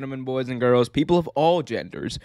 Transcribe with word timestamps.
gentlemen, 0.00 0.24
boys 0.24 0.48
and 0.48 0.58
girls, 0.58 0.88
people 0.88 1.18
of 1.18 1.28
all 1.34 1.60
genders, 1.62 2.18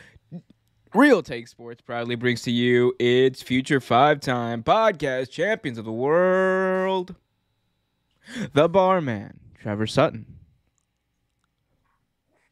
Real 0.93 1.21
Take 1.21 1.46
Sports 1.50 1.82
proudly 1.82 2.16
brings 2.16 2.42
to 2.44 2.51
you 2.51 2.94
its 3.00 3.42
future 3.42 3.82
five 3.82 4.21
time 4.21 4.63
podcast 4.63 5.29
champions 5.29 5.77
of 5.77 5.83
the 5.83 5.91
world, 5.91 7.15
the 8.53 8.69
barman, 8.69 9.41
Trevor 9.59 9.88
Sutton, 9.88 10.25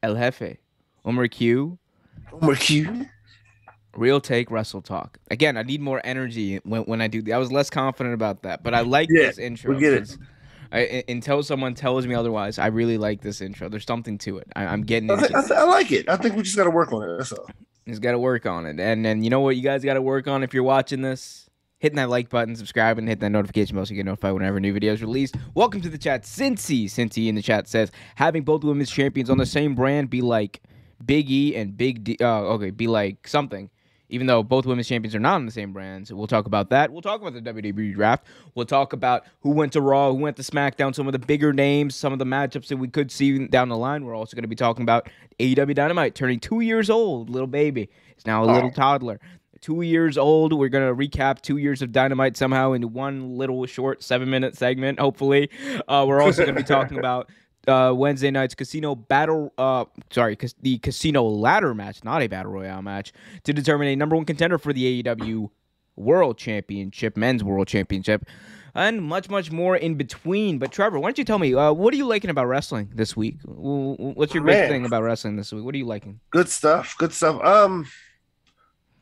El 0.02 0.14
Jefe, 0.14 0.58
Omar 1.06 1.28
Q, 1.28 1.78
Omar 2.30 2.56
Q. 2.56 3.06
Real 3.96 4.20
Take 4.20 4.50
Wrestle 4.50 4.82
Talk. 4.82 5.16
Again, 5.30 5.56
I 5.56 5.62
need 5.62 5.80
more 5.80 6.02
energy 6.04 6.56
when, 6.64 6.82
when 6.82 7.00
I 7.00 7.06
do. 7.08 7.22
I 7.32 7.38
was 7.38 7.50
less 7.50 7.70
confident 7.70 8.12
about 8.12 8.42
that, 8.42 8.62
but 8.62 8.74
I 8.74 8.80
like 8.82 9.08
Yeah, 9.10 9.28
this 9.28 9.38
intro. 9.38 9.72
we 9.72 9.80
get 9.80 9.94
it. 9.94 10.18
I, 10.74 11.04
until 11.08 11.42
someone 11.42 11.74
tells 11.74 12.06
me 12.06 12.14
otherwise, 12.14 12.58
I 12.58 12.66
really 12.66 12.98
like 12.98 13.20
this 13.22 13.40
intro. 13.40 13.68
There's 13.68 13.86
something 13.86 14.18
to 14.18 14.38
it. 14.38 14.48
I, 14.56 14.66
I'm 14.66 14.82
getting 14.82 15.10
I, 15.10 15.16
thi- 15.16 15.34
I, 15.34 15.42
thi- 15.42 15.54
I 15.54 15.62
like 15.64 15.92
it. 15.92 16.08
I 16.08 16.16
think 16.16 16.34
we 16.36 16.42
just 16.42 16.56
got 16.56 16.64
to 16.64 16.70
work 16.70 16.92
on 16.92 17.08
it. 17.08 17.16
That's 17.18 17.32
all. 17.32 17.48
He's 17.86 17.98
got 18.00 18.12
to 18.12 18.18
work 18.18 18.44
on 18.46 18.66
it. 18.66 18.80
And 18.80 19.04
then 19.04 19.22
you 19.22 19.30
know 19.30 19.40
what 19.40 19.56
you 19.56 19.62
guys 19.62 19.84
got 19.84 19.94
to 19.94 20.02
work 20.02 20.26
on 20.26 20.42
if 20.42 20.52
you're 20.52 20.62
watching 20.64 21.02
this? 21.02 21.48
Hitting 21.78 21.96
that 21.96 22.08
like 22.08 22.30
button, 22.30 22.56
subscribing, 22.56 23.06
hit 23.06 23.20
that 23.20 23.28
notification 23.28 23.76
bell 23.76 23.84
so 23.84 23.90
you 23.90 23.96
get 23.96 24.06
notified 24.06 24.32
whenever 24.32 24.58
new 24.58 24.72
videos 24.72 25.00
released. 25.02 25.36
Welcome 25.54 25.82
to 25.82 25.90
the 25.90 25.98
chat. 25.98 26.22
Cincy, 26.22 26.86
Cincy 26.86 27.28
in 27.28 27.34
the 27.34 27.42
chat 27.42 27.68
says, 27.68 27.92
having 28.14 28.42
both 28.42 28.64
women's 28.64 28.90
champions 28.90 29.28
on 29.28 29.36
the 29.36 29.44
same 29.44 29.74
brand 29.74 30.08
be 30.08 30.22
like 30.22 30.62
Big 31.04 31.30
E 31.30 31.54
and 31.54 31.76
Big 31.76 32.02
D. 32.02 32.16
Uh, 32.20 32.26
okay, 32.54 32.70
be 32.70 32.86
like 32.86 33.28
something. 33.28 33.68
Even 34.14 34.28
though 34.28 34.44
both 34.44 34.64
women's 34.64 34.86
champions 34.86 35.12
are 35.14 35.18
not 35.18 35.34
on 35.34 35.44
the 35.46 35.50
same 35.50 35.72
brands, 35.72 36.12
we'll 36.12 36.28
talk 36.28 36.46
about 36.46 36.70
that. 36.70 36.92
We'll 36.92 37.02
talk 37.02 37.20
about 37.20 37.34
the 37.34 37.40
WWE 37.42 37.94
draft. 37.94 38.24
We'll 38.54 38.64
talk 38.64 38.92
about 38.92 39.24
who 39.40 39.50
went 39.50 39.72
to 39.72 39.80
Raw, 39.80 40.10
who 40.12 40.18
went 40.18 40.36
to 40.36 40.42
SmackDown, 40.42 40.94
some 40.94 41.08
of 41.08 41.12
the 41.12 41.18
bigger 41.18 41.52
names, 41.52 41.96
some 41.96 42.12
of 42.12 42.20
the 42.20 42.24
matchups 42.24 42.68
that 42.68 42.76
we 42.76 42.86
could 42.86 43.10
see 43.10 43.46
down 43.48 43.68
the 43.68 43.76
line. 43.76 44.04
We're 44.04 44.14
also 44.14 44.36
going 44.36 44.42
to 44.44 44.48
be 44.48 44.54
talking 44.54 44.82
about 44.84 45.08
AEW 45.40 45.74
Dynamite 45.74 46.14
turning 46.14 46.38
two 46.38 46.60
years 46.60 46.90
old. 46.90 47.28
Little 47.28 47.48
baby 47.48 47.90
is 48.16 48.24
now 48.24 48.44
a 48.44 48.46
little 48.46 48.70
Oh. 48.70 48.74
toddler. 48.74 49.18
Two 49.60 49.80
years 49.82 50.16
old. 50.18 50.52
We're 50.52 50.68
gonna 50.68 50.94
recap 50.94 51.40
two 51.40 51.56
years 51.56 51.80
of 51.80 51.90
Dynamite 51.90 52.36
somehow 52.36 52.72
into 52.72 52.86
one 52.86 53.38
little 53.38 53.64
short 53.64 54.02
seven 54.02 54.28
minute 54.28 54.54
segment. 54.58 55.00
Hopefully, 55.00 55.48
uh, 55.88 56.04
we're 56.06 56.20
also 56.20 56.44
gonna 56.44 56.56
be 56.58 56.62
talking 56.62 56.98
about 57.04 57.30
uh, 57.68 57.92
Wednesday 57.94 58.30
night's 58.30 58.54
casino 58.54 58.94
battle. 58.94 59.52
Uh, 59.58 59.84
sorry, 60.10 60.36
cas- 60.36 60.54
the 60.60 60.78
casino 60.78 61.24
ladder 61.24 61.74
match, 61.74 62.04
not 62.04 62.22
a 62.22 62.26
battle 62.26 62.52
royale 62.52 62.82
match, 62.82 63.12
to 63.44 63.52
determine 63.52 63.88
a 63.88 63.96
number 63.96 64.16
one 64.16 64.24
contender 64.24 64.58
for 64.58 64.72
the 64.72 65.02
AEW 65.02 65.50
World 65.96 66.38
Championship, 66.38 67.16
Men's 67.16 67.44
World 67.44 67.68
Championship, 67.68 68.26
and 68.74 69.02
much, 69.02 69.28
much 69.30 69.50
more 69.52 69.76
in 69.76 69.94
between. 69.94 70.58
But 70.58 70.72
Trevor, 70.72 70.98
why 70.98 71.08
don't 71.08 71.18
you 71.18 71.24
tell 71.24 71.38
me 71.38 71.54
uh, 71.54 71.72
what 71.72 71.94
are 71.94 71.96
you 71.96 72.06
liking 72.06 72.30
about 72.30 72.46
wrestling 72.46 72.90
this 72.94 73.16
week? 73.16 73.36
What's 73.44 74.34
your 74.34 74.42
big 74.42 74.54
Man. 74.56 74.68
thing 74.68 74.84
about 74.86 75.02
wrestling 75.02 75.36
this 75.36 75.52
week? 75.52 75.64
What 75.64 75.74
are 75.74 75.78
you 75.78 75.86
liking? 75.86 76.20
Good 76.30 76.48
stuff. 76.48 76.96
Good 76.98 77.12
stuff. 77.12 77.42
Um, 77.44 77.86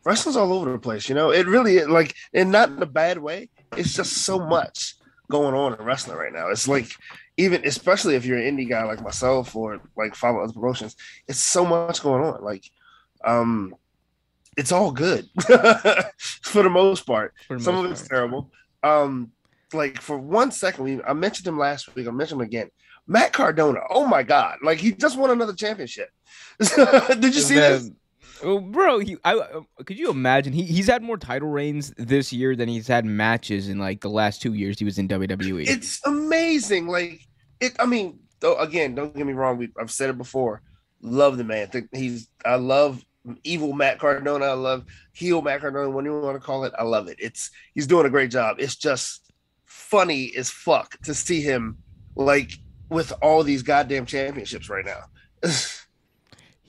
wrestling's 0.04 0.36
all 0.36 0.52
over 0.52 0.70
the 0.70 0.78
place. 0.78 1.08
You 1.08 1.14
know, 1.14 1.30
it 1.30 1.46
really 1.46 1.84
like, 1.84 2.14
and 2.34 2.52
not 2.52 2.70
in 2.70 2.82
a 2.82 2.86
bad 2.86 3.18
way. 3.18 3.48
It's 3.76 3.94
just 3.94 4.12
so 4.24 4.38
much 4.38 4.94
going 5.30 5.54
on 5.54 5.74
in 5.74 5.84
wrestling 5.84 6.18
right 6.18 6.32
now. 6.32 6.48
It's 6.48 6.68
like 6.68 6.90
even, 7.36 7.66
especially 7.66 8.14
if 8.14 8.24
you're 8.24 8.38
an 8.38 8.56
indie 8.56 8.68
guy 8.68 8.84
like 8.84 9.02
myself 9.02 9.56
or 9.56 9.80
like 9.96 10.14
follow 10.14 10.40
other 10.40 10.52
promotions, 10.52 10.96
it's 11.26 11.38
so 11.38 11.64
much 11.64 12.02
going 12.02 12.22
on. 12.22 12.42
Like, 12.42 12.64
um, 13.24 13.74
it's 14.56 14.72
all 14.72 14.92
good 14.92 15.26
for 15.40 16.62
the 16.62 16.70
most 16.70 17.06
part. 17.06 17.32
The 17.48 17.58
Some 17.58 17.76
most 17.76 17.84
of 17.86 17.90
it's 17.92 18.00
part? 18.02 18.10
terrible. 18.10 18.50
Um, 18.82 19.32
like 19.72 20.00
for 20.00 20.18
one 20.18 20.50
second, 20.50 20.84
we 20.84 21.02
I 21.02 21.14
mentioned 21.14 21.46
him 21.46 21.58
last 21.58 21.94
week. 21.94 22.06
I 22.06 22.10
mentioned 22.10 22.40
him 22.40 22.46
again. 22.46 22.70
Matt 23.06 23.32
Cardona. 23.32 23.80
Oh 23.90 24.06
my 24.06 24.22
God! 24.22 24.58
Like 24.62 24.78
he 24.78 24.92
just 24.92 25.18
won 25.18 25.30
another 25.30 25.54
championship. 25.54 26.10
Did 26.58 27.34
you 27.34 27.40
see 27.40 27.54
this? 27.54 27.90
Oh, 28.42 28.60
bro, 28.60 28.98
he, 28.98 29.16
I, 29.24 29.34
uh, 29.34 29.60
could 29.84 29.98
you 29.98 30.10
imagine? 30.10 30.52
He, 30.52 30.62
he's 30.62 30.86
had 30.86 31.02
more 31.02 31.16
title 31.16 31.48
reigns 31.48 31.92
this 31.96 32.32
year 32.32 32.56
than 32.56 32.68
he's 32.68 32.88
had 32.88 33.04
matches 33.04 33.68
in 33.68 33.78
like 33.78 34.00
the 34.00 34.10
last 34.10 34.42
two 34.42 34.54
years 34.54 34.78
he 34.78 34.84
was 34.84 34.98
in. 34.98 35.08
WWE. 35.08 35.68
It's 35.68 36.04
amazing. 36.06 36.88
Like 36.88 37.20
it. 37.60 37.74
I 37.78 37.86
mean, 37.86 38.20
though, 38.40 38.56
again, 38.56 38.94
don't 38.94 39.14
get 39.14 39.26
me 39.26 39.32
wrong. 39.32 39.58
We, 39.58 39.70
I've 39.78 39.90
said 39.90 40.10
it 40.10 40.18
before. 40.18 40.62
Love 41.00 41.38
the 41.38 41.44
man. 41.44 41.68
He's. 41.92 42.28
I 42.44 42.56
love 42.56 43.04
evil 43.44 43.72
Matt 43.72 43.98
Cardona. 43.98 44.46
I 44.46 44.54
love 44.54 44.84
heel 45.12 45.42
Matt 45.42 45.60
Cardona. 45.60 45.90
When 45.90 46.04
you 46.04 46.20
want 46.20 46.36
to 46.36 46.44
call 46.44 46.64
it, 46.64 46.72
I 46.78 46.84
love 46.84 47.08
it. 47.08 47.16
It's 47.18 47.50
he's 47.74 47.86
doing 47.86 48.06
a 48.06 48.10
great 48.10 48.30
job. 48.30 48.56
It's 48.58 48.76
just 48.76 49.32
funny 49.66 50.32
as 50.36 50.50
fuck 50.50 50.98
to 51.02 51.14
see 51.14 51.40
him 51.40 51.78
like 52.16 52.52
with 52.88 53.12
all 53.22 53.42
these 53.42 53.62
goddamn 53.62 54.06
championships 54.06 54.68
right 54.68 54.84
now. 54.84 55.04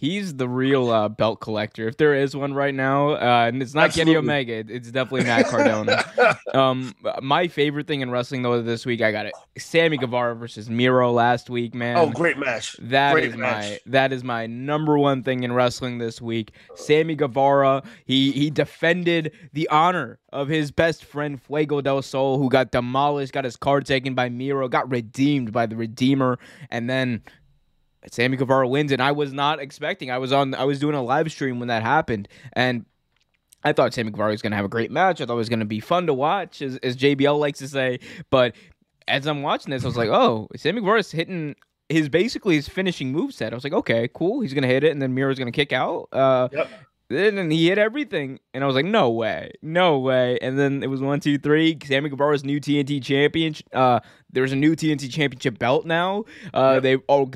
He's 0.04 0.36
the 0.36 0.50
real 0.50 0.90
uh, 0.92 1.08
belt 1.08 1.40
collector, 1.40 1.88
if 1.88 1.96
there 1.96 2.14
is 2.14 2.36
one 2.36 2.54
right 2.54 2.76
now. 2.76 3.12
Uh, 3.12 3.46
and 3.48 3.62
it's 3.62 3.74
not 3.74 3.92
Kenny 3.92 4.12
Absolutely. 4.12 4.18
Omega; 4.18 4.54
it- 4.56 4.70
it's 4.70 4.92
definitely 4.92 5.24
Matt 5.24 5.46
Cardona. 5.48 6.04
um, 6.54 6.94
my 7.22 7.48
favorite 7.48 7.88
thing 7.88 8.02
in 8.02 8.12
wrestling 8.12 8.42
though 8.42 8.62
this 8.62 8.86
week, 8.86 9.02
I 9.02 9.14
got 9.14 9.28
it: 9.28 9.34
Sammy 9.58 9.96
Guevara 9.96 10.36
versus 10.36 10.70
Miro 10.70 11.10
last 11.14 11.50
week, 11.50 11.74
man. 11.74 11.96
oh, 11.96 12.10
great 12.10 12.38
match. 12.38 12.76
That 12.82 13.14
Great 13.14 13.30
is 13.30 13.38
match. 13.38 13.64
my 13.64 13.80
that 13.86 14.12
is 14.12 14.26
my 14.26 14.46
number 14.46 14.98
one 15.00 15.24
thing 15.24 15.44
in 15.44 15.54
wrestling 15.54 16.00
this 16.00 16.22
week. 16.22 16.52
Sammy 16.76 17.16
Guevara, 17.16 17.82
he 18.04 18.34
he 18.34 18.50
defended 18.50 19.32
the 19.54 19.70
honor 19.70 20.20
of 20.34 20.50
his 20.50 20.70
best 20.70 21.06
friend 21.06 21.42
Fuego 21.42 21.80
del 21.80 22.02
Sol, 22.02 22.38
who 22.40 22.50
got 22.50 22.72
demolished, 22.72 23.32
got 23.32 23.46
his 23.46 23.56
card 23.56 23.86
taken 23.86 24.16
by 24.16 24.28
Miro, 24.28 24.68
got 24.68 24.92
redeemed 24.92 25.54
by 25.54 25.66
the 25.66 25.78
Redeemer, 25.78 26.40
and 26.72 26.90
then 26.90 27.22
Sammy 28.12 28.38
Guevara 28.38 28.68
wins. 28.68 28.92
And 28.92 29.02
I 29.02 29.12
was 29.12 29.34
not 29.34 29.60
expecting. 29.60 30.12
I 30.12 30.18
was 30.18 30.32
on. 30.32 30.54
I 30.56 30.64
was 30.66 30.80
doing 30.80 30.96
a 30.96 31.02
live 31.04 31.32
stream 31.32 31.60
when 31.60 31.68
that 31.70 31.82
happened, 31.84 32.28
and. 32.54 32.86
I 33.66 33.72
thought 33.72 33.94
Sammy 33.94 34.12
Guevara 34.12 34.32
was 34.32 34.42
going 34.42 34.52
to 34.52 34.58
have 34.58 34.66
a 34.66 34.68
great 34.68 34.92
match. 34.92 35.22
I 35.22 35.26
thought 35.26 35.36
it 35.36 35.38
was 35.38 35.48
going 35.48 35.60
to 35.62 35.66
be 35.66 35.80
fun 35.80 36.08
to 36.08 36.14
watch, 36.14 36.62
as, 36.62 36.76
as 36.84 36.98
JBL 36.98 37.40
likes 37.40 37.60
to 37.60 37.68
say. 37.70 38.02
But 38.30 38.58
as 39.08 39.26
I'm 39.26 39.42
watching 39.42 39.72
this, 39.72 39.86
I 39.86 39.88
was 39.88 39.96
like, 39.96 40.10
oh, 40.10 40.50
Sammy 40.58 40.82
Guevara's 40.82 41.12
hitting 41.14 41.56
his 41.88 42.10
basically 42.10 42.56
his 42.56 42.68
finishing 42.68 43.14
move 43.14 43.34
set. 43.34 43.54
I 43.54 43.56
was 43.56 43.64
like, 43.64 43.72
okay, 43.72 44.10
cool. 44.14 44.42
He's 44.42 44.54
gonna 44.54 44.68
hit 44.68 44.84
it, 44.84 44.92
and 44.92 45.02
then 45.02 45.16
Miro's 45.16 45.40
gonna 45.40 45.54
kick 45.54 45.72
out. 45.72 46.10
Uh, 46.12 46.50
Yep. 46.52 46.70
then 47.08 47.38
and 47.38 47.54
he 47.54 47.70
hit 47.70 47.78
everything, 47.78 48.42
and 48.54 48.66
I 48.66 48.68
was 48.68 48.76
like, 48.76 48.84
no 48.86 49.10
way, 49.12 49.54
no 49.62 49.98
way. 49.98 50.38
And 50.42 50.60
then 50.60 50.84
it 50.84 50.88
was 50.90 51.00
one, 51.00 51.22
two, 51.22 51.38
three. 51.38 51.78
Sammy 51.86 52.10
Guevara's 52.10 52.44
new 52.44 52.60
TNT 52.60 53.02
champion. 53.02 53.56
Uh, 53.72 54.02
there's 54.30 54.52
a 54.52 54.58
new 54.58 54.76
TNT 54.76 55.10
championship 55.10 55.58
belt 55.58 55.86
now. 55.86 56.26
Uh, 56.54 56.72
Yep. 56.74 56.84
they 56.84 56.96
all 57.08 57.32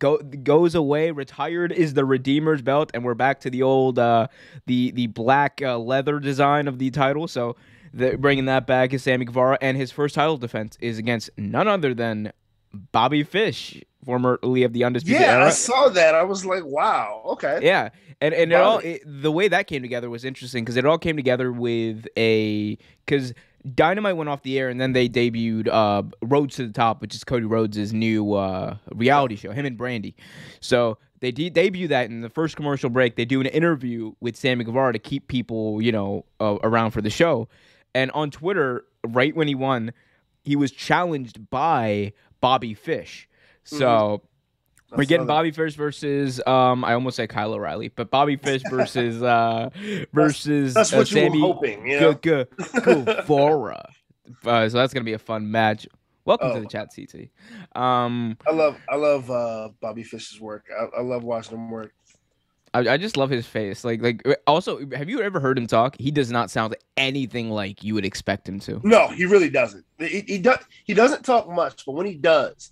go 0.00 0.18
goes 0.18 0.74
away. 0.74 1.12
Retired 1.12 1.70
is 1.70 1.94
the 1.94 2.04
Redeemer's 2.04 2.62
belt, 2.62 2.90
and 2.92 3.04
we're 3.04 3.14
back 3.14 3.40
to 3.40 3.50
the 3.50 3.62
old 3.62 4.00
uh, 4.00 4.26
the 4.66 4.90
the 4.90 5.06
black 5.06 5.60
uh, 5.62 5.78
leather 5.78 6.18
design 6.18 6.66
of 6.66 6.78
the 6.78 6.90
title. 6.90 7.28
So. 7.28 7.56
The, 7.92 8.16
bringing 8.16 8.44
that 8.44 8.68
back 8.68 8.94
is 8.94 9.02
Sammy 9.02 9.24
Guevara, 9.24 9.58
and 9.60 9.76
his 9.76 9.90
first 9.90 10.14
title 10.14 10.36
defense 10.36 10.78
is 10.80 10.96
against 10.96 11.28
none 11.36 11.66
other 11.66 11.92
than 11.92 12.32
Bobby 12.92 13.24
Fish, 13.24 13.82
formerly 14.04 14.62
of 14.62 14.72
the 14.72 14.84
Undisputed 14.84 15.20
Yeah, 15.20 15.44
I 15.44 15.50
saw 15.50 15.88
that. 15.88 16.14
I 16.14 16.22
was 16.22 16.46
like, 16.46 16.64
wow. 16.64 17.22
Okay. 17.26 17.58
Yeah, 17.62 17.88
and 18.20 18.34
and 18.34 18.52
it 18.52 18.54
all 18.54 18.78
it, 18.78 19.02
the 19.04 19.32
way 19.32 19.48
that 19.48 19.66
came 19.66 19.82
together 19.82 20.08
was 20.10 20.24
interesting 20.24 20.64
because 20.64 20.76
it 20.76 20.84
all 20.86 20.98
came 20.98 21.16
together 21.16 21.50
with 21.50 22.06
a 22.16 22.78
because 23.04 23.34
Dynamite 23.74 24.16
went 24.16 24.30
off 24.30 24.42
the 24.42 24.58
air 24.58 24.68
and 24.68 24.80
then 24.80 24.92
they 24.92 25.08
debuted 25.08 25.68
uh 25.68 26.02
Rhodes 26.22 26.56
to 26.56 26.66
the 26.66 26.72
Top, 26.72 27.00
which 27.00 27.14
is 27.14 27.24
Cody 27.24 27.46
Rhodes' 27.46 27.92
new 27.92 28.34
uh 28.34 28.76
reality 28.94 29.36
show, 29.36 29.52
him 29.52 29.66
and 29.66 29.78
Brandi. 29.78 30.14
So 30.60 30.98
they 31.20 31.30
de- 31.30 31.50
debut 31.50 31.88
that 31.88 32.10
in 32.10 32.22
the 32.22 32.30
first 32.30 32.56
commercial 32.56 32.90
break. 32.90 33.16
They 33.16 33.24
do 33.24 33.40
an 33.40 33.46
interview 33.46 34.12
with 34.20 34.36
Sammy 34.36 34.64
Guevara 34.64 34.92
to 34.92 34.98
keep 34.98 35.28
people 35.28 35.82
you 35.82 35.92
know 35.92 36.24
uh, 36.40 36.56
around 36.62 36.92
for 36.92 37.02
the 37.02 37.10
show, 37.10 37.48
and 37.94 38.10
on 38.12 38.30
Twitter, 38.30 38.84
right 39.06 39.34
when 39.34 39.48
he 39.48 39.54
won, 39.54 39.92
he 40.42 40.56
was 40.56 40.70
challenged 40.70 41.50
by 41.50 42.12
Bobby 42.40 42.74
Fish. 42.74 43.28
So. 43.64 44.22
We're 44.92 45.04
getting. 45.04 45.26
Bobby 45.26 45.50
Fish 45.50 45.74
versus 45.74 46.40
um 46.46 46.84
I 46.84 46.94
almost 46.94 47.16
said 47.16 47.28
Kyle 47.28 47.52
O'Reilly, 47.54 47.88
but 47.88 48.10
Bobby 48.10 48.36
Fish 48.36 48.62
versus 48.70 49.22
uh 49.22 49.70
versus 50.12 50.74
That's 50.74 50.92
uh, 50.92 50.96
what 50.98 51.10
you 51.10 51.16
Sammy 51.20 51.40
were 51.40 51.46
hoping. 51.48 51.86
You 51.86 52.00
know? 52.00 52.14
Gu- 52.14 52.44
Guevara. 52.84 53.90
Uh, 54.44 54.68
so 54.68 54.78
that's 54.78 54.92
gonna 54.94 55.04
be 55.04 55.12
a 55.14 55.18
fun 55.18 55.50
match. 55.50 55.86
Welcome 56.24 56.50
to 56.50 56.56
Oh. 56.58 56.60
the 56.60 56.66
chat, 56.66 56.88
CT. 56.94 57.28
Um, 57.80 58.36
I 58.46 58.52
love 58.52 58.76
I 58.88 58.96
love 58.96 59.30
uh 59.30 59.70
Bobby 59.80 60.02
Fish's 60.02 60.40
work. 60.40 60.64
I, 60.78 60.98
I 60.98 61.02
love 61.02 61.22
watching 61.24 61.54
him 61.56 61.70
work. 61.70 61.92
I, 62.72 62.80
I 62.90 62.96
just 62.98 63.16
love 63.16 63.30
his 63.30 63.46
face. 63.46 63.82
Like, 63.82 64.00
like 64.00 64.22
also, 64.46 64.78
have 64.94 65.08
you 65.08 65.20
ever 65.22 65.40
heard 65.40 65.58
him 65.58 65.66
talk? 65.66 65.96
He 65.98 66.12
does 66.12 66.30
not 66.30 66.52
sound 66.52 66.76
anything 66.96 67.50
like 67.50 67.82
you 67.82 67.94
would 67.94 68.04
expect 68.04 68.48
him 68.48 68.60
to. 68.60 68.80
No, 68.84 69.08
he 69.08 69.24
really 69.24 69.50
doesn't. 69.50 69.84
He, 69.98 70.20
he 70.20 70.38
does 70.38 70.58
he 70.84 70.94
doesn't 70.94 71.24
talk 71.24 71.48
much, 71.48 71.84
but 71.84 71.92
when 71.92 72.06
he 72.06 72.14
does, 72.14 72.70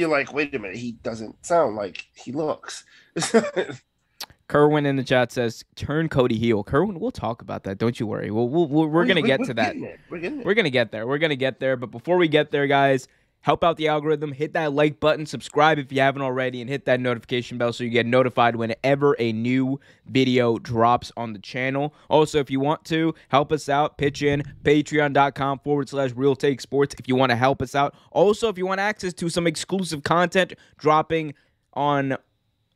you're 0.00 0.10
like, 0.10 0.32
wait 0.32 0.54
a 0.54 0.58
minute, 0.58 0.76
he 0.76 0.92
doesn't 0.92 1.44
sound 1.44 1.76
like 1.76 2.06
he 2.14 2.32
looks. 2.32 2.84
Kerwin 4.48 4.84
in 4.84 4.96
the 4.96 5.04
chat 5.04 5.30
says, 5.30 5.64
"Turn 5.76 6.08
Cody 6.08 6.36
heel." 6.36 6.64
Kerwin, 6.64 6.98
we'll 6.98 7.12
talk 7.12 7.40
about 7.40 7.62
that. 7.64 7.78
Don't 7.78 8.00
you 8.00 8.06
worry. 8.06 8.32
We'll, 8.32 8.48
we'll, 8.48 8.66
we'll 8.66 8.88
we're 8.88 9.04
gonna 9.06 9.22
get 9.22 9.44
to 9.44 9.54
that. 9.54 9.76
We're. 10.10 10.42
We're 10.42 10.54
gonna 10.54 10.70
get 10.70 10.90
there. 10.90 11.06
We're 11.06 11.18
gonna 11.18 11.36
get 11.36 11.60
there. 11.60 11.76
But 11.76 11.92
before 11.92 12.16
we 12.16 12.26
get 12.26 12.50
there, 12.50 12.66
guys, 12.66 13.06
help 13.42 13.64
out 13.64 13.76
the 13.76 13.88
algorithm, 13.88 14.32
hit 14.32 14.52
that 14.52 14.72
like 14.72 15.00
button, 15.00 15.26
subscribe 15.26 15.78
if 15.78 15.92
you 15.92 16.00
haven't 16.00 16.22
already, 16.22 16.60
and 16.60 16.68
hit 16.68 16.84
that 16.84 17.00
notification 17.00 17.58
bell 17.58 17.72
so 17.72 17.84
you 17.84 17.90
get 17.90 18.06
notified 18.06 18.56
whenever 18.56 19.16
a 19.18 19.32
new 19.32 19.80
video 20.06 20.58
drops 20.58 21.10
on 21.16 21.32
the 21.32 21.38
channel. 21.38 21.94
Also, 22.08 22.38
if 22.38 22.50
you 22.50 22.60
want 22.60 22.84
to 22.84 23.14
help 23.28 23.52
us 23.52 23.68
out, 23.68 23.98
pitch 23.98 24.22
in 24.22 24.42
patreon.com 24.62 25.58
forward 25.60 25.88
slash 25.88 26.10
real 26.14 26.36
take 26.36 26.60
sports 26.60 26.94
if 26.98 27.08
you 27.08 27.16
want 27.16 27.30
to 27.30 27.36
help 27.36 27.62
us 27.62 27.74
out. 27.74 27.94
Also, 28.10 28.48
if 28.48 28.58
you 28.58 28.66
want 28.66 28.80
access 28.80 29.12
to 29.14 29.28
some 29.28 29.46
exclusive 29.46 30.02
content 30.02 30.52
dropping 30.78 31.34
on 31.72 32.16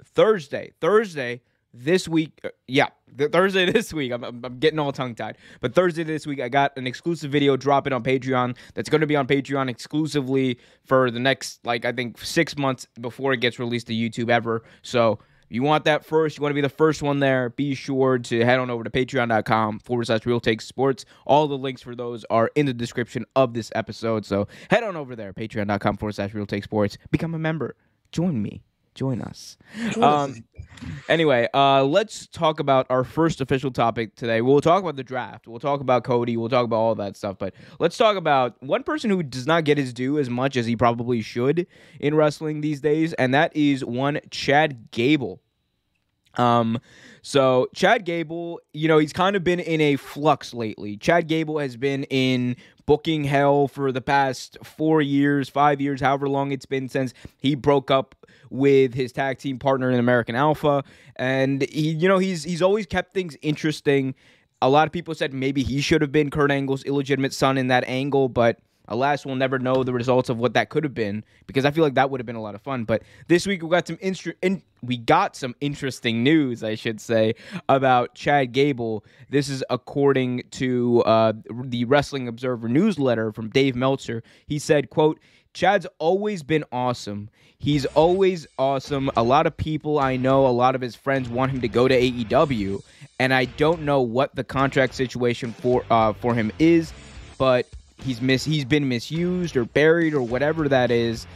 Thursday. 0.02 0.72
Thursday 0.80 1.40
this 1.74 2.06
week, 2.06 2.40
uh, 2.44 2.50
yeah, 2.68 2.88
the 3.12 3.28
Thursday 3.28 3.70
this 3.72 3.92
week. 3.92 4.12
I'm, 4.12 4.24
I'm, 4.24 4.44
I'm 4.44 4.58
getting 4.58 4.78
all 4.78 4.92
tongue 4.92 5.14
tied, 5.14 5.36
but 5.60 5.74
Thursday 5.74 6.04
this 6.04 6.26
week, 6.26 6.40
I 6.40 6.48
got 6.48 6.76
an 6.76 6.86
exclusive 6.86 7.30
video 7.30 7.56
dropping 7.56 7.92
on 7.92 8.02
Patreon. 8.02 8.56
That's 8.74 8.88
going 8.88 9.00
to 9.00 9.06
be 9.06 9.16
on 9.16 9.26
Patreon 9.26 9.68
exclusively 9.68 10.58
for 10.84 11.10
the 11.10 11.18
next, 11.18 11.64
like 11.66 11.84
I 11.84 11.92
think, 11.92 12.18
six 12.18 12.56
months 12.56 12.86
before 13.00 13.32
it 13.32 13.38
gets 13.38 13.58
released 13.58 13.88
to 13.88 13.92
YouTube 13.92 14.30
ever. 14.30 14.62
So. 14.82 15.18
You 15.50 15.62
want 15.62 15.84
that 15.84 16.04
first, 16.04 16.38
you 16.38 16.42
want 16.42 16.50
to 16.50 16.54
be 16.54 16.62
the 16.62 16.70
first 16.70 17.02
one 17.02 17.20
there, 17.20 17.50
be 17.50 17.74
sure 17.74 18.18
to 18.18 18.44
head 18.44 18.58
on 18.58 18.70
over 18.70 18.82
to 18.82 18.90
patreon.com 18.90 19.78
forward 19.80 20.06
slash 20.06 20.24
real 20.26 20.40
sports. 20.58 21.04
All 21.26 21.46
the 21.46 21.56
links 21.56 21.82
for 21.82 21.94
those 21.94 22.24
are 22.30 22.50
in 22.56 22.66
the 22.66 22.72
description 22.72 23.24
of 23.36 23.52
this 23.52 23.70
episode. 23.74 24.24
So 24.24 24.48
head 24.70 24.82
on 24.82 24.96
over 24.96 25.14
there, 25.14 25.32
patreon.com 25.32 25.98
forward 25.98 26.14
slash 26.14 26.32
real 26.34 26.46
sports. 26.48 26.96
Become 27.10 27.34
a 27.34 27.38
member. 27.38 27.76
Join 28.10 28.42
me 28.42 28.64
join 28.94 29.20
us. 29.20 29.56
Um, 30.00 30.44
anyway, 31.08 31.48
uh, 31.54 31.84
let's 31.84 32.26
talk 32.26 32.60
about 32.60 32.86
our 32.90 33.04
first 33.04 33.40
official 33.40 33.70
topic 33.70 34.14
today. 34.16 34.40
We'll 34.40 34.60
talk 34.60 34.82
about 34.82 34.96
the 34.96 35.04
draft. 35.04 35.46
We'll 35.46 35.60
talk 35.60 35.80
about 35.80 36.04
Cody. 36.04 36.36
We'll 36.36 36.48
talk 36.48 36.64
about 36.64 36.76
all 36.76 36.94
that 36.96 37.16
stuff. 37.16 37.36
But 37.38 37.54
let's 37.78 37.96
talk 37.96 38.16
about 38.16 38.62
one 38.62 38.82
person 38.82 39.10
who 39.10 39.22
does 39.22 39.46
not 39.46 39.64
get 39.64 39.78
his 39.78 39.92
due 39.92 40.18
as 40.18 40.30
much 40.30 40.56
as 40.56 40.66
he 40.66 40.76
probably 40.76 41.22
should 41.22 41.66
in 42.00 42.14
wrestling 42.14 42.60
these 42.60 42.80
days, 42.80 43.12
and 43.14 43.34
that 43.34 43.54
is 43.56 43.84
one 43.84 44.20
Chad 44.30 44.90
Gable. 44.90 45.40
Um, 46.36 46.80
so 47.22 47.68
Chad 47.74 48.04
Gable, 48.04 48.60
you 48.72 48.88
know, 48.88 48.98
he's 48.98 49.12
kind 49.12 49.36
of 49.36 49.44
been 49.44 49.60
in 49.60 49.80
a 49.80 49.96
flux 49.96 50.52
lately. 50.52 50.96
Chad 50.96 51.28
Gable 51.28 51.58
has 51.58 51.76
been 51.76 52.04
in 52.04 52.56
booking 52.86 53.24
hell 53.24 53.68
for 53.68 53.92
the 53.92 54.00
past 54.00 54.58
four 54.62 55.00
years, 55.00 55.48
five 55.48 55.80
years, 55.80 56.00
however 56.00 56.28
long 56.28 56.52
it's 56.52 56.66
been 56.66 56.88
since 56.88 57.14
he 57.38 57.54
broke 57.54 57.90
up 57.90 58.14
with 58.54 58.94
his 58.94 59.12
tag 59.12 59.38
team 59.38 59.58
partner 59.58 59.90
in 59.90 59.98
American 59.98 60.34
Alpha, 60.36 60.84
and 61.16 61.62
he, 61.62 61.90
you 61.90 62.08
know, 62.08 62.18
he's 62.18 62.44
he's 62.44 62.62
always 62.62 62.86
kept 62.86 63.12
things 63.12 63.36
interesting. 63.42 64.14
A 64.62 64.68
lot 64.68 64.86
of 64.86 64.92
people 64.92 65.14
said 65.14 65.34
maybe 65.34 65.62
he 65.62 65.80
should 65.80 66.00
have 66.00 66.12
been 66.12 66.30
Kurt 66.30 66.50
Angle's 66.50 66.84
illegitimate 66.84 67.34
son 67.34 67.58
in 67.58 67.66
that 67.66 67.84
angle, 67.84 68.28
but 68.28 68.58
Alas, 68.88 69.24
we'll 69.24 69.34
never 69.34 69.58
know 69.58 69.82
the 69.82 69.94
results 69.94 70.28
of 70.28 70.36
what 70.36 70.52
that 70.54 70.68
could 70.68 70.84
have 70.84 70.92
been 70.92 71.24
because 71.46 71.64
I 71.64 71.70
feel 71.70 71.82
like 71.82 71.94
that 71.94 72.10
would 72.10 72.20
have 72.20 72.26
been 72.26 72.36
a 72.36 72.42
lot 72.42 72.54
of 72.54 72.60
fun. 72.60 72.84
But 72.84 73.02
this 73.28 73.46
week 73.46 73.62
we 73.62 73.68
got 73.70 73.86
some 73.86 73.96
instru- 73.96 74.34
in- 74.42 74.62
we 74.82 74.98
got 74.98 75.36
some 75.36 75.54
interesting 75.60 76.22
news, 76.22 76.62
I 76.62 76.74
should 76.74 77.00
say, 77.00 77.34
about 77.68 78.14
Chad 78.14 78.52
Gable. 78.52 79.04
This 79.30 79.48
is 79.48 79.64
according 79.70 80.42
to 80.52 81.02
uh, 81.02 81.32
the 81.64 81.86
Wrestling 81.86 82.28
Observer 82.28 82.68
newsletter 82.68 83.32
from 83.32 83.48
Dave 83.48 83.74
Meltzer. 83.74 84.22
He 84.46 84.58
said, 84.58 84.90
"quote 84.90 85.18
Chad's 85.54 85.86
always 85.98 86.42
been 86.42 86.64
awesome. 86.70 87.30
He's 87.58 87.86
always 87.86 88.46
awesome. 88.58 89.10
A 89.16 89.22
lot 89.22 89.46
of 89.46 89.56
people 89.56 89.98
I 89.98 90.16
know, 90.16 90.46
a 90.46 90.48
lot 90.48 90.74
of 90.74 90.82
his 90.82 90.94
friends 90.94 91.28
want 91.28 91.52
him 91.52 91.62
to 91.62 91.68
go 91.68 91.88
to 91.88 91.98
AEW, 91.98 92.82
and 93.18 93.32
I 93.32 93.46
don't 93.46 93.82
know 93.82 94.02
what 94.02 94.34
the 94.34 94.44
contract 94.44 94.94
situation 94.94 95.52
for 95.52 95.84
uh, 95.90 96.12
for 96.12 96.34
him 96.34 96.52
is, 96.58 96.92
but." 97.38 97.66
he's 98.02 98.20
mis 98.20 98.44
he's 98.44 98.64
been 98.64 98.88
misused 98.88 99.56
or 99.56 99.64
buried 99.64 100.14
or 100.14 100.22
whatever 100.22 100.68
that 100.68 100.90
is, 100.90 101.26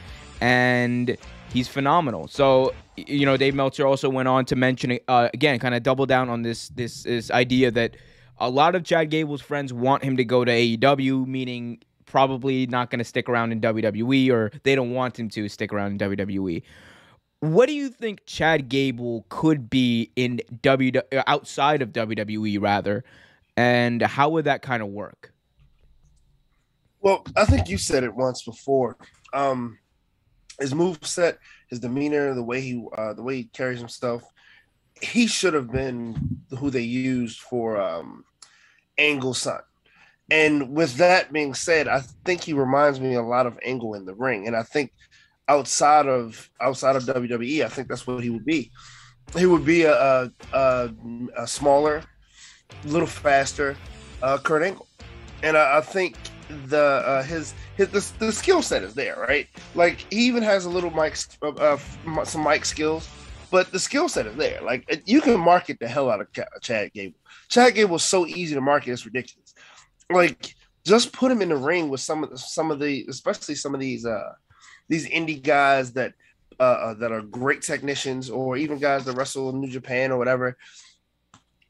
and 0.40 1.16
he's 1.52 1.68
phenomenal. 1.68 2.28
So 2.28 2.74
you 2.96 3.26
know, 3.26 3.36
Dave 3.36 3.54
Meltzer 3.54 3.86
also 3.86 4.08
went 4.08 4.28
on 4.28 4.44
to 4.46 4.56
mention 4.56 4.98
uh, 5.08 5.28
again, 5.32 5.58
kind 5.58 5.74
of 5.74 5.82
double 5.82 6.06
down 6.06 6.28
on 6.28 6.42
this 6.42 6.68
this 6.70 7.04
this 7.04 7.30
idea 7.30 7.70
that 7.72 7.96
a 8.38 8.48
lot 8.48 8.74
of 8.74 8.84
Chad 8.84 9.10
Gable's 9.10 9.42
friends 9.42 9.72
want 9.72 10.04
him 10.04 10.16
to 10.16 10.24
go 10.24 10.44
to 10.44 10.52
AEW, 10.52 11.26
meaning 11.26 11.80
probably 12.10 12.66
not 12.66 12.90
going 12.90 12.98
to 12.98 13.04
stick 13.04 13.28
around 13.28 13.52
in 13.52 13.60
WWE 13.60 14.30
or 14.30 14.50
they 14.62 14.74
don't 14.74 14.92
want 14.92 15.18
him 15.18 15.28
to 15.30 15.48
stick 15.48 15.72
around 15.72 16.00
in 16.00 16.10
WWE. 16.10 16.62
What 17.40 17.66
do 17.66 17.74
you 17.74 17.88
think 17.88 18.26
Chad 18.26 18.68
Gable 18.68 19.24
could 19.28 19.70
be 19.70 20.10
in 20.16 20.40
W 20.62 20.92
outside 21.26 21.82
of 21.82 21.90
WWE 21.90 22.60
rather, 22.60 23.04
and 23.56 24.02
how 24.02 24.30
would 24.30 24.46
that 24.46 24.62
kind 24.62 24.82
of 24.82 24.88
work? 24.88 25.32
Well, 27.00 27.24
I 27.36 27.44
think 27.44 27.68
you 27.68 27.78
said 27.78 28.02
it 28.02 28.12
once 28.12 28.42
before. 28.42 28.96
Um, 29.32 29.78
his 30.58 30.74
move 30.74 30.98
set, 31.02 31.38
his 31.68 31.78
demeanor, 31.78 32.34
the 32.34 32.42
way 32.42 32.60
he 32.60 32.84
uh, 32.96 33.12
the 33.12 33.22
way 33.22 33.36
he 33.36 33.44
carries 33.44 33.78
himself, 33.78 34.24
he 35.00 35.28
should 35.28 35.54
have 35.54 35.70
been 35.70 36.40
who 36.58 36.70
they 36.70 36.82
used 36.82 37.40
for 37.40 37.80
um, 37.80 38.24
Angle's 38.98 39.38
son. 39.38 39.60
And 40.30 40.74
with 40.74 40.96
that 40.96 41.32
being 41.32 41.54
said, 41.54 41.88
I 41.88 42.00
think 42.24 42.42
he 42.42 42.52
reminds 42.52 43.00
me 43.00 43.14
a 43.14 43.22
lot 43.22 43.46
of 43.46 43.58
Angle 43.64 43.94
in 43.94 44.04
the 44.04 44.14
ring. 44.14 44.46
And 44.46 44.54
I 44.54 44.62
think 44.62 44.92
outside 45.48 46.06
of 46.06 46.50
outside 46.60 46.96
of 46.96 47.04
WWE, 47.04 47.64
I 47.64 47.68
think 47.68 47.88
that's 47.88 48.06
what 48.06 48.22
he 48.22 48.30
would 48.30 48.44
be. 48.44 48.70
He 49.36 49.46
would 49.46 49.64
be 49.64 49.82
a, 49.82 50.30
a, 50.52 50.90
a 51.36 51.46
smaller, 51.46 52.02
little 52.84 53.06
faster 53.06 53.76
uh, 54.22 54.38
Kurt 54.38 54.62
Angle. 54.62 54.86
And 55.42 55.56
I, 55.56 55.78
I 55.78 55.80
think 55.80 56.16
the 56.66 56.78
uh, 56.78 57.22
his 57.22 57.54
his 57.76 57.88
the, 57.88 58.26
the 58.26 58.32
skill 58.32 58.62
set 58.62 58.82
is 58.82 58.94
there, 58.94 59.16
right? 59.16 59.46
Like 59.74 60.06
he 60.10 60.26
even 60.26 60.42
has 60.42 60.64
a 60.64 60.70
little 60.70 60.90
mic, 60.90 61.16
uh, 61.42 61.48
uh, 61.48 62.24
some 62.24 62.42
mic 62.42 62.64
skills, 62.64 63.08
but 63.50 63.70
the 63.70 63.78
skill 63.78 64.08
set 64.08 64.26
is 64.26 64.36
there. 64.36 64.60
Like 64.62 65.02
you 65.06 65.20
can 65.20 65.38
market 65.38 65.78
the 65.78 65.88
hell 65.88 66.10
out 66.10 66.20
of 66.20 66.28
Chad 66.62 66.92
Gable. 66.92 67.18
Chad 67.48 67.74
Gable 67.74 67.92
was 67.92 68.04
so 68.04 68.26
easy 68.26 68.54
to 68.54 68.60
market; 68.60 68.92
it's 68.92 69.04
ridiculous. 69.04 69.47
Like 70.10 70.54
just 70.84 71.12
put 71.12 71.30
him 71.30 71.42
in 71.42 71.50
the 71.50 71.56
ring 71.56 71.88
with 71.88 72.00
some 72.00 72.24
of 72.24 72.40
some 72.40 72.70
of 72.70 72.78
the, 72.78 73.04
especially 73.08 73.54
some 73.54 73.74
of 73.74 73.80
these 73.80 74.06
uh 74.06 74.32
these 74.88 75.08
indie 75.08 75.42
guys 75.42 75.92
that 75.92 76.14
uh, 76.58 76.62
uh 76.62 76.94
that 76.94 77.12
are 77.12 77.22
great 77.22 77.62
technicians, 77.62 78.30
or 78.30 78.56
even 78.56 78.78
guys 78.78 79.04
that 79.04 79.16
wrestle 79.16 79.50
in 79.50 79.60
New 79.60 79.70
Japan 79.70 80.10
or 80.10 80.18
whatever. 80.18 80.56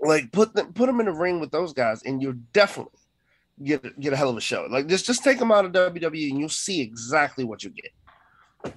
Like 0.00 0.31
put 0.31 0.55
them 0.55 0.73
put 0.73 0.87
them 0.87 1.00
in 1.00 1.06
the 1.06 1.12
ring 1.12 1.40
with 1.40 1.50
those 1.50 1.73
guys, 1.73 2.02
and 2.05 2.23
you'll 2.23 2.40
definitely 2.52 2.93
get 3.64 3.99
get 3.99 4.12
a 4.12 4.17
hell 4.17 4.31
of 4.31 4.37
a 4.37 4.41
show. 4.41 4.67
Like 4.70 4.87
just 4.87 5.05
just 5.05 5.25
take 5.25 5.38
them 5.38 5.52
out 5.52 5.64
of 5.64 5.73
WWE 5.73 6.31
and 6.31 6.38
you'll 6.38 6.49
see 6.49 6.81
exactly 6.81 7.44
what 7.44 7.64
you 7.64 7.70
get. 7.70 8.75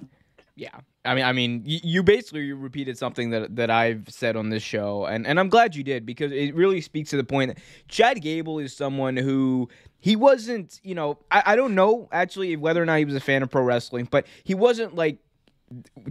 Yeah. 0.56 0.80
I 1.04 1.16
mean, 1.16 1.24
I 1.24 1.32
mean, 1.32 1.62
you, 1.64 2.02
basically 2.04 2.52
repeated 2.52 2.96
something 2.96 3.30
that 3.30 3.56
that 3.56 3.70
I've 3.70 4.08
said 4.08 4.36
on 4.36 4.50
this 4.50 4.62
show, 4.62 5.04
and, 5.06 5.26
and 5.26 5.40
I'm 5.40 5.48
glad 5.48 5.74
you 5.74 5.82
did 5.82 6.06
because 6.06 6.30
it 6.30 6.54
really 6.54 6.80
speaks 6.80 7.10
to 7.10 7.16
the 7.16 7.24
point 7.24 7.54
that 7.54 7.62
Chad 7.88 8.22
Gable 8.22 8.60
is 8.60 8.76
someone 8.76 9.16
who 9.16 9.68
he 9.98 10.14
wasn't, 10.14 10.78
you 10.84 10.94
know, 10.94 11.18
I, 11.30 11.42
I 11.46 11.56
don't 11.56 11.74
know 11.74 12.08
actually 12.12 12.54
whether 12.54 12.80
or 12.80 12.86
not 12.86 12.98
he 12.98 13.04
was 13.04 13.16
a 13.16 13.20
fan 13.20 13.42
of 13.42 13.50
pro 13.50 13.62
wrestling, 13.62 14.06
but 14.10 14.26
he 14.44 14.54
wasn't 14.54 14.94
like 14.94 15.18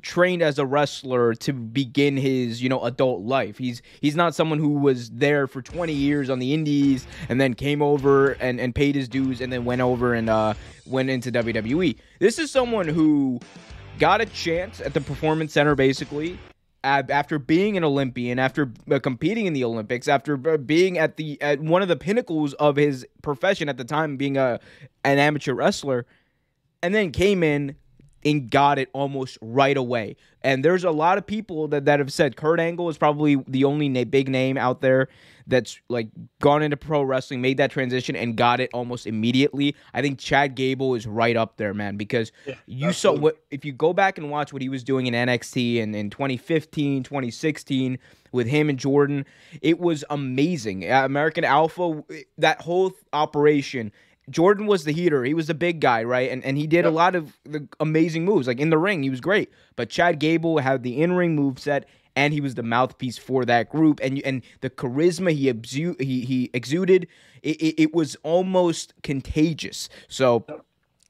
trained 0.01 0.41
as 0.41 0.57
a 0.57 0.65
wrestler 0.65 1.35
to 1.35 1.53
begin 1.53 2.17
his 2.17 2.61
you 2.61 2.67
know 2.67 2.83
adult 2.83 3.21
life. 3.21 3.57
He's 3.57 3.81
he's 4.01 4.17
not 4.17 4.35
someone 4.35 4.59
who 4.59 4.79
was 4.79 5.09
there 5.11 5.47
for 5.47 5.61
20 5.61 5.93
years 5.93 6.29
on 6.29 6.39
the 6.39 6.53
indies 6.53 7.07
and 7.29 7.39
then 7.39 7.53
came 7.53 7.81
over 7.81 8.31
and, 8.33 8.59
and 8.59 8.75
paid 8.75 8.95
his 8.95 9.07
dues 9.07 9.39
and 9.39 9.53
then 9.53 9.63
went 9.63 9.79
over 9.79 10.13
and 10.13 10.29
uh, 10.29 10.53
went 10.85 11.09
into 11.09 11.31
wwe 11.31 11.95
this 12.19 12.39
is 12.39 12.51
someone 12.51 12.87
who 12.87 13.39
got 14.01 14.19
a 14.19 14.25
chance 14.25 14.81
at 14.81 14.95
the 14.95 14.99
performance 14.99 15.53
center 15.53 15.75
basically 15.75 16.39
after 16.83 17.37
being 17.37 17.77
an 17.77 17.83
olympian 17.83 18.39
after 18.39 18.71
uh, 18.91 18.97
competing 18.97 19.45
in 19.45 19.53
the 19.53 19.63
olympics 19.63 20.07
after 20.07 20.39
uh, 20.49 20.57
being 20.57 20.97
at 20.97 21.17
the 21.17 21.39
at 21.39 21.59
one 21.59 21.83
of 21.83 21.87
the 21.87 21.95
pinnacles 21.95 22.55
of 22.55 22.75
his 22.75 23.05
profession 23.21 23.69
at 23.69 23.77
the 23.77 23.83
time 23.83 24.17
being 24.17 24.37
a 24.37 24.59
an 25.03 25.19
amateur 25.19 25.53
wrestler 25.53 26.07
and 26.81 26.95
then 26.95 27.11
came 27.11 27.43
in 27.43 27.75
and 28.25 28.49
got 28.49 28.77
it 28.77 28.89
almost 28.93 29.37
right 29.41 29.77
away. 29.77 30.15
And 30.43 30.63
there's 30.63 30.83
a 30.83 30.91
lot 30.91 31.17
of 31.17 31.25
people 31.25 31.67
that, 31.69 31.85
that 31.85 31.99
have 31.99 32.11
said 32.11 32.35
Kurt 32.35 32.59
Angle 32.59 32.89
is 32.89 32.97
probably 32.97 33.43
the 33.47 33.63
only 33.63 33.89
na- 33.89 34.03
big 34.03 34.29
name 34.29 34.57
out 34.57 34.81
there 34.81 35.07
that's 35.47 35.79
like 35.89 36.07
gone 36.39 36.63
into 36.63 36.77
pro 36.77 37.01
wrestling, 37.01 37.41
made 37.41 37.57
that 37.57 37.71
transition, 37.71 38.15
and 38.15 38.35
got 38.35 38.59
it 38.59 38.69
almost 38.73 39.07
immediately. 39.07 39.75
I 39.93 40.01
think 40.01 40.19
Chad 40.19 40.55
Gable 40.55 40.95
is 40.95 41.07
right 41.07 41.35
up 41.35 41.57
there, 41.57 41.73
man, 41.73 41.97
because 41.97 42.31
yeah, 42.45 42.55
you 42.65 42.87
absolutely. 42.89 43.19
saw 43.19 43.23
what 43.23 43.37
if 43.49 43.65
you 43.65 43.71
go 43.73 43.93
back 43.93 44.17
and 44.17 44.29
watch 44.29 44.53
what 44.53 44.61
he 44.61 44.69
was 44.69 44.83
doing 44.83 45.07
in 45.07 45.13
NXT 45.13 45.81
and 45.81 45.95
in 45.95 46.09
2015, 46.09 47.03
2016 47.03 47.97
with 48.31 48.47
him 48.47 48.69
and 48.69 48.79
Jordan, 48.79 49.25
it 49.61 49.79
was 49.79 50.03
amazing. 50.09 50.89
Uh, 50.89 51.05
American 51.05 51.43
Alpha, 51.43 52.03
that 52.37 52.61
whole 52.61 52.93
operation 53.13 53.91
Jordan 54.29 54.67
was 54.67 54.83
the 54.83 54.93
heater. 54.93 55.23
He 55.23 55.33
was 55.33 55.47
the 55.47 55.53
big 55.53 55.79
guy, 55.79 56.03
right? 56.03 56.31
And 56.31 56.43
and 56.43 56.57
he 56.57 56.67
did 56.67 56.85
yep. 56.85 56.85
a 56.85 56.89
lot 56.89 57.15
of 57.15 57.37
the 57.43 57.67
amazing 57.79 58.25
moves. 58.25 58.47
Like 58.47 58.59
in 58.59 58.69
the 58.69 58.77
ring, 58.77 59.03
he 59.03 59.09
was 59.09 59.21
great. 59.21 59.51
But 59.75 59.89
Chad 59.89 60.19
Gable 60.19 60.59
had 60.59 60.83
the 60.83 61.01
in-ring 61.01 61.35
move 61.35 61.59
set 61.59 61.87
and 62.15 62.33
he 62.33 62.41
was 62.41 62.55
the 62.55 62.63
mouthpiece 62.63 63.17
for 63.17 63.45
that 63.45 63.69
group 63.69 63.99
and 64.01 64.21
and 64.23 64.43
the 64.61 64.69
charisma 64.69 65.33
he 65.33 65.51
exu- 65.51 65.99
he, 66.01 66.21
he 66.25 66.49
exuded 66.53 67.07
it, 67.41 67.61
it, 67.61 67.81
it 67.83 67.93
was 67.93 68.15
almost 68.23 68.93
contagious. 69.03 69.89
So 70.07 70.45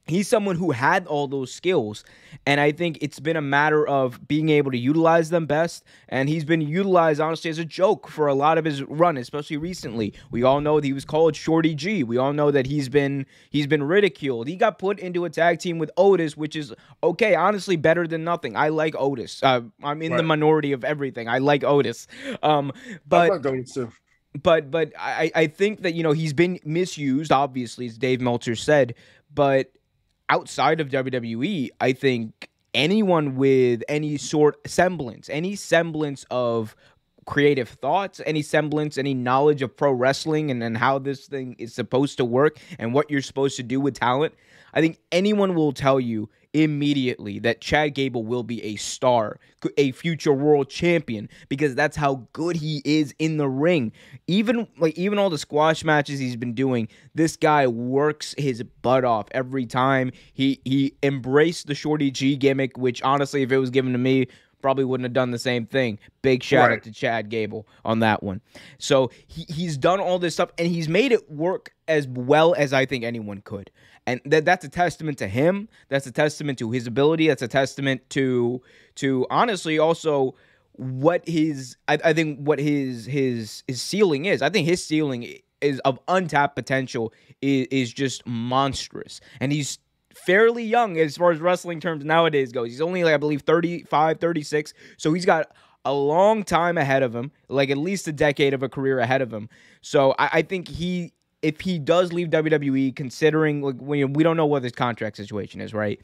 he's 0.06 0.28
someone 0.28 0.56
who 0.56 0.72
had 0.72 1.06
all 1.06 1.28
those 1.28 1.52
skills 1.52 2.04
and 2.46 2.60
i 2.60 2.72
think 2.72 2.98
it's 3.00 3.20
been 3.20 3.36
a 3.36 3.42
matter 3.42 3.86
of 3.86 4.26
being 4.26 4.48
able 4.48 4.70
to 4.70 4.78
utilize 4.78 5.30
them 5.30 5.46
best 5.46 5.84
and 6.08 6.28
he's 6.28 6.44
been 6.44 6.60
utilized 6.60 7.20
honestly 7.20 7.50
as 7.50 7.58
a 7.58 7.64
joke 7.64 8.08
for 8.08 8.26
a 8.26 8.34
lot 8.34 8.58
of 8.58 8.64
his 8.64 8.82
run 8.82 9.16
especially 9.16 9.56
recently. 9.56 10.12
We 10.30 10.42
all 10.42 10.60
know 10.60 10.80
that 10.80 10.86
he 10.86 10.92
was 10.92 11.04
called 11.04 11.34
shorty 11.36 11.74
g. 11.74 12.02
We 12.02 12.18
all 12.18 12.32
know 12.32 12.50
that 12.50 12.66
he's 12.66 12.88
been 12.88 13.26
he's 13.50 13.66
been 13.66 13.82
ridiculed. 13.82 14.48
He 14.48 14.56
got 14.56 14.78
put 14.78 14.98
into 14.98 15.24
a 15.24 15.30
tag 15.30 15.58
team 15.58 15.78
with 15.78 15.90
otis 15.96 16.36
which 16.36 16.56
is 16.56 16.74
okay 17.02 17.34
honestly 17.34 17.76
better 17.76 18.06
than 18.06 18.24
nothing. 18.24 18.56
I 18.56 18.68
like 18.68 18.94
otis. 18.98 19.42
Uh, 19.42 19.62
i'm 19.82 20.02
in 20.02 20.12
right. 20.12 20.16
the 20.18 20.22
minority 20.22 20.72
of 20.72 20.84
everything. 20.84 21.28
I 21.28 21.38
like 21.38 21.64
otis. 21.64 22.06
Um 22.42 22.72
but 23.06 23.30
I 23.30 23.34
like 23.34 23.46
otis 23.46 23.74
too. 23.74 23.90
But 24.42 24.70
but 24.70 24.92
I, 24.98 25.30
I 25.34 25.46
think 25.46 25.82
that 25.82 25.94
you 25.94 26.02
know 26.02 26.12
he's 26.12 26.32
been 26.32 26.58
misused 26.64 27.32
obviously 27.32 27.86
as 27.86 27.98
dave 27.98 28.20
meltzer 28.20 28.56
said 28.56 28.94
but 29.34 29.72
outside 30.32 30.80
of 30.80 30.88
WWE, 30.88 31.68
I 31.78 31.92
think 31.92 32.48
anyone 32.72 33.36
with 33.36 33.82
any 33.86 34.16
sort 34.16 34.66
semblance, 34.66 35.28
any 35.28 35.54
semblance 35.54 36.24
of 36.30 36.74
creative 37.26 37.68
thoughts, 37.68 38.18
any 38.24 38.40
semblance, 38.40 38.96
any 38.96 39.12
knowledge 39.12 39.60
of 39.60 39.76
pro 39.76 39.92
wrestling 39.92 40.50
and, 40.50 40.62
and 40.62 40.78
how 40.78 40.98
this 40.98 41.26
thing 41.26 41.54
is 41.58 41.74
supposed 41.74 42.16
to 42.16 42.24
work 42.24 42.58
and 42.78 42.94
what 42.94 43.10
you're 43.10 43.20
supposed 43.20 43.56
to 43.56 43.62
do 43.62 43.78
with 43.78 43.92
talent, 44.00 44.32
I 44.72 44.80
think 44.80 44.96
anyone 45.12 45.54
will 45.54 45.72
tell 45.72 46.00
you 46.00 46.30
immediately 46.54 47.38
that 47.40 47.60
Chad 47.60 47.94
Gable 47.94 48.24
will 48.24 48.42
be 48.42 48.62
a 48.62 48.76
star, 48.76 49.38
a 49.76 49.92
future 49.92 50.32
world 50.32 50.68
champion 50.68 51.28
because 51.48 51.74
that's 51.74 51.96
how 51.96 52.26
good 52.32 52.56
he 52.56 52.82
is 52.84 53.14
in 53.18 53.36
the 53.36 53.48
ring. 53.48 53.92
Even 54.26 54.66
like 54.78 54.96
even 54.98 55.18
all 55.18 55.30
the 55.30 55.38
squash 55.38 55.84
matches 55.84 56.18
he's 56.18 56.36
been 56.36 56.54
doing, 56.54 56.88
this 57.14 57.36
guy 57.36 57.66
works 57.66 58.34
his 58.38 58.62
butt 58.82 59.04
off 59.04 59.26
every 59.32 59.66
time. 59.66 60.12
He 60.32 60.60
he 60.64 60.94
embraced 61.02 61.66
the 61.66 61.74
Shorty 61.74 62.10
G 62.10 62.36
gimmick, 62.36 62.76
which 62.76 63.02
honestly 63.02 63.42
if 63.42 63.52
it 63.52 63.58
was 63.58 63.70
given 63.70 63.92
to 63.92 63.98
me, 63.98 64.26
probably 64.62 64.84
wouldn't 64.84 65.04
have 65.04 65.12
done 65.12 65.30
the 65.30 65.38
same 65.38 65.66
thing. 65.66 65.98
Big 66.22 66.42
shout 66.42 66.68
right. 66.68 66.78
out 66.78 66.84
to 66.84 66.92
Chad 66.92 67.28
Gable 67.28 67.66
on 67.84 67.98
that 67.98 68.22
one. 68.22 68.40
So 68.78 69.10
he, 69.26 69.44
he's 69.52 69.76
done 69.76 70.00
all 70.00 70.18
this 70.18 70.34
stuff 70.34 70.50
and 70.56 70.68
he's 70.68 70.88
made 70.88 71.12
it 71.12 71.30
work 71.30 71.74
as 71.88 72.06
well 72.08 72.54
as 72.56 72.72
I 72.72 72.86
think 72.86 73.04
anyone 73.04 73.42
could 73.42 73.70
and 74.06 74.20
that 74.24 74.44
that's 74.44 74.64
a 74.64 74.68
testament 74.68 75.18
to 75.18 75.28
him. 75.28 75.68
That's 75.88 76.06
a 76.06 76.12
testament 76.12 76.58
to 76.58 76.70
his 76.70 76.86
ability. 76.86 77.28
That's 77.28 77.42
a 77.42 77.48
testament 77.48 78.08
to 78.10 78.62
to 78.96 79.26
honestly 79.30 79.78
also 79.78 80.34
what 80.72 81.26
his 81.28 81.76
I, 81.88 81.98
I 82.04 82.12
think 82.12 82.38
what 82.40 82.58
his 82.58 83.06
his 83.06 83.62
his 83.66 83.80
ceiling 83.80 84.24
is. 84.24 84.42
I 84.42 84.50
think 84.50 84.66
his 84.66 84.84
ceiling 84.84 85.38
is 85.60 85.78
of 85.80 86.00
untapped 86.08 86.56
potential 86.56 87.12
is, 87.40 87.66
is 87.70 87.92
just 87.92 88.26
monstrous, 88.26 89.20
and 89.40 89.52
he's 89.52 89.78
fairly 90.14 90.64
young 90.64 90.98
as 90.98 91.16
far 91.16 91.30
as 91.30 91.40
wrestling 91.40 91.80
terms 91.80 92.04
nowadays 92.04 92.52
goes. 92.52 92.68
He's 92.68 92.80
only 92.80 93.04
like 93.04 93.14
I 93.14 93.18
believe 93.18 93.42
35, 93.42 94.20
36, 94.20 94.74
so 94.96 95.12
he's 95.12 95.26
got 95.26 95.54
a 95.84 95.92
long 95.92 96.44
time 96.44 96.78
ahead 96.78 97.02
of 97.02 97.14
him, 97.14 97.32
like 97.48 97.70
at 97.70 97.78
least 97.78 98.06
a 98.08 98.12
decade 98.12 98.54
of 98.54 98.62
a 98.62 98.68
career 98.68 98.98
ahead 99.00 99.20
of 99.22 99.32
him. 99.32 99.48
So 99.80 100.14
I, 100.18 100.30
I 100.34 100.42
think 100.42 100.68
he 100.68 101.12
if 101.42 101.60
he 101.60 101.78
does 101.78 102.12
leave 102.12 102.28
WWE, 102.28 102.94
considering 102.94 103.62
like 103.62 103.76
we, 103.80 104.04
we 104.04 104.22
don't 104.22 104.36
know 104.36 104.46
what 104.46 104.62
his 104.62 104.72
contract 104.72 105.16
situation 105.16 105.60
is, 105.60 105.74
right? 105.74 106.00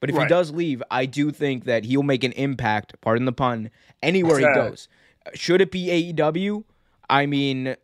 But 0.00 0.10
if 0.10 0.16
right. 0.16 0.24
he 0.24 0.28
does 0.28 0.50
leave, 0.50 0.82
I 0.90 1.06
do 1.06 1.30
think 1.30 1.64
that 1.64 1.84
he'll 1.84 2.02
make 2.02 2.24
an 2.24 2.32
impact, 2.32 3.00
pardon 3.00 3.26
the 3.26 3.32
pun, 3.32 3.70
anywhere 4.02 4.38
he 4.38 4.44
goes. 4.54 4.88
Should 5.34 5.60
it 5.60 5.70
be 5.70 6.12
AEW? 6.14 6.64
I 7.08 7.26
mean, 7.26 7.76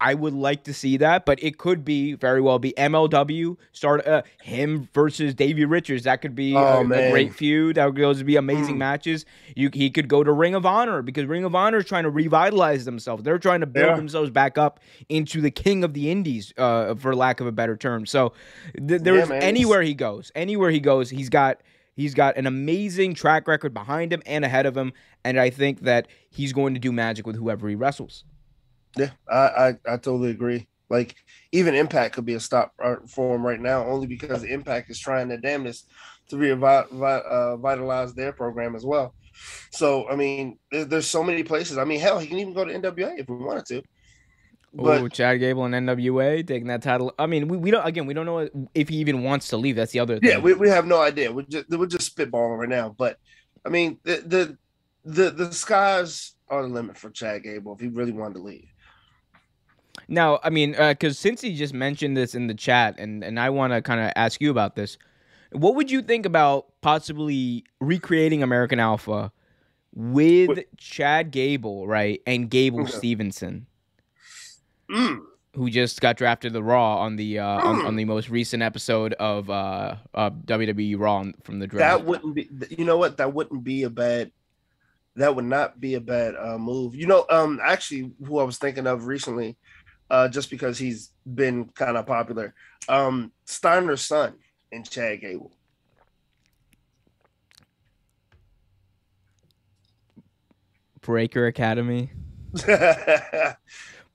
I 0.00 0.12
would 0.12 0.34
like 0.34 0.64
to 0.64 0.74
see 0.74 0.98
that, 0.98 1.24
but 1.24 1.42
it 1.42 1.56
could 1.56 1.84
be 1.84 2.14
very 2.14 2.40
well 2.42 2.58
be 2.58 2.74
MLW 2.76 3.56
start 3.72 4.06
uh, 4.06 4.22
him 4.42 4.88
versus 4.92 5.34
Davey 5.34 5.64
Richards. 5.64 6.04
That 6.04 6.20
could 6.20 6.34
be 6.34 6.54
oh, 6.54 6.60
a, 6.60 6.80
a, 6.80 7.10
great 7.10 7.34
feud. 7.34 7.76
That 7.76 7.86
would 7.86 7.96
those 7.96 8.18
would 8.18 8.26
be 8.26 8.36
amazing 8.36 8.74
mm. 8.74 8.78
matches. 8.78 9.24
You 9.54 9.70
he 9.72 9.90
could 9.90 10.08
go 10.08 10.22
to 10.22 10.32
Ring 10.32 10.54
of 10.54 10.66
Honor 10.66 11.00
because 11.00 11.24
Ring 11.24 11.44
of 11.44 11.54
Honor 11.54 11.78
is 11.78 11.86
trying 11.86 12.04
to 12.04 12.10
revitalize 12.10 12.84
themselves. 12.84 13.22
They're 13.22 13.38
trying 13.38 13.60
to 13.60 13.66
build 13.66 13.86
yeah. 13.86 13.96
themselves 13.96 14.30
back 14.30 14.58
up 14.58 14.80
into 15.08 15.40
the 15.40 15.50
king 15.50 15.82
of 15.82 15.94
the 15.94 16.10
indies, 16.10 16.52
uh, 16.58 16.94
for 16.94 17.16
lack 17.16 17.40
of 17.40 17.46
a 17.46 17.52
better 17.52 17.76
term. 17.76 18.04
So 18.04 18.34
th- 18.76 19.00
there's 19.00 19.30
yeah, 19.30 19.36
anywhere 19.36 19.82
he 19.82 19.94
goes, 19.94 20.30
anywhere 20.34 20.70
he 20.70 20.80
goes, 20.80 21.08
he's 21.08 21.30
got 21.30 21.62
he's 21.94 22.12
got 22.12 22.36
an 22.36 22.46
amazing 22.46 23.14
track 23.14 23.48
record 23.48 23.72
behind 23.72 24.12
him 24.12 24.22
and 24.26 24.44
ahead 24.44 24.66
of 24.66 24.76
him, 24.76 24.92
and 25.24 25.40
I 25.40 25.48
think 25.48 25.80
that 25.80 26.06
he's 26.28 26.52
going 26.52 26.74
to 26.74 26.80
do 26.80 26.92
magic 26.92 27.26
with 27.26 27.36
whoever 27.36 27.66
he 27.66 27.74
wrestles. 27.74 28.24
Yeah, 28.96 29.10
I, 29.28 29.36
I, 29.36 29.68
I 29.86 29.96
totally 29.96 30.30
agree. 30.30 30.66
Like 30.88 31.16
even 31.52 31.74
Impact 31.74 32.14
could 32.14 32.24
be 32.24 32.34
a 32.34 32.40
stop 32.40 32.72
for 33.08 33.34
him 33.34 33.44
right 33.44 33.60
now, 33.60 33.84
only 33.84 34.06
because 34.06 34.44
Impact 34.44 34.90
is 34.90 34.98
trying 34.98 35.28
their 35.28 35.38
damnedest 35.38 35.90
to 36.28 36.36
revitalize 36.36 38.10
uh, 38.10 38.14
their 38.14 38.32
program 38.32 38.76
as 38.76 38.84
well. 38.84 39.14
So 39.72 40.08
I 40.08 40.16
mean, 40.16 40.58
there's 40.70 41.06
so 41.06 41.22
many 41.22 41.42
places. 41.42 41.78
I 41.78 41.84
mean, 41.84 42.00
hell, 42.00 42.18
he 42.18 42.26
can 42.26 42.38
even 42.38 42.54
go 42.54 42.64
to 42.64 42.72
NWA 42.72 43.18
if 43.18 43.28
we 43.28 43.36
wanted 43.36 43.66
to. 43.66 43.82
But, 44.72 45.00
oh, 45.00 45.08
Chad 45.08 45.40
Gable 45.40 45.64
and 45.64 45.74
NWA 45.74 46.46
taking 46.46 46.68
that 46.68 46.82
title. 46.82 47.14
I 47.18 47.26
mean, 47.26 47.48
we, 47.48 47.56
we 47.56 47.70
don't 47.70 47.86
again 47.86 48.06
we 48.06 48.14
don't 48.14 48.26
know 48.26 48.48
if 48.74 48.88
he 48.88 48.96
even 48.96 49.22
wants 49.22 49.48
to 49.48 49.56
leave. 49.56 49.76
That's 49.76 49.92
the 49.92 50.00
other 50.00 50.18
thing. 50.18 50.30
Yeah, 50.30 50.38
we, 50.38 50.54
we 50.54 50.68
have 50.68 50.86
no 50.86 51.00
idea. 51.00 51.32
We're 51.32 51.42
just 51.42 51.68
we're 51.70 51.86
just 51.86 52.14
spitballing 52.14 52.58
right 52.58 52.68
now. 52.68 52.94
But 52.96 53.16
I 53.64 53.70
mean, 53.70 53.98
the 54.04 54.22
the 54.26 54.58
the, 55.04 55.30
the 55.30 55.52
skies 55.52 56.34
are 56.48 56.62
the 56.62 56.68
limit 56.68 56.98
for 56.98 57.10
Chad 57.10 57.44
Gable 57.44 57.74
if 57.74 57.80
he 57.80 57.88
really 57.88 58.12
wanted 58.12 58.34
to 58.34 58.42
leave. 58.42 58.68
Now, 60.08 60.38
I 60.42 60.50
mean, 60.50 60.72
because 60.72 61.16
uh, 61.16 61.20
since 61.20 61.40
he 61.40 61.54
just 61.54 61.74
mentioned 61.74 62.16
this 62.16 62.34
in 62.34 62.46
the 62.46 62.54
chat, 62.54 62.98
and 62.98 63.24
and 63.24 63.40
I 63.40 63.50
want 63.50 63.72
to 63.72 63.82
kind 63.82 64.00
of 64.00 64.12
ask 64.14 64.40
you 64.40 64.50
about 64.50 64.76
this, 64.76 64.98
what 65.52 65.74
would 65.74 65.90
you 65.90 66.02
think 66.02 66.26
about 66.26 66.66
possibly 66.80 67.64
recreating 67.80 68.42
American 68.42 68.78
Alpha 68.78 69.32
with? 69.94 70.60
Chad 70.76 71.30
Gable, 71.32 71.86
right, 71.88 72.22
and 72.26 72.48
Gable 72.48 72.82
okay. 72.82 72.92
Stevenson, 72.92 73.66
mm. 74.88 75.20
who 75.54 75.70
just 75.70 76.00
got 76.00 76.16
drafted 76.16 76.52
the 76.52 76.62
Raw 76.62 76.98
on 76.98 77.16
the 77.16 77.40
uh, 77.40 77.60
mm. 77.60 77.64
on, 77.64 77.86
on, 77.86 77.96
the 77.96 78.04
most 78.04 78.28
recent 78.28 78.62
episode 78.62 79.12
of 79.14 79.50
uh, 79.50 79.96
uh, 80.14 80.30
WWE 80.30 80.98
Raw 80.98 81.24
from 81.42 81.58
the 81.58 81.66
draft? 81.66 81.98
That 81.98 82.06
wouldn't 82.06 82.34
be. 82.34 82.48
You 82.70 82.84
know 82.84 82.96
what? 82.96 83.16
That 83.16 83.34
wouldn't 83.34 83.64
be 83.64 83.82
a 83.82 83.90
bad. 83.90 84.30
That 85.16 85.34
would 85.34 85.46
not 85.46 85.80
be 85.80 85.94
a 85.94 86.00
bad 86.00 86.34
uh, 86.36 86.58
move. 86.58 86.94
You 86.94 87.06
know, 87.06 87.24
um, 87.30 87.58
actually, 87.64 88.12
who 88.24 88.38
I 88.38 88.44
was 88.44 88.58
thinking 88.58 88.86
of 88.86 89.06
recently 89.06 89.56
uh, 90.10 90.28
just 90.28 90.50
because 90.50 90.78
he's 90.78 91.10
been 91.34 91.66
kind 91.66 91.96
of 91.96 92.06
popular. 92.06 92.54
Um, 92.88 93.32
Steiner's 93.44 94.02
son 94.02 94.34
and 94.72 94.88
Chad 94.88 95.20
Gable. 95.20 95.52
Breaker 101.00 101.46
Academy. 101.46 102.10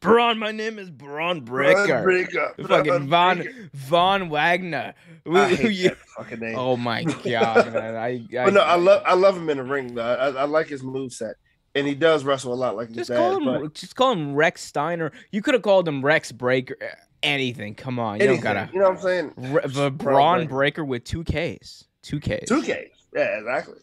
Bron, 0.01 0.39
my 0.39 0.51
name 0.51 0.79
is 0.79 0.89
Bron 0.89 1.41
Breakker. 1.41 2.01
Breakker. 2.01 2.55
Fucking 2.67 3.07
Von 3.07 3.69
Von 3.73 4.29
Wagner. 4.29 4.95
I 5.31 5.53
hate 5.53 5.83
that 5.83 5.97
fucking 6.17 6.39
name. 6.39 6.55
Oh 6.57 6.75
my 6.75 7.03
god, 7.23 7.71
man. 7.71 7.95
I, 7.95 8.07
I, 8.07 8.45
but 8.45 8.53
no, 8.53 8.61
I 8.61 8.75
love 8.75 9.03
I 9.05 9.13
love 9.13 9.37
him 9.37 9.49
in 9.51 9.57
the 9.57 9.63
ring 9.63 9.93
though. 9.93 10.01
I, 10.01 10.29
I 10.41 10.45
like 10.45 10.67
his 10.67 10.81
move 10.81 11.13
set 11.13 11.35
and 11.75 11.87
he 11.87 11.95
does 11.95 12.23
wrestle 12.23 12.53
a 12.53 12.55
lot 12.55 12.75
like 12.75 12.89
just 12.89 13.09
his 13.09 13.17
call 13.17 13.39
dad. 13.39 13.47
Him, 13.47 13.61
but... 13.61 13.73
Just 13.73 13.95
call 13.95 14.11
him 14.13 14.35
Rex 14.35 14.61
Steiner. 14.61 15.11
You 15.31 15.41
could 15.41 15.53
have 15.53 15.63
called 15.63 15.87
him 15.87 16.03
Rex 16.03 16.31
Breakker. 16.31 16.75
Eh, 16.81 16.87
anything. 17.23 17.75
Come 17.75 17.99
on. 17.99 18.19
You 18.19 18.25
Anything. 18.25 18.43
don't 18.43 18.53
gotta. 18.53 18.69
You 18.73 18.79
know 18.79 18.89
what 18.89 18.97
I'm 18.97 19.01
saying? 19.01 19.33
Re- 19.37 19.67
the 19.67 19.91
Bron 19.91 20.47
Breakker 20.47 20.83
with 20.83 21.03
two 21.03 21.23
Ks. 21.23 21.85
Two 22.01 22.19
Ks. 22.19 22.47
Two 22.47 22.61
Ks. 22.61 23.05
Yeah, 23.13 23.39
exactly. 23.39 23.79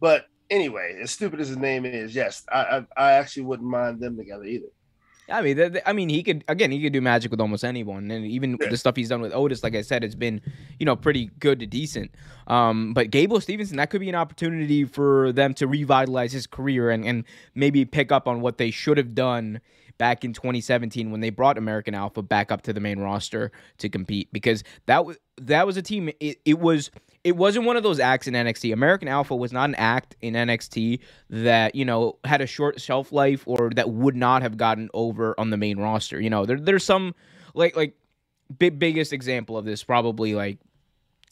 But 0.00 0.26
anyway, 0.50 0.98
as 1.02 1.10
stupid 1.10 1.40
as 1.40 1.48
his 1.48 1.56
name 1.56 1.84
is, 1.86 2.14
yes, 2.14 2.44
I 2.52 2.58
I, 2.58 2.86
I 2.96 3.12
actually 3.12 3.44
wouldn't 3.44 3.68
mind 3.68 4.00
them 4.00 4.16
together 4.16 4.44
either. 4.44 4.66
I 5.30 5.40
mean, 5.40 5.80
I 5.86 5.92
mean, 5.92 6.08
he 6.08 6.22
could 6.22 6.44
again, 6.48 6.70
he 6.70 6.82
could 6.82 6.92
do 6.92 7.00
magic 7.00 7.30
with 7.30 7.40
almost 7.40 7.64
anyone, 7.64 8.10
and 8.10 8.26
even 8.26 8.58
yeah. 8.60 8.68
the 8.68 8.76
stuff 8.76 8.96
he's 8.96 9.08
done 9.08 9.20
with 9.20 9.32
Otis, 9.32 9.62
like 9.62 9.74
I 9.74 9.80
said, 9.80 10.04
it's 10.04 10.14
been, 10.14 10.40
you 10.78 10.84
know, 10.84 10.96
pretty 10.96 11.30
good 11.38 11.60
to 11.60 11.66
decent. 11.66 12.10
Um, 12.46 12.92
but 12.92 13.10
Gable 13.10 13.40
Stevenson, 13.40 13.78
that 13.78 13.90
could 13.90 14.00
be 14.00 14.08
an 14.08 14.14
opportunity 14.14 14.84
for 14.84 15.32
them 15.32 15.54
to 15.54 15.66
revitalize 15.66 16.32
his 16.32 16.46
career 16.46 16.90
and 16.90 17.04
and 17.04 17.24
maybe 17.54 17.84
pick 17.84 18.12
up 18.12 18.28
on 18.28 18.40
what 18.40 18.58
they 18.58 18.70
should 18.70 18.98
have 18.98 19.14
done 19.14 19.60
back 19.98 20.24
in 20.24 20.32
2017 20.32 21.10
when 21.10 21.20
they 21.20 21.30
brought 21.30 21.56
American 21.56 21.94
Alpha 21.94 22.22
back 22.22 22.50
up 22.50 22.62
to 22.62 22.72
the 22.72 22.80
main 22.80 22.98
roster 22.98 23.52
to 23.78 23.88
compete 23.88 24.28
because 24.32 24.64
that 24.86 25.04
was 25.04 25.16
that 25.40 25.66
was 25.66 25.76
a 25.76 25.82
team. 25.82 26.10
It, 26.20 26.40
it 26.44 26.58
was 26.58 26.90
it 27.24 27.36
wasn't 27.36 27.64
one 27.64 27.76
of 27.76 27.82
those 27.82 27.98
acts 27.98 28.26
in 28.26 28.34
NXT. 28.34 28.72
American 28.72 29.08
Alpha 29.08 29.34
was 29.34 29.50
not 29.50 29.70
an 29.70 29.74
act 29.76 30.14
in 30.20 30.34
NXT 30.34 31.00
that 31.30 31.74
you 31.74 31.84
know 31.84 32.18
had 32.24 32.42
a 32.42 32.46
short 32.46 32.80
shelf 32.80 33.10
life 33.10 33.42
or 33.46 33.70
that 33.74 33.90
would 33.90 34.14
not 34.14 34.42
have 34.42 34.58
gotten 34.58 34.90
over 34.92 35.34
on 35.40 35.48
the 35.50 35.56
main 35.56 35.78
roster. 35.78 36.20
You 36.20 36.30
know, 36.30 36.44
there, 36.44 36.60
there's 36.60 36.84
some 36.84 37.14
like 37.54 37.74
like 37.74 37.96
big 38.58 38.78
biggest 38.78 39.12
example 39.12 39.56
of 39.56 39.64
this 39.64 39.82
probably 39.82 40.34
like 40.34 40.58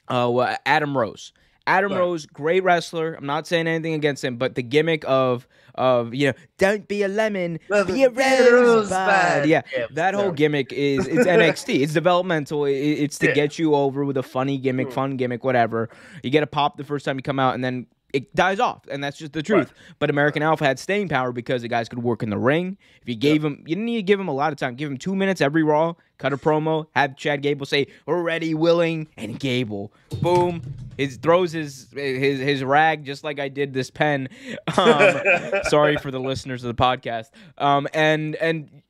uh 0.08 0.56
Adam 0.64 0.96
Rose. 0.96 1.32
Adam 1.66 1.92
Right. 1.92 1.99
Rose, 1.99 2.26
great 2.26 2.62
wrestler. 2.64 3.14
I'm 3.14 3.26
not 3.26 3.47
saying 3.47 3.66
anything 3.66 3.95
against 3.95 4.25
him, 4.25 4.37
but 4.37 4.54
the 4.54 4.62
gimmick 4.62 5.04
of 5.07 5.47
of 5.75 6.12
you 6.12 6.26
know, 6.28 6.33
don't 6.59 6.87
be 6.87 7.02
a 7.02 7.09
lemon, 7.09 7.59
be 7.87 8.02
a 8.04 8.11
rosebud. 8.11 9.47
Yeah, 9.49 9.62
that 9.92 10.14
whole 10.14 10.33
gimmick 10.33 10.73
is 10.73 11.07
it's 11.07 11.26
NXT. 11.26 11.81
It's 11.83 11.92
developmental. 11.95 12.64
It's 12.66 13.19
to 13.21 13.28
Yeah. 13.28 13.33
get 13.35 13.59
you 13.59 13.75
over 13.75 14.04
with 14.04 14.16
a 14.16 14.23
funny 14.23 14.59
gimmick, 14.59 14.88
Mm. 14.88 14.92
fun 14.92 15.16
gimmick, 15.16 15.45
whatever. 15.45 15.88
You 16.23 16.31
get 16.31 16.42
a 16.42 16.47
pop 16.47 16.76
the 16.76 16.85
first 16.85 17.04
time 17.04 17.16
you 17.16 17.23
come 17.23 17.38
out, 17.38 17.54
and 17.54 17.64
then 17.64 17.87
it 18.12 18.35
dies 18.35 18.61
off, 18.61 18.83
and 18.90 19.02
that's 19.02 19.16
just 19.16 19.33
the 19.33 19.42
truth. 19.42 19.73
But 19.99 20.11
American 20.11 20.42
Alpha 20.42 20.66
had 20.66 20.78
staying 20.78 21.09
power 21.09 21.33
because 21.33 21.62
the 21.62 21.69
guys 21.69 21.88
could 21.88 22.02
work 22.02 22.23
in 22.23 22.28
the 22.28 22.37
ring. 22.38 22.76
If 23.00 23.09
you 23.09 23.14
gave 23.16 23.42
him, 23.42 23.61
you 23.66 23.75
didn't 23.75 23.87
need 23.87 23.97
to 23.97 24.02
give 24.02 24.21
him 24.21 24.28
a 24.28 24.35
lot 24.35 24.52
of 24.52 24.59
time. 24.59 24.75
Give 24.75 24.90
him 24.90 24.99
two 24.99 25.14
minutes 25.16 25.40
every 25.40 25.62
Raw. 25.62 25.95
Cut 26.23 26.33
a 26.33 26.37
promo. 26.37 26.87
Have 26.95 27.17
Chad 27.17 27.43
Gable 27.43 27.67
say, 27.67 27.88
"We're 28.07 28.23
ready, 28.23 28.55
willing," 28.55 29.09
and 29.17 29.41
Gable, 29.41 29.93
boom, 30.21 30.62
his 30.97 31.17
throws 31.17 31.50
his 31.50 31.88
his 31.93 32.38
his 32.38 32.62
rag 32.62 33.05
just 33.05 33.25
like 33.25 33.41
I 33.41 33.49
did 33.49 33.73
this 33.75 33.91
pen. 33.91 34.29
Um, 34.79 35.21
sorry 35.64 35.97
for 35.97 36.12
the 36.12 36.21
listeners 36.21 36.62
of 36.62 36.75
the 36.75 36.81
podcast. 36.81 37.26
Um, 37.59 37.88
and 37.93 38.37
and 38.37 38.83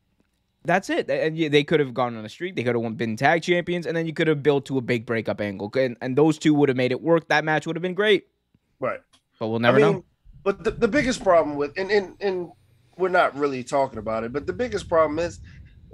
that's 0.64 0.90
it. 0.90 1.08
And 1.08 1.34
yeah, 1.36 1.48
they 1.48 1.64
could 1.64 1.80
have 1.80 1.94
gone 1.94 2.16
on 2.18 2.24
a 2.24 2.28
streak. 2.28 2.54
They 2.54 2.62
could 2.64 2.76
have 2.76 2.96
been 2.98 3.16
tag 3.16 3.42
champions, 3.42 3.86
and 3.86 3.96
then 3.96 4.06
you 4.06 4.12
could 4.12 4.28
have 4.28 4.42
built 4.42 4.66
to 4.66 4.76
a 4.76 4.82
big 4.82 5.06
breakup 5.06 5.40
angle, 5.40 5.72
and, 5.74 5.96
and 6.02 6.16
those 6.16 6.36
two 6.38 6.52
would 6.52 6.68
have 6.68 6.76
made 6.76 6.92
it 6.92 7.00
work. 7.00 7.28
That 7.28 7.44
match 7.46 7.66
would 7.66 7.76
have 7.76 7.82
been 7.82 7.94
great, 7.94 8.26
Right. 8.78 9.00
but 9.40 9.48
we'll 9.48 9.58
never 9.58 9.78
I 9.78 9.82
mean, 9.82 9.92
know. 9.92 10.04
But 10.44 10.64
the, 10.64 10.70
the 10.72 10.88
biggest 10.88 11.24
problem 11.24 11.56
with 11.56 11.72
and, 11.78 11.90
and 11.90 12.14
and 12.20 12.52
we're 12.98 13.08
not 13.08 13.34
really 13.34 13.64
talking 13.64 13.98
about 13.98 14.22
it, 14.22 14.34
but 14.34 14.46
the 14.46 14.52
biggest 14.52 14.86
problem 14.86 15.18
is 15.18 15.40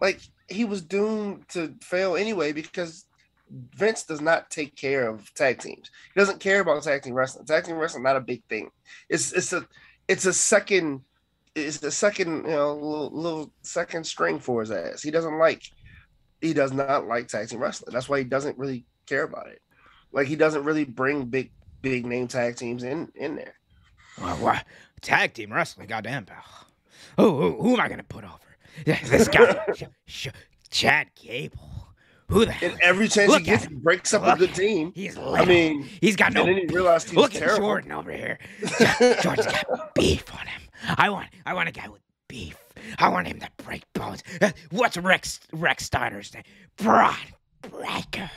like 0.01 0.21
he 0.49 0.65
was 0.65 0.83
doomed 0.83 1.49
to 1.49 1.75
fail 1.83 2.17
anyway 2.17 2.53
because 2.53 3.07
Vince 3.51 4.05
does 4.05 4.21
not 4.21 4.51
take 4.51 4.77
care 4.77 5.09
of 5.09 5.33
tag 5.35 5.59
teams. 5.59 5.91
He 6.15 6.21
doesn't 6.21 6.41
care 6.41 6.61
about 6.61 6.83
tag 6.83 7.03
team 7.03 7.15
wrestling. 7.15 7.47
Tag 7.47 7.65
team 7.65 7.77
wrestling 7.77 8.03
not 8.03 8.17
a 8.17 8.21
big 8.21 8.43
thing. 8.49 8.71
It's 9.09 9.33
it's 9.33 9.53
a 9.53 9.67
it's 10.07 10.27
a 10.27 10.33
second 10.33 11.03
it's 11.55 11.83
a 11.83 11.91
second 11.91 12.45
you 12.45 12.51
know 12.51 12.75
little, 12.75 13.11
little 13.11 13.53
second 13.63 14.05
string 14.05 14.39
for 14.39 14.61
his 14.61 14.71
ass. 14.71 15.03
He 15.03 15.11
doesn't 15.11 15.39
like 15.39 15.63
he 16.41 16.53
does 16.53 16.73
not 16.73 17.07
like 17.07 17.29
tag 17.29 17.49
team 17.49 17.61
wrestling. 17.61 17.93
That's 17.93 18.09
why 18.09 18.19
he 18.19 18.25
doesn't 18.25 18.59
really 18.59 18.85
care 19.07 19.25
about 19.25 19.49
it. 19.49 19.61
Like 20.13 20.27
he 20.27 20.37
doesn't 20.37 20.65
really 20.65 20.85
bring 20.85 21.25
big 21.25 21.51
big 21.83 22.07
name 22.07 22.29
tag 22.29 22.57
teams 22.57 22.83
in 22.83 23.11
in 23.15 23.37
there. 23.37 23.55
Why, 24.19 24.33
why- 24.35 24.65
tag 25.01 25.35
team 25.35 25.53
wrestling, 25.53 25.87
goddamn 25.87 26.27
pal. 26.27 26.43
Oh, 27.17 27.37
who, 27.37 27.63
who 27.63 27.75
am 27.75 27.81
I 27.81 27.89
gonna 27.89 28.03
put 28.03 28.25
over? 28.25 28.48
Yeah, 28.87 28.99
This 29.05 29.29
guy, 29.29 29.59
Sh- 30.07 30.29
Chad 30.71 31.09
Gable. 31.15 31.59
Who 32.29 32.45
the 32.45 32.53
hell? 32.53 32.71
And 32.73 32.81
every 32.83 33.09
chance 33.09 33.31
Look 33.31 33.41
he 33.41 33.47
gets, 33.47 33.65
he 33.65 33.75
breaks 33.75 34.13
up 34.13 34.23
a 34.23 34.39
good 34.39 34.55
team. 34.55 34.93
He's 34.95 35.17
I 35.17 35.47
mean, 35.47 35.89
he's 36.03 36.15
got 36.15 36.35
no. 36.35 36.43
and 36.43 36.51
then 36.51 36.69
he 36.69 36.75
realized 36.75 37.09
he 37.09 37.17
Look 37.17 37.33
was 37.33 37.41
at 37.41 37.47
terrible. 37.47 37.67
Jordan 37.69 37.93
over 37.93 38.13
here. 38.13 38.39
Jordan's 39.23 39.47
got 39.47 39.95
beef 39.95 40.25
on 40.35 40.47
him. 40.47 40.61
I 40.99 41.09
want, 41.09 41.29
I 41.47 41.55
want 41.55 41.71
a 41.71 41.73
guy 41.73 41.89
with 41.89 42.03
beef. 42.29 42.59
I 42.99 43.09
want 43.09 43.27
him 43.29 43.41
to 43.41 43.49
break 43.65 43.83
bones. 43.95 44.23
Uh, 44.43 44.51
What's 44.71 44.99
Rex 44.99 45.41
Rex 45.53 45.85
Steiner's 45.87 46.33
name? 46.35 46.43
Bron 46.77 47.15
Breakker. 47.63 48.31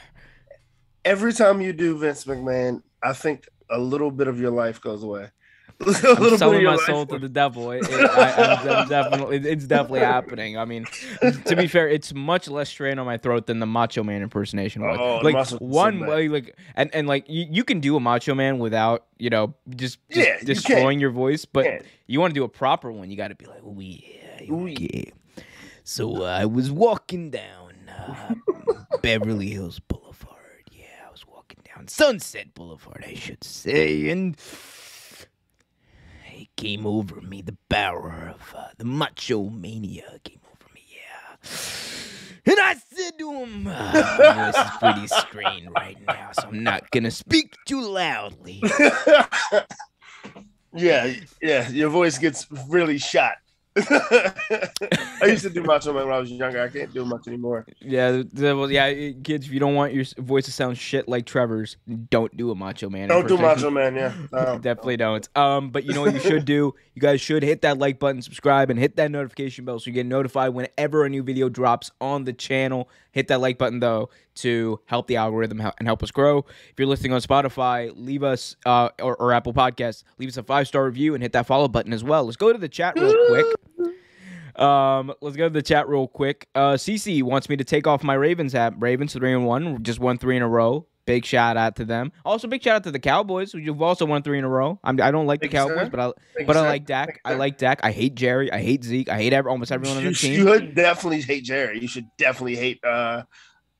Every 1.03 1.33
time 1.33 1.61
you 1.61 1.73
do 1.73 1.97
Vince 1.97 2.23
McMahon, 2.25 2.83
I 3.03 3.11
think 3.13 3.49
a 3.69 3.77
little 3.79 4.11
bit 4.11 4.27
of 4.29 4.39
your 4.39 4.51
life 4.51 4.79
goes 4.79 5.03
away. 5.03 5.29
I'm 5.85 5.93
little 5.93 6.15
bit 6.15 6.33
of 6.33 6.39
selling 6.39 6.63
my 6.63 6.77
soul 6.77 7.05
to 7.07 7.17
the 7.17 7.29
devil. 7.29 7.71
It, 7.71 7.83
it, 7.83 8.09
I, 8.09 8.57
I'm 8.81 8.87
definitely, 8.87 9.37
it's 9.37 9.65
definitely 9.65 10.01
happening. 10.01 10.57
I 10.57 10.65
mean, 10.65 10.85
to 11.45 11.55
be 11.55 11.67
fair, 11.67 11.87
it's 11.87 12.13
much 12.13 12.47
less 12.47 12.69
strain 12.69 12.99
on 12.99 13.05
my 13.05 13.17
throat 13.17 13.47
than 13.47 13.59
the 13.59 13.65
Macho 13.65 14.03
Man 14.03 14.21
impersonation 14.21 14.83
was. 14.83 14.97
Oh, 14.99 15.15
like 15.23 15.33
Macho 15.33 15.33
Man's 15.33 15.49
so 15.49 15.57
one 15.59 15.99
way, 16.01 16.27
like 16.27 16.55
and 16.75 16.93
and 16.93 17.07
like 17.07 17.25
you, 17.27 17.47
you 17.49 17.63
can 17.63 17.79
do 17.79 17.95
a 17.95 17.99
Macho 17.99 18.35
Man 18.35 18.59
without 18.59 19.05
you 19.17 19.29
know 19.29 19.53
just, 19.75 19.97
just 20.09 20.27
Yeah, 20.27 20.37
you 20.39 20.45
destroying 20.45 20.99
your 20.99 21.11
voice, 21.11 21.45
but 21.45 21.65
can. 21.65 21.81
you 22.07 22.19
want 22.19 22.33
to 22.33 22.39
do 22.39 22.43
a 22.43 22.49
proper 22.49 22.91
one, 22.91 23.09
you 23.09 23.17
got 23.17 23.29
to 23.29 23.35
be 23.35 23.45
like, 23.45 23.61
oh 23.65 23.75
yeah, 23.79 24.53
okay. 24.53 25.11
So 25.83 26.23
uh, 26.23 26.25
I 26.25 26.45
was 26.45 26.71
walking 26.71 27.31
down 27.31 27.73
uh, 27.89 28.35
Beverly 29.01 29.49
Hills 29.49 29.79
Boulevard. 29.79 30.69
Yeah, 30.71 30.85
I 31.07 31.11
was 31.11 31.25
walking 31.27 31.59
down 31.75 31.87
Sunset 31.87 32.53
Boulevard, 32.53 33.03
I 33.07 33.15
should 33.15 33.43
say, 33.43 34.09
and 34.09 34.37
came 36.57 36.85
over 36.85 37.21
me. 37.21 37.41
The 37.41 37.57
power 37.69 38.33
of 38.35 38.53
uh, 38.55 38.67
the 38.77 38.85
macho 38.85 39.49
mania 39.49 40.19
came 40.23 40.41
over 40.45 40.73
me. 40.73 40.83
Yeah. 40.87 41.49
And 42.43 42.59
I 42.59 42.73
said 42.73 43.19
to 43.19 43.33
him, 43.33 43.67
uh, 43.67 44.51
voice 44.51 44.65
is 44.65 44.71
pretty 44.79 45.07
strained 45.07 45.69
right 45.75 45.97
now, 46.07 46.31
so 46.33 46.47
I'm 46.47 46.63
not 46.63 46.89
gonna 46.89 47.11
speak 47.11 47.55
too 47.65 47.81
loudly. 47.81 48.63
yeah, 50.73 51.13
yeah, 51.41 51.69
your 51.69 51.89
voice 51.89 52.17
gets 52.17 52.47
really 52.67 52.97
shot. 52.97 53.35
I 53.77 55.27
used 55.27 55.43
to 55.43 55.49
do 55.49 55.63
Macho 55.63 55.93
Man 55.93 56.05
when 56.05 56.13
I 56.13 56.19
was 56.19 56.29
younger. 56.29 56.61
I 56.61 56.67
can't 56.67 56.93
do 56.93 57.05
much 57.05 57.27
anymore. 57.27 57.65
Yeah, 57.79 58.23
well, 58.33 58.69
yeah, 58.69 59.11
kids. 59.23 59.45
If 59.45 59.53
you 59.53 59.61
don't 59.61 59.75
want 59.75 59.93
your 59.93 60.03
voice 60.17 60.45
to 60.45 60.51
sound 60.51 60.77
shit 60.77 61.07
like 61.07 61.25
Trevor's, 61.25 61.77
don't 62.09 62.35
do 62.35 62.51
a 62.51 62.55
Macho 62.55 62.89
Man. 62.89 63.07
Don't 63.07 63.27
do. 63.27 63.37
Macho 63.37 63.69
Man, 63.69 63.95
yeah. 63.95 64.13
No. 64.31 64.59
Definitely 64.59 64.97
don't. 64.97 65.27
Um, 65.37 65.69
but 65.69 65.85
you 65.85 65.93
know 65.93 66.01
what 66.01 66.13
you 66.13 66.19
should 66.19 66.45
do? 66.45 66.73
You 66.95 67.01
guys 67.01 67.21
should 67.21 67.43
hit 67.43 67.61
that 67.61 67.77
like 67.77 67.99
button, 67.99 68.21
subscribe, 68.21 68.69
and 68.69 68.77
hit 68.77 68.97
that 68.97 69.09
notification 69.09 69.63
bell 69.63 69.79
so 69.79 69.87
you 69.87 69.93
get 69.93 70.05
notified 70.05 70.53
whenever 70.53 71.05
a 71.05 71.09
new 71.09 71.23
video 71.23 71.47
drops 71.47 71.91
on 72.01 72.25
the 72.25 72.33
channel. 72.33 72.89
Hit 73.11 73.27
that 73.29 73.39
like 73.39 73.57
button 73.57 73.79
though 73.79 74.09
to 74.35 74.79
help 74.85 75.07
the 75.07 75.17
algorithm 75.17 75.61
and 75.61 75.87
help 75.87 76.03
us 76.03 76.11
grow. 76.11 76.39
If 76.39 76.73
you're 76.77 76.87
listening 76.87 77.13
on 77.13 77.21
Spotify, 77.21 77.91
leave 77.95 78.23
us 78.23 78.55
uh, 78.65 78.89
or, 79.01 79.15
or 79.17 79.33
Apple 79.33 79.53
Podcasts, 79.53 80.03
leave 80.17 80.29
us 80.29 80.37
a 80.37 80.43
five 80.43 80.67
star 80.67 80.85
review 80.85 81.13
and 81.13 81.23
hit 81.23 81.33
that 81.33 81.45
follow 81.45 81.67
button 81.67 81.93
as 81.93 82.03
well. 82.03 82.25
Let's 82.25 82.37
go 82.37 82.51
to 82.51 82.59
the 82.59 82.69
chat 82.69 82.97
real 82.97 83.27
quick. 83.27 83.45
Um, 84.55 85.13
let's 85.21 85.37
go 85.37 85.47
to 85.47 85.53
the 85.53 85.61
chat 85.61 85.87
real 85.87 86.07
quick. 86.07 86.47
Uh, 86.53 86.73
CC 86.73 87.23
wants 87.23 87.47
me 87.47 87.55
to 87.55 87.63
take 87.63 87.87
off 87.87 88.03
my 88.03 88.13
Ravens 88.13 88.51
hat. 88.51 88.73
Ravens 88.77 89.13
three 89.13 89.31
and 89.31 89.45
one, 89.45 89.81
just 89.81 89.99
won 89.99 90.17
three 90.17 90.35
in 90.35 90.43
a 90.43 90.47
row. 90.47 90.85
Big 91.05 91.25
shout 91.25 91.57
out 91.57 91.77
to 91.77 91.85
them. 91.85 92.11
Also, 92.25 92.47
big 92.47 92.61
shout 92.61 92.75
out 92.75 92.83
to 92.83 92.91
the 92.91 92.99
Cowboys, 92.99 93.53
who've 93.53 93.81
also 93.81 94.05
won 94.05 94.21
three 94.21 94.37
in 94.37 94.43
a 94.43 94.49
row. 94.49 94.77
I'm, 94.83 95.01
I 95.01 95.09
don't 95.09 95.25
like 95.25 95.39
the 95.39 95.47
Thank 95.47 95.53
Cowboys, 95.53 95.85
sir. 95.85 95.89
but 95.89 95.99
I 95.99 96.11
Thank 96.35 96.47
but 96.47 96.55
you, 96.57 96.61
I 96.61 96.67
like 96.67 96.85
Dak. 96.85 97.21
I 97.25 97.33
like 97.35 97.57
Dak. 97.57 97.79
I 97.81 97.91
hate 97.91 98.13
Jerry. 98.13 98.51
I 98.51 98.61
hate 98.61 98.83
Zeke. 98.83 99.09
I 99.09 99.17
hate 99.17 99.33
every, 99.33 99.49
almost 99.49 99.71
everyone 99.71 99.97
on 99.97 100.03
the 100.03 100.13
team. 100.13 100.33
You 100.33 100.53
should 100.53 100.75
definitely 100.75 101.21
hate 101.21 101.43
Jerry. 101.45 101.79
You 101.79 101.87
should 101.87 102.07
definitely 102.17 102.57
hate 102.57 102.83
uh, 102.83 103.23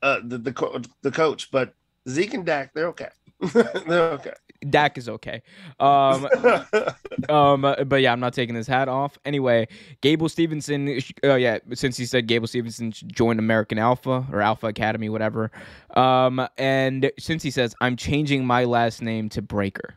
uh, 0.01 0.21
the 0.23 0.37
the, 0.37 0.53
co- 0.53 0.81
the 1.01 1.11
coach, 1.11 1.51
but 1.51 1.75
Zeke 2.09 2.33
and 2.33 2.45
Dak, 2.45 2.73
they're 2.73 2.87
okay. 2.87 3.09
they're 3.53 4.13
okay. 4.13 4.33
Dak 4.69 4.97
is 4.97 5.09
okay. 5.09 5.41
Um, 5.79 6.27
um, 7.29 7.65
uh, 7.65 7.83
but 7.83 8.01
yeah, 8.01 8.11
I'm 8.11 8.19
not 8.19 8.33
taking 8.33 8.55
this 8.55 8.67
hat 8.67 8.87
off. 8.87 9.17
Anyway, 9.25 9.67
Gable 10.01 10.29
Stevenson. 10.29 10.99
Oh 11.23 11.35
yeah, 11.35 11.59
since 11.73 11.97
he 11.97 12.05
said 12.05 12.27
Gable 12.27 12.47
Stevenson 12.47 12.91
joined 12.91 13.39
American 13.39 13.77
Alpha 13.77 14.25
or 14.31 14.41
Alpha 14.41 14.67
Academy, 14.67 15.09
whatever. 15.09 15.51
Um, 15.95 16.47
and 16.57 17.11
since 17.17 17.43
he 17.43 17.51
says 17.51 17.75
I'm 17.81 17.95
changing 17.95 18.45
my 18.45 18.65
last 18.65 19.01
name 19.01 19.29
to 19.29 19.41
Breaker, 19.41 19.95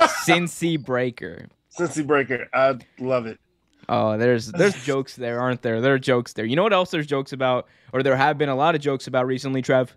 Cincy 0.00 0.82
Breaker. 0.82 1.48
Cincy 1.76 2.06
Breaker, 2.06 2.48
I 2.54 2.78
love 3.00 3.26
it. 3.26 3.40
Oh, 3.88 4.16
there's 4.16 4.52
there's 4.52 4.74
jokes 4.84 5.16
there, 5.16 5.40
aren't 5.40 5.62
there? 5.62 5.80
There 5.80 5.94
are 5.94 5.98
jokes 5.98 6.32
there. 6.32 6.44
You 6.44 6.56
know 6.56 6.62
what 6.62 6.72
else 6.72 6.90
there's 6.90 7.06
jokes 7.06 7.32
about, 7.32 7.66
or 7.92 8.02
there 8.02 8.16
have 8.16 8.38
been 8.38 8.48
a 8.48 8.56
lot 8.56 8.74
of 8.74 8.80
jokes 8.80 9.06
about 9.06 9.26
recently, 9.26 9.62
Trev. 9.62 9.96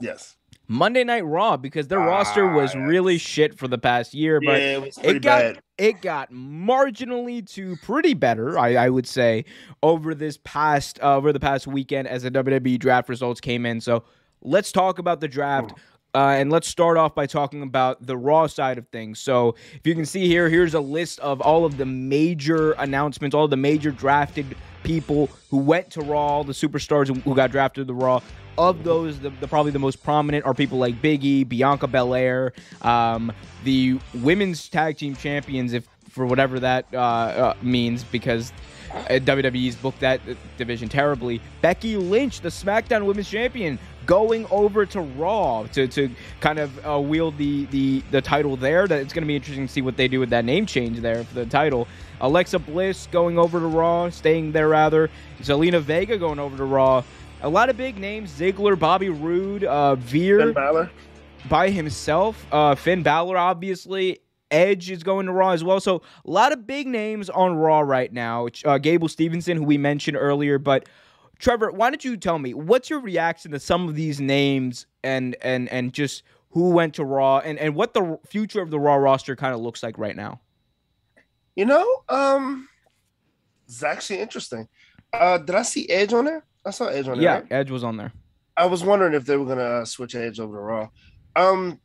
Yes. 0.00 0.36
Monday 0.70 1.02
Night 1.02 1.24
Raw 1.24 1.56
because 1.56 1.88
their 1.88 2.00
Ah, 2.00 2.06
roster 2.06 2.46
was 2.46 2.74
yes. 2.74 2.82
really 2.86 3.18
shit 3.18 3.58
for 3.58 3.66
the 3.66 3.76
past 3.76 4.14
year, 4.14 4.38
Yeah, 4.40 4.78
but 4.78 4.86
it 5.04 5.16
it 5.16 5.22
got 5.22 5.40
bad. 5.42 5.62
it 5.78 6.00
got 6.00 6.30
marginally 6.32 7.44
to 7.54 7.76
pretty 7.82 8.14
better, 8.14 8.56
I, 8.58 8.76
I 8.76 8.88
would 8.88 9.06
say, 9.06 9.44
over 9.82 10.14
this 10.14 10.38
past 10.44 11.00
uh, 11.02 11.16
over 11.16 11.32
the 11.32 11.40
past 11.40 11.66
weekend 11.66 12.06
as 12.06 12.22
the 12.22 12.30
WWE 12.30 12.78
draft 12.78 13.08
results 13.08 13.40
came 13.40 13.66
in. 13.66 13.80
So 13.80 14.04
let's 14.42 14.70
talk 14.70 14.98
about 15.00 15.20
the 15.20 15.28
draft. 15.28 15.72
Uh, 16.12 16.34
and 16.38 16.50
let's 16.50 16.66
start 16.66 16.96
off 16.96 17.14
by 17.14 17.24
talking 17.24 17.62
about 17.62 18.04
the 18.04 18.16
Raw 18.16 18.48
side 18.48 18.78
of 18.78 18.88
things. 18.88 19.20
So, 19.20 19.54
if 19.74 19.86
you 19.86 19.94
can 19.94 20.04
see 20.04 20.26
here, 20.26 20.48
here's 20.48 20.74
a 20.74 20.80
list 20.80 21.20
of 21.20 21.40
all 21.40 21.64
of 21.64 21.76
the 21.76 21.86
major 21.86 22.72
announcements, 22.72 23.32
all 23.32 23.46
the 23.46 23.56
major 23.56 23.92
drafted 23.92 24.56
people 24.82 25.28
who 25.50 25.58
went 25.58 25.90
to 25.90 26.00
Raw, 26.00 26.42
the 26.42 26.52
superstars 26.52 27.08
who- 27.08 27.34
got 27.34 27.50
drafted 27.50 27.86
to 27.88 27.94
Raw. 27.94 28.20
Of 28.58 28.84
those, 28.84 29.18
the, 29.20 29.30
the 29.30 29.48
probably 29.48 29.72
the 29.72 29.78
most 29.78 30.02
prominent 30.02 30.44
are 30.44 30.52
people 30.52 30.78
like 30.78 31.00
Biggie, 31.00 31.48
Bianca 31.48 31.86
Belair, 31.86 32.52
um, 32.82 33.32
the 33.64 33.98
women's 34.14 34.68
tag 34.68 34.98
team 34.98 35.16
champions, 35.16 35.72
if 35.72 35.88
for 36.10 36.26
whatever 36.26 36.60
that 36.60 36.86
uh, 36.92 36.96
uh, 36.98 37.54
means, 37.62 38.04
because 38.04 38.52
WWE's 38.90 39.76
booked 39.76 40.00
that 40.00 40.20
uh, 40.28 40.34
division 40.58 40.88
terribly. 40.88 41.40
Becky 41.60 41.96
Lynch, 41.96 42.40
the 42.40 42.48
SmackDown 42.48 43.04
Women's 43.04 43.30
Champion, 43.30 43.78
going 44.06 44.46
over 44.50 44.84
to 44.86 45.00
Raw 45.00 45.64
to, 45.72 45.86
to 45.88 46.10
kind 46.40 46.58
of 46.58 46.86
uh, 46.86 46.98
wield 47.00 47.38
the, 47.38 47.66
the 47.66 48.02
the 48.10 48.20
title 48.20 48.56
there. 48.56 48.86
That 48.88 49.00
it's 49.00 49.12
going 49.12 49.22
to 49.22 49.28
be 49.28 49.36
interesting 49.36 49.66
to 49.66 49.72
see 49.72 49.82
what 49.82 49.96
they 49.96 50.08
do 50.08 50.20
with 50.20 50.30
that 50.30 50.44
name 50.44 50.66
change 50.66 51.00
there 51.00 51.24
for 51.24 51.34
the 51.34 51.46
title. 51.46 51.86
Alexa 52.20 52.58
Bliss 52.58 53.06
going 53.12 53.38
over 53.38 53.60
to 53.60 53.66
Raw, 53.66 54.10
staying 54.10 54.52
there 54.52 54.68
rather. 54.68 55.10
Zelina 55.40 55.80
Vega 55.80 56.18
going 56.18 56.38
over 56.38 56.56
to 56.56 56.64
Raw. 56.64 57.02
A 57.42 57.48
lot 57.48 57.70
of 57.70 57.76
big 57.76 57.98
names: 57.98 58.30
Ziggler, 58.32 58.78
Bobby 58.78 59.08
Roode, 59.08 59.64
uh, 59.64 59.94
Veer. 59.94 60.38
Ben 60.38 60.52
Balor. 60.52 60.90
by 61.48 61.70
himself. 61.70 62.44
Uh, 62.52 62.74
Finn 62.74 63.02
Balor, 63.02 63.38
obviously. 63.38 64.20
Edge 64.50 64.90
is 64.90 65.02
going 65.02 65.26
to 65.26 65.32
Raw 65.32 65.50
as 65.50 65.62
well. 65.62 65.80
So 65.80 66.02
a 66.24 66.30
lot 66.30 66.52
of 66.52 66.66
big 66.66 66.86
names 66.86 67.30
on 67.30 67.54
Raw 67.54 67.80
right 67.80 68.12
now. 68.12 68.48
Uh, 68.64 68.78
Gable 68.78 69.08
Stevenson, 69.08 69.56
who 69.56 69.64
we 69.64 69.78
mentioned 69.78 70.16
earlier, 70.16 70.58
but 70.58 70.88
Trevor, 71.38 71.70
why 71.70 71.90
don't 71.90 72.04
you 72.04 72.16
tell 72.16 72.38
me 72.38 72.52
what's 72.54 72.90
your 72.90 73.00
reaction 73.00 73.50
to 73.52 73.60
some 73.60 73.88
of 73.88 73.94
these 73.94 74.20
names 74.20 74.86
and 75.02 75.36
and 75.40 75.68
and 75.70 75.92
just 75.92 76.22
who 76.50 76.70
went 76.70 76.94
to 76.94 77.04
Raw 77.04 77.38
and 77.38 77.58
and 77.58 77.74
what 77.74 77.94
the 77.94 78.18
future 78.26 78.60
of 78.60 78.70
the 78.70 78.78
Raw 78.78 78.96
roster 78.96 79.34
kind 79.36 79.54
of 79.54 79.60
looks 79.60 79.82
like 79.82 79.96
right 79.98 80.16
now? 80.16 80.40
You 81.56 81.64
know, 81.64 82.02
um, 82.08 82.68
it's 83.66 83.82
actually 83.82 84.20
interesting. 84.20 84.68
Uh, 85.12 85.38
did 85.38 85.54
I 85.54 85.62
see 85.62 85.88
Edge 85.88 86.12
on 86.12 86.24
there? 86.26 86.44
I 86.64 86.70
saw 86.70 86.86
Edge 86.86 87.08
on 87.08 87.14
there. 87.18 87.22
Yeah, 87.22 87.34
right? 87.34 87.46
Edge 87.50 87.70
was 87.70 87.84
on 87.84 87.96
there. 87.96 88.12
I 88.56 88.66
was 88.66 88.84
wondering 88.84 89.14
if 89.14 89.24
they 89.24 89.36
were 89.36 89.46
gonna 89.46 89.62
uh, 89.62 89.84
switch 89.84 90.14
Edge 90.14 90.38
over 90.40 90.56
to 90.56 90.60
Raw. 90.60 90.88
Um, 91.36 91.80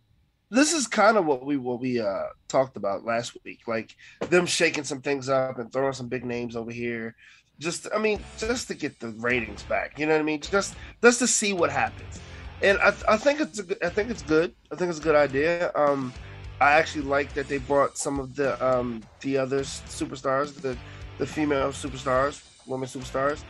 this 0.56 0.74
is 0.74 0.88
kind 0.88 1.18
of 1.18 1.26
what 1.26 1.46
we 1.46 1.58
what 1.58 1.80
we 1.80 2.00
uh 2.00 2.28
talked 2.48 2.78
about 2.78 3.06
last 3.06 3.38
week, 3.44 3.62
like 3.68 3.96
them 4.30 4.46
shaking 4.46 4.84
some 4.84 5.02
things 5.02 5.30
up 5.30 5.60
and 5.60 5.72
throwing 5.72 5.94
some 5.94 6.08
big 6.08 6.26
names 6.26 6.56
over 6.56 6.72
here. 6.72 7.16
Just, 7.58 7.88
I 7.96 8.00
mean, 8.00 8.20
just 8.38 8.68
to 8.68 8.74
get 8.74 9.00
the 9.00 9.10
ratings 9.10 9.64
back. 9.64 9.98
You 9.98 10.06
know 10.06 10.14
what 10.14 10.20
I 10.20 10.24
mean? 10.24 10.42
Just, 10.42 10.76
just 11.02 11.20
to 11.20 11.28
see 11.28 11.54
what 11.54 11.72
happens. 11.72 12.20
And 12.62 12.78
I, 12.80 12.94
I 13.08 13.18
think 13.18 13.40
it's 13.40 13.60
a 13.60 13.86
I 13.86 13.90
think 13.90 14.10
it's 14.10 14.22
good. 14.22 14.54
I 14.72 14.76
think 14.76 14.90
it's 14.90 15.00
a 15.00 15.04
good 15.04 15.16
idea. 15.16 15.72
Um, 15.76 16.14
I 16.60 16.72
actually 16.74 17.04
like 17.04 17.34
that 17.34 17.48
they 17.48 17.58
brought 17.58 17.98
some 17.98 18.20
of 18.20 18.36
the 18.36 18.50
um 18.66 19.04
the 19.22 19.38
other 19.38 19.62
superstars, 19.62 20.54
the 20.62 20.78
the 21.18 21.28
female 21.28 21.70
superstars, 21.70 22.44
women 22.66 22.88
superstars, 22.88 23.44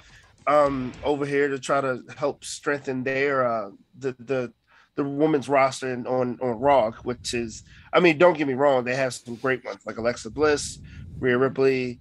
um 0.48 0.92
over 1.04 1.26
here 1.26 1.48
to 1.50 1.60
try 1.60 1.82
to 1.82 2.02
help 2.18 2.44
strengthen 2.44 3.04
their 3.04 3.46
uh 3.46 3.70
the 4.00 4.16
the 4.20 4.54
the 4.96 5.04
women's 5.04 5.50
roster 5.50 5.94
in, 5.94 6.08
on 6.08 6.40
on 6.42 6.60
Raw, 6.60 6.92
which 7.04 7.34
is 7.34 7.64
I 7.94 8.00
mean, 8.00 8.18
don't 8.18 8.38
get 8.38 8.48
me 8.48 8.54
wrong, 8.54 8.84
they 8.84 8.96
have 8.96 9.14
some 9.14 9.36
great 9.36 9.64
ones 9.64 9.82
like 9.86 9.98
Alexa 9.98 10.30
Bliss, 10.32 10.80
Rhea 11.20 11.38
Ripley, 11.38 12.00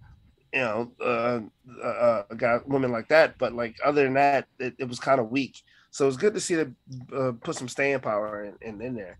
you 0.52 0.60
know, 0.60 0.92
uh, 1.00 1.40
uh, 1.84 2.22
got 2.36 2.68
women 2.68 2.92
like 2.92 3.08
that. 3.08 3.38
But 3.38 3.52
like 3.52 3.76
other 3.84 4.04
than 4.04 4.14
that, 4.14 4.46
it, 4.58 4.74
it 4.78 4.88
was 4.88 4.98
kind 4.98 5.20
of 5.20 5.30
weak. 5.30 5.62
So 5.90 6.08
it's 6.08 6.16
good 6.16 6.34
to 6.34 6.40
see 6.40 6.56
them 6.56 6.76
uh, 7.16 7.32
put 7.40 7.56
some 7.56 7.68
staying 7.68 8.00
power 8.00 8.44
in, 8.44 8.54
in, 8.60 8.80
in 8.80 8.94
there. 8.94 9.18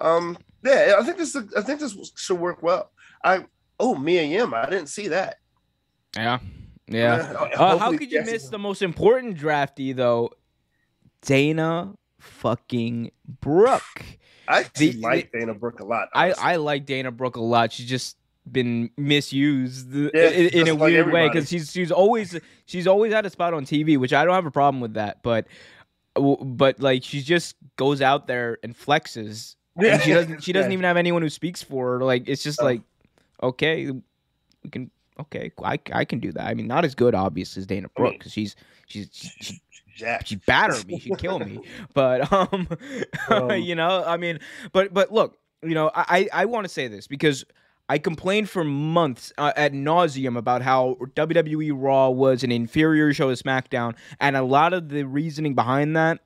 Um, 0.00 0.36
yeah, 0.64 0.96
I 0.98 1.04
think 1.04 1.16
this 1.18 1.36
I 1.56 1.62
think 1.62 1.80
this 1.80 1.96
should 2.16 2.38
work 2.38 2.62
well. 2.62 2.90
I 3.22 3.44
oh 3.78 3.94
Mia 3.94 4.22
Yim, 4.22 4.54
I 4.54 4.68
didn't 4.68 4.88
see 4.88 5.08
that. 5.08 5.38
Yeah, 6.16 6.38
yeah. 6.88 7.14
Uh, 7.56 7.78
how 7.78 7.96
could 7.96 8.10
you 8.10 8.22
miss 8.24 8.48
the 8.48 8.58
most 8.58 8.82
important 8.82 9.36
draftee 9.38 9.94
though? 9.94 10.30
Dana 11.22 11.94
fucking 12.18 13.10
Brooke. 13.40 14.04
I 14.46 14.64
the, 14.76 14.92
like 14.94 15.32
Dana 15.32 15.54
Brooke 15.54 15.80
a 15.80 15.84
lot. 15.84 16.08
Honestly. 16.14 16.42
I 16.42 16.52
I 16.52 16.56
like 16.56 16.86
Dana 16.86 17.10
Brooke 17.10 17.36
a 17.36 17.42
lot. 17.42 17.72
She's 17.72 17.88
just 17.88 18.16
been 18.50 18.90
misused 18.96 19.92
yeah, 19.92 20.30
in, 20.30 20.48
in 20.48 20.68
a 20.68 20.72
like 20.72 20.80
weird 20.80 21.00
everybody. 21.00 21.24
way 21.24 21.28
because 21.28 21.48
she's 21.48 21.70
she's 21.70 21.92
always 21.92 22.38
she's 22.66 22.86
always 22.86 23.12
had 23.12 23.26
a 23.26 23.30
spot 23.30 23.54
on 23.54 23.64
TV, 23.64 23.98
which 23.98 24.12
I 24.12 24.24
don't 24.24 24.34
have 24.34 24.46
a 24.46 24.50
problem 24.50 24.80
with 24.80 24.94
that. 24.94 25.22
But 25.22 25.46
but 26.14 26.80
like 26.80 27.04
she 27.04 27.20
just 27.20 27.56
goes 27.76 28.00
out 28.00 28.26
there 28.26 28.58
and 28.62 28.76
flexes. 28.76 29.56
Yeah. 29.78 29.94
And 29.94 30.02
she 30.02 30.12
doesn't 30.12 30.42
she 30.42 30.52
doesn't 30.52 30.70
yeah. 30.72 30.74
even 30.74 30.84
have 30.84 30.96
anyone 30.96 31.22
who 31.22 31.30
speaks 31.30 31.62
for 31.62 31.98
her. 31.98 32.04
Like 32.04 32.28
it's 32.28 32.42
just 32.42 32.60
oh. 32.60 32.64
like 32.64 32.82
okay, 33.42 33.90
we 33.90 34.70
can 34.70 34.90
okay, 35.20 35.50
I, 35.62 35.78
I 35.92 36.04
can 36.04 36.20
do 36.20 36.32
that. 36.32 36.46
I 36.46 36.54
mean, 36.54 36.66
not 36.66 36.84
as 36.84 36.94
good 36.94 37.14
obviously 37.14 37.60
as 37.60 37.66
Dana 37.66 37.88
Brooke 37.94 38.14
because 38.18 38.32
she's 38.32 38.56
she's 38.86 39.08
she, 39.12 39.60
yeah. 40.00 40.22
she 40.24 40.36
batter 40.36 40.74
me, 40.86 40.98
she'd 40.98 41.18
kill 41.18 41.38
me. 41.38 41.60
But 41.94 42.32
um, 42.32 42.68
um, 43.28 43.52
you 43.52 43.74
know, 43.74 44.04
I 44.04 44.16
mean, 44.16 44.38
but 44.72 44.92
but 44.92 45.12
look, 45.12 45.38
you 45.62 45.74
know, 45.74 45.90
I 45.94 46.28
I 46.32 46.44
want 46.44 46.64
to 46.64 46.68
say 46.68 46.88
this 46.88 47.06
because 47.06 47.44
I 47.88 47.98
complained 47.98 48.50
for 48.50 48.64
months 48.64 49.32
uh, 49.38 49.52
at 49.56 49.72
nauseum 49.72 50.36
about 50.36 50.62
how 50.62 50.96
WWE 51.14 51.72
Raw 51.74 52.10
was 52.10 52.44
an 52.44 52.52
inferior 52.52 53.12
show 53.14 53.34
to 53.34 53.42
SmackDown, 53.42 53.94
and 54.20 54.36
a 54.36 54.42
lot 54.42 54.72
of 54.72 54.90
the 54.90 55.04
reasoning 55.04 55.54
behind 55.54 55.96
that 55.96 56.20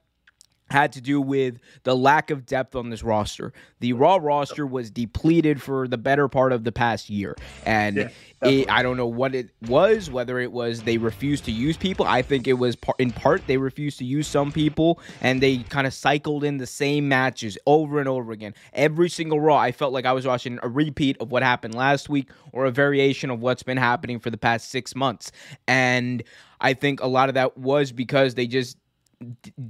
had 0.70 0.92
to 0.92 1.01
do 1.01 1.20
with 1.20 1.59
the 1.85 1.94
lack 1.94 2.31
of 2.31 2.46
depth 2.46 2.75
on 2.75 2.90
this 2.90 3.03
roster. 3.03 3.53
The 3.81 3.92
Raw 3.92 4.18
roster 4.20 4.66
was 4.66 4.90
depleted 4.90 5.61
for 5.61 5.87
the 5.87 5.98
better 5.98 6.29
part 6.29 6.53
of 6.53 6.64
the 6.64 6.72
past 6.72 7.11
year. 7.11 7.37
And 7.66 7.96
yeah, 7.96 8.09
it, 8.42 8.70
I 8.70 8.83
don't 8.83 8.96
know 8.96 9.07
what 9.07 9.35
it 9.35 9.51
was, 9.68 10.11
whether 10.11 10.38
it 10.40 10.51
was 10.51 10.83
they 10.83 10.98
refused 10.98 11.44
to 11.44 11.53
use 11.53 11.77
people. 11.77 12.07
I 12.07 12.22
think 12.22 12.48
it 12.48 12.55
was 12.55 12.75
par- 12.75 12.94
in 12.98 13.12
part 13.12 13.46
they 13.46 13.59
refused 13.59 13.98
to 13.98 14.05
use 14.05 14.27
some 14.27 14.51
people 14.51 14.98
and 15.20 15.40
they 15.40 15.59
kind 15.59 15.87
of 15.87 15.94
cycled 15.94 16.42
in 16.42 16.57
the 16.57 16.66
same 16.66 17.09
matches 17.09 17.59
over 17.66 18.01
and 18.01 18.09
over 18.09 18.33
again. 18.33 18.55
Every 18.72 19.11
single 19.11 19.40
Raw, 19.40 19.57
I 19.57 19.72
felt 19.72 19.92
like 19.92 20.07
I 20.07 20.12
was 20.12 20.27
watching 20.27 20.59
a 20.62 20.68
repeat 20.68 21.16
of 21.20 21.31
what 21.31 21.42
happened 21.42 21.75
last 21.75 22.09
week 22.09 22.31
or 22.53 22.64
a 22.64 22.70
variation 22.70 23.31
of 23.31 23.40
what's 23.40 23.62
been 23.62 23.77
happening 23.77 24.18
for 24.18 24.31
the 24.31 24.38
past 24.38 24.70
six 24.70 24.94
months. 24.94 25.33
And 25.68 26.22
I 26.61 26.75
think 26.75 27.03
a 27.03 27.09
lot 27.09 27.29
of 27.29 27.35
that 27.35 27.59
was 27.59 27.92
because 27.92 28.35
they 28.35 28.46
just 28.46 28.79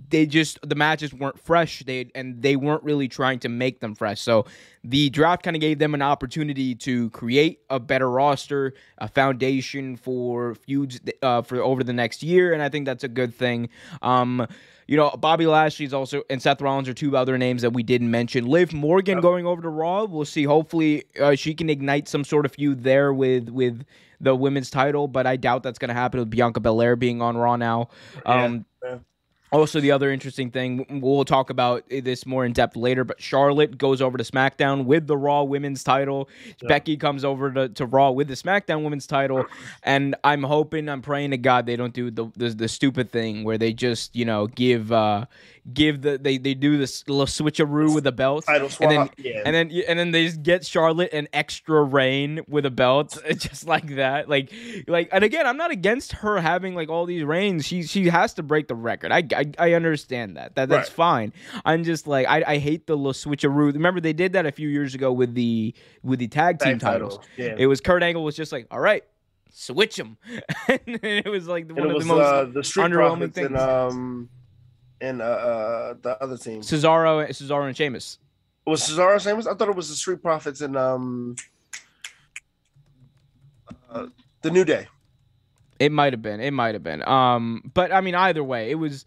they 0.08 0.26
just 0.26 0.58
the 0.68 0.74
matches 0.74 1.12
weren't 1.12 1.38
fresh 1.38 1.82
they 1.86 2.10
and 2.14 2.42
they 2.42 2.56
weren't 2.56 2.82
really 2.82 3.08
trying 3.08 3.38
to 3.38 3.48
make 3.48 3.80
them 3.80 3.94
fresh 3.94 4.20
so 4.20 4.44
the 4.84 5.10
draft 5.10 5.42
kind 5.42 5.56
of 5.56 5.60
gave 5.60 5.78
them 5.78 5.94
an 5.94 6.02
opportunity 6.02 6.74
to 6.74 7.10
create 7.10 7.60
a 7.70 7.80
better 7.80 8.10
roster 8.10 8.74
a 8.98 9.08
foundation 9.08 9.96
for 9.96 10.54
feuds 10.54 11.00
uh, 11.22 11.42
for 11.42 11.60
over 11.60 11.82
the 11.84 11.92
next 11.92 12.22
year 12.22 12.52
and 12.52 12.62
i 12.62 12.68
think 12.68 12.86
that's 12.86 13.04
a 13.04 13.08
good 13.08 13.34
thing 13.34 13.68
um 14.02 14.46
you 14.88 14.96
know, 14.96 15.10
Bobby 15.10 15.46
Lashley's 15.46 15.94
also 15.94 16.22
and 16.28 16.42
Seth 16.42 16.60
Rollins 16.60 16.88
are 16.88 16.92
two 16.92 17.16
other 17.16 17.38
names 17.38 17.62
that 17.62 17.72
we 17.72 17.82
didn't 17.82 18.10
mention. 18.10 18.46
Liv 18.46 18.72
Morgan 18.72 19.20
going 19.20 19.46
over 19.46 19.62
to 19.62 19.68
Raw. 19.68 20.04
We'll 20.04 20.24
see. 20.24 20.44
Hopefully, 20.44 21.04
uh, 21.18 21.34
she 21.34 21.54
can 21.54 21.70
ignite 21.70 22.08
some 22.08 22.24
sort 22.24 22.44
of 22.44 22.52
feud 22.52 22.82
there 22.82 23.12
with 23.14 23.48
with 23.48 23.86
the 24.20 24.34
women's 24.34 24.70
title, 24.70 25.08
but 25.08 25.26
I 25.26 25.36
doubt 25.36 25.62
that's 25.62 25.78
going 25.78 25.88
to 25.88 25.94
happen 25.94 26.20
with 26.20 26.30
Bianca 26.30 26.60
Belair 26.60 26.96
being 26.96 27.22
on 27.22 27.36
Raw 27.36 27.56
now. 27.56 27.88
Um, 28.26 28.64
yeah. 28.84 28.98
Also, 29.52 29.80
the 29.80 29.90
other 29.90 30.10
interesting 30.10 30.50
thing, 30.50 31.00
we'll 31.02 31.26
talk 31.26 31.50
about 31.50 31.84
this 31.90 32.24
more 32.24 32.44
in 32.46 32.54
depth 32.54 32.74
later, 32.74 33.04
but 33.04 33.20
Charlotte 33.20 33.76
goes 33.76 34.00
over 34.00 34.16
to 34.16 34.24
SmackDown 34.24 34.86
with 34.86 35.06
the 35.06 35.16
Raw 35.16 35.42
Women's 35.42 35.84
title. 35.84 36.30
Yeah. 36.62 36.68
Becky 36.68 36.96
comes 36.96 37.22
over 37.22 37.52
to, 37.52 37.68
to 37.68 37.84
Raw 37.84 38.10
with 38.12 38.28
the 38.28 38.34
SmackDown 38.34 38.82
Women's 38.82 39.06
title. 39.06 39.44
And 39.82 40.16
I'm 40.24 40.42
hoping, 40.42 40.88
I'm 40.88 41.02
praying 41.02 41.32
to 41.32 41.36
God 41.36 41.66
they 41.66 41.76
don't 41.76 41.92
do 41.92 42.10
the, 42.10 42.30
the, 42.36 42.48
the 42.50 42.68
stupid 42.68 43.10
thing 43.10 43.44
where 43.44 43.58
they 43.58 43.72
just, 43.72 44.16
you 44.16 44.24
know, 44.24 44.46
give 44.46 44.90
uh, 44.90 45.26
give 45.72 46.02
the 46.02 46.18
they 46.18 46.38
they 46.38 46.54
do 46.54 46.76
this 46.76 47.06
little 47.08 47.26
switcheroo 47.26 47.94
with 47.94 48.04
the 48.04 48.12
belt, 48.12 48.44
and 48.48 48.68
then 48.80 49.10
yeah. 49.16 49.42
and 49.44 49.54
then 49.54 49.70
and 49.86 49.98
then 49.98 50.10
they 50.10 50.26
just 50.26 50.42
get 50.42 50.66
Charlotte 50.66 51.12
an 51.12 51.28
extra 51.32 51.82
reign 51.82 52.40
with 52.48 52.66
a 52.66 52.70
belt, 52.70 53.16
just 53.36 53.66
like 53.66 53.94
that. 53.96 54.28
Like 54.28 54.52
like 54.88 55.08
and 55.12 55.22
again, 55.22 55.46
I'm 55.46 55.56
not 55.56 55.70
against 55.70 56.12
her 56.12 56.40
having 56.40 56.74
like 56.74 56.88
all 56.88 57.06
these 57.06 57.22
reigns. 57.22 57.66
She 57.66 57.84
she 57.84 58.08
has 58.08 58.34
to 58.34 58.42
break 58.42 58.68
the 58.68 58.74
record. 58.74 59.12
I 59.12 59.22
I, 59.36 59.41
I 59.58 59.74
understand 59.74 60.36
that. 60.36 60.54
That 60.54 60.68
that's 60.68 60.88
right. 60.90 60.96
fine. 60.96 61.32
I'm 61.64 61.84
just 61.84 62.06
like 62.06 62.26
I, 62.26 62.42
I 62.46 62.58
hate 62.58 62.86
the 62.86 62.96
little 62.96 63.12
switcheroo. 63.12 63.72
Remember 63.72 64.00
they 64.00 64.12
did 64.12 64.32
that 64.34 64.46
a 64.46 64.52
few 64.52 64.68
years 64.68 64.94
ago 64.94 65.12
with 65.12 65.34
the 65.34 65.74
with 66.02 66.18
the 66.18 66.28
tag 66.28 66.58
team 66.58 66.78
tag 66.78 66.80
titles. 66.80 67.18
Yeah. 67.36 67.54
It 67.58 67.66
was 67.66 67.80
Kurt 67.80 68.02
Angle 68.02 68.24
was 68.24 68.36
just 68.36 68.52
like, 68.52 68.66
all 68.70 68.80
right, 68.80 69.04
switch 69.50 69.96
them. 69.96 70.18
and 70.68 70.80
it 71.02 71.28
was 71.28 71.46
like 71.48 71.68
one 71.70 71.78
and 71.78 71.90
of 71.90 71.94
was, 71.94 72.06
the 72.06 72.14
most 72.14 72.26
uh, 72.26 72.44
the 72.44 72.60
underwhelming 72.60 73.32
things. 73.32 73.46
And, 73.46 73.56
um, 73.58 74.28
and 75.00 75.20
uh, 75.20 75.24
uh, 75.24 75.94
the 76.00 76.22
other 76.22 76.36
team. 76.36 76.60
Cesaro, 76.62 77.28
Cesaro 77.28 77.66
and 77.66 77.76
Sheamus. 77.76 78.18
Was 78.66 78.88
Cesaro 78.88 79.20
Sheamus? 79.20 79.46
I 79.46 79.54
thought 79.54 79.68
it 79.68 79.76
was 79.76 79.88
the 79.88 79.96
Street 79.96 80.22
Profits 80.22 80.60
and 80.60 80.76
um, 80.76 81.36
uh, 83.90 84.06
the 84.42 84.50
New 84.50 84.64
Day. 84.64 84.88
It 85.78 85.90
might 85.90 86.12
have 86.12 86.22
been. 86.22 86.40
It 86.40 86.52
might 86.52 86.74
have 86.74 86.84
been. 86.84 87.02
Um, 87.02 87.72
but 87.74 87.92
I 87.92 88.00
mean, 88.00 88.14
either 88.14 88.44
way, 88.44 88.70
it 88.70 88.76
was 88.76 89.04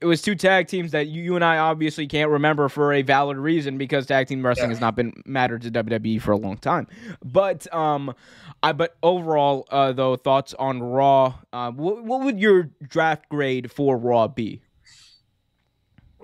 it 0.00 0.06
was 0.06 0.22
two 0.22 0.34
tag 0.34 0.68
teams 0.68 0.92
that 0.92 1.08
you, 1.08 1.22
you 1.22 1.34
and 1.34 1.44
I 1.44 1.58
obviously 1.58 2.06
can't 2.06 2.30
remember 2.30 2.68
for 2.68 2.92
a 2.92 3.02
valid 3.02 3.36
reason 3.36 3.78
because 3.78 4.06
tag 4.06 4.28
team 4.28 4.44
wrestling 4.44 4.70
yeah. 4.70 4.74
has 4.74 4.80
not 4.80 4.96
been 4.96 5.22
mattered 5.26 5.62
to 5.62 5.70
WWE 5.70 6.20
for 6.20 6.32
a 6.32 6.36
long 6.36 6.56
time. 6.56 6.86
But 7.24 7.72
um, 7.74 8.14
I 8.62 8.72
but 8.72 8.96
overall 9.02 9.66
uh, 9.70 9.92
though 9.92 10.16
thoughts 10.16 10.54
on 10.58 10.82
Raw. 10.82 11.34
Uh, 11.52 11.70
what, 11.72 12.04
what 12.04 12.22
would 12.22 12.38
your 12.38 12.70
draft 12.82 13.28
grade 13.28 13.70
for 13.70 13.96
Raw 13.96 14.28
be? 14.28 14.62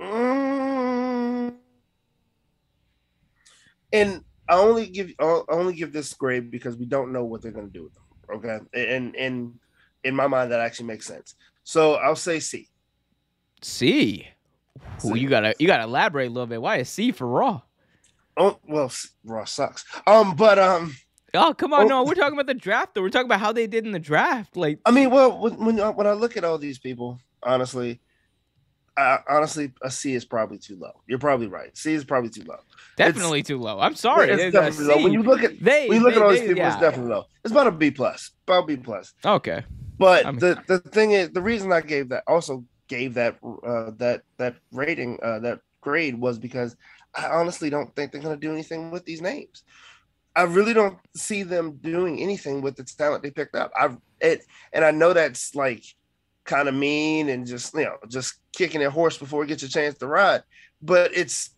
Mm. 0.01 1.55
And 3.93 4.25
I 4.49 4.55
only 4.55 4.87
give 4.87 5.13
I 5.19 5.43
only 5.49 5.75
give 5.75 5.93
this 5.93 6.13
grade 6.15 6.51
because 6.51 6.77
we 6.77 6.87
don't 6.87 7.13
know 7.13 7.25
what 7.25 7.43
they're 7.43 7.53
going 7.53 7.67
to 7.67 7.73
do 7.73 7.85
with 7.85 7.95
them. 7.95 8.03
Okay, 8.35 8.91
and 8.93 9.17
and 9.17 9.55
in 10.05 10.15
my 10.15 10.27
mind 10.27 10.53
that 10.53 10.61
actually 10.61 10.87
makes 10.87 11.07
sense. 11.07 11.35
So 11.65 11.95
I'll 11.95 12.17
say 12.17 12.41
C. 12.41 12.69
C. 13.67 14.29
Well, 15.03 15.17
you 15.17 15.29
gotta 15.29 15.55
you 15.59 15.67
gotta 15.67 15.83
elaborate 15.85 16.29
a 16.29 16.31
little 16.31 16.47
bit. 16.47 16.63
Why 16.63 16.77
is 16.77 16.89
C 16.89 17.13
for 17.13 17.27
Raw? 17.27 17.63
Oh 18.37 18.59
well, 18.67 18.91
Raw 19.25 19.45
sucks. 19.45 19.85
Um, 20.07 20.37
but 20.37 20.59
um. 20.59 20.95
Oh 21.35 21.53
come 21.53 21.73
on! 21.73 21.85
Oh, 21.85 21.89
no, 21.89 22.05
we're 22.05 22.15
talking 22.15 22.35
about 22.35 22.47
the 22.47 22.55
draft. 22.55 22.95
Though 22.95 23.03
we're 23.03 23.11
talking 23.11 23.27
about 23.27 23.41
how 23.41 23.53
they 23.53 23.67
did 23.67 23.85
in 23.85 23.93
the 23.93 23.99
draft. 23.99 24.57
Like, 24.57 24.79
I 24.87 24.91
mean, 24.91 25.11
well, 25.11 25.39
when 25.39 25.57
when, 25.65 25.79
when 25.97 26.07
I 26.07 26.13
look 26.13 26.37
at 26.37 26.45
all 26.45 26.57
these 26.57 26.79
people, 26.79 27.19
honestly, 27.43 28.01
I, 28.97 29.19
honestly, 29.29 29.73
a 29.83 29.91
C 29.91 30.15
is 30.15 30.25
probably 30.25 30.59
too 30.59 30.77
low. 30.77 30.93
You're 31.07 31.19
probably 31.19 31.49
right. 31.49 31.77
C 31.77 31.93
is 31.93 32.05
probably 32.05 32.31
too 32.31 32.45
low. 32.45 32.61
Definitely 32.97 33.43
too 33.43 33.59
low. 33.59 33.81
I'm 33.81 33.97
sorry. 33.97 34.31
It's 34.31 34.53
definitely 34.53 34.87
low. 34.95 35.03
When 35.03 35.13
you 35.13 35.23
look 35.23 35.43
at 35.43 35.61
they, 35.61 35.89
when 35.89 35.99
you 35.99 36.05
look 36.05 36.15
they, 36.15 36.21
at 36.21 36.25
all 36.25 36.31
these 36.31 36.41
they- 36.41 36.47
people, 36.49 36.63
yeah. 36.63 36.73
it's 36.73 36.81
definitely 36.81 37.11
low. 37.11 37.25
It's 37.45 37.53
about 37.53 37.67
a 37.67 37.73
B 37.73 37.91
plus. 37.91 38.31
About 38.47 38.67
B 38.69 38.77
plus. 38.77 39.13
okay. 39.25 39.65
But 39.99 40.25
I'm- 40.25 40.39
the 40.39 40.63
the 40.69 40.79
thing 40.79 41.11
is, 41.11 41.31
the 41.31 41.43
reason 41.43 41.73
I 41.73 41.81
gave 41.81 42.11
that 42.11 42.23
also 42.27 42.65
gave 42.89 43.15
that 43.15 43.39
uh, 43.43 43.91
that 43.99 44.23
that 44.37 44.57
rating 44.73 45.19
uh, 45.23 45.39
that 45.41 45.61
grade 45.81 46.19
was 46.19 46.39
because 46.39 46.77
I 47.15 47.27
honestly 47.27 47.71
don't 47.71 47.95
think 47.95 48.13
they're 48.13 48.21
going 48.21 48.39
to 48.39 48.47
do 48.47 48.53
anything 48.53 48.91
with 48.91 49.05
these 49.05 49.23
names. 49.23 49.63
I 50.35 50.43
really 50.43 50.75
don't 50.75 50.99
see 51.15 51.43
them 51.43 51.79
doing 51.83 52.21
anything 52.21 52.61
with 52.61 52.77
the 52.77 52.85
talent 52.85 53.23
they 53.23 53.31
picked 53.31 53.55
up. 53.55 53.73
I 53.75 53.97
it 54.21 54.45
and 54.73 54.85
I 54.85 54.91
know 54.91 55.13
that's 55.13 55.55
like 55.55 55.85
kind 56.45 56.69
of 56.69 56.75
mean 56.75 57.29
and 57.29 57.47
just 57.47 57.75
you 57.75 57.85
know 57.85 57.97
just 58.09 58.35
kicking 58.53 58.85
a 58.85 58.91
horse 58.91 59.17
before 59.17 59.45
it 59.45 59.49
gets 59.49 59.63
a 59.63 59.69
chance 59.69 59.97
to 59.99 60.07
ride, 60.07 60.43
but 60.83 61.11
it's 61.15 61.51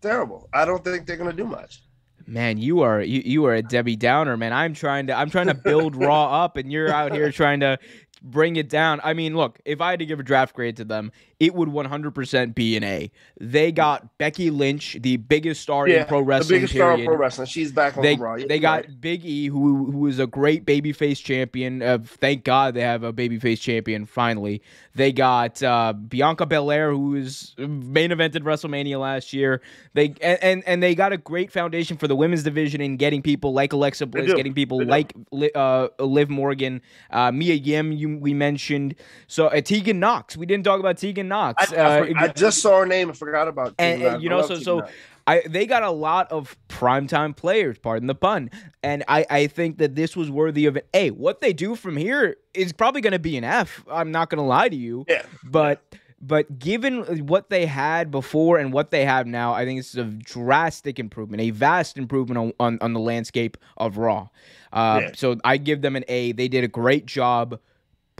terrible. 0.00 0.48
I 0.52 0.64
don't 0.64 0.84
think 0.84 1.06
they're 1.06 1.16
going 1.16 1.30
to 1.30 1.36
do 1.36 1.46
much. 1.46 1.82
Man, 2.26 2.58
you 2.58 2.82
are 2.82 3.00
you, 3.00 3.22
you 3.24 3.44
are 3.46 3.54
a 3.54 3.62
Debbie 3.62 3.96
Downer, 3.96 4.36
man. 4.36 4.52
I'm 4.52 4.74
trying 4.74 5.08
to 5.08 5.14
I'm 5.14 5.30
trying 5.30 5.48
to 5.48 5.54
build 5.54 5.96
Raw 5.96 6.26
up, 6.44 6.56
and 6.56 6.70
you're 6.70 6.92
out 6.92 7.12
here 7.12 7.32
trying 7.32 7.60
to 7.60 7.78
bring 8.22 8.56
it 8.56 8.68
down. 8.68 9.00
I 9.02 9.14
mean, 9.14 9.36
look, 9.36 9.60
if 9.64 9.80
I 9.80 9.90
had 9.90 9.98
to 9.98 10.06
give 10.06 10.20
a 10.20 10.22
draft 10.22 10.54
grade 10.54 10.76
to 10.76 10.84
them, 10.84 11.12
it 11.42 11.54
would 11.54 11.68
100% 11.68 12.54
be 12.54 12.76
an 12.76 12.84
A. 12.84 13.10
They 13.40 13.72
got 13.72 14.16
Becky 14.16 14.50
Lynch, 14.50 14.96
the 15.00 15.16
biggest 15.16 15.60
star 15.60 15.88
in 15.88 16.06
pro 16.06 16.20
wrestling. 16.20 16.48
the 16.48 16.54
biggest 16.54 16.74
star 16.74 16.92
of 16.92 16.96
period. 16.98 17.08
pro 17.08 17.16
wrestling. 17.16 17.46
She's 17.48 17.72
back 17.72 17.96
on 17.96 18.04
They, 18.04 18.14
Raw. 18.14 18.36
They 18.36 18.60
got 18.60 18.84
right. 18.84 19.00
Big 19.00 19.24
E, 19.24 19.48
who 19.48 19.90
who 19.90 20.06
is 20.06 20.20
a 20.20 20.28
great 20.28 20.64
babyface 20.64 21.20
champion. 21.22 21.82
Uh, 21.82 21.98
thank 22.04 22.44
God 22.44 22.74
they 22.74 22.82
have 22.82 23.02
a 23.02 23.12
babyface 23.12 23.60
champion 23.60 24.06
finally. 24.06 24.62
They 24.94 25.12
got 25.12 25.60
uh, 25.64 25.94
Bianca 25.94 26.46
Belair, 26.46 26.92
who 26.92 27.16
is 27.16 27.54
main 27.58 28.10
evented 28.10 28.42
WrestleMania 28.42 29.00
last 29.00 29.32
year. 29.32 29.60
They 29.94 30.14
and, 30.20 30.38
and 30.42 30.62
and 30.64 30.82
they 30.82 30.94
got 30.94 31.12
a 31.12 31.18
great 31.18 31.50
foundation 31.50 31.96
for 31.96 32.06
the 32.06 32.14
women's 32.14 32.44
division 32.44 32.80
in 32.80 32.96
getting 32.98 33.20
people 33.20 33.52
like 33.52 33.72
Alexa 33.72 34.06
Bliss, 34.06 34.32
getting 34.34 34.54
people 34.54 34.78
They 34.78 34.84
like 34.84 35.12
uh, 35.56 35.88
Liv 35.98 36.30
Morgan, 36.30 36.82
uh, 37.10 37.32
Mia 37.32 37.54
Yim. 37.54 37.90
You, 37.90 38.11
we 38.20 38.34
mentioned 38.34 38.94
so 39.26 39.46
uh, 39.46 39.60
Tegan 39.60 40.00
Nox. 40.00 40.36
We 40.36 40.46
didn't 40.46 40.64
talk 40.64 40.80
about 40.80 40.98
Tegan 40.98 41.28
Nox. 41.28 41.72
I, 41.72 41.76
I, 41.76 42.00
uh, 42.00 42.12
I 42.16 42.28
just 42.28 42.60
saw 42.60 42.80
her 42.80 42.86
name 42.86 43.08
and 43.08 43.18
forgot 43.18 43.48
about. 43.48 43.74
and, 43.78 44.00
Tegan 44.00 44.14
and, 44.14 44.22
you 44.22 44.30
I 44.30 44.32
know, 44.32 44.42
so 44.42 44.48
Tegan 44.48 44.64
so 44.64 44.78
Nox. 44.80 44.92
I 45.26 45.42
they 45.48 45.66
got 45.66 45.82
a 45.82 45.90
lot 45.90 46.30
of 46.32 46.56
primetime 46.68 47.36
players, 47.36 47.78
pardon 47.78 48.08
the 48.08 48.14
pun. 48.14 48.50
And 48.82 49.04
I, 49.06 49.24
I 49.30 49.46
think 49.46 49.78
that 49.78 49.94
this 49.94 50.16
was 50.16 50.30
worthy 50.30 50.66
of 50.66 50.76
an 50.76 50.82
A. 50.94 51.10
What 51.10 51.40
they 51.40 51.52
do 51.52 51.76
from 51.76 51.96
here 51.96 52.36
is 52.54 52.72
probably 52.72 53.00
gonna 53.00 53.18
be 53.18 53.36
an 53.36 53.44
F. 53.44 53.84
I'm 53.90 54.10
not 54.10 54.30
gonna 54.30 54.46
lie 54.46 54.68
to 54.68 54.76
you. 54.76 55.04
yeah, 55.08 55.22
But 55.44 55.82
but 56.20 56.58
given 56.58 57.26
what 57.26 57.50
they 57.50 57.66
had 57.66 58.10
before 58.12 58.58
and 58.58 58.72
what 58.72 58.92
they 58.92 59.04
have 59.04 59.26
now, 59.26 59.52
I 59.52 59.64
think 59.64 59.80
this 59.80 59.90
is 59.90 59.96
a 59.96 60.04
drastic 60.04 61.00
improvement, 61.00 61.40
a 61.40 61.50
vast 61.50 61.98
improvement 61.98 62.38
on, 62.38 62.52
on, 62.60 62.78
on 62.80 62.92
the 62.92 63.00
landscape 63.00 63.56
of 63.76 63.98
Raw. 63.98 64.28
Uh, 64.72 65.00
Yeah. 65.02 65.10
So 65.16 65.36
I 65.44 65.56
give 65.56 65.82
them 65.82 65.96
an 65.96 66.04
A. 66.06 66.30
They 66.32 66.46
did 66.46 66.62
a 66.62 66.68
great 66.68 67.06
job. 67.06 67.58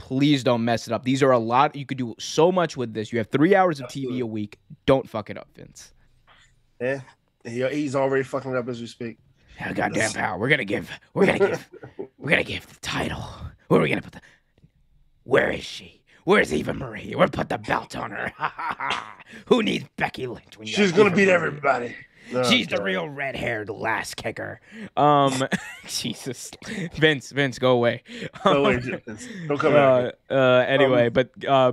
Please 0.03 0.43
don't 0.43 0.65
mess 0.65 0.85
it 0.85 0.91
up. 0.91 1.05
These 1.05 1.23
are 1.23 1.31
a 1.31 1.39
lot. 1.39 1.77
You 1.77 1.85
could 1.85 1.97
do 1.97 2.13
so 2.19 2.51
much 2.51 2.75
with 2.75 2.93
this. 2.93 3.13
You 3.13 3.19
have 3.19 3.27
three 3.29 3.55
hours 3.55 3.79
of 3.79 3.87
TV 3.87 4.19
a 4.19 4.25
week. 4.25 4.59
Don't 4.85 5.07
fuck 5.09 5.29
it 5.29 5.37
up, 5.37 5.47
Vince. 5.55 5.93
yeah. 6.81 6.99
He's 7.45 7.95
already 7.95 8.23
fucking 8.23 8.51
it 8.51 8.57
up 8.57 8.67
as 8.67 8.81
we 8.81 8.87
speak. 8.87 9.17
Oh, 9.65 9.73
goddamn 9.73 10.11
power. 10.11 10.37
We're 10.37 10.49
gonna 10.49 10.65
give. 10.65 10.91
We're 11.13 11.25
gonna 11.27 11.39
give. 11.39 11.69
we're 12.17 12.29
gonna 12.31 12.43
give 12.43 12.67
the 12.67 12.79
title. 12.81 13.23
Where 13.69 13.79
are 13.79 13.83
we 13.83 13.87
gonna 13.87 14.01
put 14.01 14.11
the? 14.11 14.21
Where 15.23 15.49
is 15.51 15.63
she? 15.63 16.01
Where's 16.25 16.53
Eva 16.53 16.73
Marie? 16.73 17.13
We're 17.15 17.29
put 17.29 17.47
the 17.47 17.57
belt 17.57 17.95
on 17.95 18.11
her. 18.11 18.33
Who 19.45 19.63
needs 19.63 19.85
Becky 19.95 20.27
Lynch? 20.27 20.57
When 20.57 20.67
you 20.67 20.73
She's 20.73 20.91
gonna 20.91 21.07
Eva 21.11 21.15
beat 21.15 21.25
Marie? 21.27 21.33
everybody. 21.33 21.95
She's 22.49 22.67
the 22.67 22.81
real 22.81 23.07
red-haired 23.09 23.69
last 23.69 24.15
kicker. 24.15 24.59
Um, 24.97 25.43
Jesus, 25.87 26.51
Vince, 26.95 27.31
Vince, 27.31 27.59
go 27.59 27.71
away. 27.71 28.03
Oh, 28.45 28.63
wait, 28.63 28.83
don't 29.47 29.57
come. 29.59 29.73
Uh, 29.75 30.09
uh, 30.31 30.65
anyway, 30.67 31.07
Um, 31.07 31.13
but 31.13 31.29
uh, 31.47 31.71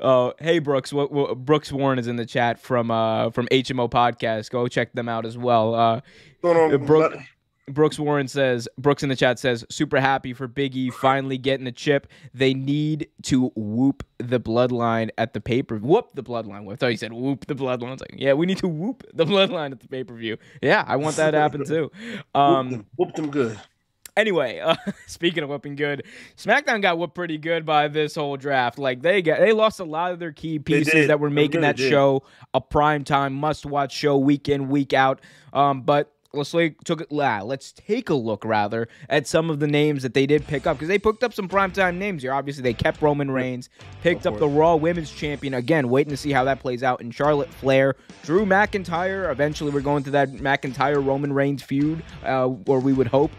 uh, 0.00 0.32
hey 0.40 0.58
Brooks, 0.58 0.92
what, 0.92 1.12
what, 1.12 1.36
Brooks 1.38 1.70
Warren 1.70 1.98
is 1.98 2.06
in 2.06 2.16
the 2.16 2.26
chat 2.26 2.58
from 2.60 2.90
uh 2.90 3.30
from 3.30 3.46
HMO 3.48 3.90
podcast. 3.90 4.50
Go 4.50 4.66
check 4.68 4.92
them 4.94 5.08
out 5.08 5.24
as 5.26 5.36
well. 5.38 5.74
Uh, 5.74 6.00
Brooke- 6.78 7.12
buddy? 7.12 7.26
Brooks 7.68 7.98
Warren 7.98 8.28
says, 8.28 8.68
Brooks 8.78 9.02
in 9.02 9.08
the 9.08 9.16
chat 9.16 9.38
says, 9.38 9.64
super 9.70 10.00
happy 10.00 10.32
for 10.32 10.48
Biggie 10.48 10.92
finally 10.92 11.38
getting 11.38 11.64
the 11.64 11.72
chip. 11.72 12.06
They 12.34 12.54
need 12.54 13.08
to 13.24 13.52
whoop 13.54 14.04
the 14.18 14.40
bloodline 14.40 15.10
at 15.18 15.32
the 15.34 15.40
pay 15.40 15.62
per 15.62 15.78
view. 15.78 15.88
Whoop 15.88 16.10
the 16.14 16.22
bloodline. 16.22 16.70
I 16.70 16.76
thought 16.76 16.90
he 16.90 16.96
said 16.96 17.12
whoop 17.12 17.46
the 17.46 17.54
bloodline. 17.54 18.00
Like, 18.00 18.14
yeah, 18.14 18.32
we 18.32 18.46
need 18.46 18.58
to 18.58 18.68
whoop 18.68 19.04
the 19.14 19.24
bloodline 19.24 19.72
at 19.72 19.80
the 19.80 19.88
pay 19.88 20.04
per 20.04 20.14
view. 20.14 20.36
Yeah, 20.62 20.84
I 20.86 20.96
want 20.96 21.16
that 21.16 21.32
to 21.32 21.38
happen 21.38 21.64
too. 21.64 21.90
Um, 22.34 22.70
them, 22.70 22.86
whooped 22.96 23.16
them 23.16 23.30
good. 23.30 23.58
anyway, 24.16 24.58
uh, 24.64 24.76
speaking 25.06 25.42
of 25.42 25.48
whooping 25.48 25.76
good, 25.76 26.04
SmackDown 26.36 26.82
got 26.82 26.98
whooped 26.98 27.14
pretty 27.14 27.38
good 27.38 27.64
by 27.64 27.88
this 27.88 28.14
whole 28.14 28.36
draft. 28.36 28.78
Like 28.78 29.02
they 29.02 29.22
got, 29.22 29.40
they 29.40 29.52
lost 29.52 29.80
a 29.80 29.84
lot 29.84 30.12
of 30.12 30.18
their 30.18 30.32
key 30.32 30.58
pieces 30.58 31.08
that 31.08 31.20
were 31.20 31.30
making 31.30 31.60
really 31.60 31.68
that 31.68 31.76
did. 31.76 31.90
show 31.90 32.22
a 32.54 32.60
prime 32.60 33.04
time 33.04 33.34
must 33.34 33.66
watch 33.66 33.92
show 33.92 34.16
week 34.18 34.48
in 34.48 34.68
week 34.68 34.92
out. 34.92 35.20
Um, 35.52 35.82
but 35.82 36.12
let's 36.32 36.52
like 36.54 36.82
took 36.84 37.00
it. 37.00 37.10
Let's 37.10 37.72
take 37.72 38.10
a 38.10 38.14
look 38.14 38.44
rather 38.44 38.88
at 39.08 39.26
some 39.26 39.50
of 39.50 39.60
the 39.60 39.66
names 39.66 40.02
that 40.02 40.14
they 40.14 40.26
did 40.26 40.46
pick 40.46 40.66
up 40.66 40.76
because 40.76 40.88
they 40.88 40.98
picked 40.98 41.24
up 41.24 41.32
some 41.32 41.48
primetime 41.48 41.96
names 41.96 42.22
here. 42.22 42.32
Obviously, 42.32 42.62
they 42.62 42.74
kept 42.74 43.00
Roman 43.00 43.30
Reigns, 43.30 43.68
picked 44.02 44.26
up 44.26 44.38
the 44.38 44.48
Raw 44.48 44.76
Women's 44.76 45.10
Champion 45.10 45.54
again. 45.54 45.88
Waiting 45.88 46.10
to 46.10 46.16
see 46.16 46.32
how 46.32 46.44
that 46.44 46.60
plays 46.60 46.82
out 46.82 47.00
in 47.00 47.10
Charlotte 47.10 47.52
Flair, 47.52 47.96
Drew 48.22 48.44
McIntyre. 48.44 49.30
Eventually, 49.30 49.70
we're 49.70 49.80
going 49.80 50.02
to 50.04 50.10
that 50.10 50.30
McIntyre 50.32 51.04
Roman 51.04 51.32
Reigns 51.32 51.62
feud, 51.62 52.02
uh, 52.24 52.48
or 52.66 52.80
we 52.80 52.92
would 52.92 53.08
hope. 53.08 53.30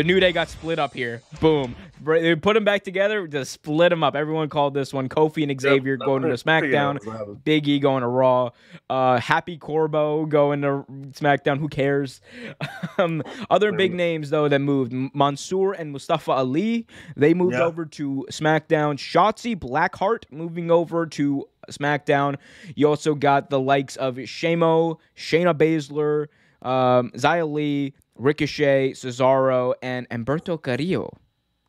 The 0.00 0.04
New 0.04 0.18
Day 0.18 0.32
got 0.32 0.48
split 0.48 0.78
up 0.78 0.94
here. 0.94 1.20
Boom. 1.42 1.76
They 2.02 2.34
put 2.34 2.54
them 2.54 2.64
back 2.64 2.84
together, 2.84 3.26
just 3.26 3.52
split 3.52 3.90
them 3.90 4.02
up. 4.02 4.16
Everyone 4.16 4.48
called 4.48 4.72
this 4.72 4.94
one 4.94 5.10
Kofi 5.10 5.42
and 5.46 5.60
Xavier 5.60 5.98
Yep, 6.00 6.06
going 6.06 6.22
to 6.22 6.28
SmackDown. 6.42 7.04
happening. 7.04 7.42
Big 7.44 7.68
E 7.68 7.78
going 7.78 8.00
to 8.00 8.06
Raw. 8.08 8.48
Uh, 8.88 9.20
Happy 9.20 9.58
Corbin 9.58 10.30
going 10.30 10.62
to 10.62 10.86
SmackDown. 11.10 11.58
Who 11.58 11.68
cares? 11.68 12.22
um, 12.98 13.22
other 13.50 13.72
big 13.72 13.92
names 13.92 14.30
though 14.30 14.48
that 14.48 14.60
moved: 14.60 14.90
Mansoor 15.14 15.74
and 15.74 15.92
Mustafa 15.92 16.32
Ali. 16.32 16.86
They 17.14 17.34
moved 17.34 17.52
Yeah. 17.56 17.64
over 17.64 17.84
to 17.84 18.26
SmackDown. 18.30 18.94
Shotzi 18.96 19.54
Blackheart 19.54 20.22
moving 20.30 20.70
over 20.70 21.04
to 21.08 21.46
SmackDown. 21.70 22.36
You 22.74 22.88
also 22.88 23.14
got 23.14 23.50
the 23.50 23.60
likes 23.60 23.96
of 23.96 24.14
Shamo, 24.14 24.96
Shayna 25.14 25.52
Baszler, 25.52 26.28
um, 26.66 27.10
Xia 27.10 27.52
Li, 27.52 27.92
Ricochet, 28.16 28.92
Cesaro, 28.92 29.74
and 29.82 30.08
Humberto 30.08 30.60
Carrillo. 30.60 31.16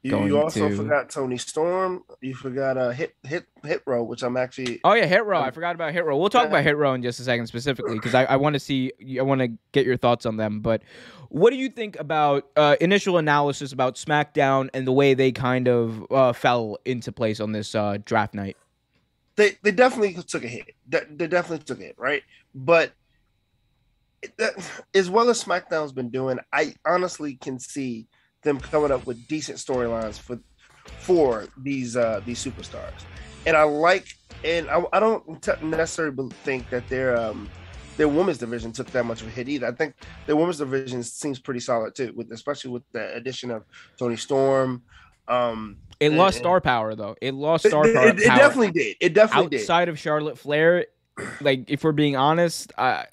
You, 0.04 0.26
you 0.26 0.42
also 0.42 0.68
to- 0.68 0.76
forgot 0.76 1.12
Toni 1.12 1.38
Storm. 1.38 2.04
You 2.22 2.34
forgot 2.34 2.76
uh, 2.76 2.90
hit 2.90 3.16
hit 3.24 3.46
hit 3.64 3.84
row, 3.86 4.04
which 4.04 4.24
I'm 4.24 4.36
actually 4.36 4.80
Oh 4.84 4.94
yeah, 4.94 5.06
Hit 5.06 5.24
Row. 5.26 5.40
I 5.40 5.52
forgot 5.52 5.76
about 5.76 5.94
Hit 5.94 6.04
Row. 6.04 6.18
We'll 6.18 6.30
talk 6.30 6.46
yeah. 6.46 6.50
about 6.50 6.64
Hit 6.64 6.76
Row 6.76 6.96
in 6.96 7.04
just 7.04 7.20
a 7.20 7.24
second 7.24 7.46
specifically 7.46 7.96
because 7.96 8.16
I, 8.16 8.24
I 8.24 8.36
want 8.38 8.56
to 8.56 8.60
see 8.60 8.92
I 9.20 9.22
want 9.22 9.42
to 9.42 9.50
get 9.74 9.86
your 9.86 9.98
thoughts 9.98 10.26
on 10.26 10.38
them. 10.38 10.62
But 10.62 10.82
what 11.30 11.52
do 11.52 11.58
you 11.58 11.70
think 11.70 12.00
about 12.00 12.50
uh, 12.56 12.78
initial 12.82 13.20
analysis 13.20 13.74
about 13.74 13.94
SmackDown 13.96 14.70
and 14.74 14.88
the 14.88 14.92
way 14.92 15.14
they 15.14 15.32
kind 15.32 15.68
of 15.68 16.12
uh, 16.12 16.34
fell 16.34 16.78
into 16.84 17.12
place 17.12 17.40
on 17.40 17.52
this 17.52 17.76
uh, 17.76 18.00
draft 18.04 18.34
night? 18.34 18.58
they 19.36 19.58
they 19.62 19.72
definitely 19.72 20.14
took 20.24 20.44
a 20.44 20.48
hit. 20.48 20.76
They, 20.88 21.02
they 21.12 21.28
definitely 21.28 21.64
took 21.64 21.80
a 21.80 21.84
hit, 21.84 21.96
right? 22.00 22.24
But 22.56 22.86
it- 22.86 22.94
as 24.94 25.10
well 25.10 25.30
as 25.30 25.44
SmackDown's 25.44 25.92
been 25.92 26.10
doing, 26.10 26.40
I 26.54 26.74
honestly 26.86 27.36
can 27.36 27.60
see 27.60 28.08
them 28.44 28.60
coming 28.60 28.92
up 28.92 29.06
with 29.06 29.28
decent 29.28 29.58
storylines 29.58 30.20
for 30.20 30.40
for 31.00 31.46
these 31.62 31.96
uh 31.96 32.22
these 32.26 32.44
superstars. 32.44 32.92
And 33.46 33.56
I 33.58 33.64
like, 33.64 34.08
and 34.44 34.70
I, 34.70 34.84
I 34.94 35.00
don't 35.00 35.64
necessarily 35.64 36.30
think 36.44 36.70
that 36.70 36.88
their 36.90 37.18
um 37.18 37.50
their 37.98 38.08
women's 38.08 38.38
division 38.38 38.72
took 38.72 38.88
that 38.92 39.06
much 39.06 39.22
of 39.22 39.28
a 39.28 39.32
hit 39.32 39.50
either. 39.50 39.68
I 39.68 39.72
think 39.72 39.96
their 40.26 40.36
women's 40.36 40.58
division 40.58 41.04
seems 41.04 41.40
pretty 41.40 41.60
solid 41.60 41.94
too, 41.96 42.14
with 42.16 42.32
especially 42.32 42.72
with 42.72 42.84
the 42.94 43.14
addition 43.16 43.52
of 43.52 43.64
Toni 43.98 44.16
Storm. 44.16 44.82
Um, 45.28 45.78
It 46.00 46.08
and- 46.08 46.18
lost 46.18 46.38
star 46.40 46.62
power 46.62 46.96
though. 46.96 47.16
It 47.22 47.34
lost 47.34 47.68
star 47.68 47.86
it- 47.88 47.94
power. 47.96 48.08
it 48.08 48.18
definitely 48.18 48.72
did. 48.72 48.96
It 49.02 49.14
definitely 49.14 49.50
did. 49.50 49.62
outside 49.62 49.88
of 49.90 50.00
Charlotte 50.00 50.38
Flair, 50.38 50.86
like 51.42 51.66
if 51.70 51.84
we're 51.84 51.92
being 51.92 52.16
honest, 52.16 52.72
uh, 52.78 53.04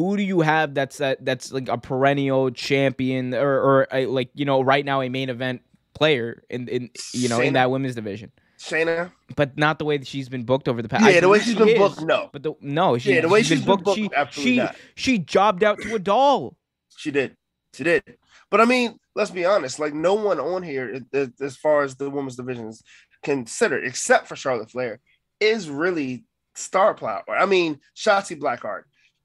who 0.00 0.16
do 0.16 0.22
you 0.22 0.40
have 0.40 0.72
that's 0.74 0.98
that 0.98 1.22
that's 1.24 1.52
like 1.52 1.68
a 1.68 1.76
perennial 1.76 2.50
champion 2.50 3.34
or 3.34 3.60
or 3.60 3.88
a, 3.92 4.06
like 4.06 4.30
you 4.34 4.44
know 4.46 4.62
right 4.62 4.84
now 4.84 5.02
a 5.02 5.08
main 5.10 5.28
event 5.28 5.60
player 5.94 6.42
in 6.48 6.68
in 6.68 6.90
you 7.12 7.28
know 7.28 7.40
in 7.40 7.52
that 7.52 7.70
women's 7.70 7.94
division, 7.94 8.32
Shayna. 8.58 9.12
but 9.36 9.58
not 9.58 9.78
the 9.78 9.84
way 9.84 9.98
that 9.98 10.06
she's 10.06 10.28
been 10.28 10.44
booked 10.44 10.68
over 10.68 10.80
the 10.80 10.88
past. 10.88 11.04
Yeah, 11.04 11.18
I 11.18 11.20
the 11.20 11.28
way 11.28 11.38
she's 11.38 11.48
she 11.52 11.58
been 11.58 11.68
is, 11.68 11.78
booked, 11.78 12.02
no. 12.02 12.30
But 12.32 12.42
the 12.42 12.54
no, 12.62 12.96
she, 12.96 13.14
Yeah, 13.14 13.20
the 13.20 13.28
way 13.28 13.40
she's 13.40 13.58
she's 13.58 13.58
been 13.58 13.76
been 13.76 13.84
booked. 13.84 13.84
booked, 13.84 13.98
she 13.98 14.10
absolutely 14.16 14.52
she 14.52 14.56
not. 14.58 14.76
she 14.94 15.18
jobbed 15.18 15.62
out 15.62 15.78
to 15.82 15.94
a 15.94 15.98
doll. 15.98 16.56
She 16.96 17.10
did. 17.10 17.36
She 17.74 17.84
did. 17.84 18.02
But 18.50 18.62
I 18.62 18.64
mean, 18.64 18.98
let's 19.14 19.30
be 19.30 19.44
honest. 19.44 19.78
Like 19.78 19.92
no 19.92 20.14
one 20.14 20.40
on 20.40 20.62
here, 20.62 21.02
as 21.40 21.56
far 21.56 21.82
as 21.82 21.96
the 21.96 22.08
women's 22.08 22.36
division 22.36 22.68
is 22.68 22.82
considered, 23.22 23.84
except 23.86 24.28
for 24.28 24.36
Charlotte 24.36 24.70
Flair, 24.70 25.00
is 25.40 25.68
really 25.68 26.24
star 26.54 26.94
power. 26.94 27.24
I 27.28 27.46
mean, 27.46 27.80
Shotzi 27.96 28.38
Blackheart, 28.38 28.82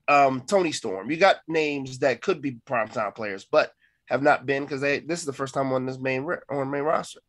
um, 0.08 0.42
Toni 0.42 0.72
Storm. 0.72 1.10
You 1.10 1.18
got 1.18 1.38
names 1.48 2.00
that 2.00 2.22
could 2.22 2.42
be 2.42 2.58
primetime 2.68 3.16
players, 3.16 3.46
but 3.50 3.72
have 4.06 4.22
not 4.22 4.46
been 4.46 4.64
because 4.64 4.82
they 4.82 5.00
this 5.00 5.20
is 5.20 5.26
the 5.26 5.34
first 5.34 5.54
time 5.54 5.72
on 5.72 5.86
this 5.86 6.00
main 6.00 6.28
on 6.50 6.70
main 6.70 6.84
roster. 6.84 7.22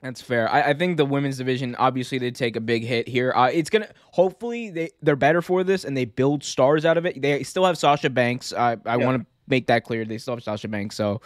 That's 0.00 0.20
fair. 0.20 0.48
I, 0.48 0.62
I, 0.62 0.74
think 0.74 0.96
the 0.96 1.04
women's 1.04 1.38
division 1.38 1.74
obviously 1.74 2.18
they 2.18 2.30
take 2.30 2.54
a 2.54 2.60
big 2.60 2.84
hit 2.84 3.08
here. 3.08 3.32
Uh, 3.34 3.50
it's 3.52 3.68
gonna 3.68 3.88
hopefully 4.12 4.70
they 4.70 4.90
they're 5.02 5.16
better 5.16 5.42
for 5.42 5.64
this 5.64 5.84
and 5.84 5.96
they 5.96 6.04
build 6.04 6.44
stars 6.44 6.84
out 6.84 6.96
of 6.96 7.04
it. 7.04 7.20
They 7.20 7.42
still 7.42 7.64
have 7.64 7.76
Sasha 7.76 8.08
Banks. 8.08 8.52
I 8.52 8.76
I 8.86 8.96
yeah. 8.96 8.96
want 8.96 9.20
to 9.20 9.26
make 9.48 9.66
that 9.66 9.84
clear. 9.84 10.04
They 10.04 10.18
still 10.18 10.36
have 10.36 10.44
Sasha 10.44 10.68
Banks. 10.68 10.94
So 10.94 11.20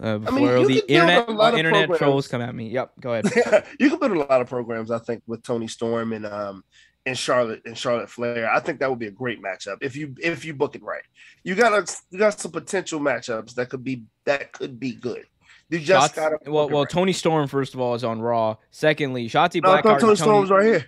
uh, 0.00 0.18
before 0.18 0.56
I 0.56 0.58
mean, 0.58 0.66
the 0.66 0.92
internet 0.92 1.28
internet 1.30 1.88
programs. 1.88 1.98
trolls 1.98 2.28
come 2.28 2.42
at 2.42 2.54
me. 2.54 2.68
Yep, 2.68 2.92
go 3.00 3.14
ahead. 3.14 3.64
you 3.80 3.88
can 3.88 3.98
build 3.98 4.12
a 4.12 4.18
lot 4.18 4.42
of 4.42 4.48
programs. 4.48 4.90
I 4.90 4.98
think 4.98 5.22
with 5.26 5.42
Toni 5.42 5.68
Storm 5.68 6.12
and 6.12 6.26
um 6.26 6.62
and 7.06 7.16
Charlotte 7.16 7.62
and 7.64 7.76
Charlotte 7.76 8.10
Flair. 8.10 8.50
I 8.50 8.60
think 8.60 8.80
that 8.80 8.90
would 8.90 8.98
be 8.98 9.06
a 9.06 9.12
great 9.12 9.42
matchup 9.42 9.78
if 9.80 9.96
you 9.96 10.14
if 10.22 10.44
you 10.44 10.54
book 10.54 10.74
it 10.74 10.82
right. 10.82 11.02
You 11.44 11.54
got 11.54 11.72
a, 11.72 11.96
you 12.10 12.18
got 12.18 12.38
some 12.38 12.52
potential 12.52 13.00
matchups 13.00 13.54
that 13.54 13.70
could 13.70 13.84
be 13.84 14.04
that 14.24 14.52
could 14.52 14.78
be 14.78 14.92
good. 14.92 15.26
You 15.70 15.78
just 15.78 16.16
got 16.16 16.32
well, 16.46 16.68
well. 16.68 16.82
Right. 16.82 16.90
Toni 16.90 17.12
Storm, 17.12 17.46
first 17.46 17.74
of 17.74 17.80
all, 17.80 17.94
is 17.94 18.04
on 18.04 18.20
Raw. 18.20 18.56
Secondly, 18.70 19.28
Shotzi 19.28 19.62
no, 19.62 19.70
Blackheart. 19.70 20.00
Toni 20.00 20.16
Storm's 20.16 20.50
right 20.50 20.64
here. 20.64 20.86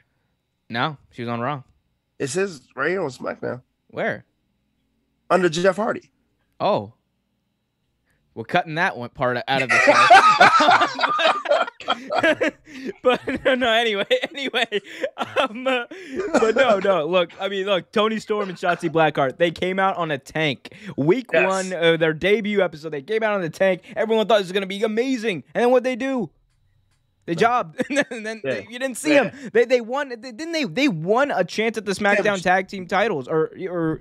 No, 0.69 0.97
she 1.11 1.23
was 1.23 1.29
on 1.29 1.41
Raw. 1.41 1.63
It 2.19 2.29
says 2.29 2.63
right 2.75 2.91
here 2.91 3.03
on 3.03 3.11
SmackDown. 3.11 3.63
Where? 3.89 4.25
Under 5.31 5.49
Jeff 5.49 5.77
Hardy. 5.77 6.11
Oh, 6.59 6.95
we're 8.35 8.45
cutting 8.45 8.77
that 8.77 8.97
one 8.97 9.11
part 9.11 9.37
out 9.47 9.63
of 9.63 9.69
the 9.69 9.75
but 13.03 13.45
no, 13.45 13.55
no, 13.55 13.71
anyway, 13.71 14.07
anyway, 14.31 14.81
um, 15.17 15.67
uh, 15.67 15.85
but 16.33 16.57
no, 16.57 16.79
no. 16.79 17.07
Look, 17.07 17.31
I 17.41 17.49
mean, 17.49 17.67
look, 17.67 17.91
Toni 17.93 18.19
Storm 18.19 18.49
and 18.49 18.59
Shotzi 18.59 18.91
Blackheart, 18.91 19.39
they 19.39 19.51
came 19.51 19.79
out 19.79 19.97
on 19.97 20.11
a 20.11 20.19
tank. 20.19 20.75
Week 20.97 21.27
yes. 21.33 21.49
one, 21.49 21.73
uh, 21.73 21.97
their 21.97 22.13
debut 22.13 22.63
episode, 22.63 22.91
they 22.91 23.03
came 23.03 23.23
out 23.23 23.35
on 23.35 23.41
the 23.41 23.51
tank. 23.51 23.83
Everyone 23.97 24.27
thought 24.27 24.41
it 24.41 24.45
was 24.45 24.53
gonna 24.53 24.67
be 24.67 24.83
amazing, 24.83 25.45
and 25.55 25.63
then 25.63 25.71
what 25.71 25.85
they 25.85 25.97
do? 25.97 26.31
They 27.25 27.37
jobbed, 27.37 27.85
and 27.89 27.99
then, 27.99 28.07
and 28.11 28.27
then 28.27 28.41
yeah. 28.45 28.51
they, 28.55 28.67
you 28.69 28.79
didn't 28.79 28.97
see 28.97 29.15
yeah. 29.15 29.25
them. 29.25 29.51
They 29.53 29.65
they 29.65 29.81
won. 29.81 30.09
Didn't 30.09 30.53
they? 30.53 30.65
They 30.65 30.89
won 30.89 31.31
a 31.31 31.45
chance 31.45 31.79
at 31.79 31.85
the 31.85 31.93
SmackDown 31.93 32.43
Tag 32.43 32.69
Team 32.69 32.87
titles, 32.87 33.29
or 33.29 33.51
or 33.69 34.01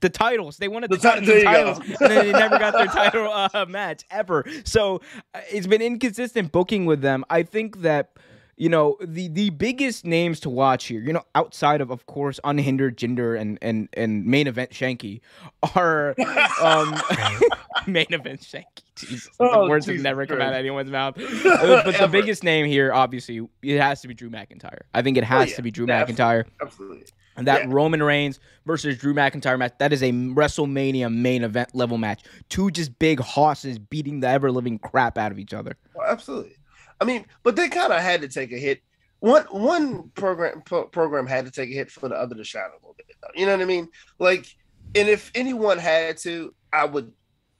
the 0.00 0.08
titles. 0.08 0.56
They 0.56 0.68
wanted 0.68 0.90
the, 0.90 0.96
the, 0.96 1.20
t- 1.20 1.26
the 1.26 1.42
titles, 1.42 1.78
and 1.78 1.96
they 2.00 2.32
never 2.32 2.58
got 2.58 2.72
their 2.72 2.86
title 2.86 3.30
uh, 3.30 3.66
match 3.68 4.04
ever. 4.10 4.44
So 4.64 5.00
uh, 5.34 5.40
it's 5.50 5.66
been 5.66 5.82
inconsistent 5.82 6.52
booking 6.52 6.86
with 6.86 7.00
them. 7.00 7.24
I 7.30 7.42
think 7.42 7.82
that 7.82 8.12
you 8.56 8.68
know 8.68 8.96
the 9.00 9.28
the 9.28 9.50
biggest 9.50 10.04
names 10.04 10.40
to 10.40 10.50
watch 10.50 10.86
here, 10.86 11.00
you 11.00 11.12
know, 11.12 11.22
outside 11.34 11.80
of 11.80 11.90
of 11.90 12.06
course 12.06 12.38
unhindered 12.44 12.96
Jinder 12.96 13.38
and 13.38 13.58
and 13.62 13.88
and 13.94 14.26
main 14.26 14.46
event 14.46 14.70
Shanky, 14.70 15.20
are 15.74 16.14
um, 16.60 16.94
main 17.86 18.06
event 18.10 18.40
Shanky. 18.40 18.82
Jesus, 18.94 19.30
oh, 19.40 19.64
the 19.64 19.70
words 19.70 19.86
Jesus 19.86 20.00
have 20.00 20.04
never 20.04 20.26
Christ. 20.26 20.38
come 20.38 20.46
out 20.46 20.52
of 20.52 20.58
anyone's 20.58 20.90
mouth. 20.90 21.16
Uh, 21.52 21.82
but 21.84 21.96
the 21.98 22.08
biggest 22.08 22.44
name 22.44 22.66
here, 22.66 22.92
obviously, 22.92 23.40
it 23.62 23.80
has 23.80 24.00
to 24.00 24.08
be 24.08 24.14
Drew 24.14 24.30
McIntyre. 24.30 24.80
I 24.94 25.02
think 25.02 25.16
it 25.16 25.24
has 25.24 25.48
oh, 25.48 25.50
yeah. 25.50 25.56
to 25.56 25.62
be 25.62 25.70
Drew 25.70 25.86
yeah, 25.86 26.04
McIntyre. 26.04 26.44
Absolutely. 26.60 27.04
And 27.36 27.46
that 27.46 27.62
yeah. 27.62 27.68
Roman 27.70 28.02
Reigns 28.02 28.40
versus 28.66 28.98
Drew 28.98 29.14
McIntyre 29.14 29.58
match, 29.58 29.74
that 29.78 29.92
is 29.92 30.02
a 30.02 30.12
WrestleMania 30.12 31.12
main 31.12 31.44
event 31.44 31.74
level 31.74 31.98
match. 31.98 32.22
Two 32.48 32.70
just 32.70 32.98
big 32.98 33.20
hosses 33.20 33.78
beating 33.78 34.20
the 34.20 34.28
ever 34.28 34.50
living 34.50 34.78
crap 34.78 35.18
out 35.18 35.32
of 35.32 35.38
each 35.38 35.54
other. 35.54 35.76
Oh, 35.96 36.02
absolutely. 36.06 36.56
I 37.02 37.04
mean, 37.04 37.26
but 37.42 37.56
they 37.56 37.68
kind 37.68 37.92
of 37.92 38.00
had 38.00 38.20
to 38.20 38.28
take 38.28 38.52
a 38.52 38.56
hit. 38.56 38.80
One 39.18 39.42
one 39.50 40.10
program 40.10 40.62
pro- 40.64 40.86
program 40.86 41.26
had 41.26 41.44
to 41.46 41.50
take 41.50 41.68
a 41.68 41.74
hit 41.74 41.90
for 41.90 42.08
the 42.08 42.14
other 42.14 42.36
to 42.36 42.44
shine 42.44 42.70
a 42.70 42.74
little 42.76 42.94
bit. 42.96 43.06
You 43.34 43.46
know 43.46 43.52
what 43.52 43.60
I 43.60 43.64
mean? 43.64 43.88
Like, 44.20 44.46
and 44.94 45.08
if 45.08 45.32
anyone 45.34 45.78
had 45.78 46.16
to, 46.18 46.54
I 46.72 46.84
would 46.84 47.12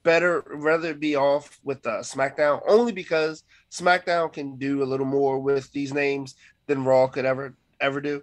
better 0.04 0.44
rather 0.46 0.94
be 0.94 1.16
off 1.16 1.58
with 1.64 1.84
uh, 1.86 1.98
SmackDown 2.00 2.62
only 2.68 2.92
because 2.92 3.42
SmackDown 3.72 4.32
can 4.32 4.56
do 4.58 4.82
a 4.82 4.86
little 4.86 5.06
more 5.06 5.40
with 5.40 5.70
these 5.72 5.92
names 5.92 6.36
than 6.66 6.84
Raw 6.84 7.08
could 7.08 7.24
ever 7.24 7.56
ever 7.80 8.00
do. 8.00 8.22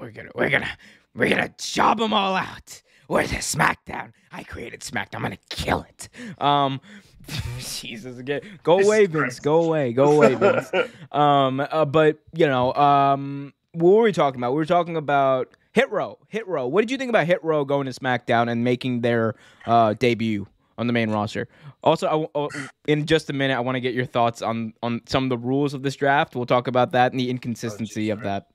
We're 0.00 0.10
gonna, 0.10 0.30
we're 0.34 0.50
gonna, 0.50 0.76
we're 1.14 1.30
gonna 1.30 1.54
job 1.56 1.98
them 1.98 2.12
all 2.12 2.34
out. 2.34 2.82
Where's 3.06 3.30
the 3.30 3.36
SmackDown? 3.36 4.12
I 4.32 4.42
created 4.42 4.80
SmackDown. 4.80 5.16
I'm 5.16 5.22
gonna 5.22 5.38
kill 5.50 5.86
it. 5.88 6.08
Um, 6.40 6.80
Jesus 7.58 8.18
again. 8.18 8.40
Go 8.62 8.80
away, 8.80 9.06
Vince. 9.06 9.40
Go 9.40 9.64
away. 9.64 9.92
Go 9.92 10.12
away, 10.12 10.34
Vince. 10.34 10.70
um, 11.12 11.60
uh, 11.60 11.84
but 11.84 12.18
you 12.32 12.46
know, 12.46 12.72
um, 12.74 13.52
what 13.72 13.90
were 13.90 14.02
we 14.02 14.12
talking 14.12 14.40
about? 14.40 14.52
We 14.52 14.56
were 14.56 14.66
talking 14.66 14.96
about 14.96 15.54
Hit 15.72 15.90
Row. 15.90 16.18
Hit 16.28 16.46
Row. 16.48 16.66
What 16.66 16.82
did 16.82 16.90
you 16.90 16.98
think 16.98 17.10
about 17.10 17.26
Hit 17.26 17.42
Row 17.44 17.64
going 17.64 17.86
to 17.86 17.92
SmackDown 17.92 18.50
and 18.50 18.64
making 18.64 19.02
their 19.02 19.34
uh, 19.66 19.94
debut 19.94 20.46
on 20.76 20.86
the 20.86 20.92
main 20.92 21.10
roster? 21.10 21.48
Also, 21.82 22.28
I, 22.34 22.38
uh, 22.38 22.48
in 22.86 23.06
just 23.06 23.30
a 23.30 23.32
minute, 23.32 23.56
I 23.56 23.60
want 23.60 23.76
to 23.76 23.80
get 23.80 23.94
your 23.94 24.06
thoughts 24.06 24.42
on 24.42 24.72
on 24.82 25.02
some 25.06 25.24
of 25.24 25.30
the 25.30 25.38
rules 25.38 25.74
of 25.74 25.82
this 25.82 25.96
draft. 25.96 26.34
We'll 26.34 26.46
talk 26.46 26.66
about 26.66 26.92
that 26.92 27.12
and 27.12 27.20
the 27.20 27.30
inconsistency 27.30 28.10
oh, 28.10 28.16
geez, 28.16 28.18
of 28.18 28.20
that. 28.22 28.48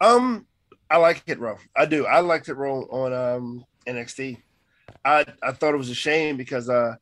Um, 0.00 0.46
I 0.90 0.98
like 0.98 1.22
Hit 1.26 1.38
Row. 1.38 1.58
I 1.76 1.86
do. 1.86 2.06
I 2.06 2.20
liked 2.20 2.46
Hit 2.46 2.56
Row 2.56 2.82
on 2.90 3.12
um, 3.12 3.64
NXT. 3.86 4.42
I 5.04 5.24
I 5.42 5.52
thought 5.52 5.74
it 5.74 5.78
was 5.78 5.90
a 5.90 5.94
shame 5.94 6.36
because 6.36 6.68
uh, 6.68 6.96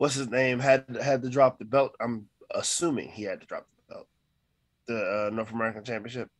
what's 0.00 0.14
his 0.14 0.30
name 0.30 0.58
had 0.58 0.86
had 1.02 1.20
to 1.20 1.28
drop 1.28 1.58
the 1.58 1.64
belt. 1.66 1.94
I'm 2.00 2.26
assuming 2.54 3.10
he 3.10 3.24
had 3.24 3.42
to 3.42 3.46
drop 3.46 3.66
the 3.76 3.94
belt, 3.94 4.08
the 4.86 4.96
uh, 4.96 5.30
North 5.30 5.52
American 5.52 5.84
Championship. 5.84 6.30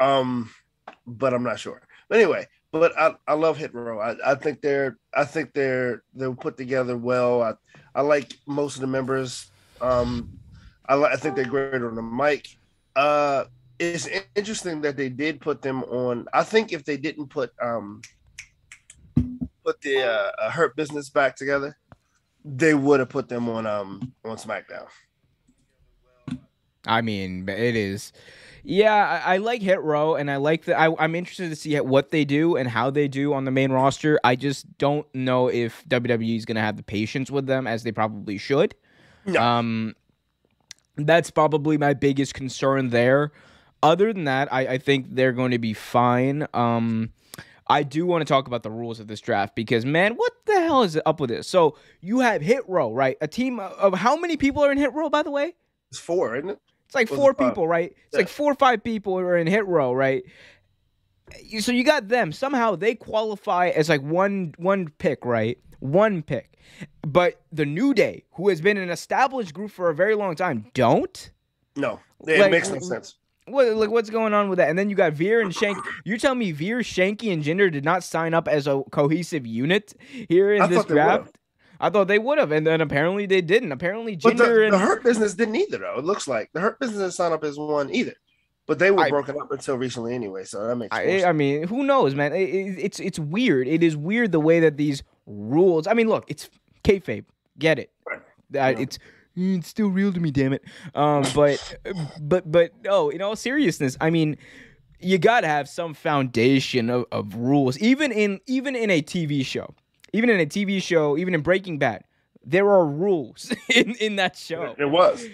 Um, 0.00 0.50
but 1.06 1.32
I'm 1.32 1.44
not 1.44 1.60
sure. 1.60 1.82
But 2.08 2.18
anyway, 2.18 2.48
but 2.72 2.98
I, 2.98 3.14
I 3.28 3.34
love 3.34 3.56
Hit 3.56 3.72
Row. 3.74 4.00
I, 4.00 4.32
I 4.32 4.34
think 4.34 4.60
they're 4.60 4.98
I 5.14 5.24
think 5.24 5.52
they're 5.52 6.02
they're 6.14 6.32
put 6.32 6.56
together 6.56 6.96
well. 6.96 7.42
I 7.42 7.52
I 7.94 8.00
like 8.00 8.34
most 8.44 8.74
of 8.74 8.80
the 8.80 8.88
members. 8.88 9.52
Um, 9.80 10.36
I 10.88 11.00
I 11.00 11.14
think 11.14 11.36
they're 11.36 11.44
great 11.44 11.82
on 11.82 11.94
the 11.94 12.02
mic. 12.02 12.48
Uh, 12.96 13.44
it's 13.78 14.08
interesting 14.34 14.80
that 14.80 14.96
they 14.96 15.10
did 15.10 15.40
put 15.40 15.62
them 15.62 15.84
on. 15.84 16.26
I 16.32 16.42
think 16.42 16.72
if 16.72 16.84
they 16.84 16.96
didn't 16.96 17.28
put 17.28 17.52
um 17.62 18.02
put 19.64 19.80
the 19.80 20.02
uh, 20.02 20.50
Hurt 20.50 20.74
Business 20.74 21.08
back 21.08 21.36
together, 21.36 21.76
they 22.44 22.74
would 22.74 23.00
have 23.00 23.08
put 23.08 23.28
them 23.28 23.48
on 23.48 23.66
um 23.66 24.12
on 24.24 24.36
SmackDown. 24.36 24.86
I 26.86 27.02
mean, 27.02 27.48
it 27.48 27.76
is. 27.76 28.12
Yeah, 28.62 29.22
I, 29.24 29.34
I, 29.34 29.36
like 29.38 29.62
Hit 29.62 29.80
Row, 29.80 30.16
and 30.16 30.30
I 30.30 30.36
like 30.36 30.64
that. 30.64 30.78
I'm 30.78 31.14
interested 31.14 31.48
to 31.48 31.56
see 31.56 31.78
what 31.80 32.10
they 32.10 32.26
do 32.26 32.56
and 32.56 32.68
how 32.68 32.90
they 32.90 33.08
do 33.08 33.32
on 33.32 33.44
the 33.44 33.50
main 33.50 33.72
roster. 33.72 34.20
I 34.22 34.36
just 34.36 34.76
don't 34.76 35.06
know 35.14 35.48
if 35.48 35.82
WWE 35.88 36.36
is 36.36 36.44
going 36.44 36.56
to 36.56 36.60
have 36.60 36.76
the 36.76 36.82
patience 36.82 37.30
with 37.30 37.46
them 37.46 37.66
as 37.66 37.84
they 37.84 37.92
probably 37.92 38.36
should. 38.36 38.74
No. 39.24 39.40
Um, 39.40 39.94
that's 40.96 41.30
probably 41.30 41.78
my 41.78 41.94
biggest 41.94 42.34
concern 42.34 42.90
there 42.90 43.32
other 43.82 44.12
than 44.12 44.24
that, 44.24 44.52
I, 44.52 44.60
I 44.60 44.78
think 44.78 45.06
they're 45.14 45.32
going 45.32 45.52
to 45.52 45.58
be 45.58 45.72
fine. 45.72 46.46
Um, 46.52 47.12
I 47.70 47.84
do 47.84 48.04
want 48.04 48.22
to 48.22 48.24
talk 48.24 48.48
about 48.48 48.64
the 48.64 48.70
rules 48.70 48.98
of 48.98 49.06
this 49.06 49.20
draft 49.20 49.54
because, 49.54 49.86
man, 49.86 50.14
what 50.14 50.32
the 50.44 50.60
hell 50.60 50.82
is 50.82 50.98
up 51.06 51.20
with 51.20 51.30
this? 51.30 51.46
So 51.46 51.76
you 52.00 52.18
have 52.18 52.42
Hit 52.42 52.68
Row, 52.68 52.92
right? 52.92 53.16
A 53.20 53.28
team 53.28 53.60
of 53.60 53.94
how 53.94 54.16
many 54.16 54.36
people 54.36 54.64
are 54.64 54.72
in 54.72 54.78
Hit 54.78 54.92
Row, 54.92 55.08
by 55.08 55.22
the 55.22 55.30
way? 55.30 55.54
It's 55.90 55.98
four, 55.98 56.36
isn't 56.36 56.50
it? 56.50 56.58
It's 56.86 56.96
like 56.96 57.08
four 57.08 57.32
people, 57.32 57.68
right? 57.68 57.90
It's 57.90 58.14
yeah. 58.14 58.18
like 58.18 58.28
four 58.28 58.50
or 58.50 58.56
five 58.56 58.82
people 58.82 59.16
are 59.16 59.36
in 59.36 59.46
Hit 59.46 59.64
Row, 59.66 59.92
right? 59.92 60.24
So 61.60 61.70
you 61.70 61.84
got 61.84 62.08
them. 62.08 62.32
Somehow 62.32 62.74
they 62.74 62.96
qualify 62.96 63.68
as 63.68 63.88
like 63.88 64.02
one 64.02 64.52
one 64.58 64.88
pick, 64.98 65.24
right? 65.24 65.56
One 65.78 66.22
pick. 66.22 66.58
But 67.06 67.40
the 67.52 67.64
New 67.64 67.94
Day, 67.94 68.24
who 68.32 68.48
has 68.48 68.60
been 68.60 68.78
an 68.78 68.90
established 68.90 69.54
group 69.54 69.70
for 69.70 69.90
a 69.90 69.94
very 69.94 70.16
long 70.16 70.34
time, 70.34 70.66
don't. 70.74 71.30
No, 71.76 72.00
it 72.26 72.40
like, 72.40 72.50
makes 72.50 72.68
no 72.68 72.80
sense. 72.80 73.14
What 73.50 73.68
like 73.74 73.90
what's 73.90 74.10
going 74.10 74.34
on 74.34 74.48
with 74.48 74.58
that? 74.58 74.68
And 74.68 74.78
then 74.78 74.90
you 74.90 74.96
got 74.96 75.12
Veer 75.12 75.40
and 75.40 75.54
Shank. 75.54 75.78
You're 76.04 76.18
telling 76.18 76.38
me 76.38 76.52
Veer, 76.52 76.78
Shanky, 76.78 77.32
and 77.32 77.42
Jinder 77.42 77.70
did 77.70 77.84
not 77.84 78.04
sign 78.04 78.34
up 78.34 78.48
as 78.48 78.66
a 78.66 78.82
cohesive 78.90 79.46
unit 79.46 79.94
here 80.28 80.52
in 80.52 80.62
I 80.62 80.66
this 80.66 80.84
draft? 80.84 81.36
I 81.80 81.88
thought 81.88 82.08
they 82.08 82.18
would 82.18 82.38
have, 82.38 82.52
and 82.52 82.66
then 82.66 82.82
apparently 82.82 83.24
they 83.26 83.40
didn't. 83.40 83.72
Apparently, 83.72 84.16
Jinder 84.16 84.36
the, 84.36 84.64
and 84.64 84.72
the 84.74 84.78
Hurt 84.78 85.02
Business 85.02 85.34
didn't 85.34 85.56
either, 85.56 85.78
though. 85.78 85.98
It 85.98 86.04
looks 86.04 86.28
like 86.28 86.50
the 86.52 86.60
Hurt 86.60 86.78
Business 86.78 86.98
didn't 86.98 87.12
sign 87.14 87.32
up 87.32 87.42
as 87.42 87.58
one 87.58 87.92
either, 87.94 88.14
but 88.66 88.78
they 88.78 88.90
were 88.90 89.04
I, 89.04 89.08
broken 89.08 89.40
up 89.40 89.50
until 89.50 89.76
recently 89.76 90.14
anyway. 90.14 90.44
So 90.44 90.66
that 90.66 90.76
makes. 90.76 90.94
I, 90.94 91.24
I, 91.24 91.32
mean, 91.32 91.66
who 91.66 91.82
knows, 91.82 92.14
man? 92.14 92.34
It, 92.34 92.50
it, 92.50 92.78
it's 92.78 93.00
it's 93.00 93.18
weird. 93.18 93.66
It 93.66 93.82
is 93.82 93.96
weird 93.96 94.30
the 94.30 94.40
way 94.40 94.60
that 94.60 94.76
these 94.76 95.02
rules. 95.26 95.86
I 95.86 95.94
mean, 95.94 96.08
look, 96.08 96.24
it's 96.28 96.50
kayfabe. 96.84 97.24
Get 97.58 97.78
it? 97.78 97.90
Right. 98.06 98.20
That 98.50 98.76
yeah. 98.76 98.82
it's 98.82 98.98
it's 99.40 99.68
still 99.68 99.88
real 99.88 100.12
to 100.12 100.20
me, 100.20 100.30
damn 100.30 100.52
it. 100.52 100.62
Um, 100.94 101.24
but 101.34 101.76
but 102.20 102.50
but 102.50 102.72
no, 102.84 103.10
in 103.10 103.22
all 103.22 103.36
seriousness, 103.36 103.96
I 104.00 104.10
mean, 104.10 104.36
you 104.98 105.18
gotta 105.18 105.46
have 105.46 105.68
some 105.68 105.94
foundation 105.94 106.90
of, 106.90 107.06
of 107.10 107.34
rules, 107.34 107.78
even 107.78 108.12
in 108.12 108.40
even 108.46 108.76
in 108.76 108.90
a 108.90 109.02
TV 109.02 109.44
show, 109.44 109.74
even 110.12 110.30
in 110.30 110.40
a 110.40 110.46
TV 110.46 110.82
show, 110.82 111.16
even 111.16 111.34
in 111.34 111.40
Breaking 111.40 111.78
Bad, 111.78 112.04
there 112.44 112.68
are 112.70 112.86
rules 112.86 113.52
in 113.68 113.94
in 113.96 114.16
that 114.16 114.36
show. 114.36 114.74
It 114.78 114.90
was. 114.90 115.26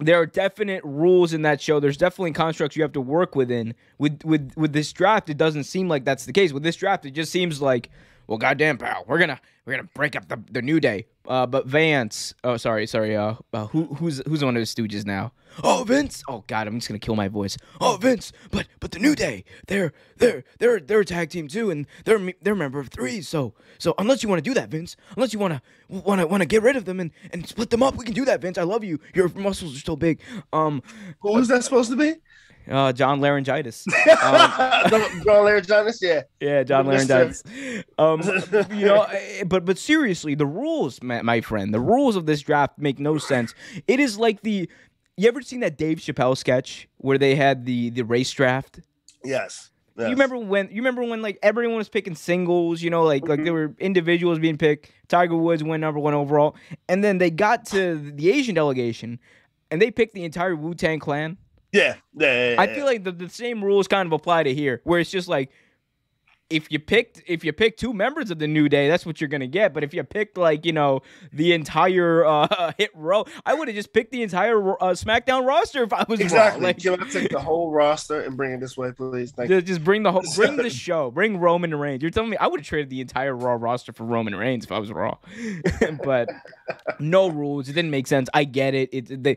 there 0.00 0.20
are 0.20 0.26
definite 0.26 0.82
rules 0.84 1.32
in 1.32 1.42
that 1.42 1.60
show. 1.60 1.80
There's 1.80 1.96
definitely 1.96 2.32
constructs 2.32 2.76
you 2.76 2.82
have 2.82 2.92
to 2.92 3.00
work 3.00 3.34
within. 3.34 3.74
With 3.98 4.22
with 4.24 4.52
with 4.56 4.72
this 4.72 4.92
draft, 4.92 5.28
it 5.28 5.36
doesn't 5.36 5.64
seem 5.64 5.88
like 5.88 6.04
that's 6.04 6.24
the 6.24 6.32
case. 6.32 6.52
With 6.52 6.62
this 6.62 6.76
draft, 6.76 7.04
it 7.04 7.10
just 7.12 7.32
seems 7.32 7.60
like, 7.60 7.90
well, 8.28 8.38
goddamn, 8.38 8.76
pal, 8.76 9.04
we're 9.08 9.18
gonna 9.18 9.40
we're 9.64 9.76
gonna 9.76 9.88
break 9.94 10.14
up 10.14 10.28
the, 10.28 10.38
the 10.50 10.62
new 10.62 10.80
day. 10.80 11.06
Uh, 11.26 11.46
but 11.46 11.66
Vance, 11.66 12.34
oh 12.44 12.58
sorry, 12.58 12.86
sorry, 12.86 13.16
uh, 13.16 13.34
uh, 13.52 13.66
who 13.66 13.84
who's 13.86 14.22
who's 14.26 14.44
one 14.44 14.54
of 14.56 14.60
the 14.60 14.66
stooges 14.66 15.06
now? 15.06 15.32
Oh 15.64 15.82
Vince, 15.86 16.22
oh 16.28 16.44
god, 16.46 16.66
I'm 16.66 16.74
just 16.78 16.88
gonna 16.88 16.98
kill 16.98 17.16
my 17.16 17.28
voice. 17.28 17.56
Oh 17.80 17.96
Vince, 18.00 18.32
but 18.50 18.68
but 18.80 18.90
the 18.90 18.98
new 18.98 19.14
day, 19.14 19.44
they're 19.66 19.92
they're 20.18 20.44
they're 20.58 20.78
they're 20.78 21.00
a 21.00 21.04
tag 21.06 21.30
team 21.30 21.48
too, 21.48 21.70
and 21.70 21.86
they're 22.04 22.20
they're 22.42 22.52
a 22.52 22.56
member 22.56 22.78
of 22.80 22.88
three. 22.88 23.22
So 23.22 23.54
so 23.78 23.94
unless 23.98 24.22
you 24.22 24.28
want 24.28 24.44
to 24.44 24.48
do 24.48 24.54
that, 24.54 24.68
Vince, 24.68 24.94
unless 25.16 25.32
you 25.32 25.38
to 26.20 26.26
want 26.26 26.42
to 26.42 26.46
get 26.46 26.62
rid 26.62 26.76
of 26.76 26.84
them 26.84 27.00
and 27.00 27.10
and 27.32 27.48
split 27.48 27.70
them 27.70 27.82
up, 27.82 27.96
we 27.96 28.04
can 28.04 28.14
do 28.14 28.26
that, 28.26 28.42
Vince. 28.42 28.58
I 28.58 28.62
love 28.64 28.84
you. 28.84 29.00
Your 29.14 29.28
muscles 29.30 29.74
are 29.74 29.80
still 29.80 29.96
big. 29.96 30.20
Um, 30.52 30.82
Who 31.20 31.36
is 31.38 31.48
that 31.48 31.64
supposed 31.64 31.90
to 31.90 31.96
be? 31.96 32.14
Uh, 32.70 32.92
John 32.92 33.20
Laryngitis. 33.20 33.86
Um, 34.22 34.90
John 35.24 35.44
Laryngitis, 35.44 35.98
yeah. 36.02 36.22
Yeah, 36.40 36.62
John 36.62 36.86
Laryngitis. 36.86 37.42
Um, 37.98 38.20
you 38.76 38.86
know, 38.86 39.02
eh, 39.10 39.44
but 39.44 39.64
but 39.64 39.78
seriously, 39.78 40.34
the 40.34 40.46
rules, 40.46 41.02
my, 41.02 41.22
my 41.22 41.40
friend, 41.40 41.72
the 41.72 41.80
rules 41.80 42.16
of 42.16 42.26
this 42.26 42.40
draft 42.42 42.78
make 42.78 42.98
no 42.98 43.18
sense. 43.18 43.54
It 43.86 44.00
is 44.00 44.18
like 44.18 44.42
the. 44.42 44.68
You 45.16 45.28
ever 45.28 45.42
seen 45.42 45.60
that 45.60 45.76
Dave 45.76 45.98
Chappelle 45.98 46.36
sketch 46.36 46.88
where 46.98 47.18
they 47.18 47.34
had 47.34 47.64
the 47.64 47.90
the 47.90 48.02
race 48.02 48.30
draft? 48.30 48.80
Yes. 49.24 49.70
You 49.96 50.04
remember 50.10 50.38
when? 50.38 50.68
You 50.68 50.76
remember 50.76 51.02
when 51.02 51.22
like 51.22 51.40
everyone 51.42 51.76
was 51.76 51.88
picking 51.88 52.14
singles? 52.14 52.80
You 52.82 52.90
know, 52.90 53.02
like 53.02 53.26
like 53.26 53.40
Mhm. 53.40 53.44
there 53.44 53.52
were 53.52 53.74
individuals 53.80 54.38
being 54.38 54.56
picked. 54.56 54.92
Tiger 55.08 55.34
Woods 55.36 55.64
went 55.64 55.80
number 55.80 55.98
one 55.98 56.14
overall, 56.14 56.54
and 56.88 57.02
then 57.02 57.18
they 57.18 57.30
got 57.30 57.64
to 57.66 57.96
the 57.96 58.30
Asian 58.30 58.54
delegation, 58.54 59.18
and 59.72 59.82
they 59.82 59.90
picked 59.90 60.14
the 60.14 60.22
entire 60.24 60.54
Wu 60.54 60.74
Tang 60.74 61.00
Clan. 61.00 61.36
Yeah. 61.72 61.96
Yeah. 62.14 62.50
yeah, 62.50 62.60
I 62.60 62.66
feel 62.68 62.86
like 62.86 63.04
the, 63.04 63.12
the 63.12 63.28
same 63.28 63.62
rules 63.62 63.88
kind 63.88 64.06
of 64.06 64.12
apply 64.12 64.44
to 64.44 64.54
here, 64.54 64.80
where 64.84 65.00
it's 65.00 65.10
just 65.10 65.28
like 65.28 65.50
if 66.50 66.72
you 66.72 66.78
picked 66.78 67.22
if 67.26 67.44
you 67.44 67.52
pick 67.52 67.76
two 67.76 67.92
members 67.92 68.30
of 68.30 68.38
the 68.38 68.48
New 68.48 68.68
Day, 68.68 68.88
that's 68.88 69.04
what 69.04 69.20
you're 69.20 69.28
gonna 69.28 69.46
get. 69.46 69.74
But 69.74 69.84
if 69.84 69.92
you 69.92 70.02
picked 70.02 70.38
like 70.38 70.64
you 70.64 70.72
know 70.72 71.02
the 71.32 71.52
entire 71.52 72.24
uh, 72.24 72.72
hit 72.78 72.90
row, 72.94 73.26
I 73.44 73.54
would 73.54 73.68
have 73.68 73.74
just 73.74 73.92
picked 73.92 74.12
the 74.12 74.22
entire 74.22 74.72
uh, 74.82 74.92
SmackDown 74.92 75.46
roster 75.46 75.82
if 75.82 75.92
I 75.92 76.04
was 76.08 76.20
exactly. 76.20 76.62
Like, 76.62 76.78
Can 76.78 77.02
I 77.02 77.08
take 77.08 77.30
the 77.30 77.40
whole 77.40 77.70
roster 77.70 78.22
and 78.22 78.36
bring 78.36 78.52
it 78.52 78.60
this 78.60 78.76
way, 78.76 78.92
please? 78.92 79.32
Thank 79.32 79.50
you. 79.50 79.56
just, 79.56 79.66
just 79.66 79.84
bring 79.84 80.02
the 80.02 80.12
whole 80.12 80.24
bring 80.34 80.56
the 80.56 80.70
show, 80.86 81.10
bring 81.10 81.38
Roman 81.38 81.74
Reigns. 81.74 82.02
You're 82.02 82.10
telling 82.10 82.30
me 82.30 82.36
I 82.38 82.46
would 82.46 82.60
have 82.60 82.66
traded 82.66 82.88
the 82.90 83.00
entire 83.00 83.36
Raw 83.36 83.56
roster 83.60 83.92
for 83.92 84.04
Roman 84.04 84.34
Reigns 84.34 84.64
if 84.64 84.72
I 84.72 84.78
was 84.78 84.90
Raw, 84.90 85.18
but 86.04 86.30
no 86.98 87.28
rules. 87.28 87.68
It 87.68 87.74
didn't 87.74 87.90
make 87.90 88.06
sense. 88.06 88.28
I 88.32 88.44
get 88.44 88.74
it. 88.74 88.88
It 88.92 89.22
they. 89.22 89.36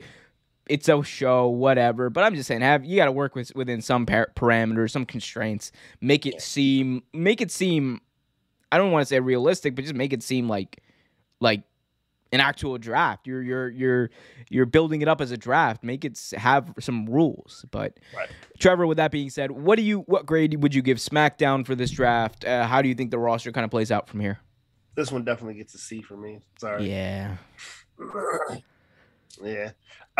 It's 0.70 0.88
a 0.88 1.04
show, 1.04 1.48
whatever. 1.48 2.10
But 2.10 2.24
I'm 2.24 2.36
just 2.36 2.48
saying, 2.48 2.62
have 2.62 2.86
you 2.86 2.96
got 2.96 3.06
to 3.06 3.12
work 3.12 3.36
with 3.36 3.54
within 3.56 3.82
some 3.82 4.06
par- 4.06 4.32
parameters, 4.36 4.92
some 4.92 5.06
constraints. 5.06 5.72
Make 6.00 6.26
it 6.26 6.42
seem, 6.42 7.04
make 7.14 7.42
it 7.42 7.52
seem. 7.52 8.02
I 8.72 8.78
don't 8.78 8.92
want 8.92 9.02
to 9.02 9.06
say 9.06 9.20
realistic, 9.20 9.76
but 9.76 9.82
just 9.84 9.96
make 9.96 10.14
it 10.14 10.24
seem 10.24 10.48
like, 10.48 10.82
like, 11.42 11.64
an 12.32 12.40
actual 12.40 12.78
draft. 12.78 13.28
You're 13.28 13.42
you're 13.42 13.70
you're 13.70 14.10
you're 14.50 14.66
building 14.66 15.02
it 15.02 15.10
up 15.10 15.20
as 15.20 15.32
a 15.32 15.38
draft. 15.38 15.84
Make 15.84 16.06
it 16.06 16.18
have 16.38 16.74
some 16.80 17.06
rules. 17.06 17.66
But 17.72 18.00
Right. 18.16 18.30
Trevor, 18.58 18.88
with 18.88 18.96
that 18.98 19.12
being 19.12 19.30
said, 19.30 19.52
what 19.52 19.76
do 19.76 19.82
you 19.82 20.00
what 20.02 20.26
grade 20.26 20.62
would 20.62 20.74
you 20.74 20.82
give 20.82 20.98
SmackDown 20.98 21.66
for 21.66 21.76
this 21.76 21.92
draft? 21.92 22.46
Uh, 22.46 22.66
how 22.66 22.82
do 22.82 22.88
you 22.88 22.96
think 22.96 23.12
the 23.12 23.20
roster 23.20 23.52
kind 23.52 23.66
of 23.66 23.72
plays 23.72 23.92
out 23.92 24.08
from 24.08 24.22
here? 24.22 24.40
This 24.96 25.12
one 25.12 25.26
definitely 25.26 25.56
gets 25.56 25.74
a 25.74 25.78
C 25.78 26.02
for 26.02 26.16
me. 26.16 26.40
Sorry. 26.58 26.90
Yeah. 26.90 27.36
Yeah. 29.42 29.72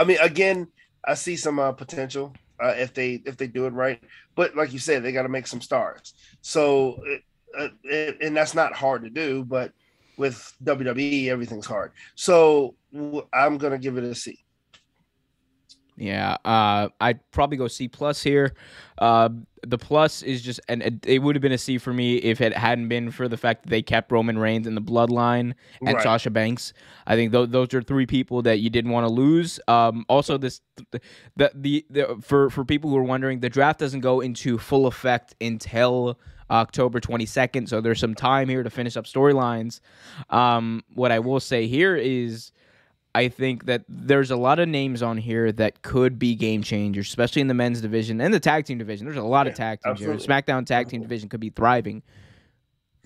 I 0.02 0.04
mean, 0.04 0.18
again, 0.20 0.68
I 1.06 1.14
see 1.14 1.36
some 1.36 1.60
uh, 1.60 1.72
potential 1.74 2.34
uh, 2.60 2.74
if 2.76 2.92
they 2.92 3.22
if 3.26 3.38
they 3.38 3.46
do 3.46 3.68
it 3.68 3.74
right. 3.74 4.02
But 4.34 4.56
like 4.56 4.74
you 4.74 4.80
said, 4.80 5.04
they 5.04 5.12
got 5.12 5.24
to 5.24 5.30
make 5.30 5.46
some 5.46 5.62
stars. 5.62 6.16
So, 6.42 7.04
uh, 7.58 7.68
it, 7.84 8.18
and 8.20 8.36
that's 8.36 8.56
not 8.56 8.74
hard 8.74 9.04
to 9.04 9.12
do. 9.12 9.46
But 9.46 9.74
with 10.18 10.54
WWE, 10.64 11.28
everything's 11.28 11.68
hard. 11.68 11.92
So 12.16 12.74
I'm 13.32 13.60
gonna 13.60 13.78
give 13.78 13.98
it 13.98 14.04
a 14.04 14.16
C. 14.16 14.41
Yeah, 16.02 16.38
uh, 16.44 16.90
I'd 17.00 17.20
probably 17.30 17.58
go 17.58 17.68
C 17.68 17.88
plus 17.88 18.24
here. 18.24 18.56
Uh, 18.98 19.30
the 19.62 19.78
plus 19.78 20.24
is 20.24 20.42
just, 20.42 20.60
and 20.68 21.00
it, 21.06 21.20
would 21.20 21.36
have 21.36 21.44
been 21.44 21.52
a 21.52 21.60
C 21.60 21.78
for 21.78 21.94
me 21.94 22.16
if 22.16 22.42
it 22.42 22.58
hadn't 22.58 22.88
been 22.88 23.12
for 23.12 23.28
the 23.28 23.38
fact 23.38 23.62
that 23.62 23.70
they 23.70 23.84
kept 23.84 24.12
Roman 24.12 24.40
Reigns 24.40 24.66
in 24.66 24.74
the 24.74 24.82
bloodline 24.82 25.54
and 25.80 25.94
Right. 25.94 26.02
Sasha 26.02 26.32
Banks. 26.32 26.74
I 27.06 27.16
think 27.16 27.32
th- 27.32 27.50
those 27.52 27.72
are 27.76 27.84
three 27.84 28.08
people 28.08 28.42
that 28.42 28.62
you 28.62 28.72
didn't 28.72 28.90
want 28.90 29.08
to 29.08 29.14
lose. 29.14 29.60
Um, 29.68 30.04
also, 30.10 30.40
this 30.40 30.62
the, 30.90 31.52
the 31.54 31.86
the 31.92 32.18
for 32.20 32.50
for 32.50 32.66
people 32.66 32.90
who 32.90 32.98
are 32.98 33.04
wondering, 33.04 33.40
the 33.40 33.50
draft 33.50 33.78
doesn't 33.78 34.02
go 34.02 34.22
into 34.22 34.58
full 34.58 34.88
effect 34.88 35.36
until 35.40 36.18
October 36.50 37.00
22nd, 37.00 37.70
so 37.70 37.80
there's 37.80 38.00
some 38.00 38.16
time 38.16 38.50
here 38.50 38.64
to 38.64 38.72
finish 38.72 38.98
up 38.98 39.06
storylines. 39.06 39.82
Um, 40.32 40.84
what 40.96 41.12
I 41.12 41.20
will 41.20 41.40
say 41.40 41.68
here 41.68 41.96
is. 41.96 42.52
I 43.14 43.28
think 43.28 43.66
that 43.66 43.84
there's 43.90 44.32
a 44.32 44.38
lot 44.38 44.60
of 44.60 44.70
names 44.70 45.04
on 45.04 45.18
here 45.18 45.52
that 45.52 45.82
could 45.82 46.18
be 46.18 46.34
game 46.36 46.64
changers, 46.64 47.08
especially 47.08 47.42
in 47.42 47.48
the 47.48 47.54
men's 47.54 47.82
division 47.82 48.22
and 48.22 48.34
the 48.34 48.40
tag 48.40 48.66
team 48.66 48.78
division. 48.78 49.06
There's 49.06 49.18
a 49.18 49.24
lot 49.24 49.48
of 49.48 49.56
tag 49.56 49.80
teams 49.84 50.00
here. 50.00 50.14
SmackDown 50.16 50.66
tag 50.66 50.88
team 50.88 51.02
division 51.02 51.28
could 51.28 51.42
be 51.42 51.50
thriving. 51.50 52.04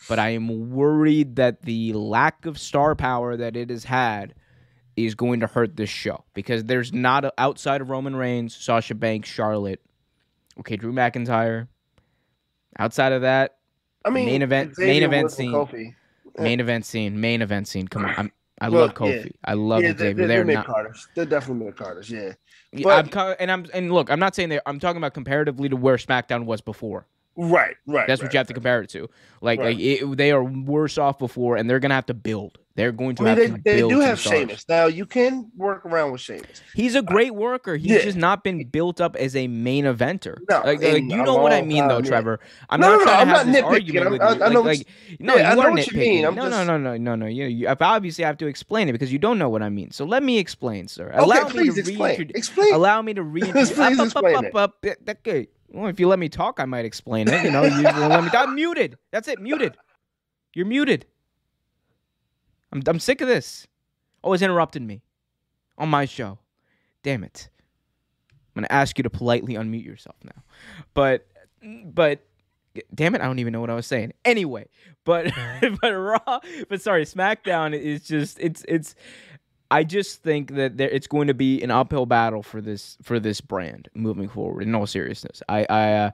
But 0.08 0.20
I 0.20 0.30
am 0.30 0.72
worried 0.72 1.38
that 1.38 1.62
the 1.64 1.94
lack 1.94 2.46
of 2.46 2.60
star 2.60 2.96
power 2.96 3.36
that 3.38 3.56
it 3.56 3.70
has 3.70 3.86
had 3.86 4.36
is 4.96 5.16
going 5.16 5.40
to 5.40 5.48
hurt 5.48 5.76
this 5.76 5.90
show 5.90 6.24
because 6.34 6.66
there's 6.66 6.94
not 6.94 7.26
a, 7.26 7.34
outside 7.38 7.82
of 7.82 7.90
Roman 7.90 8.16
Reigns, 8.16 8.56
Sasha 8.56 8.94
Banks, 8.94 9.30
Charlotte, 9.30 9.82
okay, 10.60 10.76
Drew 10.76 10.94
McIntyre. 10.94 11.68
Outside 12.78 13.14
of 13.14 13.22
that, 13.22 13.58
I 14.04 14.10
mean, 14.10 14.26
Main 14.26 14.42
event- 14.42 14.78
main 14.78 15.02
event 15.04 15.32
scene. 15.32 15.52
Kofi. 15.52 15.96
Main 16.38 16.60
event 16.60 16.86
scene, 16.86 17.20
main 17.20 17.42
event 17.42 17.68
scene. 17.68 17.88
Come 17.88 18.06
on, 18.06 18.14
I'm, 18.18 18.32
I 18.62 18.70
Well, 18.70 18.82
love 18.86 18.94
Kofi. 18.94 19.26
yeah. 19.26 19.32
I 19.44 19.54
love 19.54 19.82
yeah, 19.84 19.90
Xavier. 19.90 20.14
they're, 20.14 20.28
They're, 20.28 20.44
they're, 20.46 20.56
not. 20.56 20.66
Carters. 20.66 21.08
They're 21.16 21.26
definitely 21.26 21.66
mid 21.66 21.76
Carters. 21.76 22.10
Yeah. 22.10 22.34
Yeah, 22.72 22.84
But- 22.84 23.18
I'm 23.18 23.36
and 23.40 23.52
I'm 23.52 23.66
and 23.74 23.92
look, 23.94 24.10
I'm 24.10 24.20
not 24.20 24.36
saying 24.36 24.50
that 24.50 24.64
I'm 24.66 24.80
talking 24.80 24.98
about 24.98 25.14
comparatively 25.14 25.70
to 25.70 25.76
where 25.76 25.98
SmackDown 25.98 26.46
was 26.46 26.62
before. 26.62 27.06
Right. 27.38 27.76
Right. 27.86 28.08
That's 28.08 28.22
what 28.22 28.34
you 28.34 28.38
have 28.38 28.48
to 28.48 28.54
compare 28.54 28.82
it 28.82 28.90
to. 28.92 29.10
Like 29.42 29.60
Right. 29.60 29.76
like 29.76 29.80
it, 29.80 30.18
they 30.18 30.32
are 30.32 30.44
worse 30.44 30.98
off 30.98 31.20
before, 31.20 31.58
and 31.58 31.70
they're 31.70 31.80
gonna 31.80 31.94
have 31.96 32.06
to 32.08 32.14
build. 32.14 32.58
They're 32.76 32.92
going 32.92 33.16
to 33.18 33.24
I 33.24 33.26
mean, 33.26 33.28
have 33.30 33.38
they, 33.38 33.48
to 33.48 33.78
build. 33.80 33.92
they 33.92 33.96
do 33.96 34.02
have 34.02 34.20
stars. 34.20 34.38
Sheamus. 34.38 34.66
Now 34.68 34.88
you 34.88 35.06
can 35.06 35.50
work 35.56 35.86
around 35.86 36.12
with 36.12 36.20
Sheamus. 36.20 36.62
He's 36.74 36.94
a 36.96 37.02
great 37.02 37.34
worker. 37.34 37.78
He's 37.78 37.90
Yeah. 37.92 38.02
just 38.02 38.18
not 38.18 38.44
been 38.44 38.66
built 38.68 39.00
up 39.00 39.16
as 39.16 39.34
a 39.34 39.48
main 39.48 39.86
eventer. 39.86 40.36
No, 40.50 40.58
like, 40.66 40.82
like 40.84 41.04
you 41.04 41.24
know 41.24 41.38
what 41.38 41.54
I 41.54 41.62
mean, 41.62 41.88
though, 41.88 42.00
yeah. 42.00 42.04
Trevor. 42.10 42.40
I'm 42.70 42.82
No, 42.82 42.90
not 42.90 42.98
no, 43.00 43.04
trying 43.06 43.06
no, 43.06 43.14
to 43.16 43.22
I'm 43.22 43.28
have 43.38 43.48
not 43.48 43.54
this 43.54 43.62
nitpicking. 43.64 43.72
argument 43.72 44.04
I'm- 44.06 44.12
with 44.12 44.22
I- 44.22 44.26
you. 44.36 44.44
I 44.44 44.48
like, 44.48 44.66
like, 44.80 44.88
no, 45.22 45.36
yeah, 45.36 45.54
you 45.54 45.62
are 45.62 45.72
what 45.72 45.92
you 45.92 45.98
mean. 45.98 46.24
nitpicking. 46.26 46.36
No, 46.36 46.50
no, 46.50 46.64
no, 46.66 46.78
no, 46.78 46.98
no, 46.98 47.16
no. 47.16 47.26
You, 47.28 47.46
you 47.46 47.68
obviously 47.70 48.26
have 48.26 48.38
to 48.40 48.48
explain 48.48 48.90
it 48.90 48.92
because 48.92 49.14
you 49.14 49.20
don't 49.20 49.38
know 49.40 49.48
what 49.48 49.62
I 49.64 49.70
mean. 49.70 49.92
So 49.92 50.04
let 50.04 50.22
me 50.24 50.38
explain, 50.38 50.90
sir. 50.90 51.08
Okay, 51.10 51.18
Allow 51.18 51.44
me 51.46 51.52
please 51.52 51.74
to 51.76 51.80
explain. 51.80 52.32
Explain. 52.36 52.74
Allow 52.74 53.02
me 53.04 53.14
to 53.14 53.24
reintroduce. 53.24 53.72
Please 53.76 54.00
explain 54.02 54.46
it. 54.46 55.50
Well, 55.76 55.88
if 55.88 56.00
you 56.00 56.08
let 56.08 56.20
me 56.20 56.30
talk, 56.30 56.62
I 56.62 56.66
might 56.66 56.86
explain 56.86 57.28
it. 57.28 57.44
You 57.44 57.52
know, 57.52 57.64
you 57.64 57.82
let 57.82 58.24
me. 58.24 58.30
I'm 58.34 58.56
muted. 58.56 58.98
That's 59.12 59.28
it. 59.28 59.42
Muted. 59.42 59.76
You're 60.54 60.66
muted. 60.66 61.06
I'm 62.72 62.82
I'm 62.88 63.00
sick 63.00 63.20
of 63.20 63.28
this. 63.28 63.68
Oh, 64.24 64.28
Always 64.28 64.42
interrupting 64.42 64.88
me 64.88 65.02
on 65.78 65.90
my 65.90 66.06
show. 66.06 66.40
Damn 67.04 67.26
it. 67.26 67.50
I'm 68.56 68.62
gonna 68.62 68.68
ask 68.72 68.98
you 68.98 69.04
to 69.04 69.10
politely 69.10 69.56
unmute 69.56 69.84
yourself 69.84 70.16
now. 70.24 70.44
But 70.94 71.28
but 71.84 72.22
damn 72.94 73.14
it, 73.14 73.20
I 73.20 73.26
don't 73.26 73.40
even 73.40 73.52
know 73.52 73.60
what 73.60 73.70
I 73.70 73.76
was 73.76 73.86
saying. 73.86 74.14
Anyway, 74.24 74.70
but 75.04 75.30
but 75.82 75.92
Raw, 75.92 76.40
but 76.70 76.82
sorry, 76.82 77.04
SmackDown 77.04 77.78
is 77.78 78.08
just 78.08 78.40
it's 78.40 78.64
it's. 78.70 78.96
I 79.76 79.84
just 79.84 80.24
think 80.24 80.56
that 80.56 80.78
there, 80.78 80.88
it's 80.88 81.06
going 81.06 81.28
to 81.28 81.34
be 81.34 81.62
an 81.62 81.70
uphill 81.70 82.06
battle 82.06 82.42
for 82.42 82.62
this 82.62 82.98
for 83.04 83.20
this 83.20 83.42
brand 83.42 83.90
moving 83.94 84.30
forward. 84.30 84.64
In 84.64 84.74
all 84.74 84.88
seriousness, 84.88 85.44
I 85.50 85.66
I 85.70 85.92
uh, 85.92 86.12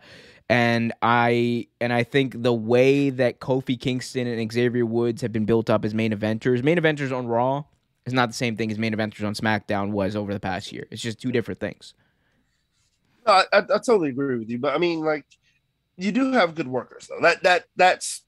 and 0.49 0.91
I 1.03 1.68
and 1.80 1.93
I 1.93 2.01
think 2.01 2.41
the 2.41 2.53
way 2.53 3.12
that 3.12 3.39
Kofi 3.39 3.80
Kingston 3.80 4.26
and 4.26 4.51
Xavier 4.51 4.84
Woods 4.84 5.22
have 5.22 5.32
been 5.32 5.45
built 5.45 5.70
up 5.70 5.86
as 5.86 5.93
main 5.93 6.12
eventers, 6.12 6.64
main 6.64 6.80
eventers 6.80 7.16
on 7.16 7.28
Raw 7.28 7.66
is 8.07 8.14
not 8.14 8.30
the 8.30 8.34
same 8.34 8.57
thing 8.57 8.72
as 8.72 8.80
main 8.80 8.95
eventers 8.95 9.24
on 9.28 9.36
SmackDown 9.36 9.91
was 9.91 10.16
over 10.16 10.34
the 10.34 10.39
past 10.39 10.72
year. 10.72 10.88
It's 10.89 11.03
just 11.03 11.22
two 11.22 11.32
different 11.32 11.59
things. 11.59 11.93
I, 13.28 13.43
I, 13.53 13.57
I 13.59 13.78
totally 13.78 14.09
agree 14.09 14.39
with 14.39 14.49
you, 14.49 14.57
but 14.57 14.74
I 14.74 14.80
mean, 14.80 15.01
like, 15.01 15.28
you 15.97 16.12
do 16.12 16.32
have 16.32 16.55
good 16.55 16.68
workers 16.68 17.07
though. 17.07 17.22
That 17.22 17.43
that 17.43 17.66
that's 17.76 18.24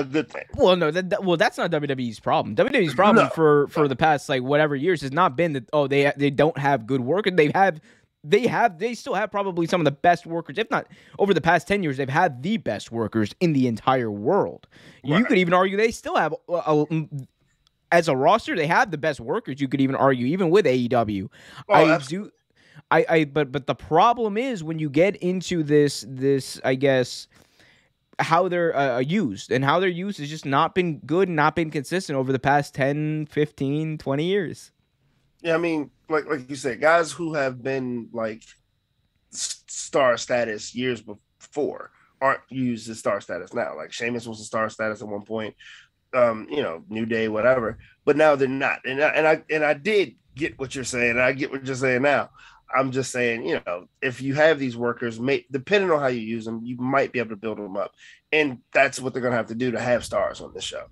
a 0.00 0.04
good 0.04 0.30
thing. 0.30 0.44
Well, 0.54 0.76
no, 0.76 0.90
that, 0.90 1.10
that- 1.10 1.24
well 1.24 1.36
that's 1.36 1.58
not 1.58 1.70
WWE's 1.70 2.20
problem. 2.20 2.54
WWE's 2.56 2.94
problem 2.94 3.26
No. 3.26 3.30
for 3.30 3.68
for 3.68 3.88
the 3.88 3.96
past 3.96 4.28
like 4.28 4.42
whatever 4.42 4.74
years 4.76 5.00
has 5.02 5.12
not 5.12 5.36
been 5.36 5.52
that 5.54 5.68
oh 5.72 5.86
they 5.86 6.12
they 6.16 6.30
don't 6.30 6.56
have 6.58 6.86
good 6.86 7.00
workers. 7.00 7.32
They 7.36 7.50
have 7.54 7.80
they 8.24 8.46
have 8.48 8.78
they 8.78 8.94
still 8.94 9.14
have 9.14 9.30
probably 9.30 9.66
some 9.66 9.80
of 9.80 9.84
the 9.84 9.90
best 9.92 10.26
workers, 10.26 10.58
if 10.58 10.70
not 10.70 10.86
over 11.18 11.32
the 11.32 11.40
past 11.40 11.68
ten 11.68 11.82
years, 11.82 11.96
they've 11.96 12.08
had 12.08 12.42
the 12.42 12.56
best 12.56 12.90
workers 12.90 13.34
in 13.40 13.52
the 13.52 13.66
entire 13.68 14.10
world. 14.10 14.66
You 15.04 15.24
could 15.24 15.38
even 15.38 15.54
argue 15.54 15.76
they 15.76 15.92
still 15.92 16.16
have 16.16 16.34
a, 16.48 16.52
a, 16.52 16.86
as 17.92 18.08
a 18.08 18.16
roster, 18.16 18.54
they 18.56 18.66
have 18.66 18.90
the 18.90 18.98
best 18.98 19.20
workers. 19.20 19.60
You 19.60 19.68
could 19.68 19.80
even 19.80 19.94
argue, 19.94 20.26
even 20.26 20.50
with 20.50 20.66
AEW. 20.66 21.28
Oh, 21.68 21.72
I 21.72 21.90
absolutely. 21.90 22.28
do. 22.30 22.34
I, 22.90 23.06
I 23.08 23.24
but 23.24 23.52
but 23.52 23.66
the 23.66 23.74
problem 23.74 24.36
is 24.36 24.64
when 24.64 24.78
you 24.78 24.90
get 24.90 25.16
into 25.16 25.62
this 25.62 26.04
this 26.08 26.60
I 26.64 26.74
guess 26.74 27.28
how 28.18 28.48
they're 28.48 28.76
uh, 28.76 28.98
used 28.98 29.52
and 29.52 29.64
how 29.64 29.78
they're 29.78 29.88
used 29.88 30.18
has 30.18 30.28
just 30.28 30.46
not 30.46 30.74
been 30.74 30.98
good 31.00 31.28
and 31.28 31.36
not 31.36 31.54
been 31.54 31.70
consistent 31.70 32.16
over 32.16 32.32
the 32.32 32.38
past 32.38 32.74
10 32.74 33.26
15 33.30 33.98
20 33.98 34.24
years 34.24 34.72
Yeah, 35.42 35.54
I 35.54 35.58
mean, 35.58 35.90
like 36.08 36.26
like 36.26 36.48
you 36.50 36.56
said, 36.56 36.80
guys 36.80 37.12
who 37.12 37.34
have 37.34 37.62
been 37.62 38.08
like 38.12 38.42
star 39.30 40.16
status 40.16 40.74
years 40.74 41.00
before 41.00 41.90
aren't 42.20 42.40
used 42.48 42.88
as 42.90 42.98
star 42.98 43.20
status 43.20 43.54
now. 43.54 43.76
Like 43.76 43.92
Sheamus 43.92 44.26
was 44.26 44.40
a 44.40 44.44
star 44.44 44.68
status 44.68 45.02
at 45.02 45.08
one 45.08 45.22
point, 45.22 45.54
um, 46.14 46.46
you 46.50 46.62
know, 46.62 46.82
New 46.88 47.06
Day, 47.06 47.28
whatever. 47.28 47.78
But 48.04 48.16
now 48.16 48.36
they're 48.36 48.48
not. 48.48 48.80
And 48.84 49.02
I, 49.02 49.08
and 49.08 49.26
I 49.26 49.42
and 49.50 49.64
I 49.64 49.74
did 49.74 50.16
get 50.34 50.58
what 50.58 50.74
you're 50.74 50.84
saying. 50.84 51.18
I 51.18 51.32
get 51.32 51.50
what 51.50 51.64
you're 51.64 51.76
saying 51.76 52.02
now. 52.02 52.30
I'm 52.74 52.92
just 52.92 53.10
saying, 53.10 53.46
you 53.46 53.60
know, 53.66 53.88
if 54.02 54.20
you 54.20 54.34
have 54.34 54.58
these 54.58 54.76
workers, 54.76 55.18
may, 55.18 55.46
depending 55.50 55.90
on 55.90 56.00
how 56.00 56.08
you 56.08 56.20
use 56.20 56.44
them, 56.44 56.60
you 56.62 56.76
might 56.76 57.12
be 57.12 57.18
able 57.18 57.30
to 57.30 57.36
build 57.36 57.58
them 57.58 57.76
up, 57.76 57.92
and 58.32 58.58
that's 58.72 59.00
what 59.00 59.12
they're 59.12 59.22
gonna 59.22 59.36
have 59.36 59.46
to 59.48 59.54
do 59.54 59.70
to 59.70 59.80
have 59.80 60.04
stars 60.04 60.40
on 60.40 60.52
this 60.52 60.64
show. 60.64 60.84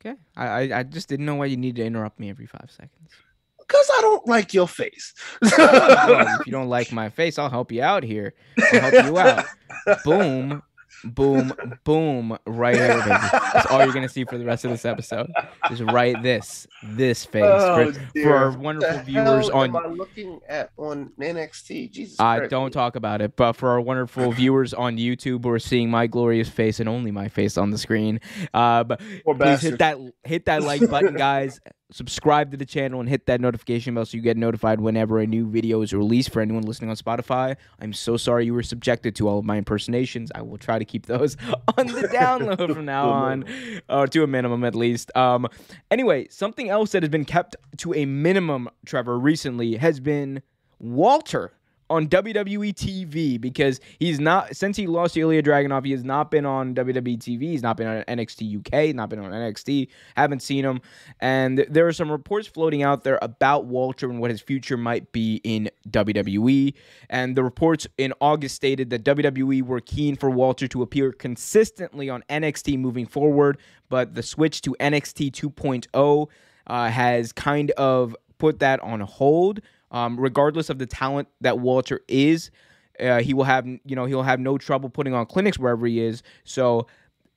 okay. 0.00 0.16
I, 0.36 0.46
I 0.46 0.78
i 0.78 0.82
just 0.82 1.08
didn't 1.08 1.26
know 1.26 1.36
why 1.36 1.46
you 1.46 1.56
need 1.56 1.76
to 1.76 1.84
interrupt 1.84 2.20
me 2.20 2.30
every 2.30 2.46
five 2.46 2.70
seconds. 2.70 3.10
Because 3.58 3.90
I 3.96 4.00
don't 4.02 4.26
like 4.26 4.52
your 4.52 4.68
face. 4.68 5.14
well, 5.40 6.40
if 6.40 6.46
you 6.46 6.52
don't 6.52 6.68
like 6.68 6.92
my 6.92 7.08
face 7.08 7.38
i'll 7.38 7.48
help 7.48 7.72
you 7.72 7.82
out 7.82 8.02
here. 8.02 8.34
I'll 8.72 8.80
help 8.80 9.06
you 9.06 9.18
out. 9.18 9.44
Boom 10.04 10.62
boom 11.04 11.52
boom 11.84 12.38
right 12.46 12.76
here 12.76 12.98
baby 12.98 13.10
that's 13.10 13.66
all 13.70 13.82
you're 13.84 13.92
gonna 13.92 14.08
see 14.08 14.24
for 14.24 14.38
the 14.38 14.44
rest 14.44 14.64
of 14.64 14.70
this 14.70 14.84
episode 14.84 15.30
just 15.68 15.82
right 15.82 16.22
this 16.22 16.66
this 16.84 17.24
face 17.24 17.42
Oh, 17.44 17.92
for, 17.92 18.22
for 18.22 18.36
our 18.36 18.50
wonderful 18.56 19.00
viewers 19.02 19.50
on 19.50 19.70
am 19.70 19.76
I 19.76 19.86
looking 19.88 20.40
at 20.48 20.70
on 20.76 21.10
NXT? 21.18 21.90
Jesus 21.90 22.20
Uh, 22.20 22.36
Christ. 22.38 22.50
don't 22.50 22.70
talk 22.70 22.96
about 22.96 23.20
it. 23.20 23.36
But 23.36 23.54
for 23.54 23.70
our 23.70 23.80
wonderful 23.80 24.30
viewers 24.32 24.72
on 24.74 24.96
YouTube 24.96 25.44
who 25.44 25.50
are 25.50 25.58
seeing 25.58 25.90
my 25.90 26.06
glorious 26.06 26.48
face 26.48 26.78
and 26.80 26.88
only 26.88 27.10
my 27.10 27.28
face 27.28 27.56
on 27.58 27.70
the 27.70 27.78
screen, 27.78 28.20
uh, 28.54 28.84
but 28.84 29.00
Poor 29.24 29.34
please 29.34 29.60
hit 29.62 29.78
that 29.78 29.98
hit 30.24 30.44
that 30.46 30.62
like 30.62 30.88
button, 30.88 31.14
guys. 31.14 31.60
Subscribe 31.92 32.50
to 32.50 32.56
the 32.56 32.64
channel 32.64 33.00
and 33.00 33.08
hit 33.08 33.26
that 33.26 33.40
notification 33.40 33.94
bell 33.94 34.06
so 34.06 34.16
you 34.16 34.22
get 34.22 34.36
notified 34.36 34.80
whenever 34.80 35.20
a 35.20 35.26
new 35.26 35.46
video 35.46 35.82
is 35.82 35.92
released. 35.92 36.30
For 36.30 36.40
anyone 36.40 36.62
listening 36.62 36.88
on 36.88 36.96
Spotify, 36.96 37.56
I'm 37.80 37.92
so 37.92 38.16
sorry 38.16 38.46
you 38.46 38.54
were 38.54 38.62
subjected 38.62 39.14
to 39.16 39.28
all 39.28 39.38
of 39.38 39.44
my 39.44 39.56
impersonations. 39.56 40.32
I 40.34 40.40
will 40.40 40.56
try 40.56 40.78
to 40.78 40.84
keep 40.84 41.06
those 41.06 41.36
on 41.76 41.86
the 41.88 42.08
download 42.08 42.74
from 42.74 42.86
now 42.86 43.10
on, 43.10 43.44
or 43.90 44.06
to 44.06 44.22
a 44.22 44.26
minimum 44.26 44.64
at 44.64 44.74
least. 44.74 45.14
Um, 45.16 45.46
anyway, 45.90 46.28
something 46.30 46.70
else 46.70 46.92
that 46.92 47.02
has 47.02 47.10
been 47.10 47.26
kept 47.26 47.56
to 47.78 47.92
a 47.92 48.06
minimum, 48.06 48.70
Trevor, 48.86 49.18
recently 49.18 49.76
has 49.76 50.00
been 50.00 50.42
Walter 50.78 51.52
on 51.92 52.06
WWE 52.08 52.72
TV 52.74 53.38
because 53.38 53.78
he's 53.98 54.18
not 54.18 54.56
since 54.56 54.76
he 54.78 54.86
lost 54.86 55.14
to 55.14 55.20
Ilja 55.20 55.42
Dragunov, 55.42 55.84
he 55.84 55.92
has 55.92 56.04
not 56.04 56.30
been 56.30 56.46
on 56.46 56.74
WWE 56.74 57.18
TV. 57.18 57.42
He's 57.42 57.62
not 57.62 57.76
been 57.76 57.86
on 57.86 58.02
NXT 58.04 58.58
UK, 58.58 58.94
not 58.94 59.10
been 59.10 59.18
on 59.18 59.30
NXT. 59.30 59.88
Haven't 60.16 60.40
seen 60.40 60.64
him, 60.64 60.80
and 61.20 61.66
there 61.68 61.86
are 61.86 61.92
some 61.92 62.10
reports 62.10 62.48
floating 62.48 62.82
out 62.82 63.04
there 63.04 63.18
about 63.20 63.66
Walter 63.66 64.08
and 64.08 64.20
what 64.20 64.30
his 64.30 64.40
future 64.40 64.78
might 64.78 65.12
be 65.12 65.40
in 65.44 65.70
WWE. 65.90 66.72
And 67.10 67.36
the 67.36 67.44
reports 67.44 67.86
in 67.98 68.14
August 68.20 68.54
stated 68.56 68.88
that 68.90 69.04
WWE 69.04 69.62
were 69.62 69.80
keen 69.80 70.16
for 70.16 70.30
Walter 70.30 70.66
to 70.68 70.82
appear 70.82 71.12
consistently 71.12 72.08
on 72.08 72.24
NXT 72.30 72.78
moving 72.78 73.06
forward, 73.06 73.58
but 73.90 74.14
the 74.14 74.22
switch 74.22 74.62
to 74.62 74.74
NXT 74.80 75.32
2.0 75.32 76.28
uh, 76.66 76.88
has 76.88 77.32
kind 77.32 77.70
of 77.72 78.16
put 78.38 78.60
that 78.60 78.80
on 78.80 79.00
hold. 79.00 79.60
Um, 79.92 80.18
regardless 80.18 80.70
of 80.70 80.78
the 80.78 80.86
talent 80.86 81.28
that 81.42 81.58
Walter 81.58 82.00
is, 82.08 82.50
uh, 82.98 83.20
he 83.20 83.34
will 83.34 83.44
have 83.44 83.66
you 83.66 83.96
know 83.96 84.06
he'll 84.06 84.22
have 84.22 84.40
no 84.40 84.58
trouble 84.58 84.88
putting 84.88 85.14
on 85.14 85.26
clinics 85.26 85.58
wherever 85.58 85.86
he 85.86 86.00
is. 86.00 86.22
So 86.44 86.86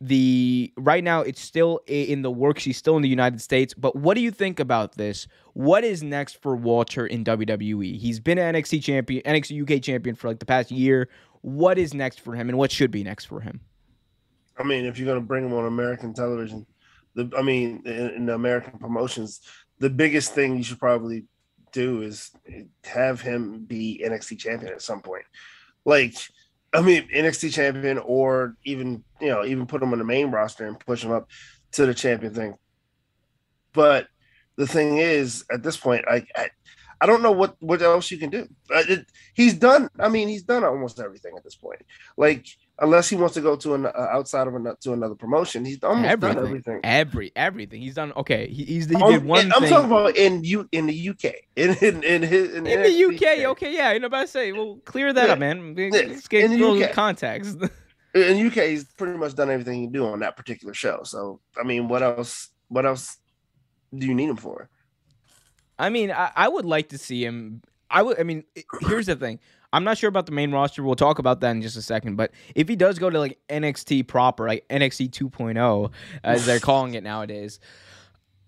the 0.01 0.73
right 0.77 1.03
now 1.03 1.21
it's 1.21 1.41
still 1.41 1.81
in 1.87 2.21
the 2.21 2.31
works. 2.31 2.63
He's 2.63 2.77
still 2.77 2.95
in 2.95 3.01
the 3.01 3.09
United 3.09 3.41
States. 3.41 3.73
But 3.73 3.95
what 3.95 4.15
do 4.15 4.21
you 4.21 4.31
think 4.31 4.59
about 4.59 4.93
this? 4.93 5.27
What 5.53 5.83
is 5.83 6.03
next 6.03 6.41
for 6.41 6.55
Walter 6.55 7.05
in 7.05 7.23
WWE? 7.23 7.97
He's 7.97 8.19
been 8.19 8.37
an 8.37 8.55
NXT 8.55 8.83
champion, 8.83 9.23
NXT 9.23 9.61
UK 9.61 9.81
champion 9.81 10.15
for 10.15 10.27
like 10.27 10.39
the 10.39 10.45
past 10.45 10.71
year. 10.71 11.09
What 11.41 11.77
is 11.77 11.93
next 11.93 12.21
for 12.21 12.35
him, 12.35 12.49
and 12.49 12.57
what 12.57 12.71
should 12.71 12.91
be 12.91 13.03
next 13.03 13.25
for 13.25 13.39
him? 13.39 13.61
I 14.57 14.63
mean, 14.63 14.85
if 14.85 14.97
you're 14.97 15.05
going 15.05 15.19
to 15.19 15.25
bring 15.25 15.45
him 15.45 15.53
on 15.53 15.65
American 15.65 16.13
television, 16.13 16.65
the 17.13 17.29
I 17.37 17.41
mean, 17.41 17.83
in, 17.85 18.09
in 18.11 18.29
American 18.29 18.79
promotions, 18.79 19.41
the 19.79 19.89
biggest 19.89 20.33
thing 20.33 20.57
you 20.57 20.63
should 20.63 20.79
probably 20.79 21.25
do 21.75 22.01
is 22.01 22.31
have 22.85 23.21
him 23.21 23.65
be 23.65 24.01
NXT 24.03 24.39
champion 24.39 24.71
at 24.71 24.81
some 24.81 25.01
point. 25.01 25.25
Like, 25.83 26.15
I 26.73 26.81
mean, 26.81 27.07
NXT 27.13 27.53
champion, 27.53 27.99
or 27.99 28.55
even 28.63 29.03
you 29.21 29.27
know, 29.27 29.45
even 29.45 29.67
put 29.67 29.83
him 29.83 29.91
on 29.91 29.99
the 29.99 30.05
main 30.05 30.31
roster 30.31 30.65
and 30.65 30.79
push 30.79 31.03
him 31.03 31.11
up 31.11 31.29
to 31.73 31.85
the 31.85 31.93
champion 31.93 32.33
thing. 32.33 32.55
But 33.73 34.07
the 34.55 34.65
thing 34.65 34.97
is, 34.97 35.43
at 35.51 35.61
this 35.61 35.77
point, 35.77 36.05
I 36.07 36.25
I, 36.35 36.49
I 37.01 37.05
don't 37.05 37.21
know 37.21 37.33
what 37.33 37.55
what 37.59 37.81
else 37.81 38.09
you 38.09 38.17
can 38.17 38.29
do. 38.29 38.47
It, 38.69 39.05
he's 39.33 39.53
done. 39.53 39.89
I 39.99 40.07
mean, 40.07 40.29
he's 40.29 40.43
done 40.43 40.63
almost 40.63 40.99
everything 40.99 41.33
at 41.37 41.43
this 41.43 41.55
point. 41.55 41.81
Like 42.17 42.47
unless 42.79 43.09
he 43.09 43.15
wants 43.15 43.33
to 43.35 43.41
go 43.41 43.55
to 43.55 43.73
an 43.73 43.85
uh, 43.85 43.91
outside 44.11 44.47
of 44.47 44.55
an, 44.55 44.73
to 44.81 44.93
another 44.93 45.15
promotion, 45.15 45.63
he's 45.65 45.81
almost 45.83 46.09
everything, 46.09 46.35
done 46.35 46.45
everything. 46.47 46.79
every 46.83 47.31
everything 47.35 47.81
he's 47.81 47.95
done. 47.95 48.11
Okay, 48.17 48.47
he, 48.47 48.63
he's 48.65 48.87
he 48.89 48.95
Um, 48.95 49.11
did 49.11 49.23
one 49.25 49.51
I'm 49.53 49.61
thing. 49.61 49.69
talking 49.69 49.91
about 49.91 50.15
in 50.17 50.43
you 50.43 50.67
in 50.71 50.87
the 50.87 51.09
UK 51.09 51.33
in 51.55 51.73
in 51.75 52.03
in, 52.03 52.21
his, 52.23 52.53
in, 52.55 52.67
in 52.67 52.81
the. 52.83 53.05
UK, 53.15 53.45
okay, 53.51 53.73
yeah, 53.73 53.91
you 53.93 53.99
know 53.99 54.07
about 54.07 54.21
to 54.23 54.27
say, 54.27 54.51
well, 54.51 54.79
clear 54.85 55.13
that 55.13 55.27
Yeah. 55.27 55.33
up, 55.33 55.39
man. 55.39 55.75
Yeah, 55.77 55.89
Let's 55.91 56.27
get 56.27 56.45
in 56.45 56.51
the 56.59 56.85
UK. 56.85 56.91
context. 56.93 57.57
In 58.15 58.47
UK, 58.47 58.53
he's 58.69 58.85
pretty 58.85 59.17
much 59.17 59.35
done 59.35 59.49
everything 59.49 59.73
he 59.81 59.85
can 59.87 59.91
do 59.91 60.05
on 60.07 60.21
that 60.21 60.37
particular 60.37 60.73
show. 60.73 61.01
So 61.03 61.41
I 61.59 61.63
mean, 61.63 61.89
what 61.89 62.01
else? 62.01 62.47
What 62.69 62.85
else 62.85 63.17
do 63.93 64.07
you 64.07 64.13
need 64.15 64.29
him 64.29 64.37
for? 64.37 64.69
I 65.77 65.89
mean, 65.89 66.11
I, 66.11 66.31
I 66.33 66.47
would 66.47 66.63
like 66.63 66.87
to 66.89 66.97
see 66.97 67.25
him. 67.25 67.61
I 67.91 68.01
would. 68.01 68.17
I 68.17 68.23
mean, 68.23 68.45
here's 68.87 69.07
the 69.07 69.17
thing. 69.17 69.39
I'm 69.75 69.83
not 69.83 69.97
sure 69.97 70.07
about 70.07 70.25
the 70.25 70.31
main 70.31 70.53
roster. 70.53 70.81
We'll 70.83 70.95
talk 70.95 71.19
about 71.19 71.41
that 71.41 71.51
in 71.51 71.61
just 71.61 71.75
a 71.75 71.81
second. 71.81 72.15
But 72.15 72.31
if 72.55 72.69
he 72.69 72.77
does 72.77 72.97
go 72.97 73.09
to 73.09 73.19
like 73.19 73.37
NXT 73.49 74.07
proper, 74.07 74.47
like 74.47 74.65
NXT 74.69 75.09
2.0, 75.09 75.91
as 76.23 76.45
they're 76.45 76.59
calling 76.61 76.93
it 76.93 77.03
nowadays, 77.03 77.59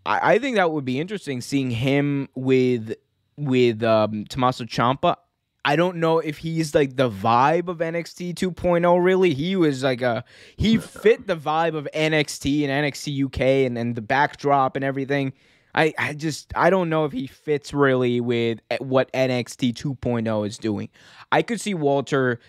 I, 0.05 0.35
I 0.35 0.39
think 0.39 0.55
that 0.55 0.71
would 0.71 0.85
be 0.85 1.01
interesting 1.01 1.41
seeing 1.41 1.69
him 1.69 2.29
with 2.33 2.95
with 3.35 3.83
um, 3.83 4.23
Tommaso 4.29 4.63
Ciampa. 4.63 5.17
I 5.65 5.75
don't 5.75 5.97
know 5.97 6.19
if 6.19 6.37
he's 6.37 6.73
like 6.73 6.95
the 6.95 7.09
vibe 7.09 7.67
of 7.67 7.79
NXT 7.79 8.35
2.0. 8.35 8.85
oh, 8.85 8.95
Really, 8.95 9.33
he 9.33 9.57
was 9.57 9.83
like 9.83 10.01
a 10.01 10.23
he 10.55 10.77
fit 10.77 11.27
the 11.27 11.35
vibe 11.35 11.75
of 11.75 11.89
NXT 11.93 12.65
and 12.65 12.85
NXT 12.85 13.25
UK 13.25 13.41
and 13.67 13.77
and 13.77 13.95
the 13.95 14.01
backdrop 14.01 14.77
and 14.77 14.85
everything. 14.85 15.33
I, 15.77 15.93
I 15.97 16.13
just 16.13 16.51
I 16.55 16.71
don't 16.71 16.89
know 16.89 17.05
if 17.05 17.11
he 17.11 17.27
fits 17.27 17.71
really 17.71 18.19
with 18.19 18.59
eh, 18.71 18.77
what 18.79 19.11
NXT 19.13 19.75
2.0 19.75 20.47
is 20.47 20.57
doing. 20.57 20.89
I 21.31 21.43
could 21.43 21.61
see 21.61 21.75
Walter 21.75 22.39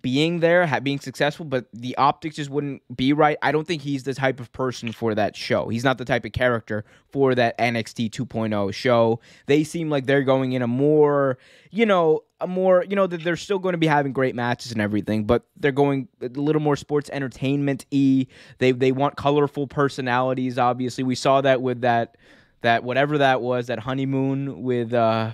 being 0.00 0.40
there, 0.40 0.80
being 0.80 0.98
successful, 0.98 1.44
but 1.44 1.66
the 1.74 1.94
optics 1.98 2.36
just 2.36 2.48
wouldn't 2.48 2.80
be 2.96 3.12
right. 3.12 3.36
I 3.42 3.52
don't 3.52 3.66
think 3.66 3.82
he's 3.82 4.04
the 4.04 4.14
type 4.14 4.40
of 4.40 4.50
person 4.52 4.90
for 4.90 5.14
that 5.14 5.36
show. 5.36 5.68
He's 5.68 5.84
not 5.84 5.98
the 5.98 6.06
type 6.06 6.24
of 6.24 6.32
character 6.32 6.86
for 7.10 7.34
that 7.34 7.58
NXT 7.58 8.10
2.0 8.10 8.72
show. 8.72 9.20
They 9.44 9.64
seem 9.64 9.90
like 9.90 10.06
they're 10.06 10.22
going 10.22 10.52
in 10.52 10.62
a 10.62 10.66
more, 10.66 11.36
you 11.70 11.84
know, 11.84 12.22
a 12.40 12.46
more, 12.46 12.86
you 12.88 12.96
know, 12.96 13.06
that 13.06 13.22
they're 13.22 13.36
still 13.36 13.58
going 13.58 13.74
to 13.74 13.78
be 13.78 13.86
having 13.86 14.14
great 14.14 14.34
matches 14.34 14.72
and 14.72 14.80
everything, 14.80 15.24
but 15.24 15.44
they're 15.58 15.72
going 15.72 16.08
a 16.22 16.28
little 16.28 16.62
more 16.62 16.76
sports 16.76 17.10
entertainment 17.12 17.84
e. 17.90 18.28
They 18.58 18.72
they 18.72 18.92
want 18.92 19.16
colorful 19.16 19.66
personalities. 19.66 20.56
Obviously, 20.56 21.04
we 21.04 21.14
saw 21.14 21.42
that 21.42 21.60
with 21.60 21.82
that 21.82 22.16
that 22.62 22.82
whatever 22.84 23.18
that 23.18 23.40
was 23.40 23.66
that 23.66 23.80
honeymoon 23.80 24.62
with 24.62 24.92
uh 24.94 25.32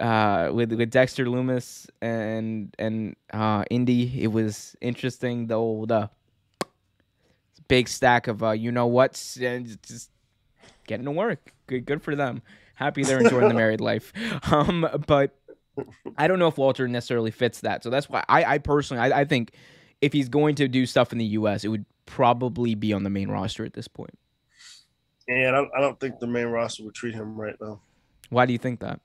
uh 0.00 0.50
with 0.52 0.72
with 0.72 0.90
Dexter 0.90 1.26
Lumis 1.26 1.88
and 2.00 2.74
and 2.78 3.16
uh 3.32 3.64
Indi 3.70 4.22
it 4.22 4.28
was 4.28 4.76
interesting 4.80 5.46
the 5.48 5.54
old 5.54 5.92
uh 5.92 6.08
big 7.68 7.88
stack 7.88 8.26
of 8.28 8.42
uh 8.42 8.50
you 8.50 8.70
know 8.70 8.86
what's 8.86 9.36
and 9.36 9.66
just 9.82 10.10
getting 10.86 11.04
to 11.06 11.10
work. 11.10 11.52
Good 11.66 11.86
good 11.86 12.02
for 12.02 12.14
them. 12.14 12.42
Happy 12.74 13.02
they're 13.02 13.20
enjoying 13.20 13.48
the 13.48 13.54
married 13.54 13.80
life. 13.80 14.12
Um 14.50 14.86
but 15.06 15.36
I 16.16 16.28
don't 16.28 16.38
know 16.38 16.46
if 16.46 16.56
Walter 16.56 16.86
necessarily 16.86 17.32
fits 17.32 17.60
that. 17.62 17.82
So 17.82 17.90
that's 17.90 18.08
why 18.08 18.24
I 18.28 18.44
I 18.44 18.58
personally 18.58 19.02
I, 19.02 19.20
I 19.20 19.24
think 19.24 19.52
if 20.00 20.12
he's 20.12 20.28
going 20.28 20.56
to 20.56 20.68
do 20.68 20.86
stuff 20.86 21.12
in 21.12 21.18
the 21.18 21.24
US 21.26 21.64
it 21.64 21.68
would 21.68 21.86
probably 22.06 22.74
be 22.74 22.92
on 22.92 23.02
the 23.02 23.10
main 23.10 23.28
roster 23.30 23.64
at 23.64 23.72
this 23.72 23.88
point 23.88 24.18
And 25.28 25.56
I, 25.56 25.64
I 25.76 25.80
don't 25.80 25.98
think 25.98 26.18
the 26.18 26.26
main 26.26 26.46
roster 26.46 26.84
would 26.84 26.94
treat 26.94 27.14
him 27.14 27.40
right 27.40 27.56
though. 27.58 27.80
why 28.30 28.46
do 28.46 28.52
you 28.52 28.58
think 28.58 28.80
that 28.80 29.00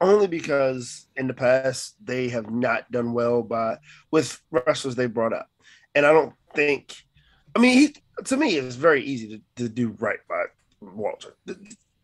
Only 0.00 0.26
because 0.26 1.06
in 1.16 1.26
the 1.26 1.34
past 1.34 1.96
they 2.04 2.28
have 2.28 2.50
not 2.50 2.90
done 2.90 3.12
well 3.12 3.42
by 3.42 3.78
with 4.10 4.40
wrestlers 4.50 4.94
they 4.94 5.06
brought 5.06 5.32
up, 5.32 5.48
and 5.94 6.04
I 6.04 6.12
don't 6.12 6.34
think. 6.54 6.94
I 7.56 7.60
mean, 7.60 7.78
he 7.78 7.94
to 8.24 8.36
me, 8.36 8.56
it's 8.56 8.76
very 8.76 9.02
easy 9.02 9.42
to, 9.56 9.64
to 9.64 9.68
do 9.68 9.96
right 9.98 10.18
by 10.28 10.44
Walter. 10.80 11.36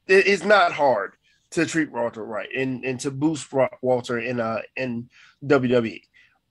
It's 0.06 0.44
not 0.44 0.72
hard 0.72 1.14
to 1.50 1.66
treat 1.66 1.90
Walter 1.90 2.24
right 2.24 2.48
and, 2.56 2.84
and 2.84 2.98
to 3.00 3.10
boost 3.10 3.52
Walter 3.82 4.18
in 4.18 4.40
uh 4.40 4.62
in 4.76 5.08
WWE, 5.44 6.00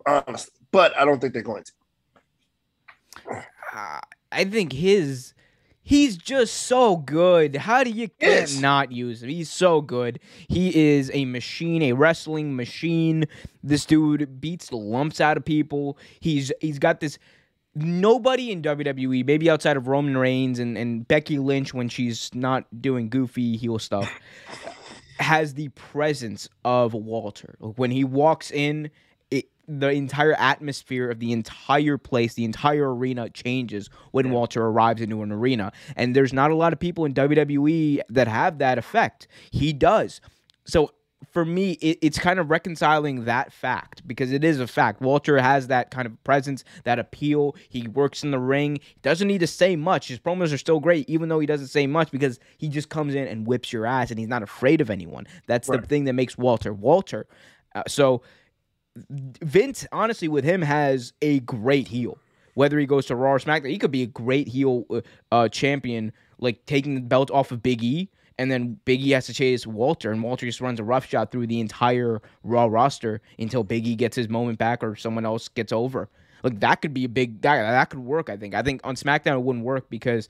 honestly. 0.05 0.53
But 0.71 0.97
I 0.97 1.05
don't 1.05 1.19
think 1.19 1.33
they're 1.33 1.41
going 1.41 1.63
to. 1.63 1.71
Uh, 3.73 3.99
I 4.31 4.43
think 4.43 4.71
his 4.71 5.33
he's 5.89 6.17
just 6.17 6.53
so 6.53 6.97
good. 6.97 7.55
How 7.55 7.83
do 7.83 7.89
you 7.89 8.11
yes. 8.21 8.59
not 8.59 8.91
use 8.91 9.23
him? 9.23 9.29
He's 9.29 9.49
so 9.49 9.81
good. 9.81 10.19
He 10.47 10.93
is 10.93 11.09
a 11.15 11.25
machine, 11.25 11.81
a 11.81 11.93
wrestling 11.93 12.55
machine. 12.55 13.25
This 13.63 13.85
dude 13.85 14.39
beats 14.39 14.69
the 14.69 14.77
lumps 14.77 15.19
out 15.19 15.35
of 15.35 15.45
people. 15.45 15.97
He's 16.19 16.51
he's 16.61 16.77
got 16.77 16.99
this 16.99 17.17
nobody 17.73 18.51
in 18.51 18.61
WWE, 18.61 19.25
maybe 19.25 19.49
outside 19.49 19.77
of 19.77 19.87
Roman 19.87 20.15
Reigns 20.15 20.59
and, 20.59 20.77
and 20.77 21.07
Becky 21.07 21.39
Lynch 21.39 21.73
when 21.73 21.89
she's 21.89 22.29
not 22.35 22.65
doing 22.79 23.09
goofy 23.09 23.57
heel 23.57 23.79
stuff, 23.79 24.11
has 25.19 25.55
the 25.55 25.69
presence 25.69 26.47
of 26.63 26.93
Walter. 26.93 27.55
When 27.59 27.89
he 27.89 28.03
walks 28.03 28.51
in, 28.51 28.91
the 29.69 29.91
entire 29.91 30.33
atmosphere 30.33 31.11
of 31.11 31.19
the 31.19 31.31
entire 31.31 31.99
place, 31.99 32.33
the 32.33 32.43
entire 32.43 32.93
arena 32.93 33.29
changes 33.29 33.89
when 34.11 34.25
yeah. 34.25 34.31
Walter 34.31 34.65
arrives 34.65 34.99
into 34.99 35.21
an 35.21 35.31
arena. 35.31 35.71
And 35.95 36.15
there's 36.15 36.33
not 36.33 36.49
a 36.49 36.55
lot 36.55 36.73
of 36.73 36.79
people 36.79 37.05
in 37.05 37.13
WWE 37.13 38.01
that 38.09 38.27
have 38.27 38.57
that 38.57 38.79
effect. 38.79 39.27
He 39.51 39.71
does. 39.71 40.21
So 40.65 40.91
for 41.31 41.45
me, 41.45 41.73
it, 41.73 41.99
it's 42.01 42.17
kind 42.17 42.39
of 42.39 42.49
reconciling 42.49 43.25
that 43.25 43.53
fact 43.53 44.07
because 44.07 44.31
it 44.31 44.43
is 44.43 44.59
a 44.59 44.65
fact. 44.65 45.01
Walter 45.01 45.37
has 45.37 45.67
that 45.67 45.91
kind 45.91 46.07
of 46.07 46.23
presence, 46.23 46.63
that 46.83 46.97
appeal. 46.97 47.55
He 47.69 47.87
works 47.87 48.23
in 48.23 48.31
the 48.31 48.39
ring. 48.39 48.79
He 48.81 48.99
doesn't 49.03 49.27
need 49.27 49.39
to 49.39 49.47
say 49.47 49.75
much. 49.75 50.07
His 50.07 50.19
promos 50.19 50.51
are 50.51 50.57
still 50.57 50.79
great, 50.79 51.07
even 51.07 51.29
though 51.29 51.39
he 51.39 51.45
doesn't 51.45 51.67
say 51.67 51.85
much 51.85 52.09
because 52.09 52.39
he 52.57 52.69
just 52.69 52.89
comes 52.89 53.13
in 53.13 53.27
and 53.27 53.45
whips 53.45 53.71
your 53.71 53.85
ass 53.85 54.09
and 54.09 54.19
he's 54.19 54.27
not 54.27 54.41
afraid 54.41 54.81
of 54.81 54.89
anyone. 54.89 55.27
That's 55.45 55.69
right. 55.69 55.79
the 55.79 55.87
thing 55.87 56.05
that 56.05 56.13
makes 56.13 56.39
Walter 56.39 56.73
Walter. 56.73 57.27
Uh, 57.75 57.83
so 57.87 58.23
Vince, 58.95 59.87
honestly, 59.91 60.27
with 60.27 60.43
him, 60.43 60.61
has 60.61 61.13
a 61.21 61.39
great 61.41 61.87
heel. 61.87 62.17
Whether 62.55 62.79
he 62.79 62.85
goes 62.85 63.05
to 63.07 63.15
Raw 63.15 63.33
or 63.33 63.39
SmackDown, 63.39 63.69
he 63.69 63.77
could 63.77 63.91
be 63.91 64.03
a 64.03 64.07
great 64.07 64.47
heel 64.47 64.85
uh, 64.89 65.01
uh 65.31 65.47
champion, 65.47 66.11
like 66.39 66.65
taking 66.65 66.95
the 66.95 67.01
belt 67.01 67.31
off 67.31 67.51
of 67.51 67.63
Big 67.63 67.83
E 67.83 68.09
and 68.39 68.49
then 68.49 68.79
Biggie 68.85 69.13
has 69.13 69.25
to 69.25 69.33
chase 69.33 69.67
Walter, 69.67 70.13
and 70.13 70.23
Walter 70.23 70.45
just 70.45 70.61
runs 70.61 70.79
a 70.79 70.83
rough 70.83 71.05
shot 71.05 71.29
through 71.29 71.47
the 71.47 71.59
entire 71.59 72.21
Raw 72.45 72.67
roster 72.67 73.21
until 73.37 73.65
Biggie 73.65 73.97
gets 73.97 74.15
his 74.15 74.29
moment 74.29 74.57
back 74.57 74.81
or 74.81 74.95
someone 74.95 75.25
else 75.25 75.49
gets 75.49 75.73
over. 75.73 76.07
Like 76.41 76.61
that 76.61 76.81
could 76.81 76.93
be 76.93 77.03
a 77.03 77.09
big 77.09 77.41
that 77.41 77.57
that 77.57 77.89
could 77.89 77.99
work. 77.99 78.29
I 78.29 78.37
think. 78.37 78.55
I 78.55 78.61
think 78.61 78.79
on 78.85 78.95
SmackDown 78.95 79.33
it 79.33 79.43
wouldn't 79.43 79.65
work 79.65 79.89
because 79.89 80.29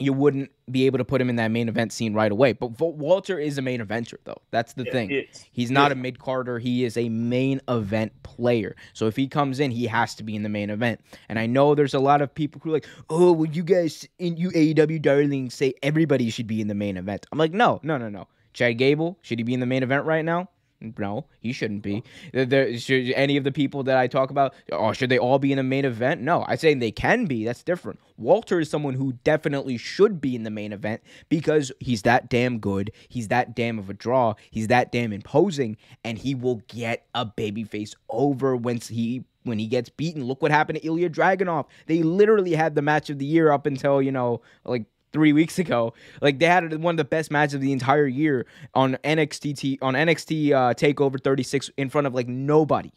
you 0.00 0.12
wouldn't 0.12 0.50
be 0.70 0.86
able 0.86 0.98
to 0.98 1.04
put 1.04 1.20
him 1.20 1.30
in 1.30 1.36
that 1.36 1.48
main 1.48 1.68
event 1.68 1.92
scene 1.92 2.14
right 2.14 2.30
away. 2.30 2.52
But 2.52 2.80
Walter 2.80 3.38
is 3.38 3.58
a 3.58 3.62
main 3.62 3.80
eventer, 3.80 4.14
though. 4.24 4.40
That's 4.50 4.74
the 4.74 4.84
yeah, 4.84 4.92
thing. 4.92 5.24
He's 5.52 5.70
not 5.70 5.92
a 5.92 5.94
mid 5.94 6.18
carder. 6.18 6.58
He 6.58 6.84
is 6.84 6.96
a 6.96 7.08
main 7.08 7.60
event 7.68 8.12
player. 8.22 8.76
So 8.92 9.06
if 9.06 9.16
he 9.16 9.28
comes 9.28 9.60
in, 9.60 9.70
he 9.70 9.86
has 9.86 10.14
to 10.16 10.22
be 10.22 10.36
in 10.36 10.42
the 10.42 10.48
main 10.48 10.70
event. 10.70 11.00
And 11.28 11.38
I 11.38 11.46
know 11.46 11.74
there's 11.74 11.94
a 11.94 12.00
lot 12.00 12.22
of 12.22 12.34
people 12.34 12.60
who 12.62 12.70
are 12.70 12.74
like, 12.74 12.86
"Oh, 13.10 13.32
well, 13.32 13.50
you 13.50 13.62
guys 13.62 14.06
in 14.18 14.36
you 14.36 14.50
AEW 14.50 15.00
darling 15.02 15.50
say 15.50 15.74
everybody 15.82 16.30
should 16.30 16.46
be 16.46 16.60
in 16.60 16.68
the 16.68 16.74
main 16.74 16.96
event." 16.96 17.26
I'm 17.32 17.38
like, 17.38 17.52
no, 17.52 17.80
no, 17.82 17.98
no, 17.98 18.08
no. 18.08 18.28
Chad 18.52 18.78
Gable 18.78 19.18
should 19.22 19.38
he 19.38 19.42
be 19.42 19.54
in 19.54 19.60
the 19.60 19.66
main 19.66 19.82
event 19.82 20.04
right 20.04 20.24
now? 20.24 20.48
No, 20.80 21.26
he 21.40 21.52
shouldn't 21.52 21.82
be. 21.82 22.04
There, 22.32 22.76
should 22.78 23.10
any 23.16 23.36
of 23.36 23.42
the 23.42 23.50
people 23.50 23.82
that 23.84 23.96
I 23.96 24.06
talk 24.06 24.30
about, 24.30 24.54
oh, 24.70 24.92
should 24.92 25.10
they 25.10 25.18
all 25.18 25.40
be 25.40 25.50
in 25.50 25.56
the 25.56 25.64
main 25.64 25.84
event? 25.84 26.20
No, 26.20 26.44
I 26.46 26.54
say 26.54 26.72
they 26.74 26.92
can 26.92 27.26
be. 27.26 27.44
That's 27.44 27.64
different. 27.64 27.98
Walter 28.16 28.60
is 28.60 28.70
someone 28.70 28.94
who 28.94 29.14
definitely 29.24 29.76
should 29.76 30.20
be 30.20 30.36
in 30.36 30.44
the 30.44 30.50
main 30.50 30.72
event 30.72 31.02
because 31.28 31.72
he's 31.80 32.02
that 32.02 32.28
damn 32.28 32.60
good. 32.60 32.92
He's 33.08 33.26
that 33.28 33.56
damn 33.56 33.80
of 33.80 33.90
a 33.90 33.94
draw. 33.94 34.34
He's 34.52 34.68
that 34.68 34.92
damn 34.92 35.12
imposing, 35.12 35.76
and 36.04 36.16
he 36.16 36.34
will 36.36 36.62
get 36.68 37.06
a 37.12 37.26
babyface 37.26 37.94
over 38.08 38.54
once 38.54 38.86
he 38.86 39.24
when 39.42 39.58
he 39.58 39.66
gets 39.66 39.88
beaten. 39.88 40.24
Look 40.24 40.42
what 40.42 40.52
happened 40.52 40.80
to 40.80 40.86
Ilja 40.88 41.10
Dragunov. 41.10 41.66
They 41.86 42.02
literally 42.04 42.54
had 42.54 42.76
the 42.76 42.82
match 42.82 43.10
of 43.10 43.18
the 43.18 43.26
year 43.26 43.50
up 43.50 43.66
until 43.66 44.00
you 44.00 44.12
know 44.12 44.42
like 44.64 44.84
three 45.12 45.32
weeks 45.32 45.58
ago. 45.58 45.94
Like 46.20 46.38
they 46.38 46.46
had 46.46 46.82
one 46.82 46.94
of 46.94 46.96
the 46.96 47.04
best 47.04 47.30
matches 47.30 47.54
of 47.54 47.60
the 47.60 47.72
entire 47.72 48.06
year 48.06 48.46
on 48.74 48.94
NXT 49.04 49.78
on 49.82 49.94
NXT 49.94 50.52
uh, 50.52 50.74
Takeover 50.74 51.22
36 51.22 51.70
in 51.76 51.88
front 51.88 52.06
of 52.06 52.14
like 52.14 52.28
nobody, 52.28 52.92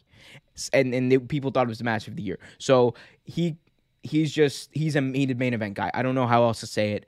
and 0.74 0.94
and 0.94 1.12
they, 1.12 1.18
people 1.18 1.52
thought 1.52 1.68
it 1.68 1.70
was 1.70 1.80
the 1.80 1.84
match 1.84 2.08
of 2.08 2.16
the 2.16 2.24
year. 2.24 2.40
So 2.58 2.94
he 3.24 3.58
he's 4.04 4.32
just 4.32 4.70
he's 4.74 4.96
a 4.96 5.02
main 5.02 5.38
main 5.38 5.54
event 5.54 5.76
guy. 5.76 5.92
I 5.94 6.02
don't 6.02 6.16
know 6.16 6.28
how 6.28 6.44
else 6.44 6.60
to 6.62 6.68
say 6.68 6.94
it. 6.94 7.06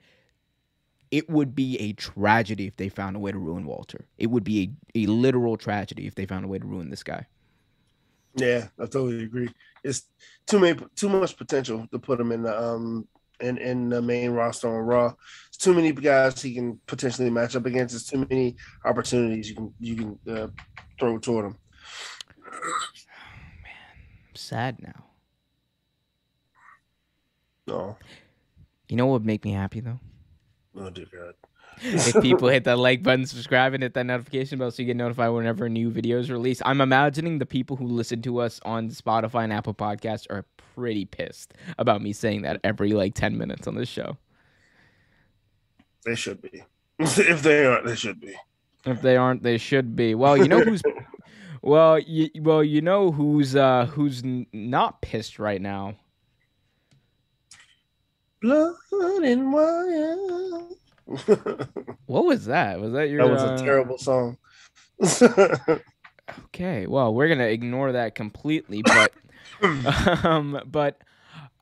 It 1.10 1.30
would 1.30 1.54
be 1.54 1.78
a 1.78 1.92
tragedy 1.92 2.66
if 2.66 2.76
they 2.76 2.88
found 2.88 3.14
a 3.14 3.20
way 3.20 3.30
to 3.30 3.38
ruin 3.38 3.66
Walter. 3.66 4.06
It 4.18 4.28
would 4.28 4.42
be 4.42 4.74
a, 4.96 5.04
a 5.04 5.06
literal 5.06 5.56
tragedy 5.56 6.08
if 6.08 6.16
they 6.16 6.26
found 6.26 6.44
a 6.44 6.48
way 6.48 6.58
to 6.58 6.66
ruin 6.66 6.90
this 6.90 7.04
guy. 7.04 7.26
Yeah, 8.34 8.66
I 8.80 8.86
totally 8.86 9.22
agree. 9.22 9.48
It's 9.84 10.08
too 10.46 10.58
many, 10.58 10.80
too 10.96 11.08
much 11.08 11.36
potential 11.36 11.86
to 11.92 11.98
put 12.00 12.18
him 12.18 12.32
in 12.32 12.42
the 12.42 12.60
um 12.60 13.06
in, 13.40 13.58
in 13.58 13.88
the 13.88 14.00
main 14.00 14.30
roster 14.30 14.68
on 14.68 14.84
Raw. 14.84 15.12
It's 15.48 15.56
too 15.56 15.74
many 15.74 15.92
guys 15.92 16.40
he 16.40 16.54
can 16.54 16.80
potentially 16.86 17.30
match 17.30 17.56
up 17.56 17.66
against. 17.66 17.94
It's 17.94 18.06
too 18.06 18.26
many 18.28 18.56
opportunities 18.84 19.48
you 19.48 19.54
can 19.54 19.74
you 19.80 19.96
can 19.96 20.18
uh, 20.28 20.48
throw 20.98 21.18
toward 21.18 21.46
him. 21.46 21.58
Oh, 22.46 22.80
man, 23.62 24.28
I'm 24.28 24.36
sad 24.36 24.80
now. 24.80 25.04
No. 27.66 27.96
You 28.88 28.96
know 28.96 29.06
what 29.06 29.20
would 29.20 29.26
make 29.26 29.44
me 29.44 29.52
happy 29.52 29.80
though? 29.80 30.00
Oh 30.76 30.90
dear 30.90 31.06
God 31.12 31.34
if 31.82 32.20
people 32.22 32.48
hit 32.48 32.64
that 32.64 32.78
like 32.78 33.02
button, 33.02 33.26
subscribe, 33.26 33.74
and 33.74 33.82
hit 33.82 33.94
that 33.94 34.06
notification 34.06 34.58
bell 34.58 34.70
so 34.70 34.82
you 34.82 34.86
get 34.86 34.96
notified 34.96 35.30
whenever 35.30 35.68
new 35.68 35.90
videos 35.90 36.30
release. 36.30 36.62
I'm 36.64 36.80
imagining 36.80 37.38
the 37.38 37.46
people 37.46 37.76
who 37.76 37.86
listen 37.86 38.22
to 38.22 38.40
us 38.40 38.60
on 38.64 38.90
Spotify 38.90 39.44
and 39.44 39.52
Apple 39.52 39.74
Podcasts 39.74 40.26
are 40.30 40.44
pretty 40.74 41.04
pissed 41.04 41.54
about 41.78 42.02
me 42.02 42.12
saying 42.12 42.42
that 42.42 42.60
every 42.64 42.92
like 42.92 43.14
10 43.14 43.38
minutes 43.38 43.66
on 43.66 43.74
this 43.74 43.88
show. 43.88 44.16
They 46.04 46.14
should 46.14 46.42
be. 46.42 46.62
if 46.98 47.42
they 47.42 47.64
aren't, 47.64 47.86
they 47.86 47.96
should 47.96 48.20
be. 48.20 48.34
If 48.84 49.00
they 49.00 49.16
aren't, 49.16 49.42
they 49.42 49.58
should 49.58 49.96
be. 49.96 50.14
Well, 50.14 50.36
you 50.36 50.48
know 50.48 50.60
who's 50.60 50.82
well, 51.62 51.98
you, 51.98 52.30
well, 52.40 52.62
you 52.62 52.82
know 52.82 53.10
who's 53.10 53.56
uh 53.56 53.86
who's 53.86 54.22
not 54.52 55.00
pissed 55.00 55.38
right 55.38 55.60
now. 55.60 55.94
Blood 58.42 58.74
and 59.22 59.52
wire. 59.52 60.68
what 62.06 62.24
was 62.24 62.46
that? 62.46 62.80
Was 62.80 62.92
that 62.92 63.08
your? 63.08 63.26
That 63.26 63.32
was 63.32 63.42
a 63.42 63.52
uh... 63.52 63.58
terrible 63.58 63.98
song. 63.98 64.38
okay, 66.46 66.86
well, 66.86 67.14
we're 67.14 67.28
gonna 67.28 67.44
ignore 67.44 67.92
that 67.92 68.14
completely, 68.14 68.82
but 68.82 69.12
um, 70.24 70.60
but 70.66 71.02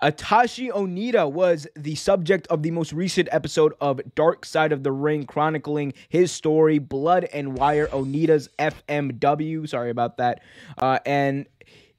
Atsushi 0.03 0.71
Onita 0.71 1.31
was 1.31 1.67
the 1.77 1.95
subject 1.95 2.49
of 2.49 2.63
the 2.63 2.73
most 2.73 2.93
recent 2.93 3.29
episode 3.31 3.73
of 3.81 4.01
Dark 4.17 4.45
Side 4.45 4.73
of 4.73 4.83
the 4.83 4.91
Ring, 4.91 5.27
chronicling 5.27 5.93
his 6.09 6.33
story, 6.33 6.79
Blood 6.79 7.29
and 7.33 7.57
Wire 7.57 7.87
Onita's 7.87 8.49
FMW. 8.59 9.69
Sorry 9.69 9.91
about 9.91 10.17
that. 10.17 10.43
Uh, 10.77 10.99
and 11.07 11.47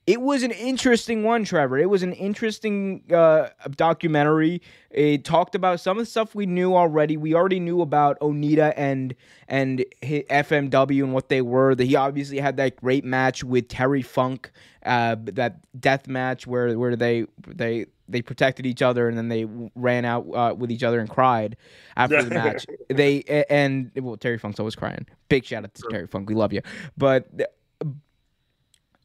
it 0.05 0.21
was 0.21 0.43
an 0.43 0.51
interesting 0.51 1.23
one, 1.23 1.45
Trevor. 1.45 1.77
It 1.77 1.89
was 1.89 2.03
an 2.03 2.11
interesting 2.13 3.03
uh, 3.13 3.49
documentary. 3.77 4.61
It 4.89 5.23
talked 5.23 5.55
about 5.55 5.79
some 5.79 5.97
of 5.97 6.01
the 6.01 6.05
stuff 6.05 6.35
we 6.35 6.45
knew 6.45 6.75
already. 6.75 7.15
We 7.15 7.33
already 7.33 7.59
knew 7.59 7.81
about 7.81 8.19
Onita 8.19 8.73
and 8.75 9.15
and 9.47 9.85
FMW 10.01 11.03
and 11.03 11.13
what 11.13 11.29
they 11.29 11.41
were. 11.41 11.73
That 11.73 11.85
he 11.85 11.95
obviously 11.95 12.39
had 12.39 12.57
that 12.57 12.75
great 12.75 13.05
match 13.05 13.45
with 13.45 13.69
Terry 13.69 14.01
Funk, 14.01 14.51
uh, 14.85 15.15
that 15.21 15.63
death 15.79 16.07
match 16.07 16.45
where 16.45 16.77
where 16.77 16.97
they 16.97 17.25
they 17.47 17.85
they 18.09 18.21
protected 18.21 18.65
each 18.65 18.81
other 18.81 19.07
and 19.07 19.17
then 19.17 19.29
they 19.29 19.45
ran 19.75 20.03
out 20.03 20.25
uh, 20.33 20.53
with 20.53 20.69
each 20.69 20.83
other 20.83 20.99
and 20.99 21.09
cried 21.09 21.55
after 21.95 22.21
the 22.21 22.29
match. 22.35 22.65
They 22.89 23.23
and 23.49 23.89
well, 23.95 24.17
Terry 24.17 24.37
Funk's 24.37 24.59
always 24.59 24.75
crying. 24.75 25.05
Big 25.29 25.45
shout 25.45 25.63
out 25.63 25.73
to 25.75 25.83
Terry 25.89 26.07
Funk. 26.07 26.27
We 26.27 26.35
love 26.35 26.51
you, 26.51 26.61
but 26.97 27.29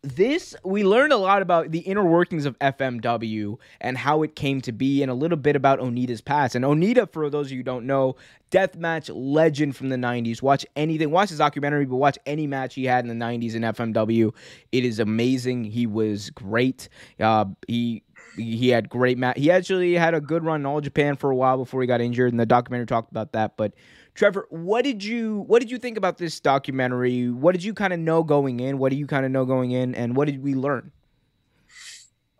this 0.03 0.55
we 0.65 0.85
learned 0.85 1.13
a 1.13 1.17
lot 1.17 1.43
about 1.43 1.71
the 1.73 1.81
inner 1.81 2.05
workings 2.05 2.47
of 2.47 2.59
FMW 2.61 3.59
and 3.81 3.99
how 3.99 4.23
it 4.23 4.37
came 4.37 4.61
to 4.63 4.73
be 4.73 5.03
and 5.03 5.11
a 5.11 5.15
little 5.15 5.37
bit 5.37 5.57
about 5.57 5.81
Onita's 5.81 6.21
past. 6.21 6.55
And 6.55 6.65
Onita, 6.65 7.11
for 7.13 7.29
those 7.29 7.47
of 7.47 7.53
you 7.53 7.59
who 7.59 7.63
don't 7.65 7.87
know, 7.87 8.17
deathmatch 8.51 9.11
legend 9.13 9.77
from 9.77 9.89
the 9.89 9.97
90s. 9.97 10.41
Watch 10.41 10.65
anything, 10.77 11.11
watch 11.11 11.31
his 11.31 11.39
documentary, 11.39 11.85
but 11.85 11.97
watch 11.97 12.19
any 12.27 12.47
match 12.47 12.75
he 12.75 12.85
had 12.85 13.05
in 13.05 13.19
the 13.19 13.25
90s 13.25 13.55
in 13.55 13.63
FMW. 13.63 14.33
It 14.73 14.85
is 14.85 14.99
amazing. 14.99 15.65
He 15.65 15.87
was 15.87 16.31
great. 16.31 16.89
Uh, 17.19 17.47
he 17.67 18.03
he 18.37 18.69
had 18.69 18.89
great 18.89 19.19
match. 19.19 19.39
He 19.39 19.51
actually 19.51 19.95
had 19.95 20.15
a 20.15 20.21
good 20.21 20.45
run 20.45 20.61
in 20.61 20.67
All 20.67 20.81
Japan 20.81 21.17
for 21.17 21.31
a 21.31 21.37
while 21.37 21.57
before 21.57 21.81
he 21.81 21.87
got 21.87 22.01
injured, 22.01 22.33
and 22.33 22.39
the 22.39 22.47
documentary 22.47 22.87
talked 22.87 23.11
about 23.11 23.33
that. 23.33 23.57
But 23.57 23.75
Trevor, 24.19 24.49
what 24.51 24.83
did 24.83 25.05
you 25.05 25.45
what 25.47 25.61
did 25.61 25.71
you 25.71 25.79
think 25.79 25.97
about 25.97 26.19
this 26.19 26.41
documentary? 26.41 27.31
What 27.31 27.53
did 27.53 27.63
you 27.63 27.73
kind 27.73 27.93
of 27.93 28.01
know 28.01 28.25
going 28.25 28.59
in? 28.59 28.77
What 28.79 28.91
do 28.91 28.97
you 28.97 29.07
kind 29.07 29.25
of 29.25 29.31
know 29.31 29.45
going 29.45 29.71
in, 29.71 29.95
and 29.95 30.17
what 30.17 30.25
did 30.25 30.43
we 30.43 30.57
learn? 30.57 30.91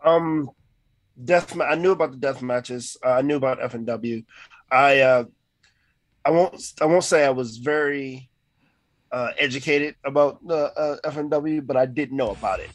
Um, 0.03 0.49
death. 1.23 1.57
I 1.57 1.75
knew 1.75 1.91
about 1.91 2.11
the 2.11 2.17
death 2.17 2.41
matches. 2.41 2.97
Uh, 3.01 3.11
I 3.11 3.21
knew 3.21 3.37
about 3.37 3.61
FMW. 3.61 4.25
I 4.69 4.99
uh, 4.99 5.23
I 6.25 6.31
won't 6.31 6.61
I 6.81 6.85
won't 6.85 7.05
say 7.05 7.25
I 7.25 7.29
was 7.29 7.59
very 7.59 8.29
uh, 9.13 9.31
educated 9.37 9.95
about 10.03 10.45
the 10.45 10.77
uh, 10.77 10.97
FMW, 11.09 11.65
but 11.65 11.77
I 11.77 11.85
did 11.85 12.11
know 12.11 12.31
about 12.31 12.59
it. 12.59 12.71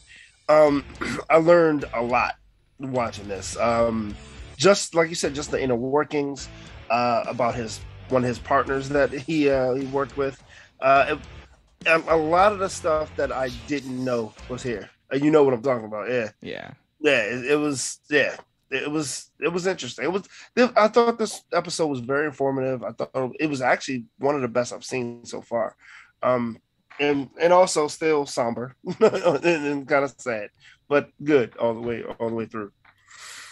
Um, 0.49 0.83
I 1.29 1.37
learned 1.37 1.85
a 1.93 2.01
lot 2.01 2.37
watching 2.79 3.27
this. 3.27 3.55
Um, 3.57 4.15
just 4.57 4.95
like 4.95 5.09
you 5.09 5.15
said, 5.15 5.35
just 5.35 5.51
the 5.51 5.61
inner 5.61 5.75
workings 5.75 6.49
uh, 6.89 7.23
about 7.27 7.53
his 7.53 7.79
one 8.09 8.23
of 8.23 8.27
his 8.27 8.39
partners 8.39 8.89
that 8.89 9.11
he 9.11 9.49
uh, 9.49 9.73
he 9.73 9.85
worked 9.87 10.17
with. 10.17 10.41
Uh, 10.79 11.17
it, 11.85 12.03
a 12.07 12.17
lot 12.17 12.51
of 12.51 12.59
the 12.59 12.69
stuff 12.69 13.15
that 13.15 13.31
I 13.31 13.49
didn't 13.67 14.03
know 14.03 14.33
was 14.49 14.63
here. 14.63 14.89
Uh, 15.13 15.17
you 15.17 15.29
know 15.31 15.43
what 15.43 15.53
I'm 15.53 15.61
talking 15.61 15.85
about? 15.85 16.09
Yeah, 16.09 16.31
Yeah. 16.41 16.71
yeah. 16.99 17.21
It, 17.21 17.45
it 17.51 17.55
was 17.55 17.99
yeah. 18.09 18.35
It 18.71 18.89
was 18.89 19.29
it 19.39 19.49
was 19.49 19.67
interesting. 19.67 20.05
It 20.05 20.11
was. 20.11 20.27
I 20.75 20.87
thought 20.87 21.19
this 21.19 21.43
episode 21.53 21.87
was 21.87 21.99
very 21.99 22.25
informative. 22.25 22.83
I 22.83 22.91
thought 22.91 23.35
it 23.39 23.47
was 23.47 23.61
actually 23.61 24.05
one 24.17 24.35
of 24.35 24.41
the 24.41 24.47
best 24.47 24.73
I've 24.73 24.83
seen 24.83 25.25
so 25.25 25.41
far. 25.41 25.75
Um, 26.23 26.57
and 26.99 27.29
and 27.39 27.53
also 27.53 27.87
still 27.87 28.25
somber 28.25 28.75
and, 28.99 29.45
and 29.45 29.87
kind 29.87 30.03
of 30.03 30.15
sad, 30.17 30.49
but 30.87 31.09
good 31.23 31.55
all 31.57 31.73
the 31.73 31.81
way 31.81 32.03
all 32.03 32.29
the 32.29 32.35
way 32.35 32.45
through. 32.45 32.71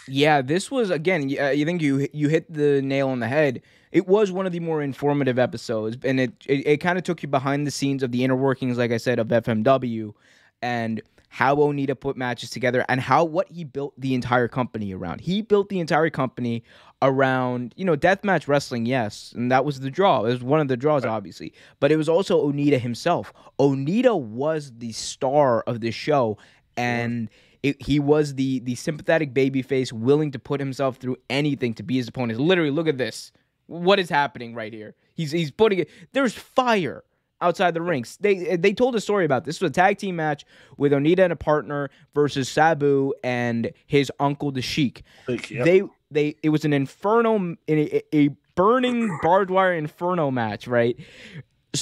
Yeah, 0.08 0.42
this 0.42 0.70
was 0.70 0.90
again. 0.90 1.22
Uh, 1.38 1.50
you 1.50 1.64
think 1.64 1.80
you 1.80 2.08
you 2.12 2.28
hit 2.28 2.52
the 2.52 2.82
nail 2.82 3.08
on 3.08 3.20
the 3.20 3.28
head. 3.28 3.62
It 3.94 4.08
was 4.08 4.32
one 4.32 4.44
of 4.44 4.50
the 4.50 4.58
more 4.58 4.82
informative 4.82 5.38
episodes, 5.38 5.96
and 6.02 6.18
it 6.18 6.32
it, 6.46 6.66
it 6.66 6.76
kind 6.78 6.98
of 6.98 7.04
took 7.04 7.22
you 7.22 7.28
behind 7.28 7.64
the 7.64 7.70
scenes 7.70 8.02
of 8.02 8.10
the 8.10 8.24
inner 8.24 8.34
workings, 8.34 8.76
like 8.76 8.90
I 8.90 8.96
said, 8.96 9.20
of 9.20 9.28
FMW, 9.28 10.12
and 10.60 11.00
how 11.28 11.54
Onita 11.54 11.98
put 11.98 12.16
matches 12.16 12.50
together, 12.50 12.84
and 12.88 13.00
how 13.00 13.22
what 13.24 13.48
he 13.48 13.62
built 13.62 13.94
the 13.96 14.14
entire 14.14 14.48
company 14.48 14.92
around. 14.92 15.20
He 15.20 15.42
built 15.42 15.68
the 15.68 15.78
entire 15.78 16.10
company 16.10 16.64
around 17.02 17.72
you 17.76 17.84
know 17.84 17.96
deathmatch 17.96 18.48
wrestling, 18.48 18.84
yes, 18.84 19.32
and 19.36 19.52
that 19.52 19.64
was 19.64 19.78
the 19.78 19.90
draw. 19.90 20.24
It 20.24 20.32
was 20.32 20.42
one 20.42 20.58
of 20.58 20.66
the 20.66 20.76
draws, 20.76 21.04
obviously, 21.04 21.54
but 21.78 21.92
it 21.92 21.96
was 21.96 22.08
also 22.08 22.50
Onita 22.50 22.80
himself. 22.80 23.32
Onita 23.60 24.20
was 24.20 24.72
the 24.76 24.90
star 24.90 25.60
of 25.68 25.80
the 25.80 25.92
show, 25.92 26.36
and 26.76 27.30
it, 27.62 27.80
he 27.80 28.00
was 28.00 28.34
the 28.34 28.58
the 28.58 28.74
sympathetic 28.74 29.32
babyface, 29.32 29.92
willing 29.92 30.32
to 30.32 30.40
put 30.40 30.58
himself 30.58 30.96
through 30.96 31.16
anything 31.30 31.74
to 31.74 31.84
be 31.84 31.94
his 31.94 32.08
opponent. 32.08 32.40
Literally, 32.40 32.72
look 32.72 32.88
at 32.88 32.98
this. 32.98 33.30
What 33.66 33.98
is 33.98 34.10
happening 34.10 34.54
right 34.54 34.72
here? 34.72 34.94
He's 35.14 35.30
he's 35.32 35.50
putting 35.50 35.80
it. 35.80 35.90
There's 36.12 36.34
fire 36.34 37.04
outside 37.40 37.74
the 37.74 37.82
rings. 37.82 38.16
They 38.20 38.56
they 38.56 38.72
told 38.72 38.94
a 38.96 39.00
story 39.00 39.24
about 39.24 39.44
this. 39.44 39.56
This 39.56 39.62
was 39.62 39.70
a 39.70 39.74
tag 39.74 39.98
team 39.98 40.16
match 40.16 40.44
with 40.76 40.92
Onita 40.92 41.20
and 41.20 41.32
a 41.32 41.36
partner 41.36 41.90
versus 42.14 42.48
Sabu 42.48 43.12
and 43.22 43.70
his 43.86 44.10
uncle 44.18 44.50
the 44.50 44.62
Sheik. 44.62 45.02
Yep. 45.28 45.64
They 45.64 45.82
they 46.10 46.36
it 46.42 46.50
was 46.50 46.64
an 46.64 46.72
inferno 46.72 47.56
a, 47.68 48.16
a 48.16 48.28
burning 48.54 49.18
barbed 49.22 49.50
wire 49.50 49.74
inferno 49.74 50.30
match, 50.30 50.66
right? 50.66 50.96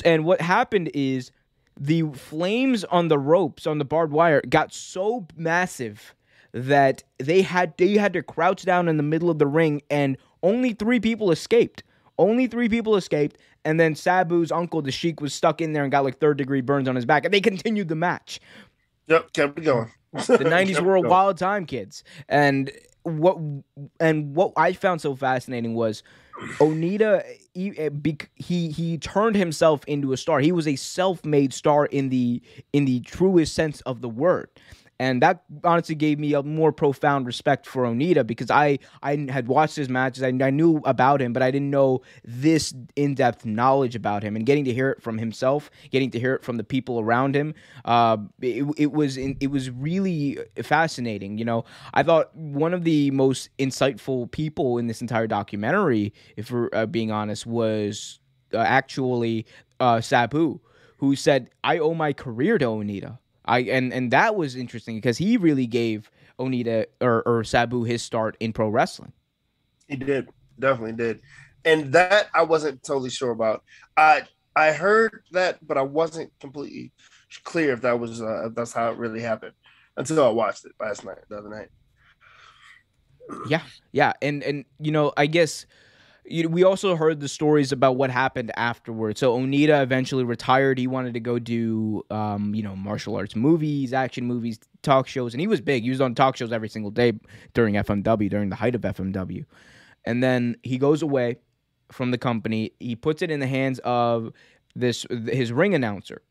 And 0.04 0.24
what 0.24 0.40
happened 0.40 0.90
is 0.94 1.30
the 1.78 2.02
flames 2.12 2.84
on 2.84 3.08
the 3.08 3.18
ropes 3.18 3.66
on 3.66 3.78
the 3.78 3.84
barbed 3.84 4.12
wire 4.12 4.42
got 4.48 4.72
so 4.72 5.26
massive 5.36 6.14
that 6.52 7.02
they 7.18 7.42
had 7.42 7.74
they 7.78 7.96
had 7.96 8.12
to 8.12 8.22
crouch 8.22 8.64
down 8.64 8.88
in 8.88 8.96
the 8.96 9.02
middle 9.02 9.30
of 9.30 9.38
the 9.38 9.46
ring 9.46 9.82
and 9.90 10.18
only 10.42 10.72
3 10.72 11.00
people 11.00 11.30
escaped. 11.30 11.82
Only 12.18 12.46
3 12.46 12.68
people 12.68 12.96
escaped 12.96 13.38
and 13.64 13.78
then 13.78 13.94
Sabu's 13.94 14.52
uncle 14.52 14.82
the 14.82 14.90
Sheik 14.90 15.20
was 15.20 15.34
stuck 15.34 15.60
in 15.60 15.72
there 15.72 15.82
and 15.82 15.92
got 15.92 16.04
like 16.04 16.18
third 16.18 16.38
degree 16.38 16.60
burns 16.60 16.88
on 16.88 16.96
his 16.96 17.04
back 17.04 17.24
and 17.24 17.32
they 17.32 17.40
continued 17.40 17.88
the 17.88 17.94
match. 17.94 18.40
Yep, 19.08 19.32
kept 19.32 19.58
it 19.58 19.62
going. 19.62 19.90
the 20.12 20.38
90s 20.38 20.80
were 20.80 20.96
a 20.96 21.00
wild 21.00 21.38
time 21.38 21.66
kids. 21.66 22.04
And 22.28 22.70
what 23.04 23.36
and 23.98 24.36
what 24.36 24.52
i 24.56 24.72
found 24.72 25.00
so 25.00 25.12
fascinating 25.16 25.74
was 25.74 26.04
onita 26.58 27.24
he, 27.52 27.76
eh, 27.76 27.90
he 28.36 28.70
he 28.70 28.96
turned 28.98 29.36
himself 29.36 29.84
into 29.86 30.12
a 30.12 30.16
star. 30.16 30.40
He 30.40 30.52
was 30.52 30.66
a 30.66 30.76
self-made 30.76 31.52
star 31.52 31.86
in 31.86 32.08
the 32.08 32.40
in 32.72 32.84
the 32.84 33.00
truest 33.00 33.54
sense 33.54 33.80
of 33.82 34.00
the 34.00 34.08
word 34.08 34.48
and 34.98 35.20
that 35.22 35.42
honestly 35.64 35.94
gave 35.94 36.18
me 36.18 36.34
a 36.34 36.42
more 36.42 36.72
profound 36.72 37.26
respect 37.26 37.66
for 37.66 37.84
Onita 37.84 38.26
because 38.26 38.50
I 38.50 38.78
I 39.02 39.26
had 39.30 39.48
watched 39.48 39.76
his 39.76 39.88
matches, 39.88 40.22
I, 40.22 40.28
I 40.28 40.50
knew 40.50 40.80
about 40.84 41.20
him, 41.20 41.32
but 41.32 41.42
I 41.42 41.50
didn't 41.50 41.70
know 41.70 42.02
this 42.24 42.74
in 42.94 43.14
depth 43.14 43.44
knowledge 43.44 43.96
about 43.96 44.22
him. 44.22 44.36
And 44.36 44.46
getting 44.46 44.64
to 44.64 44.72
hear 44.72 44.90
it 44.90 45.02
from 45.02 45.18
himself, 45.18 45.70
getting 45.90 46.10
to 46.12 46.20
hear 46.20 46.34
it 46.34 46.44
from 46.44 46.56
the 46.56 46.64
people 46.64 47.00
around 47.00 47.34
him, 47.34 47.54
uh, 47.84 48.18
it, 48.40 48.64
it 48.76 48.92
was 48.92 49.16
it 49.16 49.50
was 49.50 49.70
really 49.70 50.38
fascinating. 50.62 51.38
You 51.38 51.46
know, 51.46 51.64
I 51.94 52.02
thought 52.02 52.34
one 52.36 52.74
of 52.74 52.84
the 52.84 53.10
most 53.10 53.48
insightful 53.58 54.30
people 54.30 54.78
in 54.78 54.86
this 54.86 55.00
entire 55.00 55.26
documentary, 55.26 56.12
if 56.36 56.50
we're 56.50 56.68
uh, 56.72 56.86
being 56.86 57.10
honest, 57.10 57.46
was 57.46 58.20
uh, 58.54 58.58
actually 58.58 59.46
uh, 59.80 60.00
Sabu, 60.00 60.60
who 60.98 61.16
said, 61.16 61.50
"I 61.64 61.78
owe 61.78 61.94
my 61.94 62.12
career 62.12 62.58
to 62.58 62.66
Onita." 62.66 63.18
I 63.44 63.60
and 63.60 63.92
and 63.92 64.10
that 64.10 64.36
was 64.36 64.56
interesting 64.56 64.96
because 64.96 65.18
he 65.18 65.36
really 65.36 65.66
gave 65.66 66.10
Onita 66.38 66.86
or, 67.00 67.22
or 67.26 67.44
Sabu 67.44 67.84
his 67.84 68.02
start 68.02 68.36
in 68.40 68.52
pro 68.52 68.68
wrestling. 68.68 69.12
He 69.88 69.96
did, 69.96 70.28
definitely 70.58 70.92
did, 70.92 71.20
and 71.64 71.92
that 71.92 72.28
I 72.34 72.42
wasn't 72.42 72.82
totally 72.82 73.10
sure 73.10 73.30
about. 73.30 73.64
I 73.96 74.22
I 74.54 74.72
heard 74.72 75.22
that, 75.32 75.66
but 75.66 75.78
I 75.78 75.82
wasn't 75.82 76.32
completely 76.40 76.92
clear 77.44 77.72
if 77.72 77.82
that 77.82 77.98
was 77.98 78.22
uh, 78.22 78.46
if 78.46 78.54
that's 78.54 78.72
how 78.72 78.90
it 78.90 78.98
really 78.98 79.20
happened 79.20 79.54
until 79.96 80.24
I 80.24 80.30
watched 80.30 80.64
it 80.64 80.72
last 80.80 81.04
night, 81.04 81.18
the 81.28 81.38
other 81.38 81.48
night. 81.48 81.68
Yeah, 83.48 83.62
yeah, 83.92 84.12
and 84.20 84.42
and 84.42 84.64
you 84.78 84.92
know 84.92 85.12
I 85.16 85.26
guess 85.26 85.66
we 86.24 86.62
also 86.62 86.94
heard 86.94 87.20
the 87.20 87.28
stories 87.28 87.72
about 87.72 87.96
what 87.96 88.10
happened 88.10 88.52
afterwards. 88.56 89.18
So 89.20 89.36
Onita 89.36 89.82
eventually 89.82 90.24
retired. 90.24 90.78
He 90.78 90.86
wanted 90.86 91.14
to 91.14 91.20
go 91.20 91.38
do, 91.38 92.04
um, 92.10 92.54
you 92.54 92.62
know, 92.62 92.76
martial 92.76 93.16
arts 93.16 93.34
movies, 93.34 93.92
action 93.92 94.26
movies, 94.26 94.60
talk 94.82 95.08
shows, 95.08 95.34
and 95.34 95.40
he 95.40 95.46
was 95.46 95.60
big. 95.60 95.82
He 95.82 95.90
was 95.90 96.00
on 96.00 96.14
talk 96.14 96.36
shows 96.36 96.52
every 96.52 96.68
single 96.68 96.90
day 96.92 97.12
during 97.54 97.74
FMW, 97.74 98.30
during 98.30 98.50
the 98.50 98.56
height 98.56 98.74
of 98.74 98.82
FMW. 98.82 99.44
And 100.04 100.22
then 100.22 100.56
he 100.62 100.78
goes 100.78 101.02
away 101.02 101.38
from 101.90 102.12
the 102.12 102.18
company. 102.18 102.72
He 102.78 102.94
puts 102.94 103.22
it 103.22 103.30
in 103.30 103.40
the 103.40 103.46
hands 103.46 103.80
of 103.80 104.32
this 104.74 105.04
his 105.10 105.52
ring 105.52 105.74
announcer, 105.74 106.22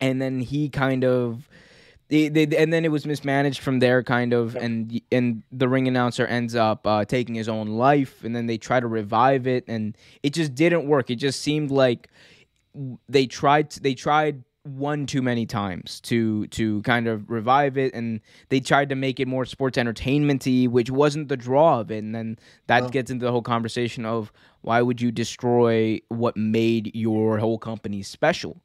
and 0.00 0.20
then 0.20 0.40
he 0.40 0.68
kind 0.68 1.04
of. 1.04 1.48
They, 2.08 2.28
they, 2.28 2.44
and 2.56 2.72
then 2.72 2.84
it 2.84 2.92
was 2.92 3.04
mismanaged 3.04 3.60
from 3.60 3.80
there, 3.80 4.02
kind 4.04 4.32
of, 4.32 4.54
and 4.54 5.00
and 5.10 5.42
the 5.50 5.68
ring 5.68 5.88
announcer 5.88 6.24
ends 6.24 6.54
up 6.54 6.86
uh, 6.86 7.04
taking 7.04 7.34
his 7.34 7.48
own 7.48 7.66
life, 7.66 8.22
and 8.22 8.34
then 8.34 8.46
they 8.46 8.58
try 8.58 8.78
to 8.78 8.86
revive 8.86 9.46
it, 9.48 9.64
and 9.66 9.96
it 10.22 10.32
just 10.32 10.54
didn't 10.54 10.86
work. 10.86 11.10
It 11.10 11.16
just 11.16 11.40
seemed 11.42 11.72
like 11.72 12.08
they 13.08 13.26
tried 13.26 13.70
to, 13.70 13.80
they 13.80 13.94
tried 13.94 14.44
one 14.62 15.06
too 15.06 15.22
many 15.22 15.46
times 15.46 16.00
to 16.02 16.46
to 16.48 16.80
kind 16.82 17.08
of 17.08 17.28
revive 17.28 17.76
it, 17.76 17.92
and 17.92 18.20
they 18.50 18.60
tried 18.60 18.88
to 18.90 18.94
make 18.94 19.18
it 19.18 19.26
more 19.26 19.44
sports 19.44 19.76
entertainmenty, 19.76 20.68
which 20.68 20.90
wasn't 20.90 21.28
the 21.28 21.36
draw 21.36 21.80
of 21.80 21.90
it. 21.90 22.04
And 22.04 22.14
then 22.14 22.38
that 22.68 22.84
No. 22.84 22.88
gets 22.90 23.10
into 23.10 23.24
the 23.24 23.32
whole 23.32 23.42
conversation 23.42 24.04
of 24.04 24.32
why 24.62 24.80
would 24.80 25.00
you 25.00 25.10
destroy 25.10 26.00
what 26.08 26.36
made 26.36 26.94
your 26.94 27.38
whole 27.38 27.58
company 27.58 28.02
special? 28.02 28.60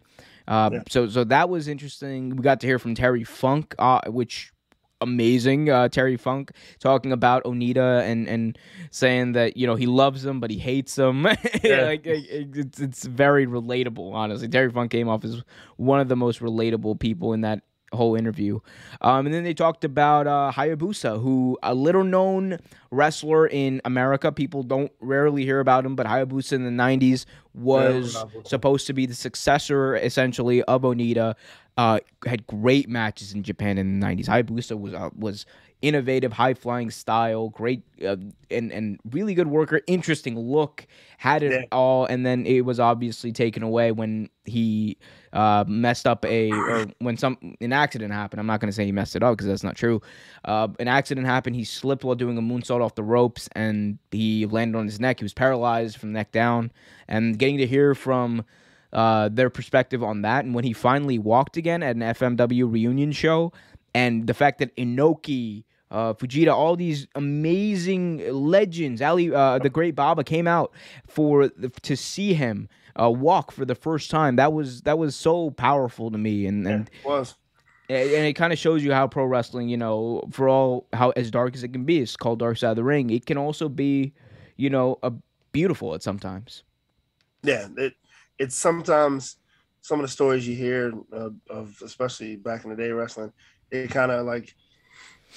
Uh, 0.52 0.70
Yeah. 0.74 0.80
So 0.89 1.08
so 1.08 1.24
that 1.26 1.49
was 1.49 1.68
interesting. 1.68 2.36
We 2.36 2.41
got 2.43 2.60
to 2.62 2.68
hear 2.68 2.78
from 2.80 2.93
Terry 2.95 3.24
Funk, 3.24 3.74
uh, 3.80 4.02
which 4.08 4.52
amazing. 4.99 5.70
Uh, 5.70 5.88
Terry 5.89 6.18
Funk 6.18 6.52
talking 6.80 7.12
about 7.12 7.43
Onita 7.45 8.02
and 8.04 8.28
and 8.28 8.58
saying 8.91 9.32
that 9.34 9.58
you 9.58 9.66
know 9.66 9.76
he 9.76 9.88
loves 9.88 10.24
him 10.26 10.39
but 10.39 10.52
he 10.52 10.58
hates 10.60 10.97
him. 10.97 11.24
Yeah. 11.64 11.82
like 11.84 12.06
it- 12.06 12.49
it's 12.56 12.80
it's 12.80 13.06
very 13.06 13.47
relatable. 13.47 14.14
Honestly, 14.14 14.47
Terry 14.47 14.70
Funk 14.72 14.91
came 14.91 15.08
off 15.10 15.24
as 15.26 15.41
one 15.78 15.99
of 15.99 16.08
the 16.08 16.16
most 16.16 16.39
relatable 16.41 16.99
people 16.99 17.34
in 17.34 17.41
that 17.41 17.62
whole 17.94 18.16
interview. 18.16 18.60
Um, 19.02 19.26
and 19.26 19.34
then 19.34 19.44
they 19.44 19.54
talked 19.54 19.84
about 19.84 20.28
uh, 20.28 20.52
Hayabusa, 20.56 21.22
who 21.22 21.58
a 21.64 21.74
little 21.74 22.04
known 22.04 22.60
wrestler 22.92 23.48
in 23.48 23.82
America. 23.86 24.32
People 24.32 24.64
don't 24.64 24.92
rarely 25.00 25.44
hear 25.44 25.60
about 25.60 25.86
him, 25.86 25.96
but 25.96 26.06
Hayabusa 26.06 26.54
in 26.54 26.64
the 26.64 26.72
'90s 26.72 27.26
was 27.54 28.26
Yeah, 28.26 28.42
supposed 28.44 28.88
to 28.88 28.94
be 28.94 29.06
the 29.06 29.16
successor, 29.16 29.96
essentially, 29.96 30.64
of 30.64 30.82
Onita. 30.84 31.36
Uh, 31.78 32.00
had 32.26 32.46
great 32.48 32.89
matches 32.89 33.34
in 33.34 33.44
Japan 33.44 33.78
in 33.78 34.00
the 34.00 34.06
'90s. 34.06 34.26
Hayabusa 34.28 34.80
was 34.80 34.94
uh, 34.94 35.10
was 35.18 35.46
innovative, 35.82 36.34
high 36.34 36.54
flying 36.54 36.92
style, 36.92 37.50
great 37.50 37.84
uh, 38.06 38.18
and 38.50 38.72
and 38.72 39.00
really 39.12 39.34
good 39.34 39.48
worker, 39.48 39.82
interesting 39.88 40.38
look, 40.38 40.86
had 41.18 41.44
it 41.44 41.52
Yeah. 41.52 41.62
all, 41.72 42.06
and 42.06 42.26
then 42.26 42.46
it 42.46 42.62
was 42.62 42.80
obviously 42.80 43.32
taken 43.32 43.64
away 43.64 43.92
when 43.92 44.30
he 44.46 44.98
uh, 45.34 45.64
messed 45.68 46.06
up 46.06 46.26
a 46.26 46.52
or 46.52 46.86
when 47.00 47.18
some 47.18 47.38
an 47.62 47.74
accident 47.74 48.14
happened. 48.14 48.40
I'm 48.40 48.48
not 48.48 48.60
going 48.60 48.70
to 48.70 48.76
say 48.76 48.86
he 48.86 48.92
messed 48.92 49.16
it 49.16 49.24
up 49.24 49.34
because 49.38 49.48
that's 49.48 49.64
not 49.64 49.76
true. 49.76 50.02
Uh, 50.46 50.68
an 50.80 50.88
accident 50.88 51.26
happened. 51.28 51.56
He 51.56 51.64
slipped 51.64 52.04
while 52.04 52.16
doing 52.16 52.38
a 52.38 52.42
moonsault 52.42 52.82
off 52.82 52.96
the 52.96 53.04
ropes, 53.04 53.50
and 53.54 53.98
he 54.12 54.46
landed 54.46 54.78
on 54.78 54.86
his 54.86 55.00
neck. 55.00 55.20
He 55.20 55.24
was 55.26 55.34
paralyzed 55.34 55.98
from 55.98 56.10
the 56.14 56.18
neck 56.20 56.32
down. 56.32 56.72
And 57.08 57.38
getting 57.38 57.58
to 57.58 57.68
hear 57.68 57.96
from 57.96 58.46
uh, 58.94 59.30
their 59.30 59.50
perspective 59.50 60.04
on 60.04 60.22
that, 60.24 60.46
and 60.46 60.54
when 60.54 60.64
he 60.64 60.74
finally 60.74 61.18
walked 61.18 61.58
again 61.58 61.82
at 61.82 61.96
an 61.96 62.02
FMW 62.02 62.72
reunion 62.72 63.12
show, 63.12 63.52
and 63.94 64.28
the 64.28 64.34
fact 64.34 64.60
that 64.60 64.76
Inoki 64.78 65.64
uh, 65.92 66.14
Fujita, 66.14 66.54
all 66.54 66.76
these 66.76 67.06
amazing 67.16 68.24
legends. 68.32 69.02
Ali, 69.02 69.34
uh, 69.34 69.60
the 69.60 69.70
great 69.70 69.94
Baba 69.94 70.24
came 70.24 70.48
out 70.48 70.72
for 71.06 71.50
the, 71.50 71.70
to 71.82 71.98
see 71.98 72.34
him 72.34 72.70
uh, 73.00 73.12
walk 73.12 73.52
for 73.52 73.66
the 73.66 73.76
first 73.76 74.10
time. 74.10 74.38
That 74.38 74.54
was 74.54 74.82
that 74.84 74.98
was 74.98 75.16
so 75.16 75.52
powerful 75.52 76.10
to 76.10 76.18
me, 76.18 76.46
and 76.48 76.66
and 76.66 76.89
it 76.89 77.06
was. 77.06 77.36
and 77.89 78.26
it 78.26 78.34
kind 78.34 78.54
of 78.54 78.60
shows 78.60 78.84
you 78.84 78.94
how 78.94 79.08
pro 79.08 79.26
wrestling, 79.26 79.68
you 79.68 79.78
know, 79.78 80.24
for 80.32 80.48
all 80.48 80.88
how 80.94 81.10
as 81.12 81.30
dark 81.30 81.56
as 81.56 81.64
it 81.64 81.74
can 81.74 81.84
be, 81.84 82.00
it's 82.00 82.16
called 82.16 82.39
Dark 82.39 82.58
Side 82.58 82.72
of 82.72 82.76
the 82.78 82.84
Ring. 82.84 83.10
It 83.10 83.26
can 83.26 83.38
also 83.38 83.68
be, 83.68 84.14
you 84.56 84.70
know, 84.70 84.98
a 85.04 85.12
beautiful 85.52 85.94
at 85.94 86.02
sometimes. 86.02 86.64
Yeah, 87.44 87.68
it 87.78 87.96
it's 88.39 88.56
sometimes 88.56 89.36
some 89.82 90.00
of 90.00 90.04
the 90.04 90.12
stories 90.12 90.48
you 90.48 90.56
hear 90.56 90.94
of, 91.12 91.36
of 91.50 91.82
especially 91.84 92.38
back 92.38 92.64
in 92.64 92.70
the 92.70 92.76
day 92.76 92.92
wrestling, 92.92 93.34
it 93.72 93.89
kind 93.89 94.12
of 94.12 94.26
like 94.26 94.56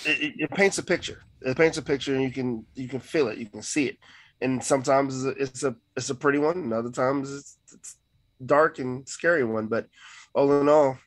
it, 0.05 0.35
it, 0.39 0.51
paints 0.51 0.79
a 0.79 0.83
picture. 0.83 1.23
It 1.43 1.57
paints 1.57 1.79
a 1.79 1.83
picture, 1.83 2.15
and 2.15 2.23
you 2.23 2.31
can 2.31 2.65
you 2.75 2.89
can 2.89 3.01
feel 3.01 3.29
it, 3.29 3.39
you 3.39 3.47
can 3.47 3.63
see 3.63 3.87
it. 3.87 3.99
And 4.41 4.63
sometimes 4.63 5.25
it's 5.25 5.63
a 5.63 5.77
it's 5.97 6.11
a 6.11 6.15
pretty 6.15 6.39
one, 6.39 6.59
and 6.59 6.73
other 6.73 6.91
times 6.91 7.33
it's, 7.33 7.57
it's 7.73 7.97
dark 8.45 8.79
and 8.79 9.09
scary 9.09 9.45
one. 9.45 9.67
But 9.67 9.89
all 10.35 10.61
in 10.61 10.69
all, 10.69 10.99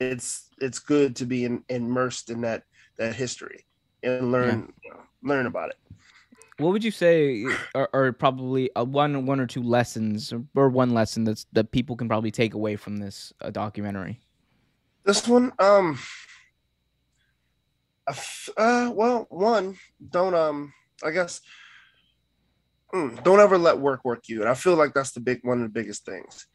it's 0.00 0.48
it's 0.60 0.78
good 0.78 1.16
to 1.16 1.26
be 1.26 1.44
in, 1.44 1.64
immersed 1.68 2.30
in 2.30 2.42
that 2.42 2.62
that 2.98 3.14
history 3.14 3.64
and 4.02 4.32
learn 4.32 4.72
yeah. 4.82 4.90
you 4.90 4.90
know, 4.90 5.02
learn 5.22 5.46
about 5.46 5.70
it. 5.70 5.76
What 6.58 6.72
would 6.72 6.84
you 6.84 6.90
say 6.90 7.44
are, 7.74 7.90
are 7.92 8.12
probably 8.12 8.70
a 8.76 8.84
one 8.84 9.26
one 9.26 9.40
or 9.40 9.46
two 9.46 9.62
lessons 9.62 10.32
or 10.54 10.68
one 10.68 10.94
lesson 10.94 11.24
that's 11.24 11.46
that 11.52 11.70
people 11.70 11.96
can 11.96 12.08
probably 12.08 12.30
take 12.30 12.54
away 12.54 12.76
from 12.76 12.96
this 12.96 13.32
uh, 13.42 13.50
documentary? 13.50 14.20
This 15.04 15.28
one, 15.28 15.52
um, 15.58 15.98
uh, 18.56 18.90
well, 18.94 19.26
one, 19.30 19.76
don't 20.10 20.34
um, 20.34 20.72
I 21.04 21.10
guess, 21.10 21.40
mm, 22.94 23.22
don't 23.22 23.40
ever 23.40 23.58
let 23.58 23.78
work 23.78 24.04
work 24.04 24.24
you, 24.28 24.40
and 24.40 24.48
I 24.48 24.54
feel 24.54 24.76
like 24.76 24.94
that's 24.94 25.12
the 25.12 25.20
big 25.20 25.40
one 25.42 25.58
of 25.58 25.64
the 25.64 25.80
biggest 25.80 26.04
things. 26.04 26.46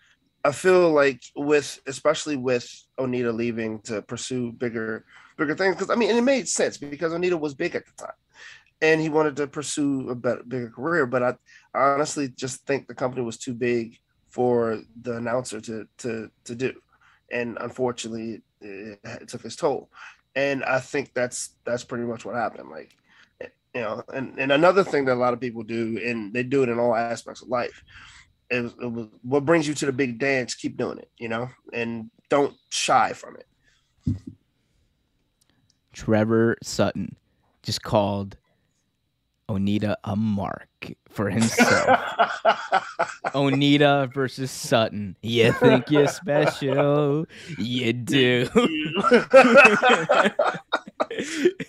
I 0.43 0.51
feel 0.51 0.91
like 0.91 1.21
with 1.35 1.79
especially 1.85 2.35
with 2.35 2.67
Onita 2.99 3.33
leaving 3.33 3.79
to 3.81 4.01
pursue 4.01 4.51
bigger 4.51 5.05
bigger 5.37 5.55
things 5.55 5.75
because 5.75 5.89
I 5.89 5.95
mean 5.95 6.09
it 6.09 6.21
made 6.21 6.47
sense 6.47 6.77
because 6.77 7.13
Onita 7.13 7.39
was 7.39 7.53
big 7.53 7.75
at 7.75 7.85
the 7.85 8.05
time 8.05 8.15
and 8.81 8.99
he 8.99 9.09
wanted 9.09 9.35
to 9.35 9.47
pursue 9.47 10.09
a 10.09 10.15
better 10.15 10.43
bigger 10.47 10.69
career 10.69 11.05
but 11.05 11.21
I, 11.21 11.29
I 11.75 11.93
honestly 11.93 12.29
just 12.29 12.65
think 12.65 12.87
the 12.87 12.95
company 12.95 13.23
was 13.23 13.37
too 13.37 13.53
big 13.53 13.97
for 14.29 14.81
the 15.01 15.17
announcer 15.17 15.61
to 15.61 15.85
to 15.99 16.31
to 16.45 16.55
do 16.55 16.73
and 17.31 17.57
unfortunately 17.61 18.41
it, 18.61 18.99
it 19.03 19.27
took 19.27 19.45
its 19.45 19.55
toll 19.55 19.89
and 20.35 20.63
I 20.63 20.79
think 20.79 21.13
that's 21.13 21.55
that's 21.65 21.83
pretty 21.83 22.05
much 22.05 22.25
what 22.25 22.35
happened. 22.35 22.69
Like, 22.69 22.95
you 23.73 23.81
know, 23.81 24.03
and 24.13 24.37
and 24.39 24.51
another 24.51 24.83
thing 24.83 25.05
that 25.05 25.13
a 25.13 25.15
lot 25.15 25.33
of 25.33 25.39
people 25.39 25.63
do, 25.63 25.99
and 26.05 26.33
they 26.33 26.43
do 26.43 26.63
it 26.63 26.69
in 26.69 26.79
all 26.79 26.95
aspects 26.95 27.41
of 27.41 27.49
life. 27.49 27.83
Was, 28.51 28.73
it 28.81 28.91
was 28.91 29.07
what 29.23 29.45
brings 29.45 29.67
you 29.67 29.73
to 29.75 29.85
the 29.85 29.93
big 29.93 30.19
dance. 30.19 30.55
Keep 30.55 30.77
doing 30.77 30.97
it, 30.97 31.09
you 31.17 31.29
know, 31.29 31.49
and 31.73 32.09
don't 32.29 32.53
shy 32.69 33.13
from 33.13 33.37
it. 33.37 34.15
Trevor 35.93 36.57
Sutton 36.63 37.15
just 37.63 37.83
called 37.83 38.37
Onita 39.51 39.95
a 40.05 40.15
mark 40.15 40.69
for 41.09 41.29
himself. 41.29 41.99
Onita 43.35 44.13
versus 44.13 44.49
Sutton. 44.49 45.17
You 45.21 45.51
think 45.51 45.91
you're 45.91 46.07
special? 46.07 47.25
You 47.57 47.91
do. 47.91 48.47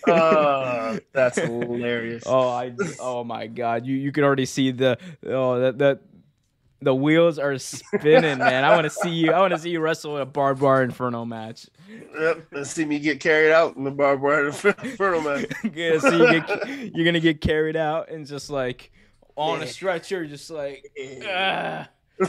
uh, 0.07 0.99
that's 1.13 1.39
hilarious. 1.41 2.23
Oh, 2.27 2.49
I 2.49 2.73
oh 3.01 3.25
my 3.25 3.49
god. 3.49 3.85
You 3.85 3.97
you 3.97 4.13
can 4.13 4.23
already 4.23 4.47
see 4.47 4.71
the 4.71 4.97
oh 5.27 5.59
that 5.59 5.79
that 5.79 6.01
the 6.83 6.95
wheels 6.95 7.39
are 7.39 7.57
spinning, 7.59 8.39
man. 8.39 8.65
I 8.65 8.75
want 8.75 8.85
to 8.85 8.91
see 8.91 9.11
you. 9.11 9.33
I 9.33 9.41
want 9.41 9.53
to 9.53 9.59
see 9.59 9.71
you 9.71 9.81
wrestle 9.81 10.17
in 10.17 10.23
a 10.23 10.27
barbed 10.27 10.61
wire 10.61 10.83
inferno 10.83 11.25
match. 11.25 11.67
Yep, 12.19 12.47
and 12.53 12.67
see 12.67 12.85
me 12.85 12.99
get 12.99 13.21
carried 13.21 13.53
out 13.53 13.77
in 13.77 13.85
the 13.85 13.91
barbed 13.91 14.23
wire 14.23 14.47
inferno 14.47 15.21
match. 15.21 15.47
yeah, 15.75 15.99
so 15.99 16.11
you 16.11 16.41
get, 16.41 16.95
you're 16.95 17.05
gonna 17.05 17.21
get 17.21 17.41
carried 17.41 17.77
out 17.77 18.11
and 18.11 18.27
just 18.27 18.51
like 18.51 18.91
on 19.37 19.63
a 19.63 19.67
stretcher, 19.67 20.27
just 20.27 20.51
like. 20.51 20.91
Ah. 21.25 21.89
Vince 22.21 22.29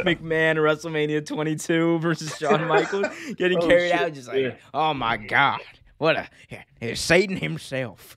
McMahon 0.00 0.56
WrestleMania 0.56 1.24
22 1.24 2.00
versus 2.00 2.36
Shawn 2.36 2.66
Michaels 2.66 3.06
getting 3.36 3.58
oh, 3.58 3.66
carried 3.66 3.92
shit. 3.92 4.00
out, 4.00 4.12
just 4.12 4.28
like, 4.28 4.36
yeah. 4.38 4.54
oh 4.74 4.92
my 4.92 5.16
god, 5.16 5.60
what 5.96 6.16
a 6.16 6.28
it's 6.80 7.00
Satan 7.00 7.36
himself. 7.36 8.16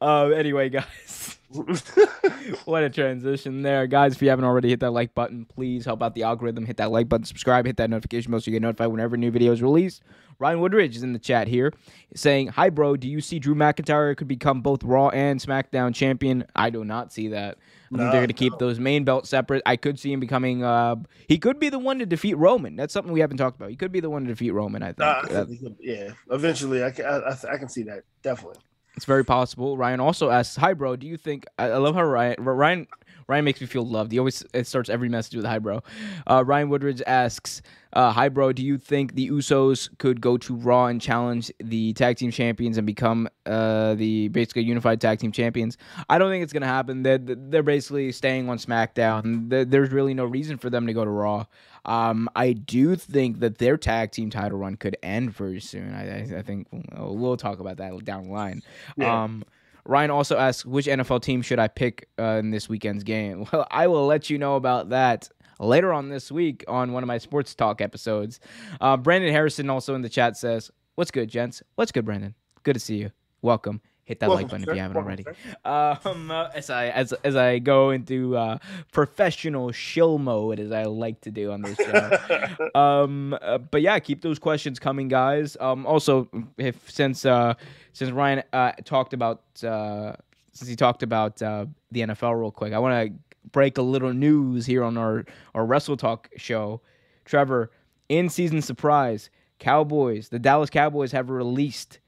uh, 0.00 0.28
anyway, 0.30 0.68
guys. 0.70 1.35
what 2.64 2.82
a 2.82 2.90
transition 2.90 3.62
there, 3.62 3.86
guys. 3.86 4.14
If 4.14 4.22
you 4.22 4.30
haven't 4.30 4.44
already 4.44 4.68
hit 4.68 4.80
that 4.80 4.90
like 4.90 5.14
button, 5.14 5.44
please 5.44 5.84
help 5.84 6.02
out 6.02 6.14
the 6.14 6.24
algorithm. 6.24 6.66
Hit 6.66 6.78
that 6.78 6.90
like 6.90 7.08
button, 7.08 7.24
subscribe, 7.24 7.66
hit 7.66 7.76
that 7.76 7.88
notification 7.88 8.32
bell 8.32 8.40
so 8.40 8.50
you 8.50 8.56
get 8.56 8.62
notified 8.62 8.88
whenever 8.88 9.16
new 9.16 9.30
video 9.30 9.52
is 9.52 9.62
released. 9.62 10.02
Ryan 10.38 10.60
Woodridge 10.60 10.96
is 10.96 11.02
in 11.02 11.12
the 11.12 11.18
chat 11.18 11.48
here 11.48 11.72
saying, 12.14 12.48
Hi, 12.48 12.68
bro. 12.68 12.96
Do 12.96 13.08
you 13.08 13.20
see 13.20 13.38
Drew 13.38 13.54
McIntyre 13.54 14.16
could 14.16 14.28
become 14.28 14.60
both 14.60 14.82
Raw 14.82 15.08
and 15.08 15.40
SmackDown 15.40 15.94
champion? 15.94 16.44
I 16.54 16.70
do 16.70 16.84
not 16.84 17.12
see 17.12 17.28
that. 17.28 17.58
I 17.92 17.96
no, 17.96 17.98
think 17.98 18.12
they're 18.12 18.20
going 18.20 18.28
to 18.28 18.34
keep 18.34 18.58
those 18.58 18.80
main 18.80 19.04
belts 19.04 19.28
separate. 19.28 19.62
I 19.64 19.76
could 19.76 19.98
see 19.98 20.12
him 20.12 20.18
becoming. 20.18 20.64
Uh, 20.64 20.96
he 21.28 21.38
could 21.38 21.60
be 21.60 21.68
the 21.68 21.78
one 21.78 22.00
to 22.00 22.06
defeat 22.06 22.34
Roman. 22.34 22.74
That's 22.74 22.92
something 22.92 23.12
we 23.12 23.20
haven't 23.20 23.36
talked 23.36 23.56
about. 23.56 23.70
He 23.70 23.76
could 23.76 23.92
be 23.92 24.00
the 24.00 24.10
one 24.10 24.22
to 24.22 24.28
defeat 24.28 24.50
Roman. 24.50 24.82
I 24.82 24.92
think. 24.92 25.02
I 25.02 25.44
think 25.44 25.76
yeah, 25.80 26.10
eventually, 26.30 26.82
I 26.82 26.90
can. 26.90 27.04
I, 27.06 27.36
I, 27.52 27.56
can 27.58 27.68
see 27.68 27.84
that 27.84 28.02
definitely. 28.22 28.58
It's 28.96 29.04
very 29.04 29.24
possible. 29.24 29.76
Ryan 29.76 30.00
also 30.00 30.30
asks, 30.30 30.56
"Hi, 30.56 30.72
bro. 30.72 30.96
Do 30.96 31.06
you 31.06 31.16
think?" 31.16 31.44
I, 31.58 31.66
I 31.66 31.76
love 31.76 31.94
how 31.94 32.04
Ryan 32.04 32.36
Ryan 32.42 32.86
Ryan 33.28 33.44
makes 33.44 33.60
me 33.60 33.66
feel 33.66 33.86
loved. 33.86 34.12
He 34.12 34.18
always 34.18 34.44
it 34.54 34.66
starts 34.66 34.88
every 34.88 35.08
message 35.10 35.36
with 35.36 35.44
"Hi, 35.44 35.58
bro." 35.58 35.82
Uh, 36.26 36.42
Ryan 36.46 36.70
Woodridge 36.70 37.02
asks, 37.06 37.60
uh, 37.92 38.10
"Hi, 38.12 38.30
bro. 38.30 38.52
Do 38.52 38.64
you 38.64 38.78
think 38.78 39.14
the 39.14 39.28
Usos 39.28 39.90
could 39.98 40.20
go 40.22 40.38
to 40.38 40.54
Raw 40.54 40.86
and 40.86 41.00
challenge 41.00 41.52
the 41.58 41.92
tag 41.92 42.16
team 42.16 42.30
champions 42.30 42.78
and 42.78 42.86
become 42.86 43.28
uh, 43.44 43.94
the 43.96 44.28
basically 44.28 44.62
unified 44.62 45.00
tag 45.00 45.18
team 45.18 45.32
champions?" 45.32 45.76
I 46.08 46.16
don't 46.16 46.30
think 46.30 46.42
it's 46.42 46.52
gonna 46.54 46.66
happen. 46.66 47.02
They're 47.02 47.18
they're 47.18 47.62
basically 47.62 48.12
staying 48.12 48.48
on 48.48 48.56
SmackDown. 48.56 49.70
There's 49.70 49.90
really 49.90 50.14
no 50.14 50.24
reason 50.24 50.56
for 50.56 50.70
them 50.70 50.86
to 50.86 50.94
go 50.94 51.04
to 51.04 51.10
Raw. 51.10 51.44
Um, 51.86 52.28
I 52.34 52.52
do 52.52 52.96
think 52.96 53.38
that 53.40 53.58
their 53.58 53.76
tag 53.76 54.10
team 54.10 54.28
title 54.28 54.58
run 54.58 54.76
could 54.76 54.96
end 55.02 55.32
very 55.32 55.60
soon. 55.60 55.94
I, 55.94 56.38
I, 56.38 56.42
think 56.42 56.66
we'll, 56.72 57.16
we'll, 57.16 57.36
talk 57.36 57.60
about 57.60 57.76
that 57.76 58.04
down 58.04 58.24
the 58.24 58.32
line. 58.32 58.62
Yeah. 58.96 59.22
Um, 59.22 59.44
Ryan 59.84 60.10
also 60.10 60.36
asks, 60.36 60.66
which 60.66 60.86
NFL 60.86 61.22
team 61.22 61.42
should 61.42 61.60
I 61.60 61.68
pick 61.68 62.08
uh, 62.18 62.38
in 62.40 62.50
this 62.50 62.68
weekend's 62.68 63.04
game? 63.04 63.46
Well, 63.52 63.66
I 63.70 63.86
will 63.86 64.04
let 64.06 64.28
you 64.28 64.36
know 64.36 64.56
about 64.56 64.88
that 64.90 65.30
later 65.60 65.92
on 65.92 66.08
this 66.08 66.32
week 66.32 66.64
on 66.66 66.92
one 66.92 67.04
of 67.04 67.06
my 67.06 67.18
sports 67.18 67.54
talk 67.54 67.80
episodes. 67.80 68.40
Uh, 68.80 68.96
Brandon 68.96 69.32
Harrison 69.32 69.70
also 69.70 69.94
in 69.94 70.02
the 70.02 70.08
chat 70.08 70.36
says, 70.36 70.70
What's 70.96 71.10
good, 71.10 71.28
gents? 71.28 71.62
What's 71.76 71.92
good, 71.92 72.04
Brandon? 72.04 72.34
Good 72.64 72.74
to 72.74 72.80
see 72.80 72.96
you. 72.96 73.12
Welcome 73.42 73.80
hit 74.06 74.20
that 74.20 74.30
like 74.30 74.48
button 74.48 74.62
if 74.62 74.74
you 74.74 74.80
haven't 74.80 74.96
already. 74.96 75.24
Um, 75.64 76.30
uh, 76.30 76.48
as 76.54 76.70
I 76.70 76.86
as 76.86 77.12
as 77.24 77.36
I 77.36 77.58
go 77.58 77.90
into 77.90 78.36
uh, 78.36 78.58
professional 78.92 79.72
shill 79.72 80.18
mode, 80.18 80.58
as 80.60 80.72
I 80.72 80.84
like 80.84 81.20
to 81.22 81.30
do 81.30 81.52
on 81.52 81.60
this 81.60 81.76
show. 81.76 82.70
um, 82.74 83.36
uh, 83.42 83.58
but 83.58 83.82
yeah, 83.82 83.98
keep 83.98 84.22
those 84.22 84.38
questions 84.38 84.78
coming, 84.78 85.08
guys. 85.08 85.56
Um, 85.60 85.84
also, 85.84 86.28
if 86.56 86.90
since 86.90 87.26
uh, 87.26 87.54
since 87.92 88.10
Ryan 88.10 88.42
uh, 88.52 88.72
talked 88.84 89.12
about 89.12 89.42
uh, 89.62 90.14
since 90.52 90.68
he 90.68 90.76
talked 90.76 91.02
about 91.02 91.42
uh, 91.42 91.66
the 91.90 92.00
NFL 92.00 92.40
real 92.40 92.52
quick, 92.52 92.72
I 92.72 92.78
want 92.78 93.08
to 93.08 93.38
break 93.50 93.76
a 93.76 93.82
little 93.82 94.12
news 94.12 94.66
here 94.66 94.84
on 94.84 94.96
our 94.96 95.26
our 95.54 95.66
Wrestle 95.66 95.96
Talk 95.96 96.30
show. 96.36 96.80
Trevor, 97.24 97.72
in 98.08 98.28
season 98.28 98.62
surprise, 98.62 99.30
Cowboys, 99.58 100.28
the 100.28 100.38
Dallas 100.38 100.70
Cowboys 100.70 101.10
have 101.10 101.28
released 101.28 101.98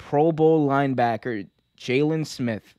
Pro 0.00 0.32
Bowl 0.32 0.66
linebacker 0.66 1.46
Jaylon 1.78 2.26
Smith. 2.26 2.74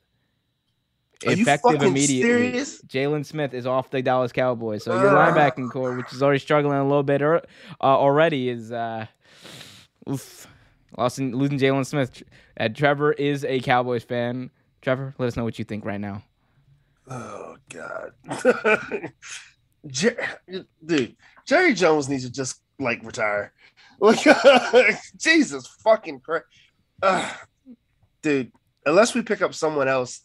Are 1.26 1.34
effective 1.34 1.84
immediately. 1.84 2.60
Jaylon 2.88 3.24
Smith 3.24 3.54
is 3.54 3.68
off 3.68 3.92
the 3.92 4.02
Dallas 4.02 4.32
Cowboys. 4.32 4.84
So 4.84 5.00
your 5.00 5.16
uh. 5.16 5.32
linebacking 5.32 5.72
corps, 5.72 5.96
which 5.96 6.12
is 6.12 6.24
already 6.24 6.40
struggling 6.40 6.80
a 6.80 6.84
little 6.84 7.04
bit 7.04 7.22
er- 7.22 7.44
uh, 7.80 7.84
already, 7.84 8.50
is 8.50 8.72
uh, 8.72 9.06
oof, 10.10 10.48
losing, 10.98 11.36
losing 11.36 11.60
Jaylon 11.60 11.86
Smith. 11.86 12.24
Uh, 12.60 12.70
Trevor 12.70 13.14
is 13.14 13.46
a 13.46 13.60
Cowboys 13.60 14.04
fan. 14.04 14.50
Trevor, 14.82 15.14
let 15.20 15.28
us 15.28 15.38
know 15.38 15.44
what 15.44 15.60
you 15.60 15.64
think 15.64 15.86
right 15.86 16.02
now. 16.02 16.24
Oh 17.08 17.56
God, 17.70 18.14
Jer- 19.88 20.40
dude, 20.84 21.16
Jerry 21.46 21.76
Jones 21.76 22.10
needs 22.10 22.26
to 22.26 22.32
just 22.32 22.62
like 22.80 23.04
retire. 23.04 23.54
Like 24.00 24.26
Jesus 25.18 25.68
fucking 25.68 26.22
Christ 26.22 26.46
uh, 27.02 27.32
dude, 28.22 28.52
unless 28.86 29.14
we 29.14 29.22
pick 29.22 29.42
up 29.42 29.54
someone 29.54 29.88
else 29.88 30.22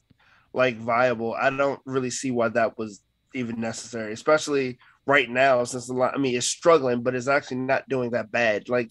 like 0.53 0.77
viable, 0.77 1.35
I 1.35 1.51
don't 1.51 1.81
really 1.85 2.11
see 2.11 2.31
why 2.31 2.49
that 2.51 2.79
was 2.79 3.03
even 3.35 3.61
necessary, 3.61 4.12
especially 4.12 4.79
right 5.07 5.29
now 5.29 5.62
since 5.64 5.87
the 5.87 5.93
line, 5.93 6.12
I 6.14 6.18
mean, 6.18 6.37
it's 6.37 6.47
struggling, 6.47 7.03
but 7.03 7.14
it's 7.14 7.29
actually 7.29 7.59
not 7.59 7.89
doing 7.89 8.11
that 8.11 8.31
bad. 8.31 8.68
Like, 8.68 8.91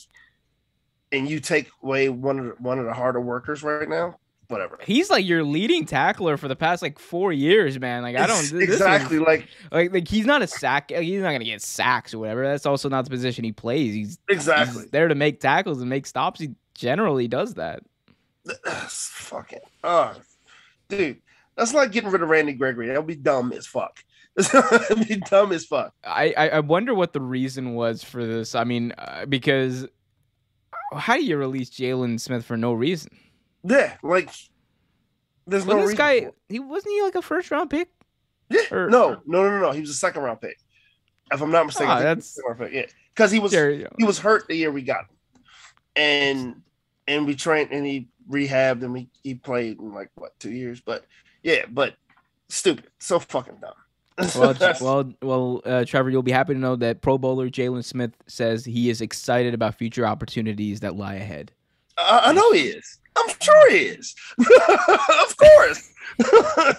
and 1.12 1.30
you 1.30 1.40
take 1.40 1.70
away 1.84 2.10
one 2.10 2.40
of 2.40 2.46
the, 2.46 2.52
one 2.60 2.80
of 2.80 2.86
the 2.86 2.94
harder 2.94 3.22
workers 3.22 3.64
right 3.64 3.88
now, 3.88 4.18
whatever. 4.48 4.80
He's 4.84 5.10
like 5.10 5.26
your 5.26 5.44
leading 5.44 5.86
tackler 5.86 6.38
for 6.38 6.48
the 6.48 6.56
past 6.56 6.82
like 6.82 7.00
four 7.00 7.32
years, 7.32 7.80
man. 7.80 8.04
Like 8.04 8.16
I 8.16 8.28
don't 8.28 8.62
exactly 8.62 9.20
like 9.20 9.48
like 9.72 9.94
like 9.94 10.08
he's 10.08 10.26
not 10.26 10.42
a 10.42 10.48
sack. 10.48 10.92
He's 10.92 11.22
not 11.22 11.32
gonna 11.32 11.46
get 11.46 11.62
sacks 11.62 12.14
or 12.14 12.20
whatever. 12.20 12.46
That's 12.46 12.66
also 12.66 12.90
not 12.90 13.06
the 13.06 13.12
position 13.12 13.44
he 13.44 13.52
plays. 13.52 13.94
He's 13.94 14.20
exactly 14.30 14.84
he's 14.84 14.92
there 14.92 15.08
to 15.08 15.16
make 15.16 15.40
tackles 15.40 15.80
and 15.80 15.90
make 15.90 16.06
stops. 16.06 16.40
He 16.40 16.56
generally 16.76 17.28
does 17.28 17.56
that. 17.56 17.82
fucking 18.88 19.60
oh, 19.84 20.16
dude, 20.88 21.22
that's 21.58 21.74
like 21.74 21.92
getting 21.92 22.12
rid 22.12 22.22
of 22.22 22.30
Randy 22.30 22.54
Gregory. 22.54 22.88
That 22.88 22.98
would 22.98 23.08
be 23.08 23.16
dumb 23.16 23.52
as 23.54 23.66
fuck. 23.66 24.04
That'd 24.36 25.08
be 25.08 25.16
dumb 25.16 25.52
as 25.54 25.66
fuck. 25.66 25.94
I, 26.04 26.34
I 26.34 26.60
wonder 26.60 26.94
what 26.94 27.14
the 27.14 27.22
reason 27.22 27.74
was 27.74 28.04
for 28.04 28.26
this. 28.26 28.54
I 28.54 28.66
mean, 28.66 28.94
uh, 28.98 29.26
because 29.26 29.88
how 30.94 31.16
do 31.16 31.24
you 31.24 31.38
release 31.38 31.70
Jaylon 31.70 32.20
Smith 32.20 32.46
for 32.46 32.58
no 32.58 32.74
reason? 32.74 33.12
Yeah, 33.64 33.96
like 34.04 34.30
there's 35.48 35.66
no 35.66 35.88
this 35.88 35.98
guy. 35.98 36.30
He 36.50 36.60
wasn't 36.60 36.94
he 36.94 37.02
like 37.02 37.16
a 37.16 37.22
first 37.22 37.50
round 37.50 37.70
pick? 37.70 37.90
Yeah. 38.50 38.62
Or, 38.72 38.90
no, 38.90 39.22
no, 39.26 39.44
no, 39.44 39.50
no, 39.50 39.60
no. 39.60 39.72
He 39.72 39.82
was 39.82 39.90
a 39.90 39.96
second 39.96 40.24
round 40.24 40.42
pick. 40.42 40.58
If 41.32 41.42
I'm 41.42 41.52
not 41.52 41.66
mistaken, 41.66 41.98
oh, 41.98 42.02
that's 42.02 42.40
yeah, 42.72 42.86
because 43.16 43.32
he 43.32 43.40
was 43.40 43.52
he 43.52 44.04
was 44.04 44.20
hurt 44.20 44.48
the 44.48 44.56
year 44.56 44.72
we 44.72 44.84
got 44.84 45.06
him, 45.06 45.15
and 45.96 46.62
and 47.08 47.26
we 47.26 47.36
trained 47.36 47.72
and 47.72 47.86
he 47.86 48.08
rehabbed 48.30 48.84
and 48.84 48.94
we 48.94 49.08
he 49.24 49.36
played 49.36 49.80
in 49.80 49.94
like 49.94 50.10
what 50.16 50.38
two 50.40 50.52
years, 50.52 50.82
but 50.82 51.06
yeah, 51.44 51.66
but 51.70 51.96
stupid, 52.50 52.86
so 53.00 53.20
fucking 53.20 53.58
dumb. 53.62 53.74
well, 54.36 54.56
well, 54.80 55.14
well, 55.22 55.62
uh, 55.66 55.84
Trevor, 55.84 56.10
you'll 56.10 56.24
be 56.24 56.32
happy 56.32 56.54
to 56.54 56.60
know 56.60 56.78
that 56.78 57.02
Pro 57.02 57.18
Bowler 57.18 57.50
Jaylon 57.50 57.84
Smith 57.84 58.14
says 58.28 58.64
he 58.64 58.90
is 58.90 59.02
excited 59.02 59.54
about 59.54 59.76
future 59.76 60.08
opportunities 60.08 60.80
that 60.80 60.96
lie 60.96 61.16
ahead. 61.16 61.52
Uh, 61.98 62.22
I 62.24 62.34
know 62.34 62.52
he 62.54 62.62
is. 62.62 63.00
I'm 63.18 63.30
sure 63.42 63.72
he 63.72 63.78
is. 63.78 64.16
of 64.40 65.38
course. 65.38 65.92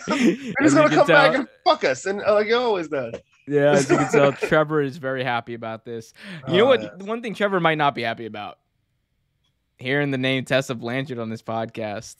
And 0.08 0.20
he's 0.60 0.74
gonna 0.74 0.88
come 0.88 1.06
tell, 1.06 1.06
back 1.06 1.34
and 1.34 1.48
fuck 1.64 1.84
us, 1.84 2.06
and 2.06 2.22
uh, 2.22 2.34
like 2.34 2.46
he 2.46 2.54
always 2.54 2.88
does. 2.88 3.14
Yeah, 3.46 3.72
as 3.72 3.90
you 3.90 3.98
can 3.98 4.10
tell, 4.10 4.32
Trevor 4.32 4.80
is 4.80 4.96
very 4.96 5.22
happy 5.22 5.54
about 5.54 5.84
this. 5.84 6.14
You 6.48 6.58
know 6.58 6.66
what? 6.66 6.82
Uh, 6.82 7.04
one 7.04 7.22
thing 7.22 7.34
Trevor 7.34 7.60
might 7.60 7.78
not 7.78 7.94
be 7.94 8.02
happy 8.02 8.26
about 8.26 8.58
hearing 9.78 10.10
the 10.10 10.18
name 10.18 10.44
Tessa 10.44 10.74
Blanchard 10.74 11.18
on 11.18 11.30
this 11.30 11.42
podcast. 11.42 12.16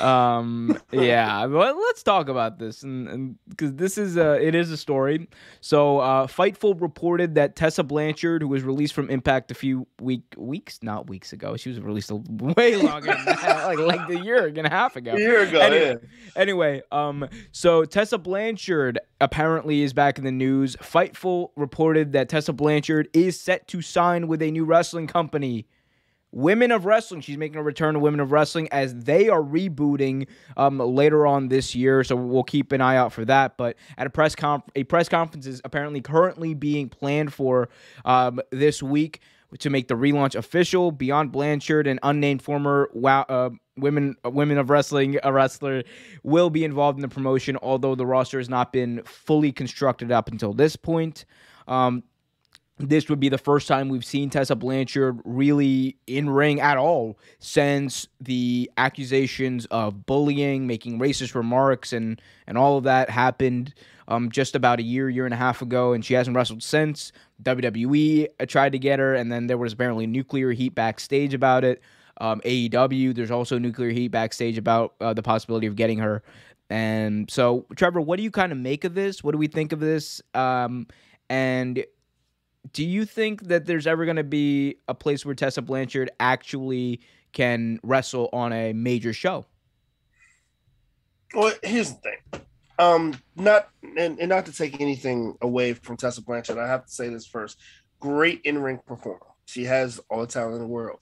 Um, 0.00 0.78
yeah, 0.92 1.44
let's 1.44 2.02
talk 2.02 2.28
about 2.28 2.58
this, 2.58 2.82
and 2.82 3.36
because 3.48 3.74
this 3.74 3.98
is 3.98 4.16
a, 4.16 4.34
it 4.40 4.54
is 4.54 4.70
a 4.70 4.76
story. 4.76 5.28
So, 5.60 5.98
uh, 5.98 6.26
Fightful 6.26 6.80
reported 6.80 7.34
that 7.34 7.56
Tessa 7.56 7.82
Blanchard, 7.82 8.42
who 8.42 8.48
was 8.48 8.62
released 8.62 8.94
from 8.94 9.10
Impact 9.10 9.50
a 9.50 9.54
few 9.54 9.86
week 10.00 10.22
weeks, 10.36 10.80
not 10.82 11.08
weeks 11.08 11.32
ago, 11.32 11.56
she 11.56 11.70
was 11.70 11.80
released 11.80 12.10
a, 12.10 12.16
way 12.28 12.76
longer 12.76 13.08
than 13.08 13.24
that, 13.24 13.66
like 13.66 13.78
like 13.78 14.08
a 14.10 14.20
year 14.22 14.46
and 14.46 14.66
a 14.66 14.70
half 14.70 14.96
ago. 14.96 15.14
A 15.14 15.18
year 15.18 15.42
ago, 15.42 15.58
anyway, 15.58 15.96
yeah. 16.00 16.30
Anyway, 16.36 16.82
um, 16.92 17.28
so 17.50 17.84
Tessa 17.84 18.18
Blanchard 18.18 19.00
apparently 19.20 19.82
is 19.82 19.92
back 19.92 20.18
in 20.18 20.24
the 20.24 20.32
news. 20.32 20.76
Fightful 20.76 21.50
reported 21.56 22.12
that 22.12 22.28
Tessa 22.28 22.52
Blanchard 22.52 23.08
is 23.12 23.40
set 23.40 23.66
to 23.68 23.82
sign 23.82 24.28
with 24.28 24.42
a 24.42 24.50
new 24.50 24.64
wrestling 24.64 25.06
company. 25.06 25.66
Women 26.30 26.72
of 26.72 26.84
Wrestling. 26.84 27.20
She's 27.20 27.38
making 27.38 27.58
a 27.58 27.62
return 27.62 27.94
to 27.94 28.00
Women 28.00 28.20
of 28.20 28.32
Wrestling 28.32 28.68
as 28.70 28.94
they 28.94 29.28
are 29.28 29.42
rebooting 29.42 30.28
um, 30.56 30.78
later 30.78 31.26
on 31.26 31.48
this 31.48 31.74
year. 31.74 32.04
So 32.04 32.16
we'll 32.16 32.44
keep 32.44 32.72
an 32.72 32.80
eye 32.80 32.96
out 32.96 33.12
for 33.12 33.24
that. 33.24 33.56
But 33.56 33.76
at 33.96 34.06
a 34.06 34.10
press 34.10 34.34
conf- 34.34 34.64
a 34.74 34.84
press 34.84 35.08
conference 35.08 35.46
is 35.46 35.60
apparently 35.64 36.00
currently 36.00 36.54
being 36.54 36.88
planned 36.88 37.32
for 37.32 37.70
um, 38.04 38.40
this 38.50 38.82
week 38.82 39.20
to 39.58 39.70
make 39.70 39.88
the 39.88 39.94
relaunch 39.94 40.34
official. 40.34 40.92
Beyond 40.92 41.32
Blanchard, 41.32 41.86
an 41.86 41.98
unnamed 42.02 42.42
former 42.42 42.90
wow, 42.92 43.24
uh, 43.28 43.50
women 43.76 44.16
uh, 44.24 44.30
women 44.30 44.58
of 44.58 44.68
wrestling 44.68 45.18
a 45.22 45.32
wrestler, 45.32 45.82
will 46.22 46.50
be 46.50 46.64
involved 46.64 46.98
in 46.98 47.02
the 47.02 47.08
promotion. 47.08 47.56
Although 47.62 47.94
the 47.94 48.06
roster 48.06 48.38
has 48.38 48.50
not 48.50 48.72
been 48.72 49.02
fully 49.04 49.52
constructed 49.52 50.12
up 50.12 50.28
until 50.28 50.52
this 50.52 50.76
point. 50.76 51.24
Um, 51.66 52.02
this 52.78 53.08
would 53.08 53.20
be 53.20 53.28
the 53.28 53.38
first 53.38 53.66
time 53.66 53.88
we've 53.88 54.04
seen 54.04 54.30
Tessa 54.30 54.54
Blanchard 54.54 55.20
really 55.24 55.96
in 56.06 56.30
ring 56.30 56.60
at 56.60 56.76
all 56.76 57.18
since 57.40 58.06
the 58.20 58.70
accusations 58.76 59.66
of 59.66 60.06
bullying, 60.06 60.66
making 60.66 60.98
racist 60.98 61.34
remarks, 61.34 61.92
and 61.92 62.20
and 62.46 62.56
all 62.56 62.78
of 62.78 62.84
that 62.84 63.10
happened 63.10 63.74
um, 64.08 64.30
just 64.30 64.54
about 64.54 64.78
a 64.78 64.82
year, 64.82 65.08
year 65.08 65.24
and 65.24 65.34
a 65.34 65.38
half 65.38 65.60
ago, 65.60 65.92
and 65.92 66.04
she 66.04 66.14
hasn't 66.14 66.36
wrestled 66.36 66.62
since. 66.62 67.12
WWE 67.42 68.28
tried 68.48 68.72
to 68.72 68.78
get 68.78 68.98
her, 68.98 69.14
and 69.14 69.30
then 69.30 69.46
there 69.46 69.58
was 69.58 69.72
apparently 69.72 70.06
nuclear 70.06 70.52
heat 70.52 70.74
backstage 70.74 71.34
about 71.34 71.64
it. 71.64 71.82
Um, 72.20 72.40
AEW, 72.44 73.14
there's 73.14 73.30
also 73.30 73.58
nuclear 73.58 73.90
heat 73.90 74.08
backstage 74.08 74.58
about 74.58 74.94
uh, 75.00 75.14
the 75.14 75.22
possibility 75.22 75.66
of 75.66 75.76
getting 75.76 75.98
her. 75.98 76.22
And 76.70 77.30
so, 77.30 77.66
Trevor, 77.76 78.00
what 78.00 78.16
do 78.16 78.22
you 78.22 78.30
kind 78.30 78.52
of 78.52 78.58
make 78.58 78.84
of 78.84 78.94
this? 78.94 79.22
What 79.22 79.32
do 79.32 79.38
we 79.38 79.46
think 79.46 79.72
of 79.72 79.80
this? 79.80 80.20
Um, 80.34 80.86
and 81.30 81.84
do 82.72 82.84
you 82.84 83.04
think 83.04 83.44
that 83.48 83.66
there's 83.66 83.86
ever 83.86 84.04
going 84.04 84.16
to 84.16 84.24
be 84.24 84.76
a 84.88 84.94
place 84.94 85.24
where 85.24 85.34
Tessa 85.34 85.62
Blanchard 85.62 86.10
actually 86.18 87.00
can 87.32 87.78
wrestle 87.82 88.28
on 88.32 88.52
a 88.52 88.72
major 88.72 89.12
show? 89.12 89.46
Well, 91.34 91.52
here's 91.62 91.94
the 91.94 92.00
thing. 92.00 92.42
Um, 92.78 93.20
not 93.34 93.68
and, 93.82 94.18
and 94.20 94.28
not 94.28 94.46
to 94.46 94.52
take 94.52 94.80
anything 94.80 95.36
away 95.42 95.74
from 95.74 95.96
Tessa 95.96 96.22
Blanchard, 96.22 96.58
I 96.58 96.66
have 96.66 96.86
to 96.86 96.92
say 96.92 97.08
this 97.08 97.26
first. 97.26 97.58
Great 98.00 98.40
in-ring 98.44 98.80
performer. 98.86 99.26
She 99.46 99.64
has 99.64 100.00
all 100.08 100.20
the 100.20 100.26
talent 100.26 100.54
in 100.54 100.60
the 100.60 100.66
world. 100.66 101.00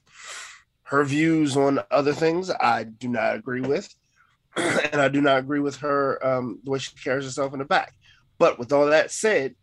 Her 0.83 1.03
views 1.03 1.55
on 1.55 1.79
other 1.91 2.13
things, 2.13 2.49
I 2.49 2.83
do 2.83 3.09
not 3.09 3.35
agree 3.35 3.61
with, 3.61 3.93
and 4.55 5.01
I 5.01 5.09
do 5.09 5.21
not 5.21 5.37
agree 5.37 5.59
with 5.59 5.75
her 5.77 6.25
um, 6.25 6.59
the 6.63 6.71
way 6.71 6.79
she 6.79 6.95
carries 6.95 7.25
herself 7.25 7.53
in 7.53 7.59
the 7.59 7.65
back. 7.65 7.93
But 8.39 8.57
with 8.57 8.71
all 8.71 8.87
that 8.87 9.11
said, 9.11 9.55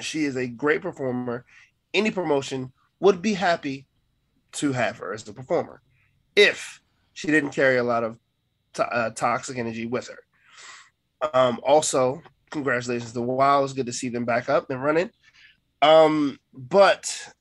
she 0.00 0.24
is 0.24 0.36
a 0.36 0.46
great 0.46 0.82
performer. 0.82 1.44
Any 1.94 2.10
promotion 2.10 2.72
would 3.00 3.20
be 3.20 3.34
happy 3.34 3.86
to 4.52 4.72
have 4.72 4.98
her 4.98 5.12
as 5.12 5.26
a 5.28 5.32
performer 5.32 5.80
if 6.36 6.80
she 7.12 7.28
didn't 7.28 7.50
carry 7.50 7.76
a 7.76 7.84
lot 7.84 8.04
of 8.04 8.18
to- 8.74 8.86
uh, 8.86 9.10
toxic 9.10 9.58
energy 9.58 9.86
with 9.86 10.08
her. 10.08 11.30
Um, 11.34 11.60
also, 11.62 12.22
congratulations 12.50 13.12
to 13.12 13.22
Wild. 13.22 13.64
It's 13.64 13.72
good 13.72 13.86
to 13.86 13.92
see 13.92 14.08
them 14.08 14.24
back 14.24 14.48
up 14.48 14.70
and 14.70 14.82
running. 14.82 15.10
Um, 15.80 16.38
but 16.52 17.32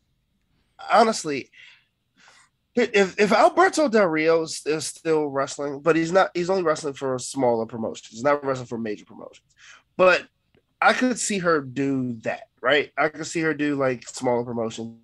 honestly, 0.92 1.50
if 2.76 3.20
if 3.20 3.32
Alberto 3.32 3.90
Del 3.90 4.08
Rio 4.08 4.44
is, 4.44 4.62
is, 4.66 4.86
still 4.86 5.28
wrestling, 5.28 5.82
but 5.82 5.96
he's 5.96 6.12
not, 6.12 6.32
he's 6.34 6.50
only 6.50 6.64
wrestling 6.64 6.94
for 6.94 7.20
smaller 7.20 7.66
promotions. 7.66 8.10
He's 8.12 8.24
not 8.24 8.44
wrestling 8.46 8.68
for 8.68 8.78
major 8.78 9.06
promotions. 9.06 9.54
But 9.98 10.26
I 10.82 10.94
could 10.94 11.20
see 11.20 11.38
her 11.40 11.62
do 11.62 12.14
that, 12.22 12.44
right? 12.60 12.92
I 12.98 13.10
could 13.10 13.28
see 13.28 13.42
her 13.42 13.54
do 13.54 13.76
like 13.76 14.08
smaller 14.08 14.44
promotions. 14.44 14.98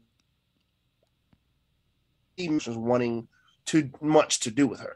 Just 2.39 2.77
wanting 2.77 3.27
too 3.65 3.91
much 4.01 4.41
to 4.41 4.51
do 4.51 4.67
with 4.67 4.79
her. 4.79 4.95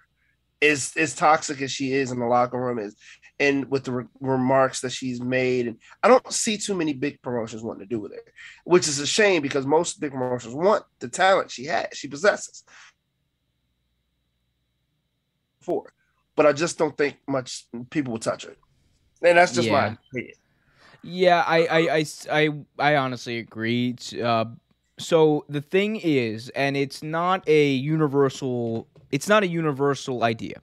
As 0.61 0.93
as 0.95 1.15
toxic 1.15 1.61
as 1.61 1.71
she 1.71 1.93
is 1.93 2.11
in 2.11 2.19
the 2.19 2.25
locker 2.25 2.59
room 2.59 2.77
is, 2.77 2.95
and 3.39 3.69
with 3.71 3.83
the 3.83 3.91
re- 3.91 4.05
remarks 4.19 4.81
that 4.81 4.91
she's 4.91 5.19
made, 5.19 5.67
and 5.67 5.77
I 6.03 6.07
don't 6.07 6.31
see 6.31 6.57
too 6.57 6.75
many 6.75 6.93
big 6.93 7.19
promotions 7.23 7.63
wanting 7.63 7.81
to 7.81 7.87
do 7.87 7.99
with 7.99 8.13
her, 8.13 8.21
which 8.65 8.87
is 8.87 8.99
a 8.99 9.07
shame 9.07 9.41
because 9.41 9.65
most 9.65 9.99
big 9.99 10.11
promotions 10.11 10.53
want 10.53 10.83
the 10.99 11.07
talent 11.07 11.49
she 11.49 11.65
has, 11.65 11.87
she 11.93 12.07
possesses. 12.07 12.63
For, 15.61 15.91
but 16.35 16.45
I 16.45 16.53
just 16.53 16.77
don't 16.77 16.95
think 16.95 17.17
much 17.27 17.65
people 17.89 18.13
will 18.13 18.19
touch 18.19 18.45
her, 18.45 18.55
and 19.23 19.39
that's 19.39 19.53
just 19.53 19.67
yeah. 19.67 19.73
my 19.73 19.97
opinion. 20.11 20.35
Yeah, 21.03 21.43
I, 21.47 21.65
I, 21.65 21.79
I, 21.97 22.05
I, 22.31 22.49
I 22.77 22.95
honestly 22.95 23.39
agree. 23.39 23.95
Uh, 24.21 24.45
so 24.99 25.45
the 25.49 25.61
thing 25.61 25.99
is, 26.01 26.49
and 26.49 26.77
it's 26.77 27.01
not 27.01 27.47
a 27.47 27.71
universal. 27.71 28.87
It's 29.11 29.27
not 29.27 29.43
a 29.43 29.47
universal 29.47 30.23
idea 30.23 30.61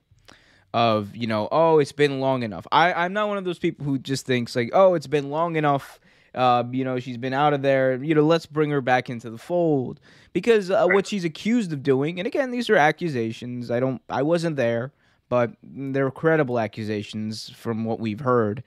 of 0.73 1.15
you 1.15 1.27
know, 1.27 1.49
oh, 1.51 1.79
it's 1.79 1.91
been 1.91 2.19
long 2.19 2.43
enough. 2.43 2.65
I, 2.71 2.93
I'm 2.93 3.13
not 3.13 3.27
one 3.27 3.37
of 3.37 3.43
those 3.43 3.59
people 3.59 3.85
who 3.85 3.99
just 3.99 4.25
thinks 4.25 4.55
like, 4.55 4.69
oh, 4.73 4.93
it's 4.93 5.07
been 5.07 5.29
long 5.29 5.55
enough. 5.55 5.99
Uh, 6.33 6.63
you 6.71 6.85
know, 6.85 6.99
she's 6.99 7.17
been 7.17 7.33
out 7.33 7.53
of 7.53 7.61
there. 7.61 8.01
You 8.01 8.15
know, 8.15 8.23
let's 8.23 8.45
bring 8.45 8.69
her 8.69 8.81
back 8.81 9.09
into 9.09 9.29
the 9.29 9.37
fold 9.37 9.99
because 10.31 10.69
uh, 10.71 10.85
what 10.87 11.07
she's 11.07 11.25
accused 11.25 11.73
of 11.73 11.83
doing, 11.83 12.19
and 12.19 12.27
again, 12.27 12.51
these 12.51 12.69
are 12.69 12.77
accusations. 12.77 13.71
I 13.71 13.79
don't, 13.79 14.01
I 14.09 14.21
wasn't 14.21 14.55
there, 14.55 14.93
but 15.27 15.51
they're 15.63 16.11
credible 16.11 16.59
accusations 16.59 17.49
from 17.49 17.83
what 17.83 17.99
we've 17.99 18.19
heard 18.19 18.63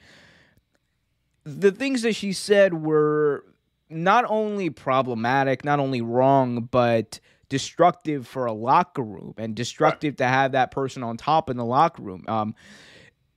the 1.45 1.73
things 1.73 2.03
that 2.03 2.15
she 2.15 2.33
said 2.33 2.75
were 2.75 3.45
not 3.89 4.25
only 4.29 4.71
problematic, 4.71 5.65
not 5.65 5.81
only 5.81 6.01
wrong, 6.01 6.69
but 6.71 7.21
destructive 7.49 8.27
for 8.27 8.47
a 8.47 8.53
locker 8.53 9.03
room 9.03 9.35
and 9.37 9.55
destructive 9.55 10.13
right. 10.13 10.19
to 10.19 10.25
have 10.25 10.53
that 10.53 10.71
person 10.71 11.03
on 11.03 11.17
top 11.17 11.51
in 11.51 11.57
the 11.57 11.65
locker 11.65 12.03
room. 12.03 12.25
Um, 12.29 12.55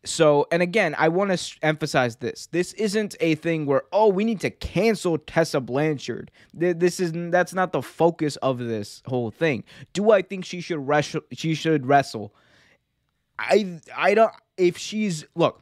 So, 0.06 0.46
and 0.52 0.62
again, 0.62 0.96
I 1.00 1.10
want 1.10 1.38
to 1.38 1.58
emphasize 1.64 2.18
this. 2.18 2.48
This 2.52 2.74
isn't 2.74 3.16
a 3.20 3.34
thing 3.36 3.66
where 3.66 3.84
oh, 3.92 4.08
we 4.08 4.24
need 4.24 4.40
to 4.42 4.52
cancel 4.52 5.18
Tessa 5.18 5.60
Blanchard. 5.60 6.30
This 6.54 7.00
is 7.00 7.12
that's 7.32 7.56
not 7.56 7.72
the 7.72 7.82
focus 7.82 8.36
of 8.38 8.60
this 8.60 9.02
whole 9.08 9.32
thing. 9.32 9.64
Do 9.94 10.12
I 10.12 10.22
think 10.22 10.46
she 10.46 10.62
should 10.62 10.88
wrestle? 10.88 11.22
She 11.32 11.56
should 11.56 11.88
wrestle. 11.88 12.36
I 13.40 13.82
I 13.98 14.14
don't. 14.14 14.32
If 14.58 14.78
she's 14.78 15.26
look, 15.36 15.62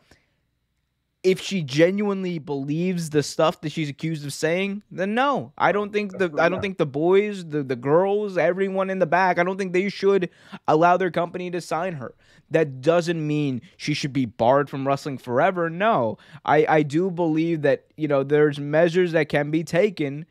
if 1.24 1.40
she 1.40 1.62
genuinely 1.62 2.38
believes 2.38 3.10
the 3.10 3.24
stuff 3.24 3.62
that 3.62 3.72
she's 3.72 3.90
accused 3.90 4.26
of 4.26 4.34
saying, 4.34 4.84
then 4.92 5.16
no. 5.16 5.54
I 5.58 5.72
don't 5.72 5.94
think 5.94 6.18
the 6.18 6.34
I 6.38 6.50
don't 6.50 6.62
think 6.62 6.78
the 6.78 6.86
boys, 6.86 7.46
the 7.46 7.64
the 7.64 7.78
girls, 7.78 8.38
everyone 8.38 8.90
in 8.90 9.00
the 9.00 9.06
back, 9.06 9.40
I 9.40 9.44
don't 9.44 9.58
think 9.58 9.72
they 9.72 9.88
should 9.88 10.30
allow 10.68 10.98
their 10.98 11.12
company 11.12 11.50
to 11.52 11.62
sign 11.62 11.94
her. 11.94 12.14
That 12.52 12.82
doesn't 12.82 13.26
mean 13.26 13.62
she 13.78 13.94
should 13.94 14.12
be 14.12 14.26
barred 14.26 14.70
from 14.70 14.86
wrestling 14.86 15.18
forever. 15.18 15.70
No. 15.70 16.18
I 16.44 16.66
I 16.68 16.84
do 16.84 17.10
believe 17.10 17.62
that, 17.62 17.86
you 17.96 18.10
know, 18.10 18.24
there's 18.24 18.60
measures 18.60 19.14
that 19.14 19.30
can 19.30 19.50
be 19.50 19.64
taken 19.64 20.26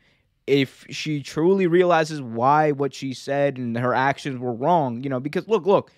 if 0.45 0.85
she 0.89 1.23
truly 1.23 1.65
realizes 1.65 2.21
why 2.21 2.71
what 2.71 2.93
she 2.93 3.13
said 3.13 3.57
and 3.57 3.77
her 3.77 3.95
actions 3.95 4.39
were 4.39 4.53
wrong, 4.53 5.03
you 5.03 5.09
know, 5.09 5.19
because 5.19 5.47
look, 5.47 5.65
look, 5.65 5.91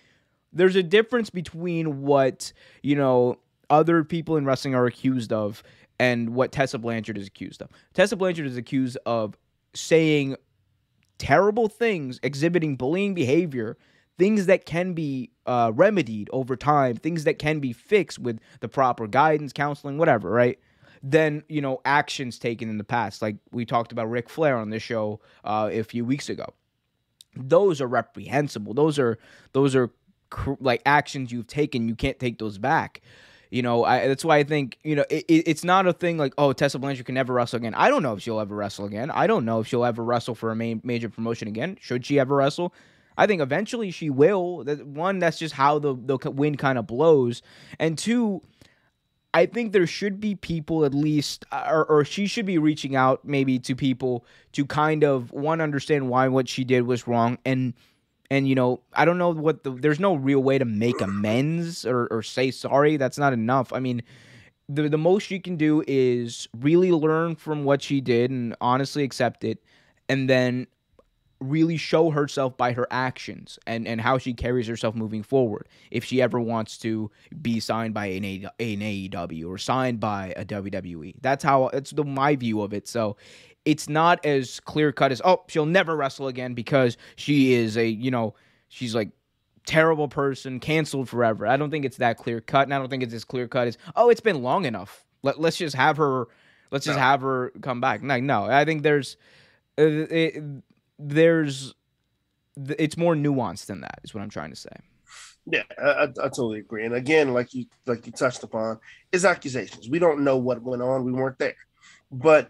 there's 0.53 0.75
a 0.77 0.83
difference 0.83 1.29
between 1.29 2.01
what, 2.01 2.53
you 2.81 2.95
know, 2.95 3.37
other 3.70 4.03
people 4.03 4.38
in 4.38 4.45
wrestling 4.45 4.76
are 4.76 4.86
accused 4.86 5.34
of 5.34 5.63
and 5.99 6.30
what 6.30 6.51
Tessa 6.51 6.78
Blanchard 6.78 7.18
is 7.18 7.28
accused 7.28 7.61
of. 7.61 7.70
Tessa 7.93 8.16
Blanchard 8.16 8.45
is 8.45 8.57
accused 8.57 8.97
of 9.05 9.38
saying 9.74 10.36
terrible 11.18 11.68
things, 11.68 12.20
exhibiting 12.24 12.76
bullying 12.76 13.13
behavior, 13.13 13.78
things 14.18 14.45
that 14.45 14.66
can 14.66 14.93
be 14.93 15.32
uh, 15.45 15.72
remedied 15.74 16.30
over 16.32 16.55
time, 16.55 16.95
things 16.95 17.24
that 17.26 17.39
can 17.39 17.59
be 17.59 17.74
fixed 17.74 18.20
with 18.20 18.39
the 18.59 18.68
proper 18.68 19.07
guidance, 19.07 19.53
counseling, 19.53 19.97
whatever, 19.97 20.30
right? 20.30 20.59
Then, 21.03 21.43
you 21.49 21.61
know, 21.61 21.82
actions 21.86 22.39
taken 22.39 22.70
in 22.70 22.78
the 22.78 22.84
past, 22.84 23.22
like 23.22 23.36
we 23.51 23.66
talked 23.66 23.91
about 23.91 24.09
Ric 24.09 24.30
Flair 24.30 24.57
on 24.57 24.70
this 24.70 24.82
show 24.82 25.20
uh, 25.43 25.70
a 25.72 25.84
few 25.84 26.03
weeks 26.03 26.30
ago. 26.30 26.53
Those 27.36 27.82
are 27.82 27.88
reprehensible. 27.88 28.74
Those 28.74 28.97
are 28.97 29.20
those 29.51 29.76
are 29.76 29.91
cr- 30.30 30.53
like 30.59 30.82
actions 30.86 31.32
you've 31.32 31.47
taken. 31.47 31.88
You 31.89 31.95
can't 31.95 32.18
take 32.18 32.39
those 32.39 32.57
back. 32.57 33.01
You 33.55 33.61
know, 33.61 33.85
I, 33.85 34.05
that's 34.09 34.25
why 34.25 34.35
I 34.35 34.43
think 34.43 34.77
you 34.83 34.97
know 34.97 35.05
it, 35.09 35.23
it's 35.29 35.63
not 35.63 35.87
a 35.87 35.93
thing 35.93 36.17
like 36.17 36.33
oh 36.37 36.51
Tessa 36.51 36.77
Blanchard 36.77 37.05
can 37.05 37.15
never 37.15 37.33
wrestle 37.33 37.55
again. 37.55 37.73
I 37.73 37.87
don't 37.87 38.03
know 38.03 38.11
if 38.11 38.21
she'll 38.21 38.41
ever 38.41 38.53
wrestle 38.53 38.83
again. 38.83 39.09
I 39.09 39.27
don't 39.27 39.45
know 39.45 39.61
if 39.61 39.67
she'll 39.67 39.85
ever 39.85 40.03
wrestle 40.03 40.35
for 40.35 40.51
a 40.51 40.55
main, 40.57 40.81
major 40.83 41.07
promotion 41.07 41.47
again. 41.47 41.77
Should 41.79 42.05
she 42.05 42.19
ever 42.19 42.35
wrestle? 42.35 42.73
I 43.17 43.27
think 43.27 43.41
eventually 43.41 43.91
she 43.91 44.09
will. 44.09 44.65
That 44.65 44.85
one, 44.85 45.19
that's 45.19 45.39
just 45.39 45.53
how 45.53 45.79
the 45.79 45.95
the 45.95 46.17
wind 46.31 46.59
kind 46.59 46.77
of 46.77 46.85
blows, 46.85 47.41
and 47.79 47.97
two, 47.97 48.41
I 49.33 49.45
think 49.45 49.71
there 49.71 49.87
should 49.87 50.19
be 50.19 50.35
people 50.35 50.83
at 50.83 50.93
least, 50.93 51.45
uh, 51.53 51.63
or, 51.69 51.85
or 51.85 52.03
she 52.03 52.27
should 52.27 52.45
be 52.45 52.57
reaching 52.57 52.97
out 52.97 53.23
maybe 53.23 53.57
to 53.59 53.73
people 53.73 54.25
to 54.51 54.65
kind 54.65 55.05
of 55.05 55.31
one 55.31 55.61
understand 55.61 56.09
why 56.09 56.27
what 56.27 56.49
she 56.49 56.65
did 56.65 56.81
was 56.81 57.07
wrong 57.07 57.37
and 57.45 57.73
and 58.32 58.47
you 58.47 58.55
know 58.55 58.80
i 58.93 59.05
don't 59.05 59.17
know 59.17 59.30
what 59.30 59.63
the 59.63 59.71
there's 59.71 59.99
no 59.99 60.15
real 60.15 60.41
way 60.41 60.57
to 60.57 60.65
make 60.65 61.01
amends 61.01 61.86
or, 61.86 62.07
or 62.07 62.23
say 62.23 62.51
sorry. 62.51 62.97
That's 62.97 63.17
not 63.17 63.34
enough. 63.34 63.73
I 63.73 63.80
mean 63.80 64.01
the, 64.67 64.89
the 64.89 64.97
most 64.97 65.30
you 65.32 65.41
can 65.41 65.57
do 65.57 65.84
is 65.88 66.47
really 66.59 66.91
learn 66.91 67.36
from 67.36 67.63
what 67.63 67.82
she 67.82 68.01
did 68.01 68.32
and 68.32 68.55
honestly 68.61 69.03
accept 69.03 69.43
it. 69.43 69.59
And 70.09 70.30
then 70.30 70.67
really 71.39 71.77
show 71.77 72.09
herself 72.11 72.55
by 72.57 72.71
her 72.71 72.88
actions 72.91 73.59
and, 73.67 73.88
and 73.88 73.99
how 74.01 74.17
she 74.17 74.33
carries 74.33 74.67
herself 74.67 74.95
moving 74.95 75.23
forward 75.23 75.67
if 75.91 76.03
she 76.03 76.21
ever 76.21 76.39
wants 76.39 76.77
to 76.77 77.11
be 77.41 77.59
signed 77.59 77.93
by 77.93 78.05
an, 78.07 78.23
a, 78.23 78.45
an 78.59 78.79
AEW 78.79 79.49
or 79.49 79.57
signed 79.57 79.99
by 79.99 80.33
a 80.38 80.45
WWE. 80.45 81.15
That's 81.21 81.43
how 81.43 81.69
that's 81.73 81.91
the 81.91 82.03
my 82.03 82.36
view 82.36 82.61
of 82.61 82.73
it. 82.73 82.88
So 82.88 83.17
it's 83.65 83.89
not 83.89 84.25
as 84.25 84.59
clear 84.61 84.91
cut 84.91 85.11
as 85.11 85.21
oh 85.25 85.43
she'll 85.47 85.65
never 85.65 85.95
wrestle 85.95 86.27
again 86.27 86.53
because 86.53 86.97
she 87.15 87.53
is 87.53 87.77
a 87.77 87.88
you 87.88 88.11
know 88.11 88.36
she's 88.69 88.95
like 88.95 89.09
terrible 89.65 90.07
person 90.07 90.59
canceled 90.59 91.09
forever. 91.09 91.47
I 91.47 91.57
don't 91.57 91.71
think 91.71 91.86
it's 91.86 91.97
that 91.97 92.17
clear 92.17 92.39
cut, 92.39 92.63
and 92.67 92.73
I 92.73 92.77
don't 92.77 92.89
think 92.89 93.03
it's 93.03 93.13
as 93.13 93.25
clear 93.25 93.47
cut 93.47 93.67
as 93.67 93.77
oh 93.95 94.09
it's 94.09 94.21
been 94.21 94.41
long 94.41 94.65
enough. 94.65 95.03
Let 95.23 95.39
let's 95.39 95.57
just 95.57 95.75
have 95.75 95.97
her 95.97 96.27
let's 96.71 96.86
just 96.86 96.97
no. 96.97 97.03
have 97.03 97.21
her 97.21 97.51
come 97.61 97.81
back. 97.81 98.01
No, 98.01 98.19
no, 98.19 98.45
I 98.45 98.65
think 98.65 98.83
there's 98.83 99.17
uh, 99.77 99.83
it, 99.83 100.43
there's 100.97 101.73
it's 102.77 102.97
more 102.97 103.15
nuanced 103.15 103.65
than 103.65 103.81
that 103.81 103.99
is 104.03 104.13
what 104.13 104.21
I'm 104.21 104.29
trying 104.29 104.51
to 104.51 104.55
say. 104.55 104.69
Yeah, 105.45 105.63
I, 105.77 106.03
I, 106.03 106.29
totally 106.29 106.59
agree. 106.59 106.85
And 106.85 106.95
again, 106.95 107.33
like 107.33 107.53
you 107.53 107.65
like 107.85 108.05
you 108.05 108.11
touched 108.11 108.43
upon, 108.43 108.79
is 109.11 109.25
accusations. 109.25 109.89
We 109.89 109.99
don't 109.99 110.23
know 110.23 110.37
what 110.37 110.61
went 110.63 110.81
on. 110.81 111.03
We 111.03 111.11
weren't 111.11 111.37
there, 111.37 111.55
but 112.11 112.49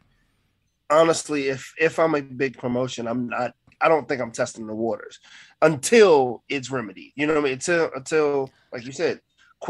honestly, 0.90 1.50
if 1.50 1.74
if 1.78 2.00
I'm 2.00 2.16
a 2.16 2.22
big 2.22 2.58
promotion, 2.58 3.08
I'm 3.08 3.28
not. 3.28 3.54
I 3.82 3.90
don't 3.90 4.08
think 4.08 4.22
I'm 4.22 4.32
testing 4.32 4.68
the 4.68 4.76
waters 4.76 5.20
until 5.62 6.44
it's 6.48 6.72
remedied. 6.72 7.12
You 7.16 7.28
know 7.28 7.34
what 7.34 7.42
I 7.42 7.44
mean? 7.44 7.54
Until 7.54 7.92
until 7.94 8.50
like 8.72 8.86
you 8.86 8.94
said, 8.94 9.20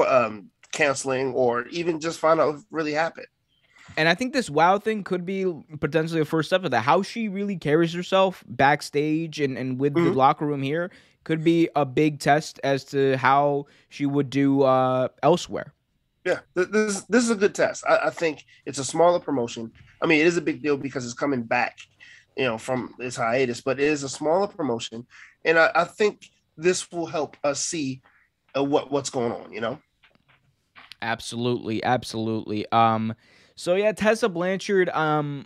um, 0.07 0.51
canceling 0.71 1.34
or 1.34 1.67
even 1.67 1.99
just 1.99 2.19
find 2.19 2.39
out 2.39 2.55
what 2.55 2.63
really 2.69 2.93
happened. 2.93 3.28
And 3.98 4.10
I 4.10 4.16
think 4.16 4.34
this 4.34 4.50
wow 4.50 4.78
thing 4.78 5.04
could 5.04 5.26
be 5.26 5.46
potentially 5.80 6.22
a 6.22 6.26
first 6.26 6.50
step 6.50 6.64
of 6.66 6.72
that. 6.72 6.82
How 6.82 7.02
she 7.02 7.30
really 7.30 7.56
carries 7.56 7.93
herself 7.93 8.43
backstage 8.48 9.39
and, 9.39 9.58
and 9.58 9.80
with 9.80 9.93
mm-hmm. 9.93 10.06
the 10.06 10.12
locker 10.12 10.46
room 10.46 10.62
here 10.62 10.91
could 11.24 11.43
be 11.43 11.70
a 11.76 11.86
big 11.86 12.20
test 12.20 12.60
as 12.64 12.84
to 12.86 13.18
how 13.18 13.66
she 13.89 14.06
would 14.06 14.30
do 14.30 14.64
uh, 14.64 15.08
elsewhere. 15.24 15.74
Yeah, 16.24 16.39
this 16.56 17.04
this 17.04 17.24
is 17.24 17.30
a 17.30 17.36
good 17.36 17.54
test. 17.54 17.84
I, 17.88 18.08
I, 18.08 18.10
think 18.10 18.46
it's 18.66 18.80
a 18.80 18.84
smaller 18.84 19.20
promotion. 19.20 19.72
I 20.02 20.08
mean, 20.08 20.22
it 20.22 20.28
is 20.28 20.38
a 20.38 20.41
big 20.41 20.64
deal 20.64 20.76
because 20.76 21.06
it's 21.06 21.14
coming 21.14 21.43
back, 21.43 21.78
you 22.36 22.46
know, 22.46 22.58
from 22.58 22.96
its 22.98 23.16
hiatus. 23.16 23.62
But 23.62 23.80
it 23.80 23.86
is 23.86 24.02
a 24.02 24.10
smaller 24.10 24.48
promotion, 24.48 25.06
and 25.43 25.60
I, 25.60 25.70
I 25.76 25.84
think 25.84 26.32
this 26.58 26.91
will 26.91 27.06
help 27.06 27.38
us 27.43 27.64
see 27.64 28.02
uh, 28.58 28.64
what 28.64 28.89
what's 28.89 29.12
going 29.12 29.34
on. 29.34 29.54
You 29.54 29.62
know. 29.62 29.80
Absolutely, 31.04 31.84
absolutely. 31.84 32.66
Um, 32.72 33.14
so 33.56 33.76
yeah, 33.76 33.91
Tessa 33.91 34.30
Blanchard, 34.30 34.89
um, 34.89 35.45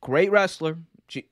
great 0.00 0.30
wrestler. 0.30 0.78
She, 1.08 1.26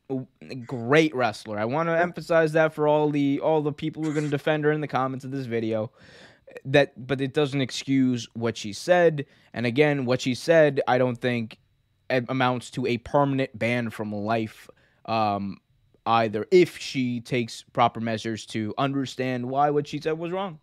great 0.64 1.14
wrestler. 1.14 1.58
I 1.58 1.66
want 1.66 1.90
to 1.90 1.98
emphasize 1.98 2.52
that 2.52 2.72
for 2.72 2.88
all 2.88 3.10
the 3.10 3.40
all 3.40 3.60
the 3.60 3.72
people 3.72 4.02
who 4.02 4.10
are 4.10 4.14
going 4.14 4.24
to 4.24 4.30
defend 4.30 4.64
her 4.64 4.72
in 4.72 4.80
the 4.80 4.88
comments 4.88 5.24
of 5.24 5.30
this 5.30 5.44
video 5.44 5.90
that 6.64 7.06
but 7.06 7.20
it 7.20 7.34
doesn't 7.34 7.60
excuse 7.60 8.28
what 8.34 8.56
she 8.56 8.72
said 8.72 9.26
and 9.52 9.66
again 9.66 10.04
what 10.04 10.20
she 10.20 10.34
said 10.34 10.80
i 10.88 10.98
don't 10.98 11.16
think 11.16 11.58
amounts 12.28 12.70
to 12.70 12.86
a 12.86 12.98
permanent 12.98 13.56
ban 13.58 13.90
from 13.90 14.12
life 14.12 14.70
um, 15.06 15.58
either 16.06 16.46
if 16.50 16.78
she 16.78 17.20
takes 17.20 17.64
proper 17.72 18.00
measures 18.00 18.46
to 18.46 18.72
understand 18.78 19.48
why 19.48 19.70
what 19.70 19.86
she 19.86 20.00
said 20.00 20.18
was 20.18 20.30
wrong 20.30 20.58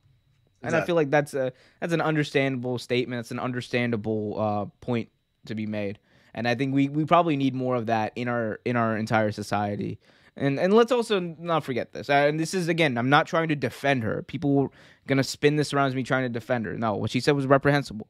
and 0.62 0.76
i 0.76 0.82
feel 0.82 0.96
like 0.96 1.10
that's 1.10 1.34
a 1.34 1.52
that's 1.82 1.94
an 1.94 2.02
understandable 2.02 2.80
statement 2.80 3.20
that's 3.20 3.32
an 3.32 3.40
understandable 3.40 4.40
uh, 4.40 4.66
point 4.86 5.10
to 5.46 5.56
be 5.56 5.66
made 5.66 6.00
and 6.34 6.48
i 6.48 6.56
think 6.56 6.74
we 6.74 6.90
we 6.90 7.06
probably 7.06 7.36
need 7.36 7.54
more 7.54 7.76
of 7.76 7.86
that 7.86 8.12
in 8.16 8.28
our 8.28 8.60
in 8.66 8.76
our 8.76 8.98
entire 8.98 9.32
society 9.32 10.00
and 10.36 10.60
and 10.60 10.74
let's 10.74 10.92
also 10.92 11.20
not 11.20 11.64
forget 11.64 11.94
this. 11.94 12.10
And 12.10 12.40
this 12.40 12.54
is 12.54 12.68
again, 12.68 12.98
I'm 12.98 13.10
not 13.10 13.28
trying 13.28 13.50
to 13.50 13.56
defend 13.56 14.04
her. 14.04 14.24
People 14.24 14.60
are 14.60 14.70
gonna 15.08 15.24
spin 15.24 15.58
this 15.58 15.74
around 15.74 15.88
as 15.88 15.96
me 15.96 16.04
trying 16.04 16.24
to 16.24 16.30
defend 16.30 16.66
her. 16.66 16.78
No, 16.78 16.96
what 16.96 17.12
she 17.12 17.20
said 17.20 17.36
was 17.36 17.46
reprehensible. 17.46 18.08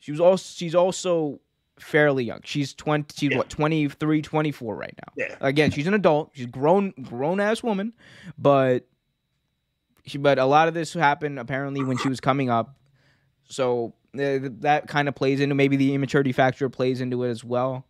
She 0.00 0.10
was 0.10 0.20
also 0.20 0.44
she's 0.56 0.74
also 0.74 1.40
fairly 1.78 2.24
young. 2.24 2.40
She's 2.44 2.74
20 2.74 3.14
she's 3.16 3.30
yeah. 3.30 3.38
what 3.38 3.48
23, 3.48 4.22
24 4.22 4.76
right 4.76 4.94
now. 4.96 5.12
Yeah. 5.16 5.36
Again, 5.40 5.70
she's 5.70 5.86
an 5.86 5.94
adult. 5.94 6.30
She's 6.34 6.46
grown 6.46 6.92
grown 7.02 7.38
ass 7.38 7.62
woman, 7.62 7.92
but 8.36 8.88
she 10.04 10.18
but 10.18 10.40
a 10.40 10.46
lot 10.46 10.66
of 10.66 10.74
this 10.74 10.92
happened 10.92 11.38
apparently 11.38 11.84
when 11.84 11.96
she 11.96 12.08
was 12.08 12.18
coming 12.18 12.50
up. 12.50 12.76
So 13.44 13.94
that 14.14 14.88
kind 14.88 15.08
of 15.08 15.14
plays 15.14 15.40
into 15.40 15.54
maybe 15.54 15.76
the 15.76 15.94
immaturity 15.94 16.32
factor 16.32 16.68
plays 16.68 17.00
into 17.00 17.22
it 17.24 17.30
as 17.30 17.44
well. 17.44 17.86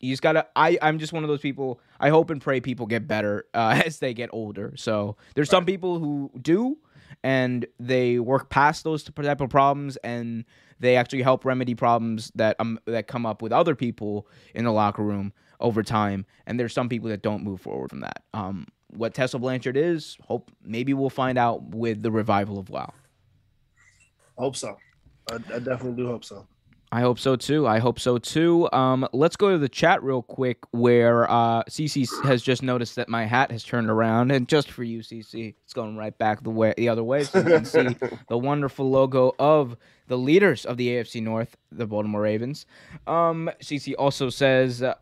You 0.00 0.10
just 0.12 0.22
gotta. 0.22 0.46
I 0.56 0.78
I'm 0.80 0.98
just 0.98 1.12
one 1.12 1.22
of 1.24 1.28
those 1.28 1.40
people. 1.40 1.80
I 1.98 2.08
hope 2.08 2.30
and 2.30 2.40
pray 2.40 2.60
people 2.60 2.86
get 2.86 3.06
better 3.06 3.44
uh, 3.52 3.82
as 3.86 3.98
they 3.98 4.14
get 4.14 4.30
older. 4.32 4.72
So 4.76 5.16
there's 5.34 5.48
right. 5.48 5.58
some 5.58 5.66
people 5.66 5.98
who 5.98 6.30
do, 6.40 6.78
and 7.22 7.66
they 7.78 8.18
work 8.18 8.48
past 8.48 8.84
those 8.84 9.02
type 9.02 9.40
of 9.40 9.50
problems, 9.50 9.96
and 9.98 10.44
they 10.78 10.96
actually 10.96 11.22
help 11.22 11.44
remedy 11.44 11.74
problems 11.74 12.32
that 12.34 12.56
um 12.58 12.80
that 12.86 13.06
come 13.06 13.26
up 13.26 13.42
with 13.42 13.52
other 13.52 13.74
people 13.74 14.26
in 14.54 14.64
the 14.64 14.72
locker 14.72 15.02
room 15.02 15.32
over 15.60 15.82
time. 15.82 16.24
And 16.46 16.58
there's 16.58 16.72
some 16.72 16.88
people 16.88 17.10
that 17.10 17.22
don't 17.22 17.44
move 17.44 17.60
forward 17.60 17.90
from 17.90 18.00
that. 18.00 18.22
Um, 18.32 18.66
what 18.88 19.12
Tessa 19.12 19.38
Blanchard 19.38 19.76
is, 19.76 20.16
hope 20.22 20.50
maybe 20.64 20.94
we'll 20.94 21.10
find 21.10 21.38
out 21.38 21.62
with 21.62 22.02
the 22.02 22.10
revival 22.10 22.58
of 22.58 22.70
WoW. 22.70 22.92
Hope 24.36 24.56
so. 24.56 24.78
I, 25.30 25.34
I 25.34 25.58
definitely 25.58 25.92
do 25.92 26.06
hope 26.06 26.24
so. 26.24 26.46
I 26.92 27.02
hope 27.02 27.20
so 27.20 27.36
too. 27.36 27.68
I 27.68 27.78
hope 27.78 28.00
so 28.00 28.18
too. 28.18 28.68
Um, 28.72 29.06
let's 29.12 29.36
go 29.36 29.50
to 29.50 29.58
the 29.58 29.68
chat 29.68 30.02
real 30.02 30.22
quick, 30.22 30.58
where 30.72 31.30
uh, 31.30 31.62
CC 31.64 32.08
has 32.24 32.42
just 32.42 32.64
noticed 32.64 32.96
that 32.96 33.08
my 33.08 33.26
hat 33.26 33.52
has 33.52 33.62
turned 33.62 33.88
around, 33.88 34.32
and 34.32 34.48
just 34.48 34.72
for 34.72 34.82
you, 34.82 34.98
CC, 34.98 35.54
it's 35.62 35.72
going 35.72 35.96
right 35.96 36.16
back 36.18 36.42
the 36.42 36.50
way 36.50 36.74
the 36.76 36.88
other 36.88 37.04
way, 37.04 37.22
so 37.22 37.38
you 37.38 37.44
can 37.44 37.64
see 37.64 37.96
the 38.28 38.36
wonderful 38.36 38.90
logo 38.90 39.32
of 39.38 39.76
the 40.08 40.18
leaders 40.18 40.64
of 40.64 40.78
the 40.78 40.88
AFC 40.88 41.22
North, 41.22 41.56
the 41.70 41.86
Baltimore 41.86 42.22
Ravens. 42.22 42.66
Um, 43.06 43.48
CC 43.62 43.94
also 43.96 44.28
says, 44.28 44.82
uh, 44.82 44.94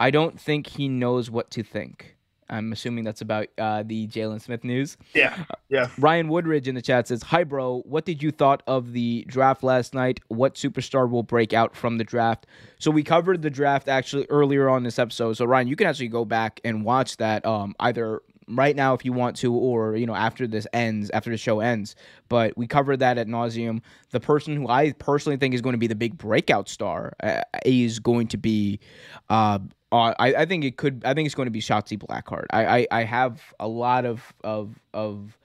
"I 0.00 0.10
don't 0.10 0.40
think 0.40 0.66
he 0.66 0.88
knows 0.88 1.30
what 1.30 1.52
to 1.52 1.62
think." 1.62 2.15
I'm 2.48 2.72
assuming 2.72 3.04
that's 3.04 3.20
about 3.20 3.48
uh, 3.58 3.82
the 3.84 4.06
Jaylon 4.06 4.40
Smith 4.40 4.64
news. 4.64 4.96
Yeah, 5.14 5.44
yeah. 5.68 5.88
Ryan 5.98 6.28
Woodridge 6.28 6.68
in 6.68 6.74
the 6.74 6.82
chat 6.82 7.08
says, 7.08 7.22
"Hi, 7.24 7.44
bro. 7.44 7.82
What 7.86 8.04
did 8.04 8.22
you 8.22 8.30
thought 8.30 8.62
of 8.66 8.92
the 8.92 9.24
draft 9.28 9.62
last 9.62 9.94
night? 9.94 10.20
What 10.28 10.54
superstar 10.54 11.08
will 11.10 11.22
break 11.22 11.52
out 11.52 11.76
from 11.76 11.98
the 11.98 12.04
draft?" 12.04 12.46
So 12.78 12.90
we 12.90 13.02
covered 13.02 13.42
the 13.42 13.50
draft 13.50 13.88
actually 13.88 14.26
earlier 14.28 14.68
on 14.68 14.82
this 14.82 14.98
episode. 14.98 15.34
So 15.34 15.44
Ryan, 15.44 15.68
you 15.68 15.76
can 15.76 15.86
actually 15.86 16.08
go 16.08 16.24
back 16.24 16.60
and 16.64 16.84
watch 16.84 17.16
that 17.16 17.44
um, 17.44 17.74
either 17.80 18.22
right 18.48 18.76
now 18.76 18.94
if 18.94 19.04
you 19.04 19.12
want 19.12 19.36
to, 19.36 19.52
or 19.52 19.96
you 19.96 20.06
know 20.06 20.14
after 20.14 20.46
this 20.46 20.66
ends, 20.72 21.10
after 21.10 21.30
the 21.30 21.36
show 21.36 21.60
ends. 21.60 21.96
But 22.28 22.56
we 22.56 22.66
covered 22.66 22.98
that 22.98 23.18
at 23.18 23.26
nauseum. 23.26 23.80
The 24.10 24.20
person 24.20 24.56
who 24.56 24.68
I 24.68 24.92
personally 24.92 25.36
think 25.36 25.54
is 25.54 25.60
going 25.60 25.74
to 25.74 25.78
be 25.78 25.86
the 25.86 25.94
big 25.94 26.16
breakout 26.16 26.68
star 26.68 27.14
uh, 27.22 27.42
is 27.64 27.98
going 27.98 28.28
to 28.28 28.36
be. 28.36 28.80
Uh, 29.28 29.58
uh, 29.96 30.14
I, 30.18 30.34
I 30.34 30.46
think 30.46 30.64
it 30.64 30.76
could. 30.76 31.02
I 31.04 31.14
think 31.14 31.26
it's 31.26 31.34
going 31.34 31.46
to 31.46 31.50
be 31.52 31.60
Shotzi 31.60 31.98
Blackheart. 31.98 32.46
I, 32.50 32.78
I, 32.80 32.86
I 32.90 33.04
have 33.04 33.42
a 33.60 33.68
lot 33.68 34.04
of 34.04 34.34
of 34.44 34.78
of 34.92 35.36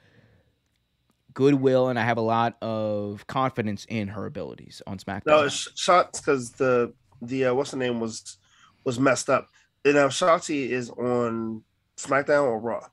goodwill 1.33 1.87
and 1.89 1.97
I 1.97 2.03
have 2.03 2.17
a 2.17 2.21
lot 2.21 2.57
of 2.61 3.25
confidence 3.27 3.85
in 3.89 4.09
her 4.09 4.25
abilities 4.25 4.81
on 4.85 4.97
SmackDown. 4.97 5.27
No, 5.27 5.43
it's 5.43 5.69
shots 5.79 6.19
because 6.19 6.51
the 6.51 6.93
the 7.21 7.45
uh, 7.45 7.53
what's 7.53 7.71
the 7.71 7.77
name 7.77 7.99
was 7.99 8.37
was 8.83 8.99
messed 8.99 9.29
up. 9.29 9.47
And 9.85 9.95
now 9.95 10.07
Shotzi 10.07 10.69
is 10.69 10.89
on 10.91 11.63
SmackDown 11.97 12.43
or 12.43 12.59
Raw. 12.59 12.85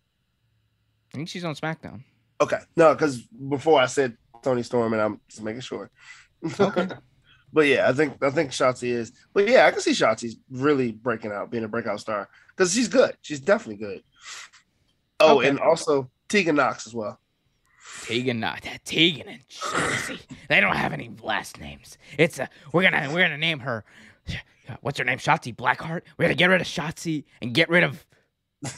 I 1.13 1.17
think 1.17 1.29
she's 1.29 1.45
on 1.45 1.55
SmackDown. 1.55 2.03
Okay, 2.41 2.59
no, 2.77 2.95
because 2.95 3.23
before 3.23 3.81
I 3.81 3.87
said 3.87 4.17
Toni 4.43 4.63
Storm, 4.63 4.93
and 4.93 5.03
I'm 5.03 5.21
just 5.29 5.43
making 5.43 5.63
sure. 5.63 5.91
Okay. 6.61 6.89
but 7.53 7.67
yeah, 7.67 7.89
I 7.89 7.93
think 7.93 8.23
I 8.23 8.31
think 8.31 8.51
Shotzi 8.51 8.89
is. 8.91 9.13
But 9.33 9.49
yeah, 9.49 9.67
I 9.67 9.71
can 9.71 9.81
see 9.81 9.93
Shotzi's 9.93 10.37
really 10.51 10.93
breaking 10.93 11.33
out, 11.33 11.51
being 11.51 11.65
a 11.65 11.69
breakout 11.69 12.01
star 12.01 12.29
because 12.51 12.73
she's 12.75 12.89
good. 12.89 13.17
She's 13.23 13.41
definitely 13.41 13.85
good. 13.85 14.03
Oh, 15.21 15.39
Okay. 15.39 15.49
and 15.49 15.59
also 15.61 16.11
Tegan 16.29 16.57
Nox 16.57 16.87
as 16.87 16.95
well. 16.95 17.19
Tegan, 18.03 18.39
not 18.41 18.63
that 18.63 18.85
Tegan 18.85 19.29
and 19.29 19.49
Shotzi. 19.49 20.21
they 20.49 20.61
don't 20.61 20.77
have 20.77 20.93
any 20.93 21.11
last 21.23 21.59
names. 21.61 21.99
It's 22.19 22.39
a 22.39 22.49
we're 22.73 22.83
gonna 22.83 23.09
we're 23.13 23.23
gonna 23.23 23.39
name 23.39 23.61
her. 23.61 23.85
What's 24.83 24.99
her 24.99 25.05
name? 25.05 25.19
Shotzi 25.19 25.55
Blackheart. 25.57 26.03
We're 26.19 26.25
gonna 26.27 26.35
get 26.35 26.51
rid 26.51 26.61
of 26.61 26.67
Shotzi 26.67 27.25
and 27.41 27.55
get 27.55 27.69
rid 27.71 27.85
of 27.85 28.07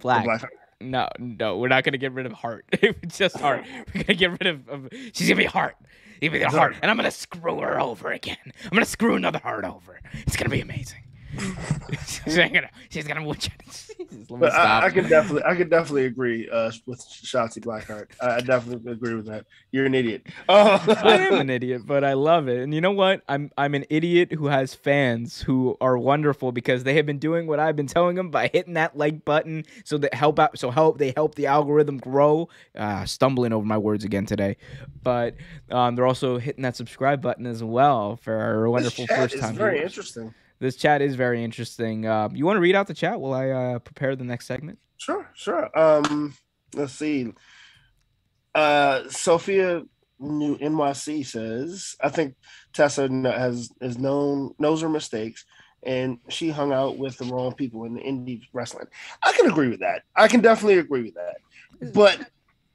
Black. 0.00 0.24
Black- 0.24 0.44
No, 0.80 1.08
no, 1.18 1.58
we're 1.58 1.68
not 1.68 1.84
gonna 1.84 1.98
get 1.98 2.12
rid 2.12 2.26
of 2.26 2.32
Heart. 2.32 2.64
It's 2.72 3.18
just 3.18 3.36
Heart. 3.36 3.64
We're 3.94 4.04
gonna 4.04 4.14
get 4.18 4.30
rid 4.30 4.46
of, 4.46 4.68
of 4.68 4.88
she's 5.12 5.28
gonna 5.28 5.36
be 5.36 5.44
Heart. 5.44 5.76
She's 6.20 6.30
gonna 6.30 6.32
be 6.32 6.38
the 6.44 6.50
Heart, 6.50 6.76
and 6.80 6.90
I'm 6.90 6.96
gonna 6.96 7.10
screw 7.10 7.60
her 7.60 7.78
over 7.80 8.10
again. 8.12 8.38
I'm 8.64 8.70
gonna 8.70 8.86
screw 8.86 9.14
another 9.14 9.38
Heart 9.40 9.64
over. 9.64 10.00
It's 10.26 10.36
gonna 10.36 10.48
be 10.50 10.60
amazing. 10.60 11.00
She's 12.24 12.36
gonna, 12.36 12.70
she's 12.90 13.06
gonna. 13.06 13.34
Jesus, 13.34 14.30
let 14.30 14.40
me 14.42 14.48
But 14.48 14.52
stop. 14.52 14.82
I, 14.82 14.86
I 14.86 14.90
can 14.90 15.08
definitely, 15.08 15.42
I 15.44 15.54
can 15.54 15.68
definitely 15.68 16.06
agree 16.06 16.48
uh, 16.48 16.70
with 16.86 17.00
Shotzi 17.00 17.58
Blackheart. 17.62 18.08
I, 18.20 18.36
I 18.36 18.40
definitely 18.40 18.92
agree 18.92 19.14
with 19.14 19.26
that. 19.26 19.46
You're 19.72 19.86
an 19.86 19.94
idiot. 19.94 20.26
Oh, 20.48 20.82
I 21.04 21.18
am 21.18 21.40
an 21.40 21.50
idiot, 21.50 21.82
but 21.86 22.04
I 22.04 22.14
love 22.14 22.48
it. 22.48 22.60
And 22.60 22.74
you 22.74 22.80
know 22.80 22.92
what? 22.92 23.22
I'm 23.28 23.50
I'm 23.56 23.74
an 23.74 23.84
idiot 23.90 24.32
who 24.32 24.46
has 24.46 24.74
fans 24.74 25.40
who 25.42 25.76
are 25.80 25.96
wonderful 25.98 26.52
because 26.52 26.84
they 26.84 26.94
have 26.94 27.06
been 27.06 27.18
doing 27.18 27.46
what 27.46 27.60
I've 27.60 27.76
been 27.76 27.86
telling 27.86 28.16
them 28.16 28.30
by 28.30 28.48
hitting 28.52 28.74
that 28.74 28.96
like 28.96 29.24
button 29.24 29.64
so 29.84 29.98
that 29.98 30.14
help 30.14 30.38
out 30.38 30.58
so 30.58 30.70
help 30.70 30.98
they 30.98 31.12
help 31.16 31.34
the 31.34 31.46
algorithm 31.46 31.98
grow. 31.98 32.48
Uh, 32.74 33.04
stumbling 33.04 33.52
over 33.52 33.64
my 33.66 33.78
words 33.78 34.04
again 34.04 34.26
today, 34.26 34.56
but 35.02 35.34
um, 35.70 35.94
they're 35.94 36.06
also 36.06 36.38
hitting 36.38 36.62
that 36.62 36.76
subscribe 36.76 37.20
button 37.22 37.46
as 37.46 37.62
well 37.62 38.16
for 38.16 38.34
our 38.34 38.68
wonderful 38.68 39.04
this 39.04 39.08
chat 39.08 39.18
first 39.18 39.34
is 39.34 39.40
time. 39.40 39.54
very 39.54 39.74
viewers. 39.76 39.90
interesting. 39.92 40.34
This 40.60 40.76
chat 40.76 41.00
is 41.00 41.14
very 41.14 41.42
interesting. 41.42 42.06
Uh, 42.06 42.28
you 42.32 42.44
want 42.44 42.56
to 42.58 42.60
read 42.60 42.74
out 42.76 42.86
the 42.86 42.94
chat 42.94 43.18
while 43.18 43.32
I 43.32 43.48
uh, 43.50 43.78
prepare 43.78 44.14
the 44.14 44.24
next 44.24 44.46
segment? 44.46 44.78
Sure, 44.98 45.26
sure. 45.34 45.76
Um, 45.78 46.34
let's 46.74 46.92
see. 46.92 47.32
Uh, 48.54 49.08
Sophia 49.08 49.82
New 50.18 50.58
NYC 50.58 51.24
says, 51.24 51.96
"I 52.02 52.10
think 52.10 52.34
Tessa 52.74 53.08
kn- 53.08 53.24
has 53.24 53.70
is 53.80 53.96
known 53.98 54.54
knows 54.58 54.82
her 54.82 54.88
mistakes, 54.90 55.46
and 55.82 56.18
she 56.28 56.50
hung 56.50 56.72
out 56.72 56.98
with 56.98 57.16
the 57.16 57.24
wrong 57.24 57.54
people 57.54 57.84
in 57.84 57.94
the 57.94 58.02
indie 58.02 58.42
wrestling." 58.52 58.86
I 59.22 59.32
can 59.32 59.46
agree 59.50 59.68
with 59.68 59.80
that. 59.80 60.02
I 60.14 60.28
can 60.28 60.40
definitely 60.40 60.78
agree 60.78 61.04
with 61.04 61.14
that. 61.14 61.94
But 61.94 62.20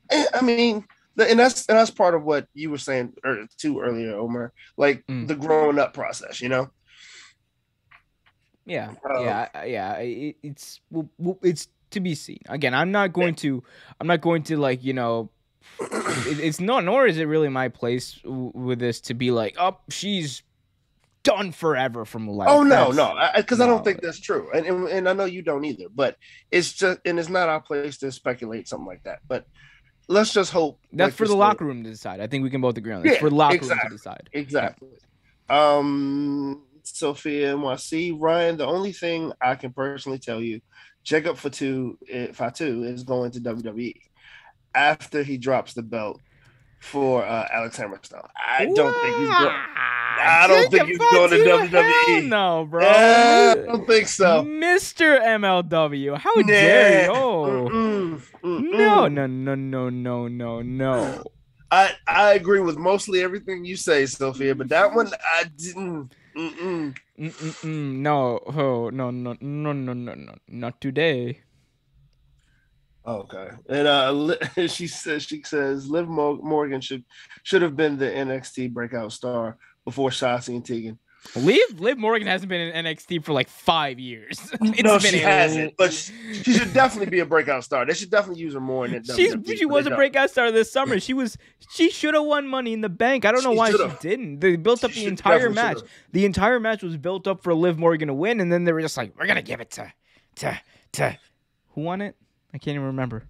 eh, 0.09 0.25
I 0.33 0.41
mean, 0.41 0.85
and 1.19 1.37
that's 1.37 1.67
and 1.67 1.77
that's 1.77 1.91
part 1.91 2.15
of 2.15 2.23
what 2.23 2.47
you 2.55 2.71
were 2.71 2.79
saying 2.79 3.13
er, 3.23 3.45
too 3.57 3.79
earlier, 3.79 4.15
Omar. 4.15 4.53
Like 4.75 5.05
Mm. 5.05 5.27
the 5.27 5.35
growing 5.35 5.77
up 5.77 5.93
process, 5.93 6.41
you 6.41 6.49
know. 6.49 6.71
Yeah, 8.65 8.93
yeah, 9.19 9.63
yeah. 9.65 9.93
It, 9.97 10.37
it's 10.41 10.81
it's 11.43 11.67
to 11.91 11.99
be 11.99 12.15
seen. 12.15 12.39
Again, 12.49 12.73
I'm 12.73 12.91
not 12.91 13.13
going 13.13 13.35
to, 13.35 13.63
I'm 13.99 14.07
not 14.07 14.21
going 14.21 14.43
to 14.43 14.57
like 14.57 14.83
you 14.83 14.93
know, 14.93 15.29
it, 15.79 16.39
it's 16.39 16.59
not. 16.59 16.83
Nor 16.83 17.05
is 17.05 17.17
it 17.17 17.25
really 17.25 17.49
my 17.49 17.69
place 17.69 18.19
w- 18.23 18.51
with 18.53 18.79
this 18.79 19.01
to 19.01 19.13
be 19.13 19.31
like, 19.31 19.55
oh, 19.59 19.77
she's 19.89 20.41
done 21.23 21.51
forever 21.51 22.05
from 22.05 22.27
life. 22.27 22.49
Oh 22.49 22.63
no, 22.63 22.91
That's- 22.91 22.95
no, 22.95 23.29
because 23.35 23.59
I, 23.61 23.65
no. 23.65 23.73
don't 23.75 23.83
think 23.83 24.01
that's 24.01 24.19
true, 24.19 24.49
and, 24.53 24.65
and 24.65 24.87
and 24.87 25.09
I 25.09 25.13
know 25.13 25.25
you 25.25 25.41
don't 25.41 25.65
either. 25.65 25.85
But 25.93 26.17
it's 26.51 26.73
just, 26.73 26.99
and 27.05 27.19
it's 27.19 27.29
not 27.29 27.49
our 27.49 27.61
place 27.61 27.97
to 27.97 28.11
speculate 28.11 28.67
something 28.67 28.87
like 28.87 29.03
that. 29.03 29.19
But 29.27 29.47
let's 30.07 30.33
just 30.33 30.51
hope 30.51 30.79
That's 30.91 31.09
like 31.09 31.13
for 31.13 31.27
the 31.27 31.35
locker 31.35 31.65
room 31.65 31.83
to 31.83 31.89
decide. 31.89 32.19
I 32.19 32.27
think 32.27 32.43
we 32.43 32.49
can 32.49 32.61
both 32.61 32.77
agree 32.77 32.93
on 32.93 33.03
this. 33.03 33.13
Yeah, 33.13 33.19
for 33.19 33.29
the 33.29 33.35
locker 33.35 33.59
room 33.59 33.79
to 33.83 33.89
decide. 33.89 34.29
Exactly. 34.33 34.89
Um, 35.49 36.63
Sophia 36.87 37.53
NYC, 37.55 38.15
Ryan. 38.19 38.57
The 38.57 38.65
only 38.65 38.91
thing 38.91 39.31
I 39.41 39.55
can 39.55 39.71
personally 39.71 40.19
tell 40.19 40.41
you, 40.41 40.61
Jacob 41.03 41.37
Fatu 41.37 41.97
Fatu 42.33 42.83
is 42.83 43.03
going 43.03 43.31
to 43.31 43.39
WWE 43.39 43.93
after 44.73 45.23
he 45.23 45.37
drops 45.37 45.73
the 45.73 45.83
belt 45.83 46.21
for 46.79 47.23
uh, 47.23 47.47
Alex 47.51 47.77
Hammerstone. 47.77 48.27
I 48.35 48.65
don't 48.65 48.93
think 48.93 49.17
he's 49.17 49.37
going. 49.37 49.55
I 50.17 50.47
don't 50.47 50.71
think 50.71 50.87
he's 50.87 50.97
going 50.97 51.29
to 51.29 51.37
WWE. 51.37 52.27
No, 52.27 52.65
bro. 52.65 52.81
Yeah, 52.81 53.55
I 53.57 53.65
don't 53.65 53.85
think 53.85 54.07
so. 54.07 54.43
Mr. 54.43 55.19
MLW, 55.21 56.17
how 56.17 56.33
dare 56.43 57.05
you? 57.05 57.11
Oh. 57.11 57.69
Mm-mm, 57.69 58.21
mm-mm. 58.43 58.71
No, 58.71 59.07
no, 59.07 59.27
no, 59.27 59.55
no, 59.55 59.89
no, 59.89 60.27
no, 60.27 60.61
no. 60.61 61.23
I 61.71 61.91
I 62.07 62.33
agree 62.33 62.61
with 62.61 62.77
mostly 62.77 63.23
everything 63.23 63.65
you 63.65 63.75
say, 63.75 64.05
Sophia, 64.05 64.55
but 64.55 64.69
that 64.69 64.93
one 64.93 65.07
I 65.07 65.45
didn't. 65.57 66.13
Mm-mm. 66.35 66.95
Mm-mm-mm, 67.17 67.95
no, 67.97 68.39
oh, 68.45 68.89
no, 68.89 69.09
no, 69.09 69.35
no, 69.39 69.73
no, 69.73 69.93
no, 69.93 70.13
no, 70.13 70.35
not 70.47 70.81
today. 70.81 71.41
Okay, 73.07 73.49
and 73.69 73.87
uh, 73.87 74.35
she 74.67 74.87
says 74.87 75.23
she 75.23 75.43
says 75.43 75.87
Liv 75.87 76.07
Morgan 76.07 76.81
should 76.81 77.05
should 77.43 77.61
have 77.61 77.75
been 77.75 77.97
the 77.97 78.05
NXT 78.07 78.73
breakout 78.73 79.13
star 79.13 79.57
before 79.85 80.09
Shotzi 80.09 80.55
and 80.55 80.65
Tegan. 80.65 80.99
Liv, 81.35 81.79
Liv 81.79 81.97
Morgan 81.97 82.27
hasn't 82.27 82.49
been 82.49 82.61
in 82.61 82.85
NXT 82.85 83.23
for 83.23 83.33
like 83.33 83.49
five 83.49 83.99
years. 83.99 84.39
It's 84.61 84.83
no, 84.83 84.99
been 84.99 85.11
she 85.11 85.19
hasn't, 85.19 85.75
but 85.77 85.93
she, 85.93 86.13
she 86.43 86.53
should 86.53 86.73
definitely 86.73 87.09
be 87.09 87.19
a 87.19 87.25
breakout 87.25 87.63
star. 87.63 87.85
They 87.85 87.93
should 87.93 88.09
definitely 88.09 88.41
use 88.41 88.53
her 88.53 88.59
more 88.59 88.85
in 88.85 88.93
it. 88.93 89.05
She's 89.07 89.35
she 89.57 89.65
was 89.65 89.85
a 89.87 89.91
breakout 89.95 90.29
star 90.29 90.51
this 90.51 90.71
summer. 90.71 90.99
She 90.99 91.13
was 91.13 91.37
she 91.71 91.89
should 91.89 92.13
have 92.13 92.23
won 92.23 92.47
Money 92.47 92.73
in 92.73 92.81
the 92.81 92.89
Bank. 92.89 93.25
I 93.25 93.31
don't 93.31 93.43
know 93.43 93.51
She 93.53 93.57
why 93.57 93.71
should've. 93.71 93.91
she 94.01 94.09
didn't. 94.09 94.39
They 94.39 94.55
built 94.55 94.83
up 94.83 94.91
She 94.91 95.01
the 95.01 95.07
entire 95.07 95.49
match. 95.49 95.77
should've. 95.77 95.91
The 96.11 96.25
entire 96.25 96.59
match 96.59 96.83
was 96.83 96.97
built 96.97 97.27
up 97.27 97.41
for 97.43 97.53
Liv 97.53 97.77
Morgan 97.79 98.07
to 98.09 98.13
win, 98.13 98.39
and 98.39 98.51
then 98.51 98.63
they 98.65 98.71
were 98.73 98.81
just 98.81 98.97
like, 98.97 99.13
"We're 99.17 99.27
gonna 99.27 99.41
give 99.41 99.61
it 99.61 99.71
to 99.71 99.91
to 100.37 100.59
to 100.93 101.17
who 101.73 101.81
won 101.81 102.01
it? 102.01 102.15
I 102.53 102.57
can't 102.57 102.75
even 102.75 102.87
remember. 102.87 103.23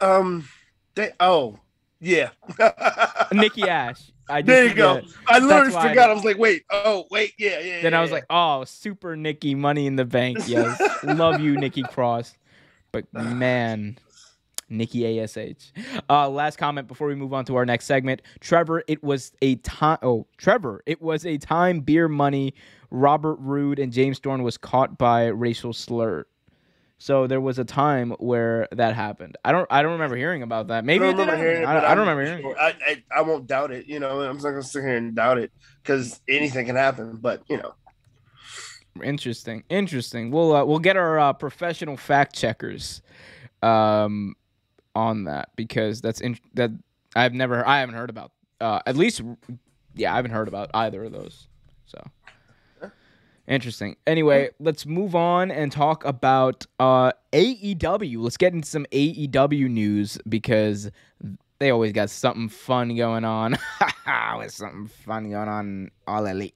Um, 0.00 0.48
they 0.94 1.10
oh 1.20 1.58
yeah. 2.00 2.30
Nikki 3.32 3.68
Ash. 3.68 4.11
I 4.28 4.40
just, 4.40 4.46
there 4.46 4.66
you 4.66 4.74
go. 4.74 5.02
I 5.28 5.38
literally 5.38 5.64
That's 5.64 5.74
why 5.74 5.80
I 5.82 5.88
forgot. 5.88 6.10
I, 6.10 6.14
was 6.14 6.24
like, 6.24 6.38
wait, 6.38 6.64
oh 6.70 7.06
wait, 7.10 7.34
yeah, 7.38 7.58
yeah. 7.60 7.82
Then 7.82 7.92
yeah, 7.92 7.98
I 7.98 8.02
was 8.02 8.10
yeah. 8.10 8.14
like, 8.14 8.26
oh, 8.30 8.64
super 8.64 9.16
Nikki, 9.16 9.54
Money 9.54 9.86
in 9.86 9.96
the 9.96 10.04
Bank. 10.04 10.38
Yes, 10.46 10.80
love 11.04 11.40
you, 11.40 11.56
Nikki 11.56 11.82
Cross. 11.82 12.36
But 12.92 13.06
man, 13.12 13.98
Nikki 14.68 15.20
Ash. 15.20 15.36
Uh, 16.08 16.28
last 16.28 16.56
comment 16.56 16.88
before 16.88 17.08
we 17.08 17.14
move 17.14 17.32
on 17.32 17.44
to 17.46 17.56
our 17.56 17.66
next 17.66 17.86
segment. 17.86 18.22
Trevor, 18.40 18.82
it 18.88 19.02
was 19.02 19.32
a 19.42 19.56
time. 19.56 19.98
Oh, 20.02 20.26
Trevor, 20.36 20.82
it 20.86 21.00
was 21.00 21.24
a 21.26 21.38
time. 21.38 21.80
Beer 21.80 22.08
money. 22.08 22.54
Robert 22.90 23.36
Roode 23.36 23.78
and 23.78 23.90
James 23.90 24.18
Storm 24.18 24.42
was 24.42 24.58
caught 24.58 24.98
by 24.98 25.26
racial 25.26 25.72
slur. 25.72 26.26
So 27.02 27.26
there 27.26 27.40
was 27.40 27.58
a 27.58 27.64
time 27.64 28.12
where 28.20 28.68
that 28.70 28.94
happened. 28.94 29.36
I 29.44 29.50
don't 29.50 29.66
I 29.72 29.82
don't 29.82 29.90
remember 29.90 30.14
hearing 30.14 30.44
about 30.44 30.68
that. 30.68 30.84
Maybe 30.84 31.04
I 31.04 31.08
don't 31.08 31.18
remember 31.18 31.36
hearing. 31.36 31.64
I, 31.64 31.78
I 31.78 31.94
don't 31.96 32.06
remember 32.06 32.24
hearing. 32.24 32.42
sure-. 32.42 32.56
I, 32.56 32.74
I 32.86 33.02
I 33.16 33.22
won't 33.22 33.48
doubt 33.48 33.72
it. 33.72 33.86
You 33.86 33.98
know, 33.98 34.20
I'm 34.20 34.36
not 34.36 34.44
gonna 34.44 34.62
sit 34.62 34.82
here 34.82 34.96
and 34.96 35.12
doubt 35.12 35.38
it 35.38 35.50
because 35.82 36.20
anything 36.28 36.64
can 36.64 36.76
happen. 36.76 37.18
But 37.20 37.42
you 37.48 37.56
know, 37.56 37.74
Interesting. 39.02 39.64
Interesting. 39.68 40.30
We'll 40.30 40.54
uh, 40.54 40.64
we'll 40.64 40.78
get 40.78 40.96
our 40.96 41.18
uh, 41.18 41.32
professional 41.32 41.96
fact 41.96 42.36
checkers 42.36 43.02
um 43.64 44.36
on 44.94 45.24
that 45.24 45.48
because 45.56 46.02
that's 46.02 46.20
in, 46.20 46.38
that 46.54 46.70
I've 47.16 47.34
never 47.34 47.66
I 47.66 47.80
haven't 47.80 47.96
heard 47.96 48.10
about. 48.10 48.30
Uh 48.60 48.78
at 48.86 48.96
least 48.96 49.22
yeah, 49.96 50.12
I 50.12 50.16
haven't 50.16 50.30
heard 50.30 50.46
about 50.46 50.70
either 50.72 51.02
of 51.02 51.10
those. 51.10 51.48
Interesting. 53.48 53.96
Anyway, 54.06 54.50
let's 54.60 54.86
move 54.86 55.14
on 55.14 55.50
and 55.50 55.72
talk 55.72 56.04
about 56.04 56.64
uh 56.78 57.12
AEW. 57.32 58.18
Let's 58.18 58.36
get 58.36 58.52
into 58.52 58.68
some 58.68 58.86
AEW 58.92 59.68
news 59.68 60.18
because 60.28 60.90
they 61.58 61.70
always 61.70 61.92
got 61.92 62.10
something 62.10 62.48
fun 62.48 62.96
going 62.96 63.24
on. 63.24 63.56
With 64.38 64.52
something 64.52 64.88
fun 64.88 65.30
going 65.30 65.48
on 65.48 65.90
all 66.06 66.26
elite. 66.26 66.54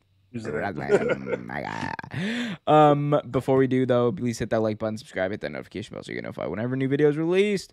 um, 2.66 3.20
before 3.30 3.56
we 3.56 3.66
do 3.66 3.86
though, 3.86 4.12
please 4.12 4.38
hit 4.38 4.50
that 4.50 4.60
like 4.60 4.78
button, 4.78 4.98
subscribe, 4.98 5.30
hit 5.30 5.40
that 5.40 5.52
notification 5.52 5.94
bell 5.94 6.02
so 6.02 6.10
you 6.10 6.16
get 6.16 6.24
notified 6.24 6.50
whenever 6.50 6.76
new 6.76 6.88
videos 6.88 7.16
released. 7.16 7.72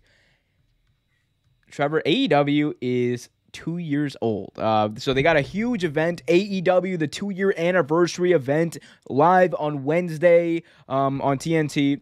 Trevor, 1.70 2.02
AEW 2.06 2.74
is 2.82 3.30
two 3.54 3.78
years 3.78 4.18
old. 4.22 4.52
Uh, 4.58 4.90
so 4.98 5.14
they 5.14 5.24
got 5.24 5.38
a 5.38 5.42
huge 5.42 5.84
event, 5.84 6.22
AEW, 6.28 7.00
the 7.00 7.08
two 7.08 7.30
year 7.30 7.54
anniversary 7.58 8.34
event, 8.34 8.78
live 9.10 9.56
on 9.58 9.84
Wednesday 9.84 10.64
um, 10.90 11.22
on 11.22 11.38
TNT. 11.38 12.02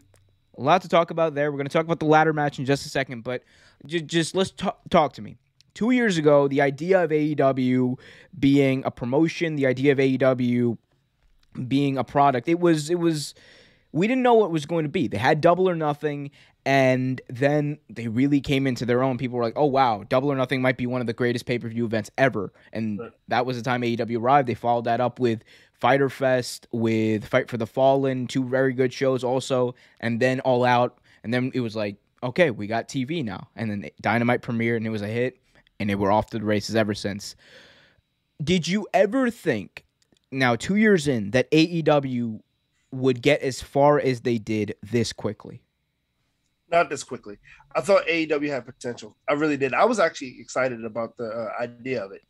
A 0.58 0.60
lot 0.60 0.82
to 0.82 0.88
talk 0.88 1.10
about 1.10 1.34
there. 1.34 1.50
We're 1.52 1.58
going 1.58 1.68
to 1.68 1.72
talk 1.72 1.84
about 1.84 2.00
the 2.00 2.06
ladder 2.06 2.32
match 2.32 2.58
in 2.58 2.64
just 2.64 2.84
a 2.84 2.88
second, 2.88 3.22
but 3.22 3.42
just, 3.86 4.06
just 4.06 4.34
let's 4.34 4.50
talk, 4.50 4.80
talk 4.90 5.12
to 5.14 5.22
me. 5.22 5.36
Two 5.74 5.90
years 5.90 6.18
ago, 6.18 6.48
the 6.48 6.60
idea 6.60 7.02
of 7.04 7.10
AEW 7.10 7.98
being 8.38 8.82
a 8.84 8.90
promotion, 8.90 9.56
the 9.56 9.66
idea 9.66 9.92
of 9.92 9.98
AEW 9.98 10.76
being 11.68 11.96
a 11.96 12.04
product, 12.04 12.48
it 12.48 12.60
was 12.60 12.90
it 12.90 12.98
was 12.98 13.34
we 13.92 14.06
didn't 14.06 14.22
know 14.22 14.34
what 14.34 14.46
it 14.46 14.52
was 14.52 14.66
going 14.66 14.84
to 14.84 14.88
be. 14.88 15.06
They 15.06 15.18
had 15.18 15.40
double 15.40 15.68
or 15.68 15.74
nothing, 15.74 16.30
and 16.64 17.20
then 17.28 17.78
they 17.90 18.08
really 18.08 18.40
came 18.40 18.66
into 18.66 18.86
their 18.86 19.02
own. 19.02 19.18
People 19.18 19.36
were 19.38 19.44
like, 19.44 19.56
"Oh 19.56 19.66
wow, 19.66 20.04
double 20.08 20.30
or 20.32 20.36
nothing 20.36 20.62
might 20.62 20.76
be 20.76 20.86
one 20.86 21.00
of 21.00 21.06
the 21.06 21.12
greatest 21.12 21.44
pay 21.46 21.58
per 21.58 21.68
view 21.68 21.84
events 21.84 22.10
ever." 22.16 22.52
And 22.72 22.98
Right. 22.98 23.10
that 23.28 23.46
was 23.46 23.56
the 23.56 23.62
time 23.62 23.82
AEW 23.82 24.18
arrived. 24.18 24.48
They 24.48 24.54
followed 24.54 24.84
that 24.84 25.00
up 25.00 25.18
with 25.20 25.44
Fighter 25.74 26.08
Fest, 26.08 26.66
with 26.72 27.26
Fight 27.26 27.48
for 27.50 27.56
the 27.56 27.66
Fallen, 27.66 28.26
two 28.26 28.44
very 28.44 28.72
good 28.72 28.92
shows 28.92 29.22
also, 29.24 29.74
and 30.00 30.20
then 30.20 30.40
All 30.40 30.64
Out. 30.64 30.98
And 31.24 31.32
then 31.34 31.50
it 31.54 31.60
was 31.60 31.76
like, 31.76 31.96
okay, 32.22 32.50
we 32.50 32.66
got 32.66 32.88
TV 32.88 33.22
now. 33.24 33.48
And 33.56 33.70
then 33.70 33.90
Dynamite 34.00 34.42
premiered, 34.42 34.76
and 34.78 34.86
it 34.86 34.90
was 34.90 35.02
a 35.02 35.08
hit, 35.08 35.38
and 35.80 35.90
they 35.90 35.94
were 35.96 36.10
off 36.12 36.30
to 36.30 36.38
the 36.38 36.44
races 36.44 36.76
ever 36.76 36.94
since. 36.94 37.34
Did 38.42 38.66
you 38.66 38.86
ever 38.94 39.30
think, 39.30 39.84
now 40.30 40.56
two 40.56 40.76
years 40.76 41.06
in, 41.06 41.30
that 41.32 41.50
AEW 41.50 42.40
would 42.92 43.22
get 43.22 43.42
as 43.42 43.60
far 43.60 43.98
as 43.98 44.20
they 44.20 44.38
did 44.38 44.76
this 44.82 45.12
quickly? 45.12 45.62
not 46.72 46.88
this 46.88 47.04
quickly. 47.04 47.38
I 47.76 47.82
thought 47.82 48.06
AEW 48.06 48.48
had 48.48 48.64
potential. 48.64 49.14
I 49.28 49.34
really 49.34 49.56
did. 49.56 49.74
I 49.74 49.84
was 49.84 50.00
actually 50.00 50.40
excited 50.40 50.84
about 50.84 51.16
the 51.18 51.28
uh, 51.28 51.62
idea 51.62 52.02
of 52.02 52.12
it 52.12 52.22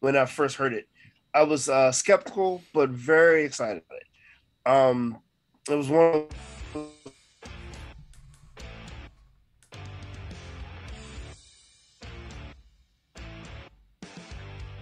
when 0.00 0.16
I 0.16 0.26
first 0.26 0.56
heard 0.56 0.74
it. 0.74 0.88
I 1.32 1.44
was 1.44 1.68
uh, 1.68 1.92
skeptical, 1.92 2.60
but 2.74 2.90
very 2.90 3.44
excited 3.44 3.84
about 3.86 4.00
it. 4.00 4.06
Um, 4.70 5.18
it 5.68 5.74
was 5.74 5.88
one 5.88 6.26
of 6.74 6.86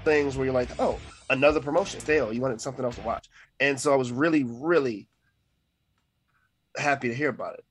things 0.05 0.37
where 0.37 0.47
you're 0.47 0.55
like, 0.55 0.71
oh, 0.79 0.99
another 1.31 1.61
promotion. 1.61 2.01
Dale, 2.05 2.33
you 2.33 2.41
wanted 2.41 2.61
something 2.61 2.85
else 2.85 2.97
to 2.97 3.03
watch. 3.03 3.29
And 3.61 3.79
so 3.79 3.93
I 3.93 3.97
was 3.97 4.13
really, 4.13 4.45
really 4.45 5.09
happy 6.77 7.09
to 7.09 7.15
hear 7.15 7.29
about 7.29 7.55
it. 7.55 7.65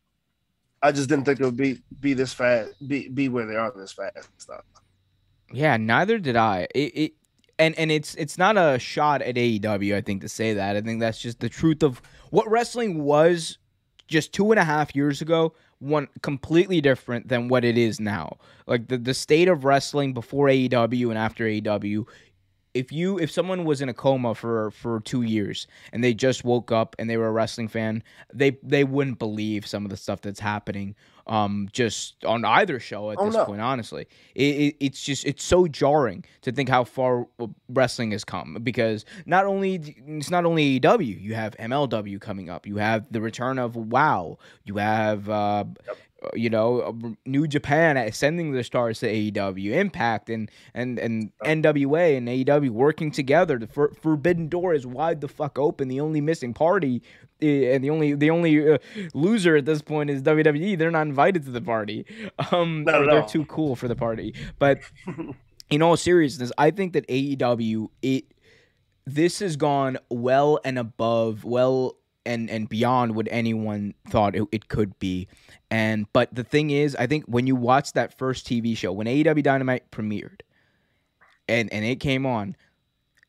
I 0.82 0.92
just 0.92 1.10
didn't 1.10 1.26
think 1.26 1.40
it 1.40 1.46
would 1.46 1.58
be 1.58 1.82
be 2.00 2.14
this 2.14 2.34
fast, 2.34 2.72
be 2.88 3.10
be 3.10 3.30
where 3.30 3.46
they 3.46 3.56
are 3.56 3.72
this 3.76 3.94
fast. 3.94 4.30
Stuff. 4.38 4.64
Yeah, 5.52 5.78
neither 5.78 6.20
did 6.20 6.36
I. 6.36 6.68
It, 6.76 6.80
it 6.80 7.14
and 7.58 7.78
and 7.78 7.92
it's 7.92 8.16
it's 8.16 8.38
not 8.38 8.58
a 8.58 8.78
shot 8.80 9.22
at 9.22 9.36
AEW. 9.36 9.96
I 9.96 10.02
think 10.02 10.22
to 10.22 10.30
say 10.30 10.54
that. 10.54 10.76
I 10.76 10.82
think 10.82 11.00
that's 11.00 11.20
just 11.20 11.40
the 11.40 11.50
truth 11.50 11.84
of 11.84 12.02
what 12.30 12.50
wrestling 12.50 13.04
was 13.04 13.58
just 14.08 14.34
two 14.34 14.52
and 14.52 14.60
a 14.60 14.64
half 14.64 14.96
years 14.96 15.22
ago. 15.22 15.54
One 15.80 16.08
completely 16.22 16.82
different 16.82 17.28
than 17.28 17.50
what 17.50 17.64
it 17.64 17.78
is 17.78 18.00
now. 18.00 18.38
Like 18.66 18.88
the 18.88 18.98
the 18.98 19.14
state 19.14 19.48
of 19.48 19.64
wrestling 19.64 20.14
before 20.14 20.48
AEW 20.48 21.10
and 21.10 21.18
after 21.18 21.46
AEW. 21.46 22.06
If 22.78 22.92
you 22.92 23.18
if 23.20 23.32
someone 23.32 23.64
was 23.66 23.82
in 23.82 23.90
a 23.90 23.94
coma 23.94 24.36
for 24.36 24.72
for 24.72 25.00
two 25.02 25.22
years 25.24 25.68
and 25.92 26.04
they 26.04 26.14
just 26.14 26.44
woke 26.44 26.72
up 26.72 26.96
and 27.00 27.10
they 27.10 27.18
were 27.18 27.28
a 27.28 27.32
wrestling 27.32 27.68
fan, 27.68 28.04
they 28.34 28.58
they 28.64 28.84
wouldn't 28.84 29.20
believe 29.20 29.66
some 29.66 29.84
of 29.86 29.90
the 29.92 29.98
stuff 29.98 30.22
that's 30.22 30.40
happening. 30.40 30.96
Um, 31.28 31.68
just 31.74 32.24
on 32.24 32.46
either 32.46 32.80
show 32.80 33.12
at 33.12 33.18
Oh, 33.20 33.26
this 33.26 33.34
no. 33.34 33.44
point, 33.44 33.60
honestly, 33.60 34.08
it, 34.34 34.44
it, 34.44 34.76
it's 34.80 35.04
just 35.04 35.26
it's 35.26 35.44
so 35.44 35.68
jarring 35.68 36.24
to 36.44 36.54
think 36.54 36.70
how 36.70 36.86
far 36.86 37.28
wrestling 37.68 38.12
has 38.12 38.24
come 38.24 38.58
because 38.64 39.04
not 39.26 39.46
only 39.46 39.76
it's 40.08 40.30
not 40.32 40.46
only 40.46 40.80
AEW, 40.80 41.22
you 41.22 41.36
have 41.36 41.54
MLW 41.58 42.22
coming 42.22 42.50
up, 42.50 42.66
you 42.66 42.78
have 42.78 43.12
the 43.12 43.20
return 43.20 43.60
of 43.60 43.76
WoW, 43.76 44.38
you 44.64 44.78
have 44.78 45.28
uh, 45.28 45.66
you 46.34 46.50
know 46.50 46.82
uh, 46.82 47.10
New 47.26 47.48
Japan 47.48 48.12
sending 48.12 48.52
their 48.52 48.64
stars 48.64 49.00
to 49.00 49.08
AEW, 49.08 49.72
Impact 49.72 50.30
and 50.30 50.50
and 50.74 51.00
and 51.00 51.32
NWA 51.44 52.18
and 52.18 52.28
AEW 52.28 52.70
working 52.70 53.12
together. 53.12 53.60
The 53.60 53.68
for, 53.68 53.94
Forbidden 54.02 54.48
Door 54.48 54.76
is 54.76 54.88
wide 54.88 55.22
the 55.22 55.28
fuck 55.28 55.60
open. 55.60 55.88
The 55.88 56.00
only 56.00 56.22
missing 56.22 56.54
party 56.54 57.02
eh, 57.42 57.74
and 57.74 57.84
the 57.84 57.90
only 57.90 58.14
the 58.14 58.30
only 58.30 58.74
uh, 58.74 58.78
loser 59.14 59.56
at 59.56 59.66
this 59.66 59.82
point 59.82 60.10
is 60.10 60.22
WWE. 60.24 60.78
They're 60.78 60.92
not 60.92 61.08
invited 61.08 61.46
to 61.46 61.52
the 61.52 61.62
party. 61.62 62.06
Um, 62.52 62.84
Not 62.84 62.96
or 62.96 63.04
at 63.04 63.12
they're 63.12 63.26
too 63.26 63.46
cool 63.46 63.76
for 63.76 63.88
the 63.88 63.96
party. 63.96 64.34
But 64.58 64.80
in 65.70 65.82
all 65.82 65.98
seriousness, 65.98 66.52
I 66.58 66.72
think 66.72 66.94
that 66.94 67.08
AEW 67.08 67.90
it 68.02 68.26
this 69.06 69.40
has 69.40 69.56
gone 69.56 69.98
well 70.10 70.60
and 70.66 70.78
above, 70.78 71.46
well 71.46 71.98
and 72.28 72.50
and 72.50 72.70
beyond 72.70 73.16
what 73.16 73.28
anyone 73.32 73.96
thought 74.10 74.36
it, 74.36 74.44
it 74.52 74.68
could 74.68 75.00
be. 75.00 75.28
And 75.72 76.06
but 76.14 76.34
the 76.34 76.44
thing 76.44 76.70
is, 76.70 76.96
I 76.96 77.08
think 77.08 77.26
when 77.26 77.48
you 77.48 77.56
watch 77.56 77.94
that 77.94 78.18
first 78.18 78.46
TV 78.46 78.78
show, 78.78 78.92
when 78.92 79.08
AEW 79.08 79.42
Dynamite 79.42 79.90
premiered, 79.90 80.42
and 81.48 81.72
and 81.74 81.84
it 81.86 82.00
came 82.00 82.26
on, 82.26 82.56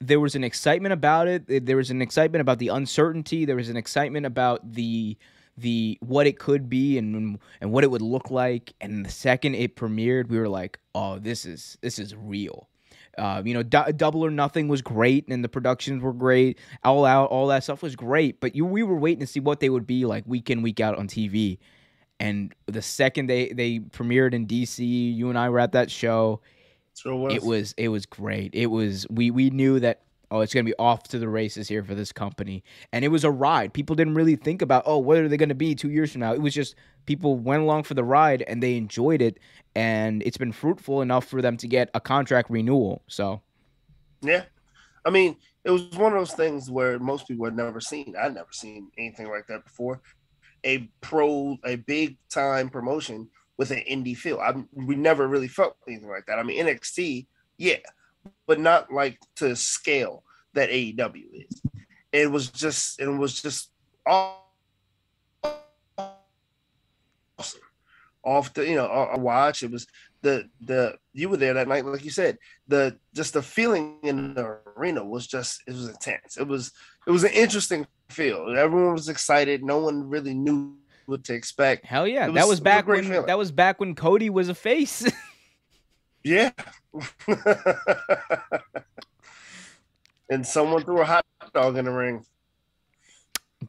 there 0.00 0.20
was 0.20 0.34
an 0.34 0.44
excitement 0.44 0.92
about 0.92 1.28
it. 1.28 1.66
There 1.66 1.76
was 1.76 1.90
an 1.90 2.02
excitement 2.02 2.40
about 2.40 2.58
the 2.58 2.68
uncertainty. 2.68 3.44
There 3.44 3.56
was 3.56 3.68
an 3.68 3.76
excitement 3.76 4.26
about 4.26 4.72
the 4.72 5.16
the 5.56 5.98
what 6.00 6.26
it 6.26 6.38
could 6.38 6.68
be 6.68 6.98
and 6.98 7.38
and 7.60 7.72
what 7.72 7.84
it 7.84 7.90
would 7.90 8.02
look 8.02 8.30
like. 8.30 8.72
And 8.80 9.04
the 9.06 9.10
second 9.10 9.54
it 9.54 9.76
premiered, 9.76 10.28
we 10.28 10.38
were 10.38 10.48
like, 10.48 10.78
"Oh, 10.94 11.18
this 11.18 11.44
is 11.46 11.78
this 11.80 11.98
is 11.98 12.14
real." 12.14 12.67
Uh, 13.18 13.42
you 13.44 13.54
know, 13.54 13.62
Du- 13.62 13.92
Double 13.92 14.24
or 14.24 14.30
Nothing 14.30 14.68
was 14.68 14.80
great, 14.80 15.26
and 15.28 15.42
the 15.42 15.48
productions 15.48 16.02
were 16.02 16.12
great. 16.12 16.58
All 16.84 17.04
Out, 17.04 17.30
all 17.30 17.48
that 17.48 17.64
stuff 17.64 17.82
was 17.82 17.96
great. 17.96 18.40
But 18.40 18.54
you, 18.54 18.64
we 18.64 18.82
were 18.82 18.96
waiting 18.98 19.20
to 19.20 19.26
see 19.26 19.40
what 19.40 19.60
they 19.60 19.68
would 19.68 19.86
be 19.86 20.04
like 20.04 20.24
week 20.26 20.50
in, 20.50 20.62
week 20.62 20.80
out 20.80 20.96
on 20.96 21.08
TV. 21.08 21.58
And 22.20 22.54
the 22.66 22.82
second 22.82 23.28
they 23.28 23.48
they 23.48 23.78
premiered 23.78 24.34
in 24.34 24.46
DC, 24.46 25.14
you 25.14 25.28
and 25.28 25.38
I 25.38 25.48
were 25.50 25.60
at 25.60 25.72
that 25.72 25.90
show 25.90 26.40
it 27.06 27.12
was. 27.12 27.34
it 27.34 27.42
was 27.42 27.74
it 27.76 27.88
was 27.88 28.06
great. 28.06 28.54
It 28.54 28.66
was 28.66 29.06
we 29.08 29.30
we 29.30 29.50
knew 29.50 29.78
that 29.80 30.02
oh 30.30 30.40
it's 30.40 30.52
gonna 30.52 30.64
be 30.64 30.76
off 30.78 31.04
to 31.04 31.18
the 31.18 31.28
races 31.28 31.68
here 31.68 31.82
for 31.82 31.94
this 31.94 32.12
company, 32.12 32.62
and 32.92 33.04
it 33.04 33.08
was 33.08 33.24
a 33.24 33.30
ride. 33.30 33.72
People 33.72 33.96
didn't 33.96 34.14
really 34.14 34.36
think 34.36 34.62
about 34.62 34.82
oh 34.86 34.98
what 34.98 35.18
are 35.18 35.28
they 35.28 35.36
gonna 35.36 35.54
be 35.54 35.74
two 35.74 35.90
years 35.90 36.12
from 36.12 36.20
now. 36.20 36.32
It 36.32 36.42
was 36.42 36.54
just 36.54 36.74
people 37.06 37.36
went 37.36 37.62
along 37.62 37.84
for 37.84 37.94
the 37.94 38.04
ride 38.04 38.42
and 38.42 38.62
they 38.62 38.76
enjoyed 38.76 39.22
it, 39.22 39.38
and 39.74 40.22
it's 40.22 40.38
been 40.38 40.52
fruitful 40.52 41.02
enough 41.02 41.26
for 41.26 41.42
them 41.42 41.56
to 41.58 41.66
get 41.66 41.90
a 41.94 42.00
contract 42.00 42.50
renewal. 42.50 43.02
So 43.08 43.42
Yeah. 44.22 44.44
I 45.04 45.10
mean, 45.10 45.36
it 45.64 45.70
was 45.70 45.88
one 45.90 46.12
of 46.12 46.18
those 46.18 46.34
things 46.34 46.70
where 46.70 46.98
most 46.98 47.28
people 47.28 47.44
had 47.44 47.56
never 47.56 47.80
seen. 47.80 48.14
I'd 48.20 48.34
never 48.34 48.52
seen 48.52 48.90
anything 48.98 49.28
like 49.28 49.46
that 49.46 49.64
before. 49.64 50.02
A 50.64 50.88
pro, 51.00 51.56
a 51.64 51.76
big 51.76 52.18
time 52.28 52.68
promotion 52.68 53.28
with 53.58 53.70
an 53.70 53.82
indie 53.90 54.16
feel. 54.16 54.38
I 54.40 54.54
we 54.72 54.96
never 54.96 55.28
really 55.28 55.48
felt 55.48 55.76
anything 55.86 56.08
like 56.08 56.26
that. 56.26 56.38
I 56.38 56.42
mean, 56.42 56.64
NXT, 56.64 57.26
yeah, 57.58 57.76
but 58.46 58.58
not 58.60 58.92
like 58.92 59.18
to 59.36 59.54
scale 59.56 60.22
that 60.54 60.70
AEW 60.70 61.46
is. 61.50 61.62
It 62.12 62.30
was 62.30 62.48
just, 62.48 63.00
it 63.00 63.06
was 63.08 63.40
just 63.42 63.70
awesome. 64.06 64.40
Off 68.24 68.52
the, 68.52 68.66
you 68.68 68.74
know, 68.74 68.86
a 68.86 69.18
watch. 69.18 69.62
It 69.62 69.70
was 69.70 69.86
the 70.22 70.48
the 70.60 70.96
you 71.14 71.28
were 71.28 71.36
there 71.36 71.54
that 71.54 71.68
night, 71.68 71.86
like 71.86 72.04
you 72.04 72.10
said. 72.10 72.36
The 72.66 72.98
just 73.14 73.32
the 73.34 73.40
feeling 73.42 73.98
in 74.02 74.34
the 74.34 74.58
arena 74.76 75.04
was 75.04 75.26
just 75.26 75.62
it 75.66 75.72
was 75.72 75.88
intense. 75.88 76.36
It 76.36 76.46
was 76.46 76.72
it 77.06 77.10
was 77.10 77.24
an 77.24 77.30
interesting 77.32 77.86
feel. 78.10 78.54
Everyone 78.56 78.92
was 78.94 79.08
excited. 79.08 79.62
No 79.62 79.78
one 79.78 80.08
really 80.10 80.34
knew 80.34 80.76
what 81.06 81.24
to 81.24 81.32
expect. 81.34 81.86
Hell 81.86 82.06
yeah, 82.06 82.26
It 82.28 82.34
that 82.34 82.34
was- 82.34 82.34
was 82.34 82.46
it 82.46 82.50
was 82.50 82.60
back 82.60 82.86
when 82.86 83.04
feeling. 83.04 83.26
that 83.26 83.38
was 83.38 83.52
back 83.52 83.80
when 83.80 83.94
Cody 83.94 84.28
was 84.30 84.48
a 84.48 84.54
face. 84.54 85.10
Yeah. 86.24 86.50
and 90.30 90.46
someone 90.46 90.82
threw 90.84 91.00
a 91.00 91.04
hot 91.04 91.24
dog 91.54 91.78
in 91.78 91.84
the 91.84 91.90
ring. 91.90 92.24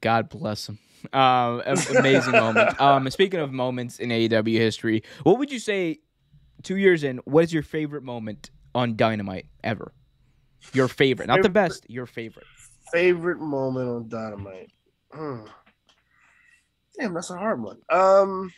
God 0.02 0.30
bless 0.30 0.70
him. 0.70 0.80
Um, 1.14 1.62
amazing 1.98 2.34
moment. 2.34 2.80
Um, 2.82 3.10
speaking 3.10 3.40
of 3.40 3.52
moments 3.52 4.00
in 4.00 4.10
AEW 4.10 4.58
history, 4.58 5.04
what 5.24 5.38
would 5.40 5.52
you 5.52 5.60
say? 5.60 6.00
Two 6.62 6.76
years 6.76 7.06
in, 7.06 7.20
what 7.24 7.46
is 7.46 7.54
your 7.54 7.64
favorite 7.64 8.04
moment 8.04 8.52
on 8.76 8.98
Dynamite 8.98 9.46
ever? 9.64 9.94
Your 10.74 10.90
favorite, 10.90 11.28
not 11.28 11.42
the 11.42 11.50
best. 11.50 11.90
Your 11.90 12.06
favorite. 12.06 12.46
Favorite 12.92 13.40
moment 13.40 13.90
on 13.90 14.10
Dynamite. 14.10 14.72
Hmm. 15.14 15.46
Damn, 17.00 17.14
that's 17.14 17.30
a 17.30 17.38
hard 17.38 17.62
one. 17.62 17.78
Um, 17.90 18.52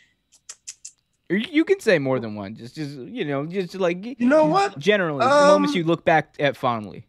Or 1.32 1.36
You 1.36 1.64
can 1.64 1.80
say 1.80 1.98
more 1.98 2.20
than 2.20 2.34
one. 2.34 2.54
Just, 2.54 2.74
just 2.74 2.92
you 2.94 3.24
know, 3.24 3.46
just 3.46 3.74
like 3.74 4.04
you 4.04 4.26
know 4.26 4.44
what? 4.44 4.78
generally 4.78 5.20
the 5.20 5.24
moments 5.26 5.72
Um, 5.72 5.78
you 5.78 5.84
look 5.84 6.04
back 6.04 6.34
at 6.38 6.56
fondly. 6.56 7.06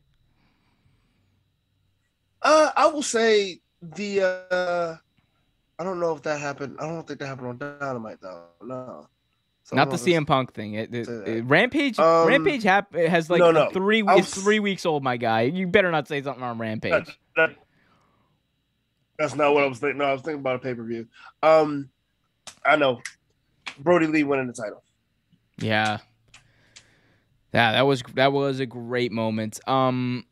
Uh, 2.41 2.71
I 2.75 2.87
will 2.87 3.03
say 3.03 3.59
the. 3.81 4.21
uh 4.51 4.95
I 5.79 5.83
don't 5.83 5.99
know 5.99 6.15
if 6.15 6.21
that 6.23 6.39
happened. 6.39 6.77
I 6.79 6.87
don't 6.87 7.05
think 7.05 7.19
that 7.19 7.25
happened 7.27 7.47
on 7.47 7.57
Dynamite 7.79 8.21
though. 8.21 8.43
No. 8.61 9.07
So 9.63 9.75
Not 9.75 9.89
the 9.89 9.97
CM 9.97 10.27
Punk 10.27 10.53
thing. 10.53 10.75
It, 10.75 10.93
it- 10.93 11.07
it- 11.09 11.45
Rampage. 11.45 11.97
Um, 11.97 12.27
Rampage 12.27 12.63
hap- 12.63 12.93
has 12.93 13.29
like 13.29 13.39
no, 13.39 13.51
no. 13.51 13.69
three. 13.71 14.03
I 14.05 14.17
It's 14.17 14.33
three 14.43 14.59
weeks 14.59 14.85
old, 14.85 15.03
my 15.03 15.17
guy. 15.17 15.41
You 15.41 15.67
better 15.67 15.89
not 15.91 16.07
say 16.07 16.21
something 16.21 16.43
on 16.43 16.57
Rampage. 16.59 16.91
That- 16.91 17.15
that- 17.35 17.55
that's 19.17 19.35
not 19.35 19.53
what 19.53 19.63
I 19.63 19.67
was 19.67 19.79
thinking. 19.79 19.97
No, 19.99 20.05
I 20.05 20.13
was 20.13 20.21
thinking 20.21 20.39
about 20.39 20.55
a 20.55 20.59
pay 20.59 20.73
per 20.73 20.83
view. 20.83 21.07
Um, 21.41 21.89
I 22.65 22.75
know. 22.75 23.01
Brodie 23.79 24.07
Lee 24.07 24.23
winning 24.23 24.47
the 24.47 24.53
title. 24.53 24.83
Yeah. 25.59 25.99
Yeah, 27.53 27.73
that 27.73 27.81
was 27.83 28.01
that 28.15 28.33
was 28.33 28.59
a 28.59 28.65
great 28.65 29.11
moment. 29.11 29.59
Um, 29.67 30.25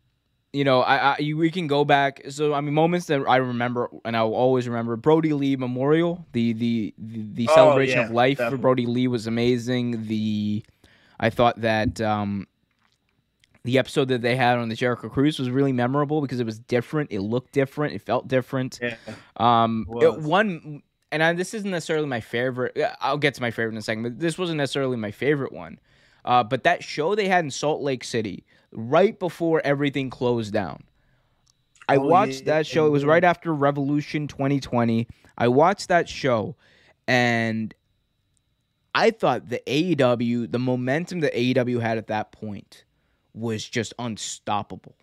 you 0.54 0.64
know, 0.64 0.82
I, 0.82 0.98
I 0.98 1.18
you, 1.20 1.38
we 1.38 1.52
can 1.52 1.68
go 1.68 1.86
back. 1.86 2.22
So 2.30 2.54
I 2.54 2.62
mean, 2.62 2.74
moments 2.74 3.06
that 3.08 3.22
I 3.28 3.38
remember 3.38 3.90
and 4.04 4.18
I'll 4.18 4.34
always 4.34 4.68
remember. 4.68 4.96
Brodie 4.96 5.34
Lee 5.34 5.56
Memorial, 5.56 6.26
the 6.34 6.54
the 6.54 6.94
the, 6.98 7.22
the 7.34 7.48
Oh, 7.50 7.56
celebration 7.56 8.00
yeah, 8.00 8.06
of 8.06 8.12
life 8.12 8.38
for. 8.40 8.58
Brodie 8.58 8.88
Lee 8.88 9.08
was 9.08 9.28
amazing. 9.28 10.08
The 10.08 10.66
I 11.20 11.30
thought 11.30 11.62
that 11.62 12.02
um 12.02 12.48
the 13.64 13.78
episode 13.78 14.08
that 14.08 14.24
they 14.24 14.36
had 14.36 14.58
on 14.58 14.70
the 14.70 14.76
Jericho 14.76 15.08
Cruise 15.08 15.38
was 15.38 15.52
really 15.52 15.72
memorable 15.72 16.22
because 16.22 16.40
it 16.40 16.46
was 16.48 16.58
different. 16.58 17.12
It 17.12 17.20
looked 17.20 17.52
different. 17.52 17.94
It 17.94 18.02
felt 18.02 18.28
different. 18.28 18.80
Yeah. 18.82 18.96
Um, 19.38 19.86
it- 20.02 20.20
one, 20.20 20.82
and 21.12 21.22
I, 21.24 21.34
this 21.34 21.54
isn't 21.54 21.70
necessarily 21.70 22.08
my 22.08 22.22
favorite. 22.22 22.78
I'll 23.00 23.18
get 23.18 23.34
to 23.36 23.42
my 23.42 23.52
favorite 23.52 23.74
in 23.74 23.78
a 23.78 23.82
second, 23.82 24.04
but 24.04 24.20
this 24.20 24.38
wasn't 24.38 24.58
necessarily 24.58 24.98
my 24.98 25.12
favorite 25.12 25.52
one. 25.52 25.80
Uh, 26.24 26.44
but 26.44 26.64
that 26.64 26.84
show 26.84 27.16
they 27.16 27.28
had 27.28 27.44
in 27.44 27.52
Salt 27.52 27.82
Lake 27.82 28.04
City 28.04 28.46
right 28.72 29.18
before 29.18 29.62
everything 29.66 30.10
closed 30.10 30.54
down. 30.54 30.84
I 31.90 31.98
Oh, 31.98 32.02
watched 32.02 32.42
yeah, 32.42 32.58
that 32.58 32.68
show. 32.68 32.86
It 32.86 32.92
was 32.92 33.04
right 33.04 33.24
after 33.24 33.54
Revolution 33.54 34.28
2020. 34.28 35.08
I 35.38 35.48
watched 35.48 35.88
that 35.90 36.08
show, 36.08 36.56
and 37.08 37.74
I 38.94 39.12
thought 39.12 39.50
the 39.50 39.62
AEW, 39.68 40.52
the 40.52 40.60
momentum 40.60 41.22
that 41.22 41.34
AEW 41.34 41.82
had 41.82 41.98
at 41.98 42.08
that 42.08 42.32
point, 42.32 42.86
was 43.34 43.68
just 43.68 43.94
unstoppable 43.98 44.96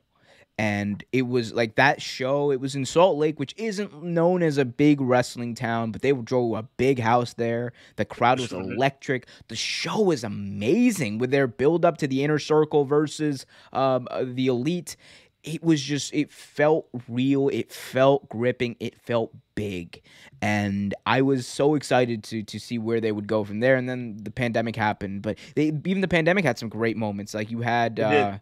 and 0.59 1.05
it 1.13 1.23
was 1.23 1.53
like 1.53 1.77
that 1.77 2.03
show 2.03 2.51
it 2.51 2.61
was 2.61 2.75
in 2.75 2.85
salt 2.85 3.17
lake 3.17 3.39
which 3.39 3.55
isn't 3.57 4.03
known 4.03 4.43
as 4.43 4.59
a 4.59 4.65
big 4.65 5.01
wrestling 5.01 5.55
town 5.55 5.93
but 5.93 6.03
they 6.03 6.13
drove 6.13 6.57
a 6.57 6.63
big 6.77 6.99
house 6.99 7.35
there. 7.35 7.73
The 7.97 8.05
crowd 8.05 8.41
was 8.41 8.53
electric. 8.53 9.27
The 9.49 9.57
show 9.57 10.01
was 10.01 10.25
amazing 10.25 11.19
with 11.19 11.31
their 11.31 11.47
build 11.47 11.85
up 11.85 11.99
to 11.99 12.07
the 12.07 12.23
inner 12.23 12.39
circle 12.39 12.85
versus 12.85 13.47
um, 13.73 14.09
uh, 14.11 14.25
the 14.27 14.49
elite. 14.49 14.97
It 15.45 15.63
was 15.63 15.81
just 15.81 16.13
it 16.13 16.31
felt 16.31 16.89
real 17.09 17.49
it 17.49 17.73
felt 17.73 18.29
gripping 18.29 18.77
it 18.81 19.01
felt 19.01 19.33
big. 19.55 20.03
And 20.43 20.95
i 21.07 21.23
was 21.23 21.47
so 21.47 21.75
excited 21.75 22.23
to 22.25 22.43
to 22.43 22.59
see 22.61 22.79
where 22.79 23.01
they 23.01 23.13
would 23.13 23.27
go 23.27 23.45
from 23.45 23.61
there 23.61 23.77
and 23.77 23.89
then 23.89 24.17
the 24.23 24.31
pandemic 24.31 24.77
happened 24.77 25.23
but 25.23 25.37
they 25.57 25.73
even 25.85 26.01
the 26.01 26.09
pandemic 26.09 26.45
had 26.45 26.59
some 26.59 26.69
great 26.69 26.97
moments 26.97 27.35
like 27.35 27.51
you 27.51 27.61
had 27.61 27.99
uh 27.99 28.39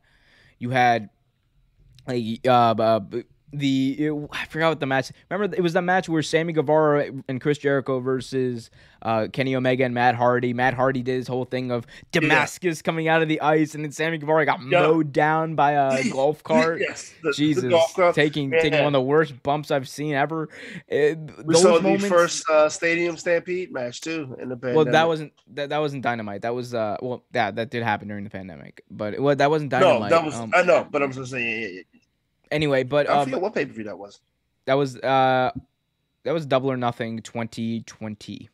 you 0.59 0.71
had 0.71 1.09
like 2.07 2.41
uh, 2.47 2.51
uh 2.51 3.01
the 3.53 3.93
it- 4.07 4.29
I 4.33 4.45
forgot 4.47 4.71
what 4.71 4.81
the 4.81 4.87
match. 4.87 5.13
Remember, 5.31 5.55
it 5.57 5.63
was 5.63 5.73
the 5.73 5.81
match 5.81 6.09
where 6.09 6.21
Sammy 6.23 6.53
Guevara 6.53 7.11
and 7.29 7.41
Chris 7.41 7.59
Jericho 7.59 8.01
versus 8.01 8.71
uh, 9.03 9.29
Kenny 9.33 9.55
Omega 9.55 9.85
and 9.85 9.95
Matt 9.95 10.17
Hardy. 10.17 10.53
Matt 10.53 10.75
Hardy 10.75 11.01
did 11.03 11.15
his 11.15 11.29
whole 11.29 11.45
thing 11.45 11.71
of 11.71 11.87
Damascus 12.11 12.83
coming 12.83 13.07
out 13.07 13.23
of 13.23 13.29
the 13.29 13.41
ice, 13.41 13.75
and 13.77 13.85
then 13.85 13.93
Sammy 13.93 14.19
Guevara 14.19 14.45
got 14.47 14.61
Yeah. 14.61 14.81
mowed 14.81 15.13
down 15.13 15.55
by 15.55 15.73
a 15.73 16.11
golf 16.11 16.43
cart. 16.43 16.81
Yes. 16.81 17.15
the- 17.23 17.29
the 17.29 17.35
Jesus, 17.35 17.65
golf 17.65 17.95
cart. 17.95 18.15
taking 18.17 18.51
taking 18.51 18.79
one 18.81 18.89
of 18.89 18.93
the 18.95 19.01
worst 19.01 19.41
bumps 19.45 19.71
I've 19.71 19.89
seen 19.89 20.15
ever. 20.15 20.49
Uh, 20.91 21.15
We 21.45 21.55
those 21.55 21.63
saw 21.63 21.81
moments, 21.81 22.03
the 22.03 22.09
first 22.11 22.51
uh, 22.51 22.69
stadium 22.69 23.17
stampede 23.17 23.73
match 23.73 24.01
too 24.01 24.37
in 24.41 24.49
the 24.49 24.57
pandemic. 24.57 24.77
well, 24.77 24.93
that 24.93 25.07
wasn't 25.07 25.33
that, 25.55 25.69
that 25.71 25.79
wasn't 25.79 26.03
dynamite. 26.03 26.43
That 26.43 26.55
was 26.55 26.75
uh 26.75 26.97
well 27.01 27.23
yeah 27.33 27.53
that 27.53 27.71
did 27.71 27.85
happen 27.85 28.09
during 28.09 28.25
the 28.25 28.31
pandemic, 28.31 28.83
but 28.91 29.15
it, 29.15 29.23
well, 29.23 29.37
that 29.37 29.51
wasn't 29.51 29.71
Dynamite. 29.71 30.11
no, 30.11 30.17
that 30.17 30.25
was 30.25 30.35
um, 30.35 30.53
I 30.55 30.63
know, 30.63 30.87
but 30.91 31.03
I'm 31.03 31.13
just 31.13 31.31
saying. 31.31 31.85
Anyway, 32.51 32.83
but 32.83 33.09
I 33.09 33.15
uh, 33.15 33.25
forget 33.25 33.41
what 33.41 33.55
pay 33.55 33.67
per 33.67 33.73
view 33.73 33.85
that 33.85 33.99
was. 33.99 34.21
That 34.67 34.75
was 34.75 34.97
uh 34.97 35.51
that 36.25 36.33
was 36.33 36.47
double 36.47 36.71
or 36.71 36.77
nothing 36.77 37.23
2020. 37.23 38.49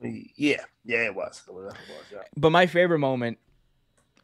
Yeah, 0.00 0.56
yeah, 0.84 1.06
it 1.06 1.14
was. 1.14 1.42
It 1.48 1.54
was, 1.54 1.72
it 1.72 1.78
was, 1.88 2.04
yeah. 2.12 2.18
But 2.36 2.50
my 2.50 2.66
favorite 2.66 3.00
moment, 3.00 3.38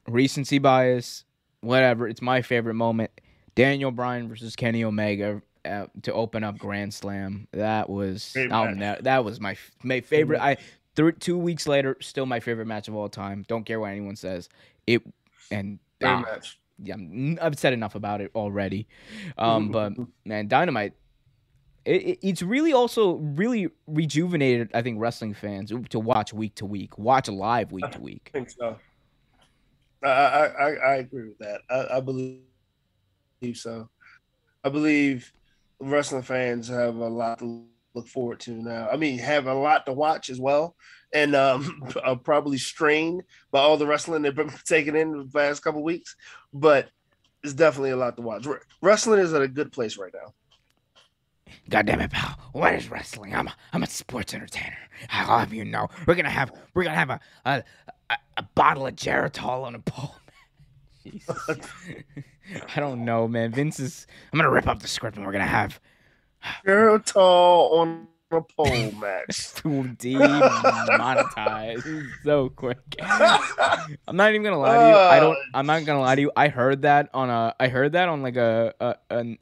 recency 0.06 0.58
bias, 0.58 1.24
whatever, 1.60 2.06
it's 2.06 2.22
my 2.22 2.42
favorite 2.42 2.74
moment. 2.74 3.10
Daniel 3.54 3.90
Bryan 3.90 4.28
versus 4.28 4.54
Kenny 4.54 4.84
Omega 4.84 5.42
uh, 5.64 5.86
to 6.02 6.12
open 6.12 6.44
up 6.44 6.58
Grand 6.58 6.92
Slam. 6.92 7.48
That 7.52 7.88
was 7.88 8.32
ne- 8.36 8.98
that 9.00 9.24
was 9.24 9.40
my 9.40 9.56
my 9.82 10.00
favorite. 10.00 10.40
I 10.40 10.56
th- 10.96 11.18
two 11.20 11.38
weeks 11.38 11.66
later, 11.66 11.96
still 12.00 12.26
my 12.26 12.40
favorite 12.40 12.66
match 12.66 12.88
of 12.88 12.94
all 12.94 13.08
time. 13.08 13.44
Don't 13.48 13.64
care 13.64 13.80
what 13.80 13.90
anyone 13.90 14.16
says. 14.16 14.48
It 14.86 15.02
and 15.50 15.78
ah, 16.02 16.20
match. 16.20 16.58
Yeah, 16.82 16.94
I'm- 16.94 17.38
I've 17.40 17.58
said 17.58 17.72
enough 17.72 17.94
about 17.94 18.20
it 18.20 18.30
already. 18.34 18.86
Um, 19.38 19.70
but 19.72 19.92
man, 20.24 20.48
Dynamite. 20.48 20.94
It, 21.84 22.02
it- 22.02 22.18
it's 22.22 22.42
really 22.42 22.72
also 22.72 23.16
really 23.16 23.68
rejuvenated, 23.86 24.70
I 24.72 24.80
think, 24.82 24.98
wrestling 25.00 25.34
fans 25.34 25.70
to 25.90 26.00
watch 26.00 26.32
week 26.32 26.54
to 26.56 26.64
week, 26.66 26.96
watch 26.96 27.28
live 27.28 27.72
week 27.72 27.90
to 27.90 28.00
week. 28.00 28.30
I 28.34 28.38
think 28.38 28.50
so. 28.50 28.76
I 30.02 30.08
I, 30.08 30.46
I, 30.46 30.70
I 30.74 30.94
agree 30.96 31.28
with 31.28 31.38
that. 31.38 31.60
I, 31.68 31.96
I 31.98 32.00
believe 32.00 32.40
so. 33.54 33.88
I 34.62 34.68
believe 34.70 35.30
wrestling 35.78 36.22
fans 36.22 36.68
have 36.68 36.96
a 36.96 37.08
lot 37.08 37.38
to 37.40 37.64
look 37.94 38.08
forward 38.08 38.40
to 38.40 38.52
now. 38.52 38.88
I 38.90 38.96
mean, 38.96 39.18
have 39.18 39.46
a 39.46 39.54
lot 39.54 39.84
to 39.86 39.92
watch 39.92 40.30
as 40.30 40.40
well, 40.40 40.76
and 41.14 41.34
um, 41.34 41.88
are 42.02 42.16
probably 42.24 42.58
strained 42.58 43.22
by 43.50 43.60
all 43.60 43.78
the 43.78 43.86
wrestling 43.86 44.22
they've 44.22 44.34
been 44.34 44.52
taking 44.66 44.96
in 44.96 45.12
the 45.16 45.24
past 45.32 45.62
couple 45.62 45.82
weeks. 45.82 46.16
But 46.52 46.90
it's 47.42 47.54
definitely 47.54 47.90
a 47.90 47.96
lot 47.96 48.16
to 48.16 48.22
watch. 48.22 48.46
Wrestling 48.82 49.20
is 49.20 49.32
at 49.32 49.42
a 49.42 49.48
good 49.48 49.72
place 49.72 49.96
right 49.96 50.12
now. 50.12 50.32
God 51.70 51.86
damn 51.86 52.00
it, 52.00 52.10
pal! 52.10 52.36
What 52.52 52.74
is 52.74 52.90
wrestling? 52.90 53.34
I'm 53.34 53.46
a, 53.46 53.54
I'm 53.72 53.82
a 53.82 53.86
sports 53.86 54.34
entertainer. 54.34 54.76
I'll 55.10 55.38
have 55.38 55.52
you 55.52 55.64
know, 55.64 55.88
we're 56.06 56.14
gonna 56.14 56.30
have 56.30 56.52
we're 56.74 56.84
gonna 56.84 56.96
have 56.96 57.10
a 57.10 57.20
a, 57.44 57.64
a, 58.10 58.16
a 58.38 58.42
bottle 58.54 58.86
of 58.86 58.96
Geritol 58.96 59.64
on 59.64 59.74
a 59.74 59.78
pole. 59.78 60.16
Jesus. 61.04 61.58
I 62.74 62.80
don't 62.80 63.04
know, 63.04 63.28
man. 63.28 63.52
Vince 63.52 63.78
is. 63.78 64.06
I'm 64.32 64.38
gonna 64.38 64.50
rip 64.50 64.66
up 64.66 64.80
the 64.80 64.88
script 64.88 65.16
and 65.16 65.24
we're 65.24 65.32
gonna 65.32 65.46
have 65.46 65.80
Geritol 66.66 67.72
on 67.72 68.08
a 68.36 68.42
pole 68.42 68.92
match. 68.92 69.54
to 69.54 69.68
demonetize 69.98 72.06
so 72.24 72.48
quick. 72.50 72.78
I'm 73.00 74.16
not 74.16 74.30
even 74.30 74.42
gonna 74.42 74.58
lie 74.58 74.76
to 74.76 74.88
you. 74.88 74.94
I 74.96 75.20
don't. 75.20 75.38
I'm 75.54 75.66
not 75.66 75.84
gonna 75.84 76.00
lie 76.00 76.14
to 76.14 76.20
you. 76.20 76.32
I 76.36 76.48
heard 76.48 76.82
that 76.82 77.10
on 77.14 77.30
a. 77.30 77.54
I 77.58 77.68
heard 77.68 77.92
that 77.92 78.08
on 78.08 78.22
like 78.22 78.36
a 78.36 78.74
a, 78.80 78.96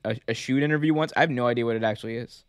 a, 0.04 0.16
a 0.28 0.34
shoot 0.34 0.62
interview 0.62 0.94
once. 0.94 1.12
I 1.16 1.20
have 1.20 1.30
no 1.30 1.46
idea 1.46 1.66
what 1.66 1.76
it 1.76 1.84
actually 1.84 2.16
is. 2.16 2.44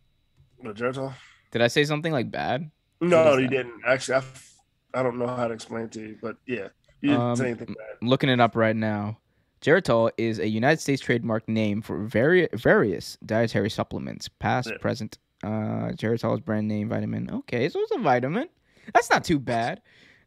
No, 0.62 0.74
Geritol? 0.74 1.14
Did 1.52 1.62
I 1.62 1.68
say 1.68 1.84
something 1.84 2.12
like 2.12 2.32
bad? 2.32 2.70
No, 3.02 3.34
is 3.34 3.42
you 3.42 3.48
didn't. 3.48 3.82
Actually, 3.86 4.16
I, 4.16 4.18
f- 4.20 4.56
I 4.94 5.04
don't 5.04 5.20
know 5.20 5.28
how 5.28 5.48
to 5.48 5.54
explain 5.54 5.86
it 5.86 5.92
to 5.94 6.02
you, 6.02 6.18
but 6.22 6.38
yeah, 6.48 6.70
you 7.02 7.10
didn't 7.10 7.22
Um, 7.22 7.36
say 7.36 7.48
anything 7.48 7.68
bad. 7.68 7.98
I'm 8.02 8.08
looking 8.08 8.30
it 8.30 8.40
up 8.40 8.56
right 8.56 8.76
now. 8.76 9.18
Geritol 9.62 10.12
is 10.18 10.40
a 10.40 10.48
United 10.48 10.82
States 10.82 11.02
trademark 11.02 11.48
name 11.48 11.82
for 11.82 12.06
vari- 12.06 12.50
various 12.54 13.18
dietary 13.26 13.70
supplements, 13.70 14.28
past, 14.28 14.70
Yeah. 14.70 14.78
present. 14.80 15.18
Uh, 15.44 15.92
Geritol 15.92 16.34
is 16.36 16.40
brand 16.40 16.68
name 16.68 16.90
vitamin. 16.90 17.30
Okay, 17.30 17.70
so 17.70 17.80
it's 17.82 17.92
a 17.92 18.00
vitamin. 18.00 18.48
That's 18.94 19.10
not 19.10 19.24
too 19.24 19.40
bad. 19.40 19.82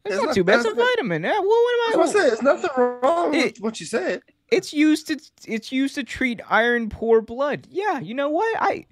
That's 0.04 0.14
It's 0.16 0.22
not, 0.22 0.26
not- 0.26 0.34
too 0.34 0.44
bad. 0.44 0.60
It's 0.60 0.68
a 0.68 0.74
vitamin. 0.74 1.22
Yeah, 1.22 1.38
well, 1.40 1.48
what 1.48 1.94
am 1.94 2.00
That's 2.00 2.14
what 2.14 2.16
I 2.16 2.20
I? 2.20 2.22
said. 2.22 2.30
There's 2.30 2.42
nothing 2.42 2.70
wrong 2.76 3.34
It- 3.34 3.44
with 3.54 3.60
what 3.60 3.80
you 3.80 3.86
said. 3.86 4.22
It's 4.52 4.72
used 4.72 5.08
to 5.08 5.18
it's 5.48 5.72
used 5.72 5.96
to 5.96 6.04
treat 6.04 6.40
iron 6.48 6.88
poor 6.88 7.20
blood. 7.20 7.66
Yeah, 7.68 7.98
you 7.98 8.14
know 8.14 8.28
what? 8.28 8.56
I 8.60 8.86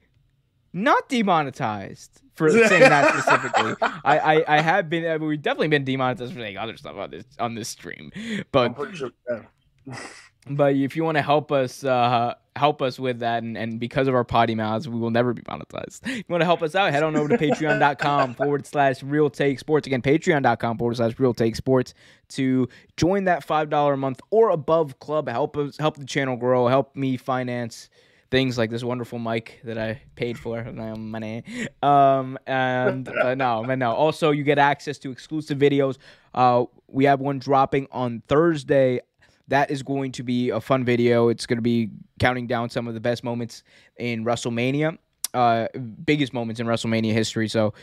not 0.72 1.09
demonetized 1.09 2.20
for 2.34 2.51
saying 2.51 2.80
that 2.80 3.14
specifically. 3.14 3.74
I, 4.05 4.18
I, 4.18 4.56
I 4.56 4.60
have 4.60 4.90
been. 4.90 5.06
I 5.09 5.16
mean, 5.16 5.28
we've 5.28 5.40
definitely 5.40 5.68
been 5.68 5.84
demonetized 5.84 6.32
for 6.32 6.40
saying 6.40 6.56
other 6.59 6.76
stuff 6.76 6.96
on 6.96 7.10
this 7.10 7.24
on 7.38 7.55
this 7.55 7.68
stream, 7.68 8.10
but 8.51 8.74
sure. 8.94 9.12
Yeah. 9.30 9.96
but 10.51 10.74
if 10.74 10.96
you 10.96 11.05
want 11.05 11.18
to 11.18 11.22
help 11.22 11.52
us 11.52 11.84
uh, 11.84 12.34
help 12.56 12.81
us 12.81 12.98
with 12.98 13.18
that 13.20 13.43
and, 13.43 13.59
and 13.59 13.81
because 13.81 14.06
of 14.06 14.14
our 14.14 14.24
potty 14.24 14.55
mouths 14.55 14.89
we 14.89 14.98
will 14.98 15.10
never 15.10 15.32
be 15.32 15.43
monetized 15.43 16.01
if 16.05 16.16
you 16.16 16.24
want 16.28 16.40
to 16.40 16.44
help 16.44 16.62
us 16.62 16.74
out 16.74 16.93
head 16.93 17.02
on 17.02 17.16
over 17.16 17.28
to 17.28 17.39
patreon.com 17.39 18.35
forward 18.36 18.66
slash 18.66 19.02
real 19.02 19.28
take 19.28 19.59
sports 19.59 19.86
again 19.86 20.02
patreon.com 20.02 20.78
forward 20.78 20.97
slash 20.97 21.18
real 21.18 21.35
take 21.35 21.56
sports 21.56 21.94
to 22.28 22.68
join 22.97 23.24
that 23.24 23.43
five 23.43 23.68
dollar 23.68 23.94
a 23.94 23.97
month 23.97 24.20
or 24.31 24.51
above 24.51 24.98
club 25.01 25.28
help 25.28 25.56
us 25.56 25.76
help 25.76 25.97
the 25.97 26.06
channel 26.06 26.36
grow 26.36 26.68
help 26.68 26.94
me 26.94 27.16
finance 27.16 27.89
things 28.35 28.59
like 28.59 28.68
this 28.68 28.82
wonderful 28.82 29.20
mic 29.20 29.60
that 29.62 29.78
I 29.78 30.02
paid 30.16 30.36
for 30.36 30.64
my 30.72 30.94
money. 30.94 31.44
Um, 31.85 32.36
and 32.48 33.09
uh, 33.22 33.36
no, 33.36 33.62
but 33.64 33.78
no. 33.78 33.93
Also, 33.93 34.32
you 34.32 34.43
get 34.43 34.59
access 34.59 34.98
to 34.98 35.12
exclusive 35.12 35.56
videos. 35.56 35.98
Uh, 36.35 36.64
we 36.89 37.05
have 37.05 37.20
one 37.20 37.39
dropping 37.39 37.86
on 37.93 38.22
Thursday 38.26 39.01
that 39.49 39.71
is 39.71 39.83
going 39.83 40.12
to 40.12 40.23
be 40.23 40.51
a 40.51 40.61
fun 40.61 40.85
video. 40.85 41.29
It's 41.29 41.47
going 41.47 41.59
to 41.59 41.62
be 41.62 41.91
counting 42.19 42.47
down 42.47 42.71
some 42.71 42.89
of 42.89 42.95
the 42.95 43.01
best 43.01 43.25
moments 43.25 43.62
in 43.97 44.25
WrestleMania, 44.25 44.99
uh, 45.35 45.69
biggest 46.05 46.33
moments 46.33 46.61
in 46.61 46.66
WrestleMania 46.66 47.12
history. 47.12 47.49
So 47.49 47.75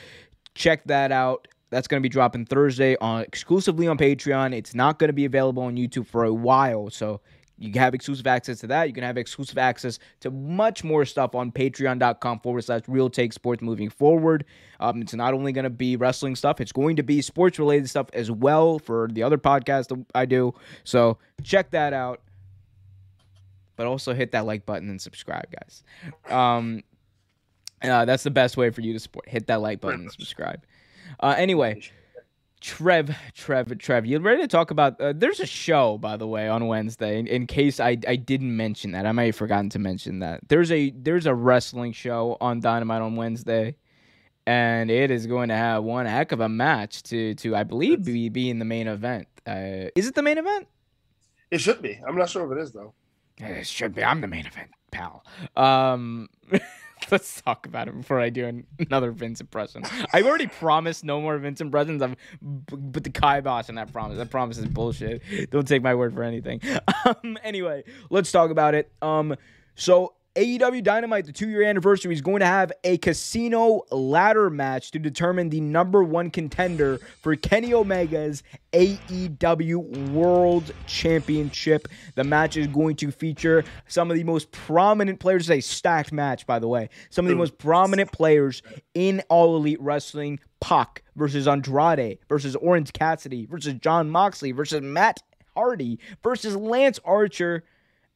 check 0.55 0.83
that 0.85 1.11
out. 1.11 1.47
That's 1.69 1.87
going 1.87 2.01
to 2.01 2.03
be 2.03 2.09
dropping 2.09 2.45
Thursday 2.45 2.97
on 2.99 3.21
exclusively 3.21 3.87
on 3.87 3.97
Patreon. 3.97 4.53
It's 4.53 4.75
not 4.75 4.99
going 4.99 5.07
to 5.09 5.13
be 5.13 5.25
available 5.25 5.63
on 5.63 5.77
YouTube 5.77 6.05
for 6.07 6.25
a 6.25 6.33
while. 6.33 6.89
So 6.89 7.21
you 7.61 7.71
can 7.71 7.79
have 7.79 7.93
exclusive 7.93 8.25
access 8.25 8.59
to 8.61 8.67
that. 8.67 8.87
You 8.87 8.93
can 8.93 9.03
have 9.03 9.17
exclusive 9.17 9.59
access 9.59 9.99
to 10.21 10.31
much 10.31 10.83
more 10.83 11.05
stuff 11.05 11.35
on 11.35 11.51
patreon.com 11.51 12.39
forward 12.39 12.63
slash 12.63 12.81
real 12.87 13.07
take 13.07 13.33
sports 13.33 13.61
moving 13.61 13.89
forward. 13.89 14.45
Um, 14.79 15.01
it's 15.03 15.13
not 15.13 15.35
only 15.35 15.51
going 15.51 15.65
to 15.65 15.69
be 15.69 15.95
wrestling 15.95 16.35
stuff, 16.35 16.59
it's 16.59 16.71
going 16.71 16.95
to 16.95 17.03
be 17.03 17.21
sports 17.21 17.59
related 17.59 17.87
stuff 17.87 18.07
as 18.13 18.31
well 18.31 18.79
for 18.79 19.09
the 19.11 19.21
other 19.21 19.37
podcast 19.37 20.05
I 20.15 20.25
do. 20.25 20.55
So 20.83 21.19
check 21.43 21.69
that 21.71 21.93
out. 21.93 22.21
But 23.75 23.85
also 23.85 24.13
hit 24.13 24.31
that 24.31 24.47
like 24.47 24.65
button 24.65 24.89
and 24.89 24.99
subscribe, 24.99 25.47
guys. 25.51 25.83
Um, 26.29 26.83
uh, 27.83 28.05
that's 28.05 28.23
the 28.23 28.31
best 28.31 28.57
way 28.57 28.71
for 28.71 28.81
you 28.81 28.93
to 28.93 28.99
support. 28.99 29.29
Hit 29.29 29.47
that 29.47 29.61
like 29.61 29.81
button 29.81 30.01
and 30.01 30.11
subscribe. 30.11 30.63
Uh, 31.19 31.35
anyway. 31.37 31.81
Trev, 32.61 33.15
Trev, 33.33 33.75
Trev, 33.79 34.05
you 34.05 34.19
ready 34.19 34.43
to 34.43 34.47
talk 34.47 34.69
about? 34.69 35.01
Uh, 35.01 35.13
there's 35.15 35.39
a 35.39 35.47
show, 35.47 35.97
by 35.97 36.15
the 36.15 36.27
way, 36.27 36.47
on 36.47 36.67
Wednesday. 36.67 37.17
In, 37.17 37.25
in, 37.25 37.47
case 37.47 37.79
I, 37.79 37.97
I 38.07 38.15
didn't 38.15 38.55
mention 38.55 38.91
that, 38.91 39.07
I 39.07 39.11
might 39.11 39.25
have 39.25 39.35
forgotten 39.35 39.69
to 39.71 39.79
mention 39.79 40.19
that. 40.19 40.41
There's 40.47 40.71
a 40.71 40.91
there's 40.91 41.25
a 41.25 41.33
wrestling 41.33 41.91
show 41.91 42.37
on 42.39 42.59
Dynamite 42.59 43.01
on 43.01 43.15
Wednesday, 43.15 43.75
and 44.45 44.91
it 44.91 45.09
is 45.09 45.25
going 45.25 45.49
to 45.49 45.55
have 45.55 45.83
one 45.83 46.05
heck 46.05 46.31
of 46.31 46.39
a 46.39 46.47
match 46.47 47.01
to 47.03 47.33
to 47.35 47.55
I 47.55 47.63
believe 47.63 48.05
be 48.05 48.29
be 48.29 48.49
in 48.51 48.59
the 48.59 48.65
main 48.65 48.87
event. 48.87 49.27
Uh, 49.47 49.89
is 49.95 50.07
it 50.07 50.13
the 50.13 50.21
main 50.21 50.37
event? 50.37 50.67
It 51.49 51.61
should 51.61 51.81
be. 51.81 51.99
I'm 52.07 52.15
not 52.15 52.29
sure 52.29 52.45
if 52.45 52.57
it 52.57 52.61
is 52.61 52.71
though. 52.71 52.93
It 53.39 53.65
should 53.65 53.95
be. 53.95 54.03
I'm 54.03 54.21
the 54.21 54.27
main 54.27 54.45
event, 54.45 54.69
pal. 54.91 55.25
Um. 55.55 56.29
let's 57.11 57.41
talk 57.41 57.65
about 57.65 57.87
it 57.87 57.97
before 57.97 58.19
I 58.19 58.29
do 58.29 58.63
another 58.79 59.11
Vince 59.11 59.41
impression. 59.41 59.83
I've 60.13 60.25
already 60.25 60.47
promised 60.47 61.03
no 61.03 61.21
more 61.21 61.37
Vince 61.37 61.61
impressions. 61.61 62.01
I've 62.01 62.15
put 62.67 63.03
the 63.03 63.09
kibosh 63.09 63.69
on 63.69 63.75
that 63.75 63.91
promise. 63.91 64.17
That 64.17 64.29
promise 64.29 64.57
is 64.57 64.65
bullshit. 64.65 65.21
Don't 65.51 65.67
take 65.67 65.83
my 65.83 65.95
word 65.95 66.13
for 66.13 66.23
anything. 66.23 66.61
Um, 67.03 67.37
anyway, 67.43 67.83
let's 68.11 68.31
talk 68.31 68.51
about 68.51 68.75
it. 68.75 68.91
Um, 69.01 69.35
so 69.75 70.13
AEW 70.35 70.81
Dynamite, 70.81 71.25
the 71.25 71.33
two 71.33 71.49
year 71.49 71.63
anniversary, 71.63 72.13
is 72.13 72.21
going 72.21 72.39
to 72.39 72.45
have 72.45 72.71
a 72.85 72.97
casino 72.97 73.81
ladder 73.91 74.49
match 74.49 74.91
to 74.91 74.99
determine 74.99 75.49
the 75.49 75.59
number 75.59 76.03
one 76.03 76.31
contender 76.31 76.99
for 77.21 77.35
Kenny 77.35 77.73
Omega's 77.73 78.41
AEW 78.71 80.11
World 80.11 80.71
Championship. 80.87 81.89
The 82.15 82.23
match 82.23 82.55
is 82.55 82.67
going 82.67 82.95
to 82.97 83.11
feature 83.11 83.65
some 83.89 84.09
of 84.09 84.15
the 84.15 84.23
most 84.23 84.51
prominent 84.51 85.19
players. 85.19 85.49
It's 85.49 85.67
a 85.67 85.69
stacked 85.75 86.13
match, 86.13 86.47
by 86.47 86.59
the 86.59 86.67
way. 86.67 86.87
Some 87.09 87.25
of 87.25 87.29
the 87.29 87.35
most 87.35 87.57
prominent 87.57 88.13
players 88.13 88.61
in 88.93 89.21
All 89.27 89.57
Elite 89.57 89.81
Wrestling 89.81 90.39
Pac 90.61 91.03
versus 91.17 91.45
Andrade 91.45 92.19
versus 92.29 92.55
Orange 92.55 92.93
Cassidy 92.93 93.47
versus 93.47 93.73
Jon 93.73 94.09
Moxley 94.09 94.53
versus 94.53 94.81
Matt 94.81 95.21
Hardy 95.57 95.99
versus 96.23 96.55
Lance 96.55 97.01
Archer. 97.03 97.65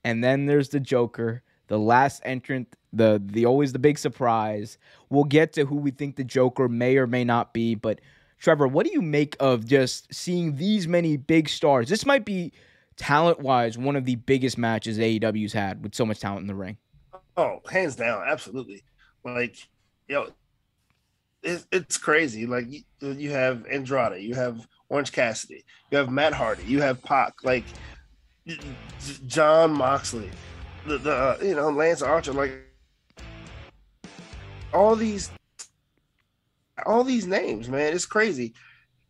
And 0.05 0.23
then 0.23 0.45
there's 0.45 0.69
the 0.69 0.79
Joker 0.79 1.43
the 1.67 1.79
last 1.79 2.21
entrant, 2.25 2.75
the 2.93 3.21
the 3.23 3.45
always 3.45 3.73
the 3.73 3.79
big 3.79 3.97
surprise. 3.97 4.77
We'll 5.09 5.23
get 5.23 5.53
to 5.53 5.65
who 5.65 5.75
we 5.75 5.91
think 5.91 6.15
the 6.15 6.23
Joker 6.23 6.67
may 6.67 6.97
or 6.97 7.07
may 7.07 7.23
not 7.23 7.53
be, 7.53 7.75
but 7.75 7.99
Trevor, 8.39 8.67
what 8.67 8.85
do 8.85 8.91
you 8.91 9.01
make 9.01 9.35
of 9.39 9.65
just 9.65 10.13
seeing 10.13 10.57
these 10.57 10.87
many 10.87 11.17
big 11.17 11.49
stars? 11.49 11.89
This 11.89 12.05
might 12.05 12.25
be 12.25 12.51
talent 12.97 13.39
wise 13.39 13.77
one 13.77 13.95
of 13.95 14.05
the 14.05 14.15
biggest 14.15 14.57
matches 14.57 14.97
AEW's 14.97 15.53
had 15.53 15.83
with 15.83 15.95
so 15.95 16.05
much 16.05 16.19
talent 16.19 16.41
in 16.41 16.47
the 16.47 16.55
ring. 16.55 16.77
Oh, 17.37 17.61
hands 17.69 17.95
down, 17.95 18.23
absolutely. 18.25 18.83
Like, 19.23 19.57
yo, 20.07 20.29
it's, 21.43 21.65
it's 21.71 21.97
crazy. 21.97 22.45
Like 22.45 22.65
you, 22.69 22.81
you 23.01 23.31
have 23.31 23.65
Andrade, 23.67 24.21
you 24.21 24.35
have 24.35 24.67
Orange 24.89 25.11
Cassidy, 25.11 25.65
you 25.91 25.97
have 25.97 26.09
Matt 26.09 26.33
Hardy, 26.33 26.63
you 26.63 26.81
have 26.81 27.01
Pac, 27.03 27.33
like 27.43 27.65
Jon 29.27 29.73
Moxley 29.73 30.29
the, 30.85 30.97
the 30.97 31.37
you 31.41 31.55
know 31.55 31.69
Lance 31.69 32.01
Archer, 32.01 32.33
like 32.33 32.53
all 34.73 34.95
these 34.95 35.31
all 36.85 37.03
these 37.03 37.25
names, 37.25 37.69
man, 37.69 37.93
it's 37.93 38.05
crazy. 38.05 38.53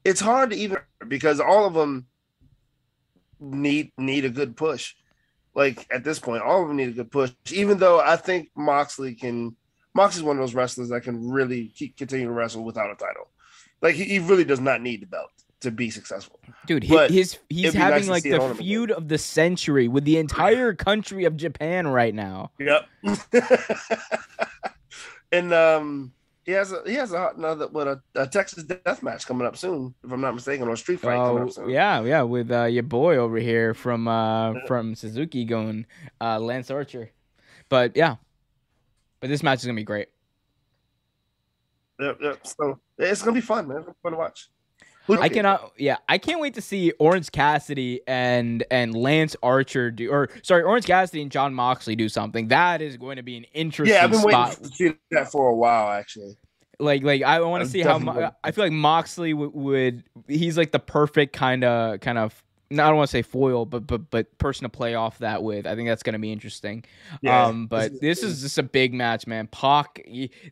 It's 0.04 0.22
hard 0.22 0.52
to 0.52 0.56
even 0.56 0.78
because 1.08 1.40
all 1.40 1.66
of 1.66 1.74
them 1.74 2.08
need 3.40 3.92
need 3.98 4.26
a 4.26 4.30
good 4.30 4.56
push. 4.56 4.96
Like 5.54 5.88
at 5.92 6.04
this 6.04 6.20
point, 6.20 6.44
all 6.44 6.62
of 6.62 6.68
them 6.68 6.78
need 6.78 6.90
a 6.90 6.94
good 6.94 7.12
push. 7.12 7.32
Even 7.52 7.78
though 7.78 8.00
I 8.00 8.18
think 8.18 8.50
Moxley 8.56 9.16
can, 9.16 9.56
Moxley's 9.94 10.24
one 10.24 10.38
of 10.38 10.42
those 10.42 10.54
wrestlers 10.54 10.90
that 10.90 11.04
can 11.04 11.30
really 11.30 11.70
keep, 11.70 11.98
continue 11.98 12.26
to 12.26 12.32
wrestle 12.32 12.64
without 12.64 12.92
a 12.92 12.96
title. 12.96 13.30
Like 13.82 13.96
he, 13.96 14.04
he 14.04 14.20
really 14.20 14.44
does 14.44 14.60
not 14.60 14.82
need 14.82 15.02
the 15.02 15.08
belt 15.08 15.32
to 15.62 15.72
be 15.72 15.90
successful. 15.90 16.40
Dude, 16.68 16.84
he, 16.84 16.96
his 17.08 17.38
he's 17.50 17.74
having 17.74 18.08
nice 18.08 18.10
like 18.10 18.24
the 18.24 18.56
feud 18.56 18.92
of 18.92 19.08
the 19.08 19.18
century 19.18 19.88
with 19.88 20.04
the 20.04 20.18
entire 20.18 20.74
country 20.74 21.26
of 21.26 21.38
Japan 21.38 21.88
right 21.88 22.14
now. 22.14 22.52
Yep. 22.60 22.88
and 25.32 25.54
um 25.54 26.14
he 26.46 26.52
has 26.52 26.72
a 26.72 26.82
he 26.86 26.94
has 26.94 27.12
a 27.12 27.32
another 27.36 27.68
what 27.68 27.88
a, 27.88 28.02
a, 28.14 28.28
Texas 28.28 28.64
death 28.64 29.02
match 29.02 29.26
coming 29.26 29.48
up 29.48 29.58
soon, 29.58 29.96
if 30.04 30.12
I'm 30.12 30.22
not 30.22 30.36
mistaken, 30.36 30.68
or 30.68 30.76
Street 30.76 31.00
Fight 31.00 31.18
oh, 31.18 31.68
Yeah, 31.68 32.04
yeah, 32.04 32.22
with 32.22 32.52
uh, 32.52 32.66
your 32.66 32.84
boy 32.84 33.18
over 33.18 33.38
here 33.38 33.74
from 33.74 34.08
uh 34.08 34.54
from 34.68 34.94
Suzuki-gun 34.94 35.88
uh 36.22 36.40
Lance 36.40 36.70
Archer. 36.70 37.10
But 37.70 37.96
yeah. 37.96 38.16
But 39.20 39.30
this 39.30 39.42
match 39.42 39.60
is 39.60 39.66
gonna 39.66 39.76
be 39.76 39.84
great. 39.84 40.10
Yep, 42.00 42.18
yep. 42.22 42.46
So 42.46 42.80
it's 43.00 43.24
gonna 43.24 43.34
be 43.34 43.42
fun, 43.42 43.68
man. 43.68 43.84
Fun 44.04 44.12
to 44.12 44.18
watch. 44.18 44.50
I 45.10 45.30
cannot. 45.30 45.74
Yeah, 45.78 45.98
I 46.10 46.18
can't 46.18 46.40
wait 46.40 46.54
to 46.56 46.62
see 46.62 46.92
Orange 47.00 47.32
Cassidy 47.32 48.02
and 48.08 48.64
and 48.72 48.96
Lance 48.96 49.36
Archer 49.44 49.92
do, 49.92 50.10
or 50.10 50.30
sorry, 50.42 50.64
Orange 50.64 50.86
Cassidy 50.86 51.22
and 51.22 51.32
John 51.32 51.54
Moxley 51.54 51.96
do 51.96 52.10
something. 52.10 52.48
That 52.48 52.82
is 52.82 52.98
going 52.98 53.18
to 53.18 53.24
be 53.24 53.38
an 53.38 53.46
interesting. 53.54 53.96
Yeah, 53.96 54.04
I've 54.04 54.12
been 54.12 54.22
spot. 54.22 54.50
waiting 54.50 54.64
to 54.64 54.76
see 54.76 54.94
that 55.12 55.32
for 55.32 55.50
a 55.50 55.56
while, 55.56 55.90
actually. 55.92 56.38
Like, 56.80 57.04
like 57.04 57.24
I 57.24 57.40
want 57.42 57.64
to 57.64 57.70
see 57.70 57.82
how 57.82 58.34
I 58.44 58.52
feel 58.52 58.66
like 58.66 58.74
Moxley 58.74 59.34
would, 59.34 59.54
would. 59.54 60.04
He's 60.28 60.58
like 60.58 60.72
the 60.72 60.80
perfect 60.80 61.34
kind 61.34 61.64
of 61.64 62.00
kind 62.00 62.18
of. 62.18 62.42
I 62.72 62.76
don't 62.78 62.96
want 62.96 63.08
to 63.08 63.12
say 63.12 63.22
foil, 63.22 63.66
but 63.66 63.86
but 63.86 64.10
but 64.10 64.38
person 64.40 64.64
to 64.64 64.70
play 64.70 64.96
off 64.96 65.20
that 65.20 65.44
with. 65.44 65.68
I 65.68 65.76
think 65.76 65.88
that's 65.88 66.04
going 66.04 66.14
to 66.14 66.20
be 66.20 66.32
interesting. 66.32 66.84
Yeah, 67.22 67.46
um, 67.46 67.68
but 67.68 68.02
this 68.02 68.24
is 68.24 68.42
just 68.42 68.58
a 68.58 68.64
big 68.64 68.94
match, 68.94 69.28
man. 69.28 69.48
Pac. 69.48 70.04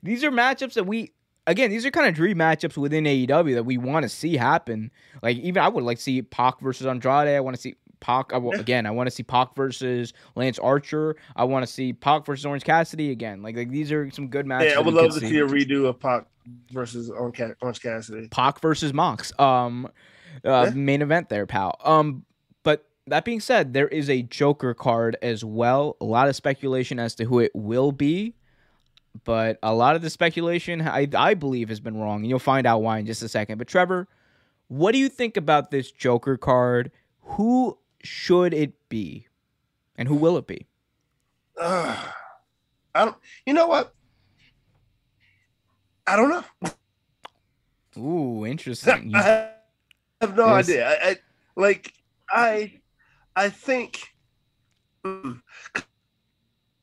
These 0.04 0.24
are 0.24 0.32
matchups 0.32 0.74
that 0.74 0.86
we 0.86 1.12
again, 1.48 1.70
these 1.70 1.86
are 1.86 1.91
kind 1.91 2.07
of 2.07 2.15
dream 2.15 2.38
matchups 2.38 2.78
within 2.78 3.03
AEW 3.06 3.56
that 3.56 3.65
we 3.65 3.78
want 3.78 4.03
to 4.03 4.10
see 4.10 4.38
happen. 4.38 4.91
Like 5.22 5.38
even 5.38 5.61
I 5.61 5.68
would 5.68 5.84
like 5.84 5.98
to 5.98 6.03
see 6.03 6.22
Pac 6.22 6.60
versus 6.60 6.88
Andrade. 6.88 7.28
I 7.30 7.40
want 7.40 7.56
to 7.56 7.61
see 7.61 7.76
Pac 7.99 8.34
again. 8.34 8.86
I 8.86 8.91
want 8.91 9.07
to 9.07 9.11
see 9.11 9.24
Pac 9.24 9.56
versus 9.56 10.14
Lance 10.36 10.60
Archer. 10.60 11.15
I 11.36 11.45
want 11.45 11.65
to 11.65 11.72
see 11.72 11.94
Pac 11.94 12.26
versus 12.26 12.45
Orange 12.45 12.64
Cassidy 12.64 13.11
again. 13.11 13.41
Like 13.41 13.56
like 13.56 13.70
these 13.70 13.91
are 13.91 14.10
some 14.11 14.28
good 14.28 14.45
matches. 14.45 14.74
Yeah, 14.74 14.80
I 14.80 14.82
would 14.82 14.94
love 14.94 15.14
to 15.14 15.20
see. 15.20 15.30
see 15.30 15.40
a 15.40 15.48
redo 15.48 15.88
of 15.88 15.99
Pac 15.99 16.26
versus 16.72 17.10
Orange 17.10 17.82
Cassidy. 17.82 18.28
Pac 18.28 18.60
versus 18.60 18.94
Mox. 18.94 19.32
Um, 19.40 19.88
uh, 20.45 20.65
yeah. 20.68 20.70
main 20.72 21.02
event 21.02 21.30
there, 21.30 21.45
pal. 21.45 21.78
Um, 21.84 22.26
but 22.64 22.86
that 23.07 23.24
being 23.24 23.40
said, 23.40 23.74
there 23.74 23.88
is 23.88 24.10
a 24.10 24.22
Joker 24.24 24.74
card 24.74 25.15
as 25.22 25.45
well. 25.45 25.95
A 26.02 26.06
lot 26.06 26.28
of 26.28 26.36
speculation 26.36 26.99
as 26.99 27.15
to 27.15 27.26
who 27.26 27.40
it 27.40 27.52
will 27.53 27.91
be 27.91 28.36
but 29.23 29.57
a 29.64 29.73
lot 29.73 29.95
of 29.95 30.02
the 30.02 30.10
speculation 30.10 30.81
I, 30.81 31.07
I 31.15 31.34
believe 31.34 31.69
has 31.69 31.80
been 31.80 31.98
wrong, 31.98 32.22
and 32.22 32.27
you'll 32.30 32.40
find 32.40 32.65
out 32.68 32.81
why 32.81 32.98
in 32.99 33.06
just 33.06 33.22
a 33.22 33.30
second. 33.30 33.57
But 33.57 33.68
Trevor, 33.68 34.07
what 34.68 34.91
do 34.91 34.98
you 34.98 35.10
think 35.10 35.38
about 35.38 35.72
this 35.72 35.91
Joker 35.91 36.38
card? 36.38 36.91
Who 37.22 37.77
should 38.03 38.53
it 38.53 38.73
be, 38.90 39.27
and 39.95 40.07
who 40.07 40.15
will 40.15 40.38
it 40.38 40.48
be? 40.48 40.65
Uh, 41.60 41.95
I 42.95 43.06
don't. 43.06 43.18
You 43.45 43.53
know 43.53 43.68
what? 43.68 43.94
I 46.06 46.15
don't 46.15 46.30
know. 46.30 46.44
Ooh, 47.98 48.45
interesting. 48.48 49.10
You- 49.11 49.15
I 49.18 49.49
have 50.22 50.35
no 50.35 50.48
Yes. 50.56 50.69
idea. 50.69 50.90
I, 50.90 51.10
I 51.10 51.15
like 51.56 51.94
I 52.30 52.81
I 53.35 53.49
think 53.49 54.02
mm, 55.06 55.41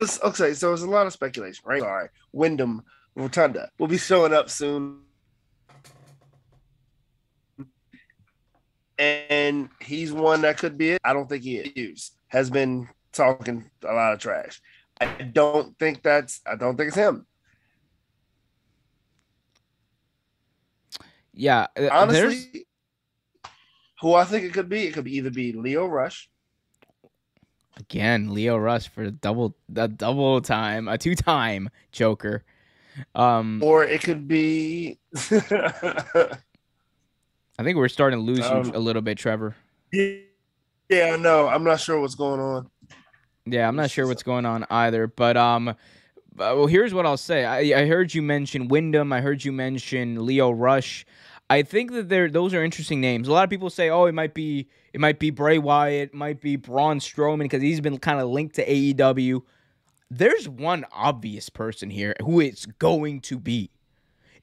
'cause- 0.01 0.21
okay, 0.21 0.53
so 0.53 0.69
there's 0.69 0.81
a 0.81 0.89
lot 0.89 1.05
of 1.07 1.13
speculation, 1.13 1.63
right? 1.65 1.81
Sorry. 1.81 2.09
Windham 2.33 2.83
Rotunda 3.15 3.69
will 3.77 3.87
be 3.87 3.97
showing 3.97 4.33
up 4.33 4.49
soon. 4.49 5.03
And 8.97 9.69
he's 9.79 10.11
one 10.11 10.41
that 10.41 10.57
could 10.57 10.77
be 10.77 10.91
it. 10.91 11.01
I 11.03 11.13
don't 11.13 11.27
think 11.27 11.43
he 11.43 11.57
is. 11.57 12.11
Has 12.27 12.49
been 12.49 12.87
talking 13.11 13.69
a 13.83 13.93
lot 13.93 14.13
of 14.13 14.19
trash. 14.19 14.61
I 14.99 15.23
don't 15.23 15.77
think 15.79 16.03
that's 16.03 16.41
I 16.45 16.55
don't 16.55 16.77
think 16.77 16.89
it's 16.89 16.97
him. 16.97 17.25
yeah, 21.33 21.61
uh, 21.61 21.67
there's 21.75 21.91
Honestly, 21.91 22.67
who 24.01 24.13
I 24.13 24.25
think 24.25 24.45
it 24.45 24.53
could 24.53 24.69
be, 24.69 24.83
it 24.85 24.93
could 24.93 25.07
either 25.07 25.31
be 25.31 25.53
Lio 25.53 25.85
Rush 25.87 26.29
again 27.81 28.33
Lio 28.33 28.57
Rush 28.57 28.87
for 28.87 29.05
the 29.05 29.11
double 29.11 29.55
the 29.69 29.87
double 29.87 30.41
time, 30.41 30.87
a 30.87 30.97
two 30.97 31.15
time 31.15 31.69
Joker. 31.91 32.43
Um, 33.15 33.61
or 33.63 33.83
it 33.83 34.01
could 34.01 34.27
be 34.27 34.97
I 37.57 37.63
think 37.63 37.77
we're 37.77 37.87
starting 37.87 38.19
to 38.19 38.23
lose 38.25 38.39
you 38.39 38.45
Um, 38.45 38.71
a 38.73 38.79
little 38.79 39.01
bit, 39.01 39.17
Trevor. 39.17 39.55
yeah 39.91 41.15
no 41.15 41.47
i'm 41.47 41.63
not 41.63 41.79
sure 41.79 41.99
what's 42.01 42.15
going 42.15 42.39
on 42.39 42.69
Yeah, 43.45 43.67
I'm 43.67 43.75
not 43.75 43.89
sure 43.89 44.05
what's 44.07 44.23
going 44.23 44.45
on 44.45 44.65
either, 44.69 45.07
but 45.07 45.35
um, 45.35 45.69
uh, 45.69 45.73
well, 46.37 46.67
here's 46.67 46.93
what 46.93 47.05
I'll 47.07 47.17
say. 47.17 47.43
I, 47.43 47.81
I 47.81 47.85
heard 47.87 48.13
you 48.13 48.21
mention 48.21 48.67
Windham. 48.67 49.11
I 49.11 49.19
heard 49.21 49.43
you 49.43 49.51
mention 49.51 50.25
Lio 50.27 50.51
Rush. 50.51 51.05
I 51.51 51.63
think 51.63 51.91
that 51.91 52.07
they're 52.07 52.29
those 52.29 52.53
are 52.53 52.63
interesting 52.63 53.01
names. 53.01 53.27
A 53.27 53.33
lot 53.33 53.43
of 53.43 53.49
people 53.49 53.69
say, 53.69 53.89
oh, 53.89 54.05
it 54.05 54.13
might 54.13 54.33
be 54.33 54.69
it 54.93 55.01
might 55.01 55.19
be 55.19 55.31
Bray 55.31 55.57
Wyatt, 55.57 56.11
it 56.11 56.13
might 56.13 56.39
be 56.39 56.55
Braun 56.55 56.99
Strowman 56.99 57.39
because 57.39 57.61
he's 57.61 57.81
been 57.81 57.97
kind 57.97 58.21
of 58.21 58.29
linked 58.29 58.55
to 58.55 58.65
AEW. 58.65 59.41
There's 60.09 60.47
one 60.47 60.85
obvious 60.93 61.49
person 61.49 61.89
here 61.89 62.15
who 62.23 62.39
it's 62.39 62.65
going 62.65 63.19
to 63.21 63.37
be. 63.37 63.69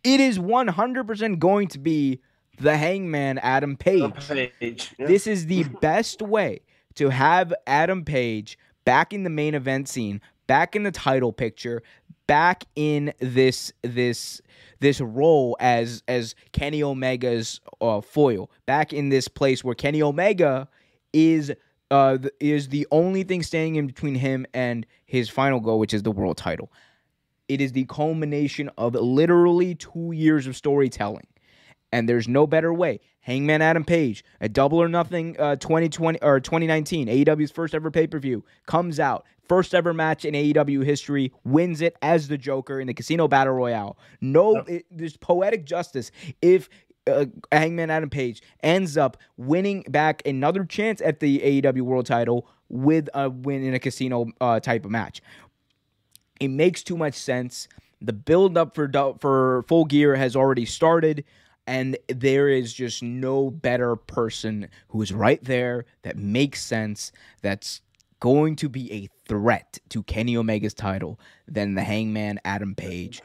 It 0.04 0.20
is 0.20 0.38
100% 0.38 1.38
going 1.38 1.68
to 1.68 1.78
be 1.78 2.20
the 2.60 2.76
Hangman 2.76 3.38
Adam 3.38 3.78
Page. 3.78 4.12
page 4.60 4.94
yeah. 4.98 5.06
This 5.06 5.26
is 5.26 5.46
the 5.46 5.64
best 5.64 6.20
way 6.20 6.60
to 6.96 7.08
have 7.08 7.54
Adam 7.66 8.04
Page 8.04 8.58
back 8.84 9.14
in 9.14 9.22
the 9.24 9.30
main 9.30 9.54
event 9.54 9.88
scene, 9.88 10.20
back 10.46 10.76
in 10.76 10.82
the 10.82 10.90
title 10.90 11.32
picture, 11.32 11.82
back 12.26 12.64
in 12.76 13.14
this 13.18 13.72
this 13.82 14.42
this 14.80 15.00
role 15.00 15.56
as 15.60 16.02
as 16.08 16.34
Kenny 16.52 16.82
Omega's 16.82 17.60
uh, 17.80 18.00
foil, 18.00 18.50
back 18.66 18.92
in 18.92 19.08
this 19.08 19.28
place 19.28 19.64
where 19.64 19.74
Kenny 19.74 20.02
Omega 20.02 20.68
is 21.12 21.52
uh 21.90 22.18
is 22.40 22.68
the 22.68 22.86
only 22.90 23.22
thing 23.22 23.42
standing 23.42 23.76
in 23.76 23.86
between 23.86 24.14
him 24.14 24.46
and 24.54 24.86
his 25.06 25.28
final 25.28 25.60
goal, 25.60 25.78
which 25.78 25.94
is 25.94 26.02
the 26.02 26.10
world 26.12 26.36
title. 26.36 26.70
It 27.48 27.60
is 27.60 27.72
the 27.72 27.86
culmination 27.86 28.68
of 28.76 28.94
literally 28.94 29.74
two 29.74 30.12
years 30.12 30.46
of 30.46 30.54
storytelling 30.54 31.26
and 31.92 32.08
there's 32.08 32.28
no 32.28 32.46
better 32.46 32.72
way. 32.72 33.00
Hangman 33.20 33.62
Adam 33.62 33.84
Page, 33.84 34.24
a 34.40 34.48
double 34.48 34.80
or 34.80 34.88
nothing 34.88 35.38
uh, 35.38 35.56
2020 35.56 36.20
or 36.22 36.40
2019 36.40 37.08
AEW's 37.08 37.50
first 37.50 37.74
ever 37.74 37.90
pay 37.90 38.06
per 38.06 38.18
view 38.18 38.44
comes 38.66 38.98
out, 38.98 39.24
first 39.48 39.74
ever 39.74 39.92
match 39.92 40.24
in 40.24 40.34
AEW 40.34 40.84
history, 40.84 41.32
wins 41.44 41.80
it 41.80 41.96
as 42.02 42.28
the 42.28 42.38
Joker 42.38 42.80
in 42.80 42.86
the 42.86 42.94
Casino 42.94 43.28
Battle 43.28 43.54
Royale. 43.54 43.98
No, 44.20 44.56
it, 44.66 44.86
there's 44.90 45.16
poetic 45.16 45.64
justice 45.64 46.10
if. 46.42 46.68
Uh, 47.06 47.24
Hangman 47.50 47.88
Adam 47.88 48.10
Page 48.10 48.42
ends 48.62 48.98
up 48.98 49.16
winning 49.38 49.82
back 49.88 50.20
another 50.26 50.66
chance 50.66 51.00
at 51.00 51.20
the 51.20 51.62
AEW 51.62 51.80
World 51.80 52.04
Title 52.04 52.46
with 52.68 53.08
a 53.14 53.30
win 53.30 53.64
in 53.64 53.72
a 53.72 53.78
casino 53.78 54.26
uh, 54.42 54.60
type 54.60 54.84
of 54.84 54.90
match. 54.90 55.22
It 56.38 56.48
makes 56.48 56.82
too 56.82 56.98
much 56.98 57.14
sense. 57.14 57.66
The 58.02 58.12
build 58.12 58.58
up 58.58 58.74
for 58.74 58.90
for 59.20 59.64
full 59.68 59.86
gear 59.86 60.16
has 60.16 60.36
already 60.36 60.66
started 60.66 61.24
and 61.68 61.98
there 62.08 62.48
is 62.48 62.72
just 62.72 63.02
no 63.02 63.50
better 63.50 63.94
person 63.94 64.68
who 64.88 65.02
is 65.02 65.12
right 65.12 65.44
there 65.44 65.84
that 66.00 66.16
makes 66.16 66.62
sense 66.62 67.12
that's 67.42 67.82
going 68.20 68.56
to 68.56 68.70
be 68.70 68.90
a 68.90 69.08
threat 69.28 69.78
to 69.90 70.02
Kenny 70.02 70.34
Omega's 70.34 70.72
title 70.72 71.20
than 71.46 71.74
the 71.74 71.82
Hangman 71.82 72.40
Adam 72.46 72.74
Page. 72.74 73.20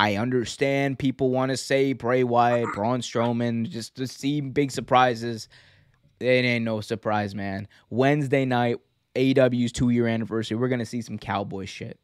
I 0.00 0.16
understand 0.16 0.98
people 0.98 1.30
want 1.30 1.50
to 1.50 1.56
say 1.56 1.92
Bray 1.92 2.24
Wyatt, 2.24 2.74
Braun 2.74 3.00
Strowman, 3.00 3.68
just 3.70 3.94
to 3.94 4.08
see 4.08 4.40
big 4.40 4.72
surprises. 4.72 5.48
It 6.18 6.26
ain't 6.26 6.64
no 6.64 6.80
surprise, 6.80 7.32
man. 7.36 7.68
Wednesday 7.90 8.44
night, 8.44 8.78
AEW's 9.14 9.70
two 9.70 9.90
year 9.90 10.08
anniversary, 10.08 10.56
we're 10.56 10.68
gonna 10.68 10.84
see 10.84 11.00
some 11.00 11.16
cowboy 11.16 11.66
shit. 11.66 12.00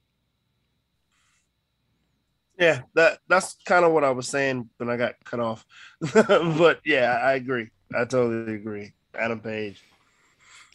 Yeah 2.58 2.82
that 2.94 3.18
that's 3.28 3.56
kind 3.64 3.84
of 3.84 3.92
what 3.92 4.04
i 4.04 4.10
was 4.10 4.28
saying 4.28 4.68
when 4.78 4.88
i 4.88 4.96
got 4.96 5.14
cut 5.24 5.40
off 5.40 5.64
but 6.14 6.80
yeah 6.84 7.18
i 7.22 7.34
agree 7.34 7.68
i 7.94 8.04
totally 8.04 8.54
agree 8.54 8.92
adam 9.18 9.40
page 9.40 9.82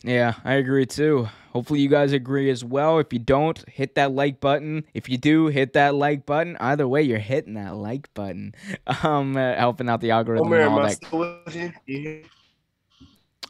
Yeah, 0.03 0.35
I 0.45 0.53
agree 0.53 0.85
too. 0.85 1.27
Hopefully, 1.51 1.81
you 1.81 1.89
guys 1.89 2.13
agree 2.13 2.49
as 2.49 2.63
well. 2.63 2.99
If 2.99 3.11
you 3.11 3.19
don't, 3.19 3.57
hit 3.67 3.95
that 3.95 4.13
like 4.13 4.39
button. 4.39 4.85
If 4.93 5.09
you 5.09 5.17
do, 5.17 5.47
hit 5.47 5.73
that 5.73 5.93
like 5.93 6.25
button. 6.25 6.55
Either 6.61 6.87
way, 6.87 7.01
you're 7.01 7.19
hitting 7.19 7.55
that 7.55 7.75
like 7.75 8.07
button. 8.13 8.55
Um, 9.03 9.35
uh, 9.35 9.55
helping 9.55 9.89
out 9.89 9.99
the 9.99 10.11
algorithm 10.11 10.53
and 10.53 10.63
all 10.63 10.79
that. 10.83 11.03
still 11.03 11.19
with 11.19 11.53
you? 11.53 11.73
You- 11.85 12.23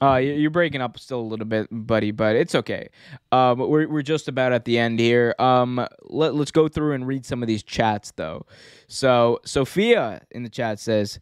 Uh, 0.01 0.15
you- 0.15 0.33
you're 0.33 0.49
breaking 0.51 0.81
up 0.81 0.97
still 0.97 1.19
a 1.19 1.21
little 1.29 1.45
bit, 1.45 1.67
buddy, 1.71 2.11
but 2.11 2.35
it's 2.35 2.55
okay. 2.55 2.89
Um, 3.31 3.59
we're 3.59 3.87
we're 3.87 4.01
just 4.01 4.27
about 4.27 4.53
at 4.53 4.65
the 4.65 4.77
end 4.77 4.99
here. 4.99 5.35
Um, 5.39 5.85
let 6.03 6.35
let's 6.35 6.51
go 6.51 6.67
through 6.67 6.93
and 6.93 7.05
read 7.05 7.25
some 7.25 7.41
of 7.43 7.47
these 7.47 7.63
chats 7.63 8.11
though. 8.15 8.45
So 8.87 9.39
Sophia 9.45 10.21
in 10.31 10.43
the 10.43 10.49
chat 10.49 10.79
says, 10.79 11.19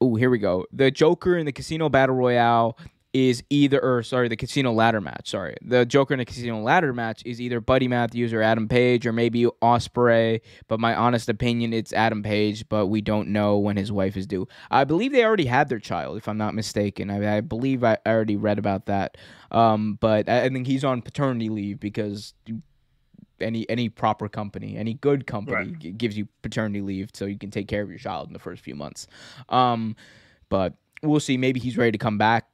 "Oh, 0.00 0.14
here 0.14 0.30
we 0.30 0.38
go. 0.38 0.64
The 0.72 0.90
Joker 0.90 1.36
in 1.36 1.44
the 1.46 1.52
Casino 1.52 1.88
Battle 1.88 2.16
Royale." 2.16 2.78
Is 3.12 3.42
either, 3.50 3.82
or 3.82 4.04
sorry, 4.04 4.28
the 4.28 4.36
casino 4.36 4.70
ladder 4.72 5.00
match. 5.00 5.30
Sorry, 5.30 5.56
the 5.62 5.84
Joker 5.84 6.14
in 6.14 6.18
the 6.18 6.24
casino 6.24 6.60
ladder 6.62 6.92
match 6.92 7.22
is 7.26 7.40
either 7.40 7.60
Buddy 7.60 7.88
Matthews 7.88 8.32
or 8.32 8.40
Adam 8.40 8.68
Page 8.68 9.04
or 9.04 9.12
maybe 9.12 9.46
Ospreay. 9.60 10.40
But 10.68 10.78
my 10.78 10.94
honest 10.94 11.28
opinion, 11.28 11.72
it's 11.72 11.92
Adam 11.92 12.22
Page. 12.22 12.68
But 12.68 12.86
we 12.86 13.00
don't 13.00 13.30
know 13.30 13.58
when 13.58 13.76
his 13.76 13.90
wife 13.90 14.16
is 14.16 14.28
due. 14.28 14.46
I 14.70 14.84
believe 14.84 15.10
they 15.10 15.24
already 15.24 15.46
had 15.46 15.68
their 15.68 15.80
child, 15.80 16.18
if 16.18 16.28
I'm 16.28 16.38
not 16.38 16.54
mistaken. 16.54 17.10
I, 17.10 17.38
I 17.38 17.40
believe 17.40 17.82
I 17.82 17.98
already 18.06 18.36
read 18.36 18.60
about 18.60 18.86
that. 18.86 19.16
Um, 19.50 19.98
but 20.00 20.28
I, 20.28 20.44
I 20.44 20.48
think 20.48 20.68
he's 20.68 20.84
on 20.84 21.02
paternity 21.02 21.48
leave 21.48 21.80
because 21.80 22.32
any 23.40 23.68
any 23.68 23.88
proper 23.88 24.28
company, 24.28 24.76
any 24.76 24.94
good 24.94 25.26
company, 25.26 25.56
Right. 25.70 25.78
g- 25.78 25.90
gives 25.90 26.16
you 26.16 26.28
paternity 26.42 26.80
leave 26.80 27.10
so 27.14 27.24
you 27.24 27.38
can 27.38 27.50
take 27.50 27.66
care 27.66 27.82
of 27.82 27.88
your 27.88 27.98
child 27.98 28.28
in 28.28 28.32
the 28.34 28.38
first 28.38 28.62
few 28.62 28.74
months. 28.76 29.06
Um, 29.48 29.96
but 30.48 30.74
we'll 31.02 31.20
see. 31.20 31.36
Maybe 31.38 31.58
he's 31.58 31.76
ready 31.78 31.92
to 31.92 31.98
come 31.98 32.18
back. 32.18 32.46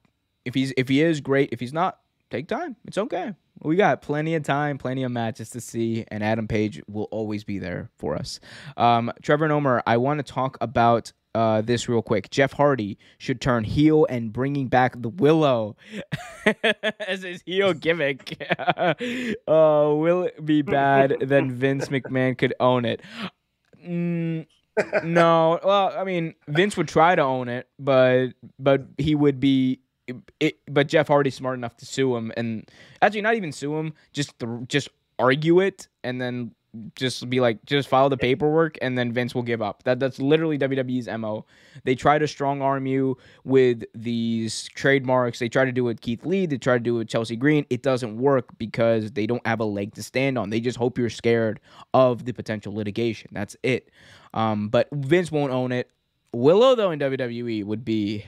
If 0.46 0.54
he's 0.54 0.72
if 0.76 0.88
he 0.88 1.02
is 1.02 1.20
great, 1.20 1.50
if 1.52 1.60
he's 1.60 1.72
not, 1.72 1.98
take 2.30 2.48
time. 2.48 2.76
It's 2.86 2.96
okay. 2.96 3.34
We 3.62 3.76
got 3.76 4.00
plenty 4.00 4.34
of 4.34 4.42
time, 4.42 4.78
plenty 4.78 5.02
of 5.02 5.10
matches 5.10 5.50
to 5.50 5.60
see, 5.60 6.04
and 6.08 6.22
Adam 6.22 6.46
Page 6.46 6.82
will 6.88 7.08
always 7.10 7.42
be 7.42 7.58
there 7.58 7.90
for 7.98 8.14
us. 8.14 8.38
Um, 8.76 9.12
Trevor 9.22 9.44
and 9.44 9.52
Omer, 9.52 9.82
I 9.86 9.96
want 9.96 10.24
to 10.24 10.32
talk 10.32 10.56
about 10.60 11.12
uh, 11.34 11.60
this 11.60 11.88
real 11.88 12.00
quick. 12.00 12.30
Jeff 12.30 12.52
Hardy 12.52 12.96
should 13.18 13.40
turn 13.40 13.64
heel 13.64 14.06
and 14.08 14.32
bringing 14.32 14.68
back 14.68 14.94
the 15.00 15.08
Willow 15.08 15.76
as 17.00 17.22
his 17.22 17.42
heel 17.42 17.74
gimmick. 17.74 18.40
uh, 18.58 18.94
will 19.46 20.22
it 20.24 20.44
be 20.44 20.62
bad? 20.62 21.16
then 21.20 21.50
Vince 21.50 21.88
McMahon 21.88 22.38
could 22.38 22.54
own 22.60 22.84
it. 22.84 23.02
Mm, 23.86 24.46
no, 25.04 25.60
well, 25.64 25.94
I 25.96 26.04
mean, 26.04 26.34
Vince 26.48 26.76
would 26.76 26.88
try 26.88 27.14
to 27.14 27.22
own 27.22 27.48
it, 27.48 27.68
but 27.78 28.28
but 28.58 28.86
he 28.98 29.14
would 29.14 29.40
be. 29.40 29.80
It, 30.40 30.58
but 30.68 30.88
Jeff 30.88 31.08
Hardy's 31.08 31.34
smart 31.34 31.58
enough 31.58 31.76
to 31.78 31.86
sue 31.86 32.16
him, 32.16 32.32
and 32.36 32.68
actually 33.02 33.22
not 33.22 33.34
even 33.34 33.52
sue 33.52 33.76
him, 33.76 33.94
just 34.12 34.38
th- 34.38 34.68
just 34.68 34.88
argue 35.18 35.60
it, 35.60 35.88
and 36.04 36.20
then 36.20 36.52
just 36.94 37.28
be 37.30 37.40
like, 37.40 37.64
just 37.64 37.88
file 37.88 38.08
the 38.08 38.16
paperwork, 38.16 38.76
and 38.82 38.96
then 38.96 39.12
Vince 39.12 39.34
will 39.34 39.42
give 39.42 39.62
up. 39.62 39.82
That 39.84 40.00
that's 40.00 40.18
literally 40.18 40.58
WWE's 40.58 41.08
mo. 41.18 41.44
They 41.84 41.94
try 41.94 42.18
to 42.18 42.28
strong 42.28 42.62
arm 42.62 42.86
you 42.86 43.16
with 43.44 43.84
these 43.94 44.68
trademarks. 44.74 45.38
They 45.38 45.48
try 45.48 45.64
to 45.64 45.72
do 45.72 45.84
it 45.84 45.86
with 45.86 46.00
Keith 46.00 46.24
Lee. 46.24 46.46
They 46.46 46.58
try 46.58 46.74
to 46.74 46.80
do 46.80 46.96
it 46.96 46.98
with 46.98 47.08
Chelsea 47.08 47.36
Green. 47.36 47.66
It 47.70 47.82
doesn't 47.82 48.16
work 48.18 48.46
because 48.58 49.12
they 49.12 49.26
don't 49.26 49.46
have 49.46 49.60
a 49.60 49.64
leg 49.64 49.94
to 49.94 50.02
stand 50.02 50.38
on. 50.38 50.50
They 50.50 50.60
just 50.60 50.78
hope 50.78 50.98
you're 50.98 51.10
scared 51.10 51.60
of 51.94 52.24
the 52.24 52.32
potential 52.32 52.74
litigation. 52.74 53.30
That's 53.32 53.56
it. 53.62 53.90
Um, 54.34 54.68
but 54.68 54.88
Vince 54.92 55.32
won't 55.32 55.52
own 55.52 55.72
it. 55.72 55.90
Willow 56.32 56.74
though 56.74 56.90
in 56.90 56.98
WWE 56.98 57.64
would 57.64 57.84
be 57.84 58.26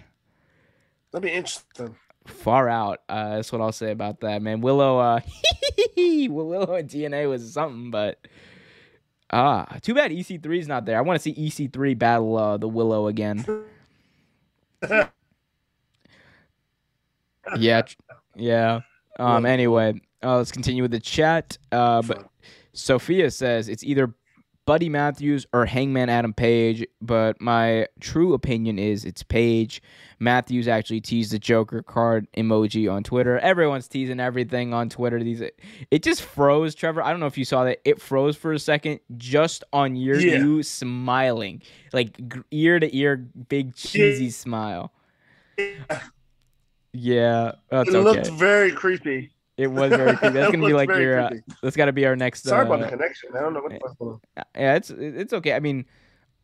That'd 1.12 1.22
be 1.28 1.32
interesting. 1.32 1.96
far 2.26 2.68
out. 2.68 3.00
Uh, 3.08 3.36
that's 3.36 3.50
what 3.52 3.60
I'll 3.60 3.72
say 3.72 3.90
about 3.90 4.20
that, 4.20 4.42
man. 4.42 4.60
Willow, 4.60 4.98
uh, 4.98 5.20
Willow 5.96 6.74
and 6.74 6.88
TNA 6.88 7.28
was 7.28 7.52
something, 7.52 7.90
but 7.90 8.18
Ah, 9.30 9.66
too 9.82 9.94
bad 9.94 10.10
EC3 10.10 10.58
is 10.58 10.68
not 10.68 10.86
there. 10.86 10.96
I 10.96 11.02
want 11.02 11.20
to 11.20 11.22
see 11.22 11.34
EC3 11.34 11.98
battle 11.98 12.36
uh, 12.36 12.56
the 12.56 12.68
Willow 12.68 13.08
again. 13.08 13.44
yeah, 17.58 17.82
yeah. 18.34 18.80
Um. 19.18 19.44
Anyway, 19.44 20.00
uh, 20.22 20.36
let's 20.38 20.52
continue 20.52 20.82
with 20.82 20.92
the 20.92 21.00
chat. 21.00 21.58
Uh, 21.70 22.00
but 22.02 22.30
Sophia 22.72 23.30
says 23.30 23.68
it's 23.68 23.84
either 23.84 24.14
Buddy 24.68 24.90
Matthews 24.90 25.46
or 25.54 25.64
Hangman 25.64 26.10
Adam 26.10 26.34
Page, 26.34 26.86
but 27.00 27.40
my 27.40 27.86
true 28.00 28.34
opinion 28.34 28.78
is 28.78 29.06
it's 29.06 29.22
Page. 29.22 29.80
Matthews 30.18 30.68
actually 30.68 31.00
teased 31.00 31.32
the 31.32 31.38
Joker 31.38 31.82
card 31.82 32.26
emoji 32.36 32.92
on 32.92 33.02
Twitter. 33.02 33.38
Everyone's 33.38 33.88
teasing 33.88 34.20
everything 34.20 34.74
on 34.74 34.90
Twitter. 34.90 35.24
These 35.24 35.40
it 35.90 36.02
just 36.02 36.20
froze, 36.20 36.74
Trevor. 36.74 37.02
I 37.02 37.12
don't 37.12 37.20
know 37.20 37.24
if 37.24 37.38
you 37.38 37.46
saw 37.46 37.64
that. 37.64 37.78
It 37.86 37.98
froze 37.98 38.36
for 38.36 38.52
a 38.52 38.58
second 38.58 39.00
just 39.16 39.64
on 39.72 39.96
your 39.96 40.20
Yeah. 40.20 40.40
you 40.40 40.62
smiling, 40.62 41.62
like 41.94 42.20
ear 42.50 42.78
to 42.78 42.94
ear, 42.94 43.16
big 43.48 43.74
cheesy 43.74 44.28
smile. 44.28 44.92
Yeah, 46.92 47.52
that's 47.70 47.88
it 47.88 47.94
okay. 47.94 48.04
looked 48.04 48.26
very 48.32 48.70
creepy. 48.72 49.30
It 49.58 49.66
was 49.66 49.90
very 49.90 50.16
creepy. 50.16 50.34
That's 50.34 50.52
gonna 50.52 50.66
be 50.66 50.72
like 50.72 50.88
your. 50.88 51.20
Uh, 51.20 51.30
that's 51.62 51.76
got 51.76 51.86
to 51.86 51.92
be 51.92 52.06
our 52.06 52.14
next. 52.14 52.44
Sorry 52.44 52.62
uh, 52.62 52.66
about 52.66 52.80
the 52.80 52.96
connection. 52.96 53.30
I 53.36 53.40
don't 53.40 53.52
know 53.52 53.60
what 53.60 53.72
the 53.72 53.80
fuck's 53.80 53.94
going 53.96 54.12
on. 54.12 54.44
yeah, 54.54 54.76
it's 54.76 54.90
it's 54.90 55.32
okay. 55.32 55.52
I 55.52 55.58
mean, 55.58 55.84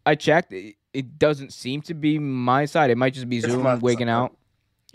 I 0.05 0.17
checked. 0.17 0.53
It, 0.53 0.75
it 0.93 1.17
doesn't 1.19 1.53
seem 1.53 1.81
to 1.83 1.95
be 1.95 2.19
my 2.19 2.65
side. 2.65 2.91
It 2.91 2.99
might 2.99 3.15
just 3.15 3.29
be 3.29 3.41
Zoom 3.41 3.63
side. 3.63 4.09
out. 4.09 4.37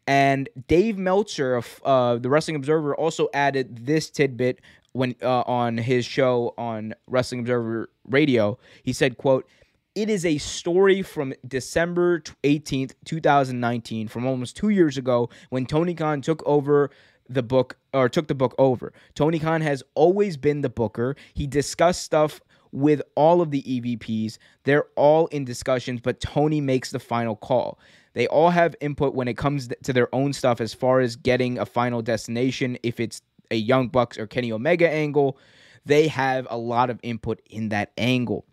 And 0.07 0.49
Dave 0.67 0.97
Meltzer 0.97 1.55
of 1.55 1.81
uh, 1.83 2.17
the 2.17 2.29
Wrestling 2.29 2.55
Observer 2.55 2.95
also 2.95 3.29
added 3.33 3.85
this 3.85 4.09
tidbit 4.09 4.61
when 4.93 5.15
uh, 5.21 5.41
on 5.41 5.77
his 5.77 6.05
show 6.05 6.53
on 6.57 6.93
Wrestling 7.07 7.41
Observer 7.41 7.89
Radio. 8.07 8.57
He 8.83 8.93
said, 8.93 9.17
"quote 9.17 9.47
It 9.93 10.09
is 10.09 10.25
a 10.25 10.37
story 10.37 11.01
from 11.01 11.33
December 11.47 12.21
18th, 12.43 12.93
2019, 13.05 14.07
from 14.07 14.25
almost 14.25 14.55
two 14.55 14.69
years 14.69 14.97
ago 14.97 15.29
when 15.49 15.65
Tony 15.65 15.93
Khan 15.93 16.21
took 16.21 16.41
over 16.45 16.89
the 17.27 17.43
book 17.43 17.77
or 17.93 18.07
took 18.09 18.27
the 18.27 18.35
book 18.35 18.53
over. 18.57 18.93
Tony 19.15 19.39
Khan 19.39 19.61
has 19.61 19.83
always 19.95 20.37
been 20.37 20.61
the 20.61 20.69
booker. 20.69 21.15
He 21.33 21.47
discussed 21.47 22.03
stuff 22.03 22.39
with 22.75 23.01
all 23.15 23.41
of 23.41 23.51
the 23.51 23.63
EVPs. 23.63 24.37
They're 24.65 24.85
all 24.95 25.27
in 25.27 25.45
discussions, 25.45 26.01
but 26.01 26.19
Tony 26.19 26.59
makes 26.61 26.91
the 26.91 26.99
final 26.99 27.35
call. 27.35 27.79
They 28.13 28.27
all 28.27 28.49
have 28.49 28.75
input 28.81 29.15
when 29.15 29.27
it 29.27 29.37
comes 29.37 29.69
to 29.83 29.93
their 29.93 30.13
own 30.13 30.33
stuff 30.33 30.61
as 30.61 30.73
far 30.73 30.99
as 30.99 31.15
getting 31.15 31.57
a 31.57 31.65
final 31.65 32.01
destination. 32.01 32.77
If 32.83 32.99
it's 32.99 33.21
a 33.49 33.55
Young 33.55 33.87
Bucks 33.87 34.17
or 34.17 34.27
Kenny 34.27 34.51
Omega 34.51 34.89
angle, 34.89 35.37
they 35.85 36.07
have 36.09 36.47
a 36.49 36.57
lot 36.57 36.89
of 36.89 36.99
input 37.01 37.41
in 37.49 37.69
that 37.69 37.91
angle 37.97 38.45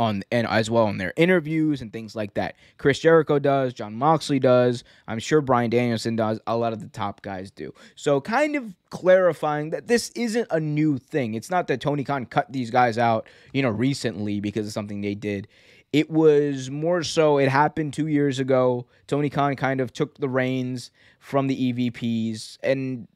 on 0.00 0.22
and 0.32 0.46
as 0.46 0.70
well 0.70 0.88
in 0.88 0.96
their 0.96 1.12
interviews 1.16 1.82
and 1.82 1.92
things 1.92 2.16
like 2.16 2.32
that. 2.34 2.56
Chris 2.78 2.98
Jericho 2.98 3.38
does, 3.38 3.74
Jon 3.74 3.94
Moxley 3.94 4.38
does, 4.38 4.82
I'm 5.06 5.18
sure 5.18 5.42
Bryan 5.42 5.68
Danielson 5.68 6.16
does, 6.16 6.40
a 6.46 6.56
lot 6.56 6.72
of 6.72 6.80
the 6.80 6.88
top 6.88 7.20
guys 7.20 7.50
do. 7.50 7.74
So 7.96 8.20
kind 8.20 8.56
of 8.56 8.74
clarifying 8.88 9.70
that 9.70 9.88
this 9.88 10.10
isn't 10.16 10.48
a 10.50 10.58
new 10.58 10.96
thing. 10.96 11.34
It's 11.34 11.50
not 11.50 11.66
that 11.68 11.82
Tony 11.82 12.02
Khan 12.02 12.24
cut 12.24 12.50
these 12.50 12.70
guys 12.70 12.96
out, 12.96 13.28
you 13.52 13.60
know, 13.60 13.68
recently 13.68 14.40
because 14.40 14.66
of 14.66 14.72
something 14.72 15.02
they 15.02 15.14
did. 15.14 15.46
It 15.92 16.10
was 16.10 16.70
more 16.70 17.02
so 17.02 17.38
it 17.38 17.48
happened 17.48 17.92
2 17.92 18.06
years 18.06 18.38
ago. 18.38 18.86
Tony 19.06 19.28
Khan 19.28 19.54
kind 19.54 19.80
of 19.80 19.92
took 19.92 20.18
the 20.18 20.28
reins 20.28 20.90
from 21.18 21.46
the 21.46 21.72
EVPs 21.72 22.56
and 22.62 23.06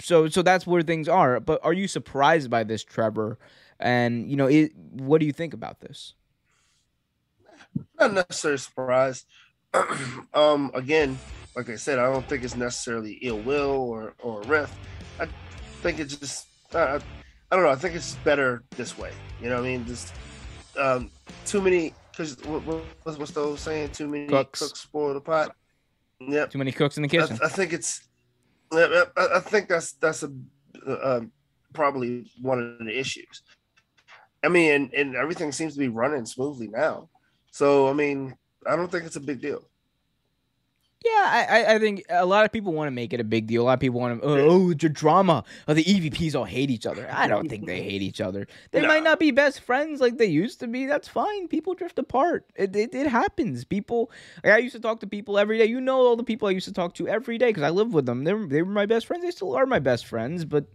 so 0.00 0.28
so 0.28 0.42
that's 0.42 0.66
where 0.66 0.82
things 0.82 1.08
are. 1.08 1.40
But 1.40 1.60
are 1.64 1.72
you 1.72 1.88
surprised 1.88 2.50
by 2.50 2.62
this, 2.62 2.84
Trevor? 2.84 3.38
And 3.80 4.30
you 4.30 4.36
know, 4.36 4.46
it, 4.46 4.72
what 4.76 5.18
do 5.18 5.26
you 5.26 5.32
think 5.32 5.54
about 5.54 5.80
this? 5.80 6.14
Not 7.98 8.14
necessarily 8.14 8.58
surprised. 8.58 9.26
um, 10.34 10.70
again, 10.74 11.18
like 11.54 11.68
I 11.68 11.76
said, 11.76 11.98
I 11.98 12.10
don't 12.10 12.26
think 12.28 12.44
it's 12.44 12.56
necessarily 12.56 13.18
ill 13.22 13.38
will 13.38 13.70
or 13.70 14.14
or 14.22 14.42
rift. 14.42 14.74
I 15.20 15.28
think 15.82 15.98
it's 15.98 16.16
just 16.16 16.46
uh, 16.74 16.98
I 17.50 17.56
don't 17.56 17.64
know. 17.64 17.70
I 17.70 17.76
think 17.76 17.94
it's 17.94 18.14
better 18.16 18.62
this 18.76 18.98
way. 18.98 19.12
You 19.40 19.48
know 19.48 19.56
what 19.56 19.64
I 19.64 19.68
mean? 19.68 19.86
Just 19.86 20.12
um, 20.78 21.10
too 21.46 21.60
many 21.60 21.94
because 22.10 22.36
what, 22.44 22.64
what, 22.64 22.82
what's 23.18 23.30
the 23.30 23.40
old 23.40 23.58
saying? 23.58 23.90
Too 23.90 24.08
many 24.08 24.26
Cooks. 24.26 24.60
cooks, 24.60 24.80
spoil 24.80 25.14
the 25.14 25.20
pot. 25.20 25.54
Yep. 26.20 26.50
Too 26.50 26.58
many 26.58 26.72
cooks 26.72 26.96
in 26.96 27.02
the 27.02 27.08
kitchen. 27.08 27.38
I 27.42 27.48
think 27.48 27.72
it's. 27.72 28.08
I, 28.72 29.04
I 29.16 29.36
I 29.36 29.40
think 29.40 29.68
that's 29.68 29.92
that's 29.92 30.24
a 30.24 30.32
uh, 30.86 31.20
probably 31.72 32.30
one 32.42 32.58
of 32.80 32.86
the 32.86 32.98
issues. 32.98 33.42
I 34.44 34.48
mean, 34.48 34.70
and, 34.72 34.94
and 34.94 35.16
everything 35.16 35.52
seems 35.52 35.74
to 35.74 35.78
be 35.80 35.88
running 35.88 36.26
smoothly 36.26 36.68
now. 36.68 37.08
So 37.50 37.88
I 37.88 37.92
mean, 37.92 38.36
I 38.66 38.76
don't 38.76 38.90
think 38.90 39.04
it's 39.04 39.16
a 39.16 39.20
big 39.20 39.40
deal. 39.40 39.64
Yeah, 41.04 41.46
I, 41.48 41.74
I- 41.74 41.78
think 41.78 42.02
a 42.10 42.26
lot 42.26 42.44
of 42.44 42.50
people 42.50 42.72
want 42.72 42.88
to 42.88 42.90
make 42.90 43.12
it 43.12 43.20
a 43.20 43.24
big 43.24 43.46
deal. 43.46 43.62
A 43.62 43.66
lot 43.66 43.74
of 43.74 43.80
people 43.80 44.00
want 44.00 44.20
to, 44.20 44.28
oh, 44.28 44.70
it's 44.72 44.82
a 44.82 44.88
drama. 44.88 45.44
Oh, 45.68 45.72
the 45.74 45.84
EVPs 45.84 46.34
all 46.34 46.44
hate 46.44 46.70
each 46.70 46.86
other. 46.86 47.08
I 47.10 47.28
don't 47.28 47.48
think 47.48 47.66
they 47.66 47.80
hate 47.82 48.02
each 48.02 48.20
other. 48.20 48.48
They 48.72 48.84
might 48.84 49.04
not 49.04 49.20
be 49.20 49.30
best 49.30 49.60
friends 49.60 50.00
like 50.00 50.18
they 50.18 50.26
used 50.26 50.58
to 50.58 50.66
be. 50.66 50.86
That's 50.86 51.06
fine. 51.06 51.46
People 51.46 51.74
drift 51.74 52.00
apart. 52.00 52.46
It, 52.56 52.74
it, 52.74 52.96
it 52.96 53.06
happens. 53.06 53.64
People, 53.64 54.10
like, 54.42 54.54
I 54.54 54.58
used 54.58 54.74
to 54.74 54.80
talk 54.80 54.98
to 55.00 55.06
people 55.06 55.38
every 55.38 55.56
day. 55.58 55.66
You 55.66 55.80
know, 55.80 55.98
all 56.00 56.16
the 56.16 56.24
people 56.24 56.48
I 56.48 56.50
used 56.50 56.66
to 56.66 56.74
talk 56.74 56.94
to 56.94 57.06
every 57.06 57.38
day 57.38 57.50
because 57.50 57.62
I 57.62 57.70
lived 57.70 57.92
with 57.92 58.04
them. 58.06 58.24
They 58.24 58.34
were, 58.34 58.46
they 58.46 58.62
were 58.62 58.72
my 58.72 58.86
best 58.86 59.06
friends. 59.06 59.22
They 59.22 59.30
still 59.30 59.54
are 59.54 59.66
my 59.66 59.78
best 59.78 60.04
friends, 60.04 60.44
but 60.44 60.66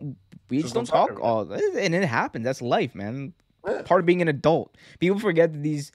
we 0.00 0.62
just 0.62 0.74
Just 0.74 0.74
don't 0.74 0.86
talk 0.86 1.20
all. 1.20 1.50
And 1.52 1.94
it 1.94 2.04
happens. 2.04 2.44
That's 2.44 2.62
life, 2.62 2.94
man. 2.94 3.32
Yeah. 3.66 3.82
Part 3.82 4.00
of 4.00 4.06
being 4.06 4.22
an 4.22 4.28
adult. 4.28 4.76
People 5.00 5.18
forget 5.18 5.52
that 5.52 5.62
these 5.62 5.90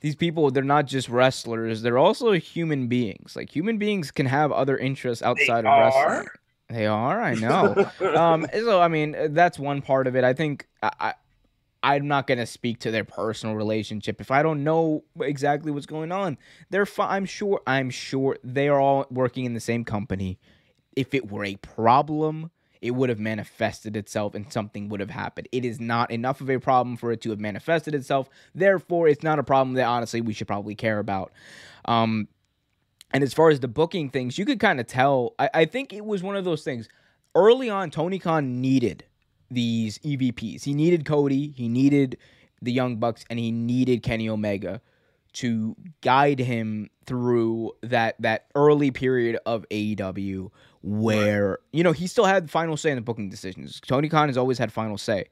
these 0.00 0.14
people 0.14 0.50
they're 0.50 0.62
not 0.62 0.86
just 0.86 1.08
wrestlers 1.08 1.82
they're 1.82 1.98
also 1.98 2.32
human 2.32 2.86
beings 2.88 3.34
like 3.34 3.54
human 3.54 3.78
beings 3.78 4.10
can 4.10 4.26
have 4.26 4.52
other 4.52 4.76
interests 4.76 5.22
outside 5.22 5.66
of 5.66 5.78
wrestling 5.78 6.26
they 6.68 6.86
are 6.86 7.20
i 7.20 7.34
know 7.34 7.90
um 8.14 8.46
so 8.52 8.80
i 8.80 8.88
mean 8.88 9.16
that's 9.30 9.58
one 9.58 9.82
part 9.82 10.06
of 10.06 10.14
it 10.14 10.24
i 10.24 10.32
think 10.32 10.68
i, 10.82 10.90
I 11.00 11.14
i'm 11.82 12.06
not 12.06 12.26
going 12.26 12.38
to 12.38 12.46
speak 12.46 12.80
to 12.80 12.90
their 12.90 13.04
personal 13.04 13.56
relationship 13.56 14.20
if 14.20 14.30
i 14.30 14.42
don't 14.42 14.62
know 14.62 15.04
exactly 15.20 15.72
what's 15.72 15.86
going 15.86 16.12
on 16.12 16.38
they're 16.70 16.86
fi- 16.86 17.16
i'm 17.16 17.24
sure 17.24 17.60
i'm 17.66 17.90
sure 17.90 18.36
they 18.44 18.68
are 18.68 18.80
all 18.80 19.06
working 19.10 19.44
in 19.44 19.54
the 19.54 19.60
same 19.60 19.84
company 19.84 20.38
if 20.94 21.14
it 21.14 21.30
were 21.30 21.44
a 21.44 21.56
problem 21.56 22.50
it 22.80 22.92
would 22.92 23.08
have 23.08 23.18
manifested 23.18 23.96
itself 23.96 24.34
and 24.34 24.52
something 24.52 24.88
would 24.88 25.00
have 25.00 25.10
happened. 25.10 25.48
It 25.52 25.64
is 25.64 25.80
not 25.80 26.10
enough 26.10 26.40
of 26.40 26.50
a 26.50 26.58
problem 26.58 26.96
for 26.96 27.12
it 27.12 27.20
to 27.22 27.30
have 27.30 27.40
manifested 27.40 27.94
itself. 27.94 28.28
Therefore, 28.54 29.08
it's 29.08 29.22
not 29.22 29.38
a 29.38 29.42
problem 29.42 29.74
that 29.74 29.84
honestly 29.84 30.20
we 30.20 30.32
should 30.32 30.46
probably 30.46 30.74
care 30.74 30.98
about. 30.98 31.32
Um, 31.84 32.28
and 33.12 33.24
as 33.24 33.32
far 33.32 33.50
as 33.50 33.60
the 33.60 33.68
booking 33.68 34.10
things, 34.10 34.38
you 34.38 34.44
could 34.44 34.60
kind 34.60 34.80
of 34.80 34.86
tell. 34.86 35.34
I, 35.38 35.50
I 35.54 35.64
think 35.64 35.92
it 35.92 36.04
was 36.04 36.22
one 36.22 36.36
of 36.36 36.44
those 36.44 36.62
things. 36.62 36.88
Early 37.34 37.70
on, 37.70 37.90
Tony 37.90 38.18
Khan 38.18 38.60
needed 38.60 39.04
these 39.50 39.98
EVPs. 39.98 40.64
He 40.64 40.74
needed 40.74 41.04
Cody, 41.04 41.52
he 41.56 41.68
needed 41.68 42.18
the 42.60 42.72
Young 42.72 42.96
Bucks, 42.96 43.24
and 43.30 43.38
he 43.38 43.50
needed 43.50 44.02
Kenny 44.02 44.28
Omega 44.28 44.80
to 45.34 45.76
guide 46.00 46.38
him 46.38 46.90
through 47.06 47.72
that 47.82 48.16
that 48.20 48.46
early 48.54 48.90
period 48.90 49.38
of 49.46 49.64
AEW 49.70 50.50
where 50.82 51.50
right. 51.50 51.58
you 51.72 51.82
know 51.82 51.92
he 51.92 52.06
still 52.06 52.24
had 52.24 52.50
final 52.50 52.76
say 52.76 52.90
in 52.90 52.96
the 52.96 53.02
booking 53.02 53.30
decisions. 53.30 53.80
Tony 53.86 54.08
Khan 54.08 54.28
has 54.28 54.36
always 54.36 54.58
had 54.58 54.72
final 54.72 54.98
say. 54.98 55.26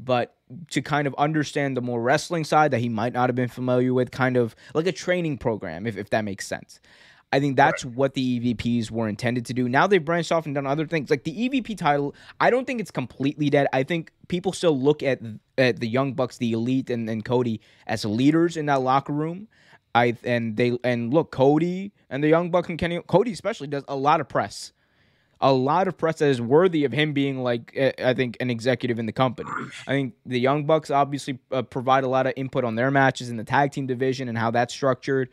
But 0.00 0.36
to 0.70 0.80
kind 0.80 1.08
of 1.08 1.14
understand 1.18 1.76
the 1.76 1.80
more 1.80 2.00
wrestling 2.00 2.44
side 2.44 2.70
that 2.70 2.78
he 2.78 2.88
might 2.88 3.12
not 3.12 3.28
have 3.28 3.34
been 3.34 3.48
familiar 3.48 3.92
with, 3.92 4.12
kind 4.12 4.36
of 4.36 4.54
like 4.72 4.86
a 4.86 4.92
training 4.92 5.38
program, 5.38 5.88
if, 5.88 5.96
if 5.96 6.10
that 6.10 6.24
makes 6.24 6.46
sense. 6.46 6.78
I 7.32 7.40
think 7.40 7.56
that's 7.56 7.84
right. 7.84 7.94
what 7.94 8.14
the 8.14 8.40
EVPs 8.40 8.90
were 8.90 9.08
intended 9.08 9.44
to 9.46 9.54
do. 9.54 9.68
Now 9.68 9.86
they've 9.86 10.04
branched 10.04 10.32
off 10.32 10.46
and 10.46 10.54
done 10.54 10.66
other 10.66 10.86
things. 10.86 11.10
Like 11.10 11.24
the 11.24 11.48
EVP 11.48 11.76
title, 11.76 12.14
I 12.40 12.48
don't 12.48 12.66
think 12.66 12.80
it's 12.80 12.90
completely 12.90 13.50
dead. 13.50 13.66
I 13.72 13.82
think 13.82 14.12
people 14.28 14.52
still 14.52 14.78
look 14.78 15.02
at 15.02 15.20
at 15.58 15.80
the 15.80 15.88
Young 15.88 16.14
Bucks, 16.14 16.38
the 16.38 16.52
Elite, 16.52 16.88
and, 16.90 17.08
and 17.10 17.24
Cody 17.24 17.60
as 17.86 18.04
leaders 18.04 18.56
in 18.56 18.66
that 18.66 18.80
locker 18.80 19.12
room. 19.12 19.48
I 19.94 20.16
and 20.24 20.56
they 20.56 20.78
and 20.84 21.12
look, 21.12 21.30
Cody 21.30 21.92
and 22.08 22.24
the 22.24 22.28
Young 22.28 22.50
Bucks 22.50 22.68
and 22.68 22.78
Kenny, 22.78 23.00
Cody 23.06 23.32
especially 23.32 23.66
does 23.66 23.84
a 23.88 23.96
lot 23.96 24.20
of 24.20 24.28
press, 24.28 24.72
a 25.40 25.52
lot 25.52 25.86
of 25.88 25.96
press 25.96 26.18
that 26.18 26.28
is 26.28 26.40
worthy 26.40 26.84
of 26.84 26.92
him 26.92 27.12
being 27.12 27.42
like 27.42 27.76
I 28.02 28.14
think 28.14 28.36
an 28.40 28.50
executive 28.50 28.98
in 28.98 29.06
the 29.06 29.12
company. 29.12 29.50
I 29.86 29.92
think 29.92 30.14
the 30.26 30.40
Young 30.40 30.64
Bucks 30.64 30.90
obviously 30.90 31.38
uh, 31.52 31.62
provide 31.62 32.04
a 32.04 32.08
lot 32.08 32.26
of 32.26 32.32
input 32.36 32.64
on 32.64 32.74
their 32.74 32.90
matches 32.90 33.30
in 33.30 33.36
the 33.36 33.44
tag 33.44 33.72
team 33.72 33.86
division 33.86 34.28
and 34.28 34.36
how 34.36 34.50
that's 34.50 34.74
structured. 34.74 35.28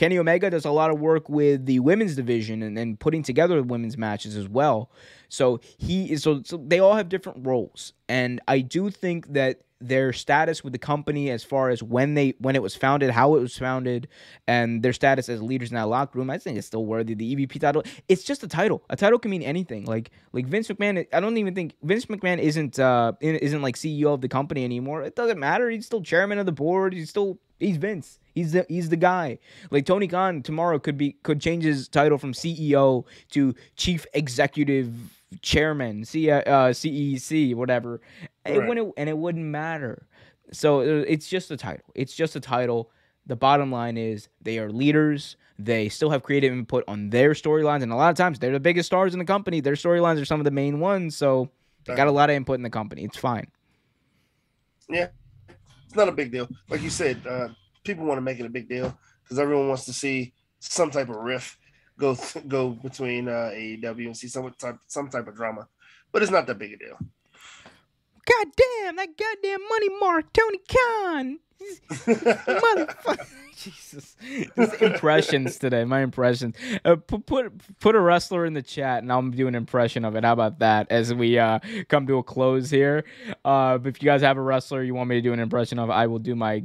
Kenny 0.00 0.16
Omega 0.16 0.48
does 0.48 0.64
a 0.64 0.70
lot 0.70 0.90
of 0.90 0.98
work 0.98 1.28
with 1.28 1.66
the 1.66 1.78
women's 1.80 2.16
division 2.16 2.62
and, 2.62 2.78
and 2.78 2.98
putting 2.98 3.22
together 3.22 3.56
the 3.56 3.62
women's 3.62 3.98
matches 3.98 4.34
as 4.34 4.48
well. 4.48 4.90
So 5.28 5.60
he 5.76 6.10
is 6.10 6.22
so, 6.22 6.40
so 6.42 6.56
they 6.56 6.78
all 6.78 6.94
have 6.94 7.10
different 7.10 7.46
roles. 7.46 7.92
And 8.08 8.40
I 8.48 8.60
do 8.60 8.88
think 8.88 9.34
that 9.34 9.60
their 9.80 10.12
status 10.12 10.62
with 10.62 10.72
the 10.72 10.78
company 10.78 11.30
as 11.30 11.42
far 11.42 11.70
as 11.70 11.82
when 11.82 12.14
they 12.14 12.34
when 12.38 12.54
it 12.54 12.62
was 12.62 12.76
founded, 12.76 13.10
how 13.10 13.34
it 13.36 13.40
was 13.40 13.56
founded, 13.56 14.08
and 14.46 14.82
their 14.82 14.92
status 14.92 15.28
as 15.28 15.42
leaders 15.42 15.70
in 15.70 15.76
that 15.76 15.88
locker 15.88 16.18
room, 16.18 16.30
I 16.30 16.38
think 16.38 16.58
it's 16.58 16.66
still 16.66 16.84
worthy. 16.84 17.14
The 17.14 17.34
EVP 17.34 17.60
title, 17.60 17.82
it's 18.08 18.22
just 18.22 18.42
a 18.42 18.48
title. 18.48 18.82
A 18.90 18.96
title 18.96 19.18
can 19.18 19.30
mean 19.30 19.42
anything. 19.42 19.86
Like 19.86 20.10
like 20.32 20.46
Vince 20.46 20.68
McMahon, 20.68 21.06
I 21.12 21.20
don't 21.20 21.36
even 21.38 21.54
think 21.54 21.74
Vince 21.82 22.06
McMahon 22.06 22.38
isn't 22.38 22.78
uh 22.78 23.12
isn't 23.20 23.62
like 23.62 23.76
CEO 23.76 24.14
of 24.14 24.20
the 24.20 24.28
company 24.28 24.64
anymore. 24.64 25.02
It 25.02 25.16
doesn't 25.16 25.38
matter. 25.38 25.70
He's 25.70 25.86
still 25.86 26.02
chairman 26.02 26.38
of 26.38 26.46
the 26.46 26.52
board. 26.52 26.92
He's 26.92 27.08
still 27.08 27.38
he's 27.58 27.76
Vince. 27.76 28.18
He's 28.34 28.52
the 28.52 28.66
he's 28.68 28.88
the 28.88 28.96
guy. 28.96 29.38
Like 29.70 29.86
Tony 29.86 30.08
Khan 30.08 30.42
tomorrow 30.42 30.78
could 30.78 30.98
be 30.98 31.12
could 31.22 31.40
change 31.40 31.64
his 31.64 31.88
title 31.88 32.18
from 32.18 32.32
CEO 32.32 33.04
to 33.30 33.54
Chief 33.76 34.06
Executive 34.14 34.92
Chairman, 35.42 36.04
C 36.04 36.30
uh, 36.30 36.42
CEC, 36.42 37.54
whatever. 37.54 38.00
Right. 38.46 38.56
It 38.56 38.66
wouldn't 38.66 38.94
and 38.96 39.08
it 39.08 39.16
wouldn't 39.16 39.44
matter. 39.44 40.06
So 40.52 40.80
uh, 40.80 41.04
it's 41.06 41.28
just 41.28 41.50
a 41.50 41.56
title. 41.56 41.84
It's 41.94 42.14
just 42.14 42.36
a 42.36 42.40
title. 42.40 42.90
The 43.26 43.36
bottom 43.36 43.70
line 43.70 43.96
is 43.96 44.28
they 44.40 44.58
are 44.58 44.70
leaders. 44.70 45.36
They 45.58 45.88
still 45.88 46.10
have 46.10 46.22
creative 46.22 46.52
input 46.52 46.84
on 46.88 47.10
their 47.10 47.32
storylines, 47.32 47.82
and 47.82 47.92
a 47.92 47.96
lot 47.96 48.10
of 48.10 48.16
times 48.16 48.38
they're 48.38 48.52
the 48.52 48.60
biggest 48.60 48.86
stars 48.86 49.12
in 49.12 49.18
the 49.18 49.24
company. 49.26 49.60
Their 49.60 49.74
storylines 49.74 50.20
are 50.20 50.24
some 50.24 50.40
of 50.40 50.44
the 50.44 50.50
main 50.50 50.80
ones, 50.80 51.16
so 51.16 51.50
they 51.84 51.94
got 51.94 52.06
a 52.06 52.12
lot 52.12 52.30
of 52.30 52.36
input 52.36 52.56
in 52.56 52.62
the 52.62 52.70
company. 52.70 53.04
It's 53.04 53.18
fine. 53.18 53.46
Yeah, 54.88 55.08
it's 55.86 55.94
not 55.94 56.08
a 56.08 56.12
big 56.12 56.32
deal. 56.32 56.48
Like 56.68 56.82
you 56.82 56.90
said, 56.90 57.20
uh, 57.28 57.48
people 57.84 58.06
want 58.06 58.16
to 58.16 58.22
make 58.22 58.40
it 58.40 58.46
a 58.46 58.50
big 58.50 58.68
deal 58.68 58.96
because 59.22 59.38
everyone 59.38 59.68
wants 59.68 59.84
to 59.84 59.92
see 59.92 60.32
some 60.58 60.90
type 60.90 61.08
of 61.10 61.16
riff 61.16 61.58
go 61.98 62.16
go 62.48 62.70
between 62.70 63.28
uh, 63.28 63.50
AEW 63.52 64.06
and 64.06 64.16
see 64.16 64.28
some 64.28 64.50
type 64.58 64.78
some 64.86 65.08
type 65.08 65.28
of 65.28 65.36
drama, 65.36 65.68
but 66.10 66.22
it's 66.22 66.32
not 66.32 66.46
that 66.46 66.58
big 66.58 66.72
a 66.72 66.78
deal. 66.78 66.98
God 68.30 68.46
damn 68.56 68.96
that 68.96 69.16
goddamn 69.16 69.60
money 69.68 69.88
mark, 70.00 70.32
Tony 70.32 70.60
Khan. 70.68 71.38
Motherfucker. 71.90 73.26
Jesus. 73.60 74.16
Just 74.56 74.80
impressions 74.80 75.58
today. 75.58 75.84
My 75.84 76.00
impressions. 76.00 76.56
Uh, 76.84 76.96
put, 76.96 77.26
put 77.26 77.52
put 77.78 77.94
a 77.94 78.00
wrestler 78.00 78.46
in 78.46 78.54
the 78.54 78.62
chat 78.62 79.02
and 79.02 79.12
I'll 79.12 79.22
do 79.22 79.48
an 79.48 79.54
impression 79.54 80.04
of 80.04 80.16
it. 80.16 80.24
How 80.24 80.32
about 80.32 80.60
that 80.60 80.86
as 80.90 81.12
we 81.12 81.38
uh, 81.38 81.58
come 81.88 82.06
to 82.06 82.16
a 82.18 82.22
close 82.22 82.70
here? 82.70 83.04
Uh, 83.44 83.78
if 83.84 84.02
you 84.02 84.06
guys 84.06 84.22
have 84.22 84.38
a 84.38 84.42
wrestler 84.42 84.82
you 84.82 84.94
want 84.94 85.10
me 85.10 85.16
to 85.16 85.20
do 85.20 85.34
an 85.34 85.40
impression 85.40 85.78
of, 85.78 85.90
I 85.90 86.06
will 86.06 86.18
do 86.18 86.34
my 86.34 86.60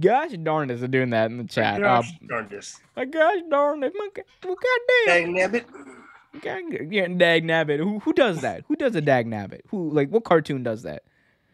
gosh 0.00 0.32
darndest 0.42 0.82
of 0.82 0.90
doing 0.90 1.10
that 1.10 1.30
in 1.30 1.36
the 1.36 1.44
chat. 1.44 1.80
Gosh 1.80 2.10
uh, 2.10 2.26
darndest. 2.28 2.80
My 2.96 3.04
gosh 3.04 3.42
darn 3.50 3.82
it. 3.82 3.92
My, 3.94 4.08
well, 4.44 4.56
goddamn. 4.56 5.34
Dag 5.34 5.52
nabbit. 5.52 5.64
Yeah, 6.42 7.08
dag 7.08 7.44
nabbit. 7.44 7.78
Who, 7.78 7.98
who 8.00 8.12
does 8.12 8.40
that? 8.42 8.64
Who 8.68 8.76
does 8.76 8.94
a 8.94 9.00
dag 9.00 9.26
nabbit? 9.26 9.62
Who, 9.68 9.90
like, 9.90 10.10
what 10.10 10.24
cartoon 10.24 10.62
does 10.62 10.82
that? 10.82 11.02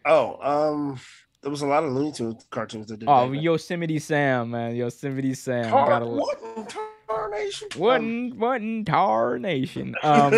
Oh, 0.05 0.39
um, 0.43 1.01
there 1.43 1.51
was 1.51 1.63
a 1.63 1.67
lot 1.67 1.85
of 1.85 1.93
Looney 1.93 2.13
Tunes 2.13 2.45
cartoons 2.51 2.89
that 2.89 2.99
did. 2.99 3.09
Oh, 3.09 3.31
that. 3.31 3.37
Yosemite 3.41 3.99
Sam, 3.99 4.51
man, 4.51 4.75
Yosemite 4.75 5.35
Sam. 5.35 5.71
Tar- 5.71 5.89
Gotta 5.89 6.07
what 6.07 6.75
tarnation? 7.09 7.69
What 7.77 8.01
what 8.37 8.87
tarnation? 8.87 9.95
Um, 10.03 10.33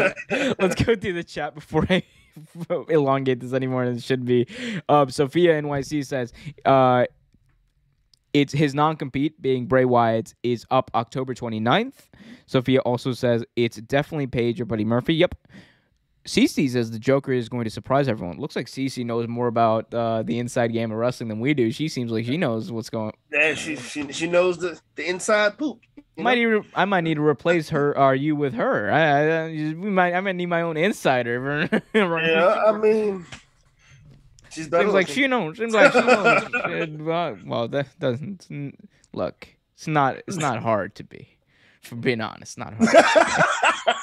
let's 0.58 0.74
go 0.82 0.94
through 0.94 1.14
the 1.14 1.24
chat 1.24 1.54
before 1.54 1.86
I 1.88 2.02
elongate 2.88 3.40
this 3.40 3.52
any 3.52 3.66
more 3.66 3.84
than 3.84 3.96
it 3.96 4.02
should 4.02 4.24
be. 4.24 4.46
Um, 4.88 5.10
Sophia 5.10 5.60
NYC 5.60 6.04
says, 6.06 6.32
uh, 6.64 7.06
it's 8.40 8.52
his 8.52 8.74
non-compete 8.74 9.40
being 9.40 9.64
Bray 9.64 9.86
Wyatt 9.86 10.34
is 10.42 10.66
up 10.70 10.90
October 10.94 11.34
29th. 11.34 11.94
Sophia 12.44 12.80
also 12.80 13.12
says 13.12 13.42
it's 13.56 13.78
definitely 13.78 14.26
Page 14.26 14.60
or 14.60 14.66
Buddy 14.66 14.84
Murphy. 14.84 15.14
Yep. 15.14 15.36
Cece 16.26 16.68
says 16.68 16.90
the 16.90 16.98
Joker 16.98 17.32
is 17.32 17.48
going 17.48 17.64
to 17.64 17.70
surprise 17.70 18.08
everyone. 18.08 18.38
Looks 18.38 18.54
like 18.54 18.66
Cece 18.66 19.06
knows 19.06 19.26
more 19.26 19.46
about 19.46 19.94
uh, 19.94 20.22
the 20.22 20.38
inside 20.38 20.72
game 20.72 20.92
of 20.92 20.98
wrestling 20.98 21.28
than 21.28 21.40
we 21.40 21.54
do. 21.54 21.70
She 21.70 21.88
seems 21.88 22.12
like 22.12 22.26
she 22.26 22.36
knows 22.36 22.70
what's 22.70 22.90
going. 22.90 23.12
Yeah, 23.32 23.54
she 23.54 23.76
she, 23.76 24.12
she 24.12 24.26
knows 24.26 24.58
the, 24.58 24.78
the 24.96 25.08
inside 25.08 25.56
poop. 25.56 25.80
Might 26.18 26.36
need, 26.36 26.62
I 26.74 26.84
might 26.84 27.02
need 27.02 27.14
to 27.14 27.24
replace 27.24 27.70
her. 27.70 27.96
Are 27.96 28.14
you 28.14 28.36
with 28.36 28.54
her? 28.54 28.90
I, 28.90 29.44
I, 29.44 29.46
we 29.48 29.72
might. 29.72 30.14
I 30.14 30.20
might 30.20 30.36
need 30.36 30.46
my 30.46 30.62
own 30.62 30.76
insider. 30.76 31.68
yeah, 31.94 32.62
I 32.66 32.72
mean, 32.72 33.24
she's 34.56 34.68
better. 34.68 34.84
Seems 34.84 34.94
like 34.94 35.08
she 35.08 35.26
knows. 35.26 35.58
Seems 35.58 35.74
like 35.74 35.92
she 35.92 36.00
knows. 36.00 37.38
well, 37.46 37.68
that 37.68 37.86
doesn't 37.98 38.48
look. 39.12 39.48
It's 39.74 39.86
not. 39.86 40.16
It's 40.26 40.36
not 40.36 40.62
hard 40.62 40.94
to 40.96 41.04
be. 41.04 41.28
For 41.82 41.94
being 41.94 42.20
honest, 42.20 42.58
not 42.58 42.74
hard. 42.74 43.96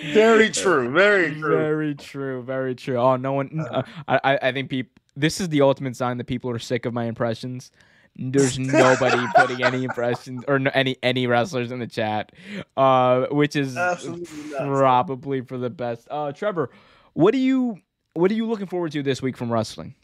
very 0.14 0.50
true. 0.50 0.90
Very 0.90 1.34
true. 1.40 1.56
Very 1.56 1.94
true. 1.94 2.42
Very 2.42 2.74
true. 2.74 2.96
Oh, 2.96 3.16
no 3.16 3.32
one. 3.34 3.60
Uh, 3.60 3.82
I 4.08 4.38
I 4.40 4.52
think 4.52 4.70
people. 4.70 4.92
This 5.16 5.40
is 5.40 5.48
the 5.48 5.62
ultimate 5.62 5.96
sign 5.96 6.18
that 6.18 6.26
people 6.26 6.50
are 6.50 6.58
sick 6.58 6.86
of 6.86 6.94
my 6.94 7.04
impressions. 7.04 7.70
There's 8.18 8.58
nobody 8.58 9.22
putting 9.34 9.62
any 9.62 9.84
impressions 9.84 10.44
or 10.48 10.58
no, 10.58 10.70
any 10.72 10.96
any 11.02 11.26
wrestlers 11.26 11.70
in 11.70 11.80
the 11.80 11.86
chat, 11.86 12.32
uh, 12.76 13.26
which 13.30 13.56
is 13.56 13.76
Absolutely 13.76 14.52
probably 14.56 15.40
for 15.42 15.58
the 15.58 15.68
best. 15.70 16.06
Uh, 16.10 16.32
Trevor, 16.32 16.70
what 17.12 17.32
do 17.32 17.38
you 17.38 17.78
what 18.16 18.30
are 18.30 18.34
you 18.34 18.46
looking 18.46 18.66
forward 18.66 18.92
to 18.92 19.02
this 19.02 19.22
week 19.22 19.36
from 19.36 19.52
wrestling? 19.52 19.94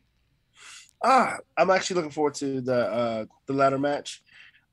Ah, 1.04 1.38
I'm 1.56 1.70
actually 1.70 1.96
looking 1.96 2.10
forward 2.10 2.34
to 2.34 2.60
the 2.60 2.86
uh, 2.86 3.24
the 3.46 3.52
ladder 3.52 3.78
match. 3.78 4.22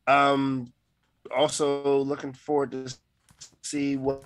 Um, 0.08 0.72
also 1.36 2.00
looking 2.00 2.34
forward 2.34 2.72
to 2.72 2.94
see 3.64 3.96
what 3.98 4.24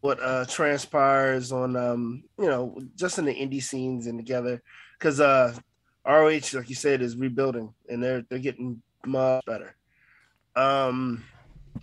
what 0.00 0.22
uh 0.22 0.44
transpires 0.44 1.50
on 1.50 1.74
um 1.74 2.22
you 2.38 2.46
know 2.46 2.78
just 2.94 3.18
in 3.18 3.24
the 3.24 3.34
indie 3.34 3.62
scenes 3.62 4.06
and 4.06 4.16
together 4.16 4.62
because 4.96 5.18
uh 5.18 5.52
ROH 6.06 6.54
like 6.54 6.68
you 6.68 6.76
said 6.76 7.02
is 7.02 7.16
rebuilding 7.16 7.74
and 7.88 8.02
they're 8.02 8.22
they're 8.28 8.38
getting 8.38 8.80
much 9.04 9.44
better. 9.44 9.76
Um, 10.56 11.24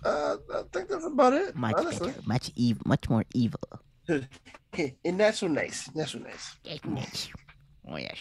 uh, 0.03 0.38
I 0.53 0.64
think 0.73 0.89
that's 0.89 1.06
about 1.06 1.34
it. 1.34 1.56
Much 1.56 1.76
honestly. 1.77 2.10
better, 2.10 2.22
much 2.26 2.52
evil, 2.56 2.84
much 2.85 3.10
more 3.10 3.23
evil. 3.34 3.60
and 5.06 5.19
that's 5.19 5.40
so 5.40 5.48
nice. 5.48 5.88
That's 5.95 6.11
so 6.11 6.19
nice. 6.19 6.56
That's 6.64 6.86
nice. 6.86 7.30
Oh 7.88 7.98
yes. 7.98 8.18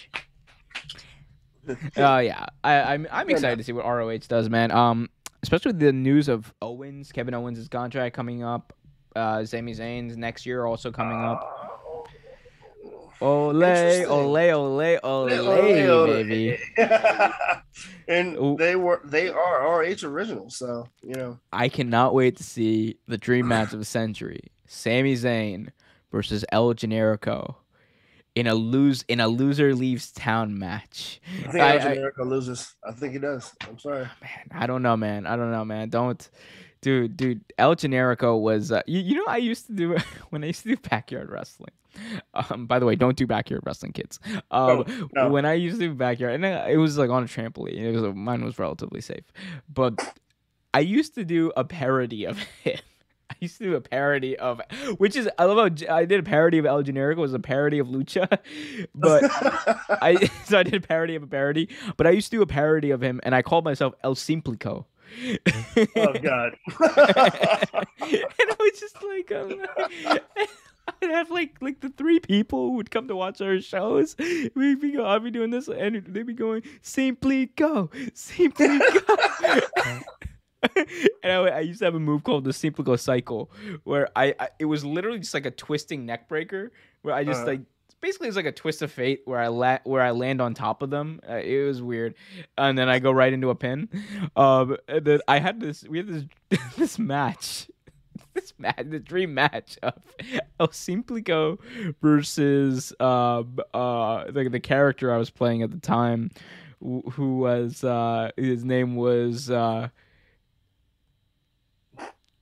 Oh 1.97 2.05
uh, 2.05 2.19
yeah, 2.19 2.45
I, 2.63 2.75
I'm 2.93 3.09
I'm 3.11 3.31
excited 3.31 3.57
to 3.57 3.65
see 3.65 3.73
what 3.73 3.87
ROH 3.87 4.19
does, 4.29 4.51
man. 4.51 4.71
Um, 4.71 5.09
especially 5.43 5.73
the 5.73 5.95
news 5.95 6.29
of 6.29 6.53
Owens, 6.61 7.11
Kevin 7.11 7.33
Owens' 7.33 7.67
contract 7.69 8.15
coming 8.15 8.43
up 8.43 8.75
uh, 9.17 9.45
Sami 9.45 9.73
Zayn's 9.73 10.17
next 10.17 10.47
year 10.47 10.65
also 10.67 10.91
coming 10.91 11.19
up. 11.19 11.51
Ole, 13.21 13.65
ole, 13.65 14.37
ole, 14.37 14.99
ole, 15.03 15.33
ole, 15.33 16.07
baby. 16.07 16.59
and 18.09 18.37
Ooh. 18.37 18.57
they 18.59 18.77
were 18.77 19.01
they 19.05 19.29
are 19.29 19.81
RH 19.81 20.05
original, 20.05 20.51
so 20.51 20.89
you 21.03 21.15
know. 21.15 21.39
I 21.53 21.69
cannot 21.69 22.13
wait 22.13 22.37
to 22.37 22.43
see 22.43 22.99
the 23.07 23.17
dream 23.17 23.49
match 23.49 23.73
of 23.73 23.79
the 23.79 23.85
century. 23.85 24.51
Sami 24.67 25.15
Zayn 25.15 25.69
versus 26.11 26.45
El 26.53 26.75
Generico 26.75 27.57
in 28.35 28.47
a 28.47 28.55
lose 28.55 29.05
in 29.09 29.21
a 29.21 29.29
loser 29.29 29.75
leaves 29.75 30.11
town 30.13 30.59
match. 30.59 31.21
I 31.47 31.51
think 31.53 31.55
I- 31.65 31.77
El 31.77 31.89
I- 31.89 31.97
Generico 31.97 32.27
loses. 32.29 32.75
I 32.87 32.93
think 32.93 33.13
he 33.13 33.19
does. 33.19 33.53
I'm 33.69 33.79
sorry. 33.79 34.03
Man, 34.21 34.47
I 34.53 34.67
don't 34.67 34.83
know, 34.83 34.97
man. 34.97 35.27
I 35.27 35.37
don't 35.37 35.51
know, 35.53 35.65
man. 35.65 35.89
Don't, 35.89 36.29
dude, 36.81 37.17
dude. 37.17 37.43
El 37.59 37.77
Generico 37.77 38.41
was, 38.41 38.73
uh, 38.73 38.83
you, 38.87 39.01
you 39.01 39.15
know, 39.17 39.27
I 39.29 39.37
used 39.37 39.67
to 39.69 39.73
do 39.73 39.97
when 40.31 40.43
I 40.43 40.49
used 40.49 40.63
to 40.65 40.71
do 40.71 40.77
backyard 40.89 41.31
wrestling. 41.31 41.71
Um, 42.35 42.67
by 42.67 42.81
the 42.81 42.87
way, 42.87 42.97
don't 42.97 43.17
do 43.17 43.25
backyard 43.25 43.63
wrestling, 43.65 43.93
kids. 43.93 44.19
Um, 44.27 44.43
Oh, 44.51 44.85
no. 45.15 45.29
when 45.29 45.45
I 45.45 45.53
used 45.55 45.79
to 45.79 45.87
do 45.87 45.95
backyard, 45.95 46.35
and 46.35 46.45
uh, 46.45 46.65
it 46.69 46.77
was 46.77 46.99
like 46.99 47.11
on 47.11 47.23
a 47.23 47.27
trampoline. 47.27 47.79
It 47.79 47.93
was 48.01 48.15
mine 48.17 48.45
was 48.45 48.59
relatively 48.59 49.01
safe, 49.01 49.23
but 49.73 50.01
I 50.73 50.81
used 50.81 51.15
to 51.15 51.25
do 51.25 51.53
a 51.57 51.63
parody 51.63 52.25
of 52.25 52.39
him. 52.65 52.81
I 53.43 53.45
used 53.45 53.59
to 53.59 53.65
do 53.65 53.75
a 53.75 53.81
parody 53.81 54.37
of, 54.37 54.61
which 54.99 55.17
is 55.17 55.29
I 55.39 55.45
love 55.45 55.59
how 55.59 55.95
I 55.95 56.05
did 56.05 56.21
a 56.21 56.23
parody 56.23 56.59
of 56.59 56.67
El 56.67 56.83
Generico. 56.83 57.13
It 57.13 57.19
was 57.19 57.35
a 57.35 57.39
parody 57.39 57.79
of 57.79 57.89
Lucha, 57.89 58.39
but 58.95 59.25
I 60.03 60.31
so 60.45 60.59
I 60.59 60.63
did 60.63 60.75
a 60.75 60.87
parody 60.87 61.17
of 61.17 61.23
a 61.23 61.27
parody, 61.27 61.69
but 61.97 62.07
I 62.07 62.11
used 62.11 62.31
to 62.31 62.37
do 62.39 62.43
a 62.43 62.47
parody 62.47 62.91
of 62.91 63.03
him, 63.03 63.21
and 63.25 63.35
I 63.35 63.43
called 63.43 63.65
myself 63.65 63.95
El 64.03 64.15
Simplico. 64.15 64.87
oh 65.97 66.13
God. 66.23 66.57
and 66.67 66.91
I 68.01 68.57
was 68.59 68.81
just 68.81 68.97
like, 69.03 69.31
um, 69.33 69.63
I'd 71.03 71.11
have 71.11 71.31
like 71.31 71.57
like 71.61 71.81
the 71.81 71.91
three 71.91 72.21
people 72.21 72.71
who 72.71 72.77
would 72.77 72.91
come 72.91 73.09
to 73.09 73.17
watch 73.17 73.41
our 73.41 73.61
shows. 73.61 74.17
We'd 74.19 74.81
be 74.81 74.93
go, 74.93 75.07
I'd 75.07 75.23
be 75.23 75.31
doing 75.31 75.51
this, 75.51 75.69
and 75.69 76.05
they'd 76.07 76.27
be 76.27 76.33
going, 76.33 76.63
"Simply 76.83 77.47
go, 77.47 77.91
simply 78.15 78.79
go." 78.79 80.01
and 81.23 81.33
I, 81.33 81.37
I 81.37 81.61
used 81.61 81.81
to 81.81 81.85
have 81.85 81.95
a 81.95 82.01
move 82.01 82.25
called 82.25 82.45
the 82.45 82.53
Simply 82.53 82.97
Cycle, 82.97 83.51
where 83.85 84.09
I, 84.17 84.35
I 84.39 84.49
it 84.59 84.65
was 84.67 84.85
literally 84.85 85.19
just 85.19 85.35
like 85.35 85.47
a 85.47 85.51
twisting 85.51 86.07
neck 86.07 86.29
breaker, 86.29 86.73
where 87.03 87.15
I 87.15 87.25
just 87.25 87.41
Uh-huh. 87.43 87.51
like 87.53 87.61
basically 88.01 88.29
it's 88.29 88.37
like 88.37 88.45
a 88.47 88.53
twist 88.53 88.83
of 88.83 88.93
fate 88.93 89.23
where 89.25 89.41
I 89.41 89.49
la- 89.49 89.79
where 89.85 90.03
I 90.03 90.11
land 90.11 90.41
on 90.41 90.53
top 90.55 90.83
of 90.83 90.91
them. 90.91 91.21
Uh, 91.29 91.37
it 91.37 91.65
was 91.65 91.81
weird, 91.83 92.15
and 92.59 92.77
then 92.77 92.89
I 92.89 92.99
go 92.99 93.11
right 93.11 93.33
into 93.33 93.51
a 93.51 93.55
pin. 93.55 93.89
Um, 94.37 94.77
and 94.89 95.05
then 95.05 95.21
I 95.29 95.39
had 95.39 95.61
this 95.61 95.85
we 95.89 95.99
had 95.99 96.07
this 96.09 96.25
this 96.77 96.99
match, 96.99 97.71
this 98.35 98.53
match, 98.59 98.85
the 98.89 98.99
dream 99.01 99.35
match 99.35 99.79
of 99.83 99.95
El 100.61 100.69
Simplico 100.69 101.59
versus 102.03 102.93
um 103.01 103.59
uh 103.73 104.31
the 104.31 104.49
the 104.51 104.61
character 104.61 105.13
I 105.13 105.17
was 105.19 105.31
playing 105.31 105.63
at 105.63 105.71
the 105.71 105.79
time, 105.81 106.31
who 106.81 107.39
was 107.39 107.83
uh 107.85 108.31
his 108.37 108.65
name 108.65 108.97
was 108.97 109.51
uh 109.51 109.89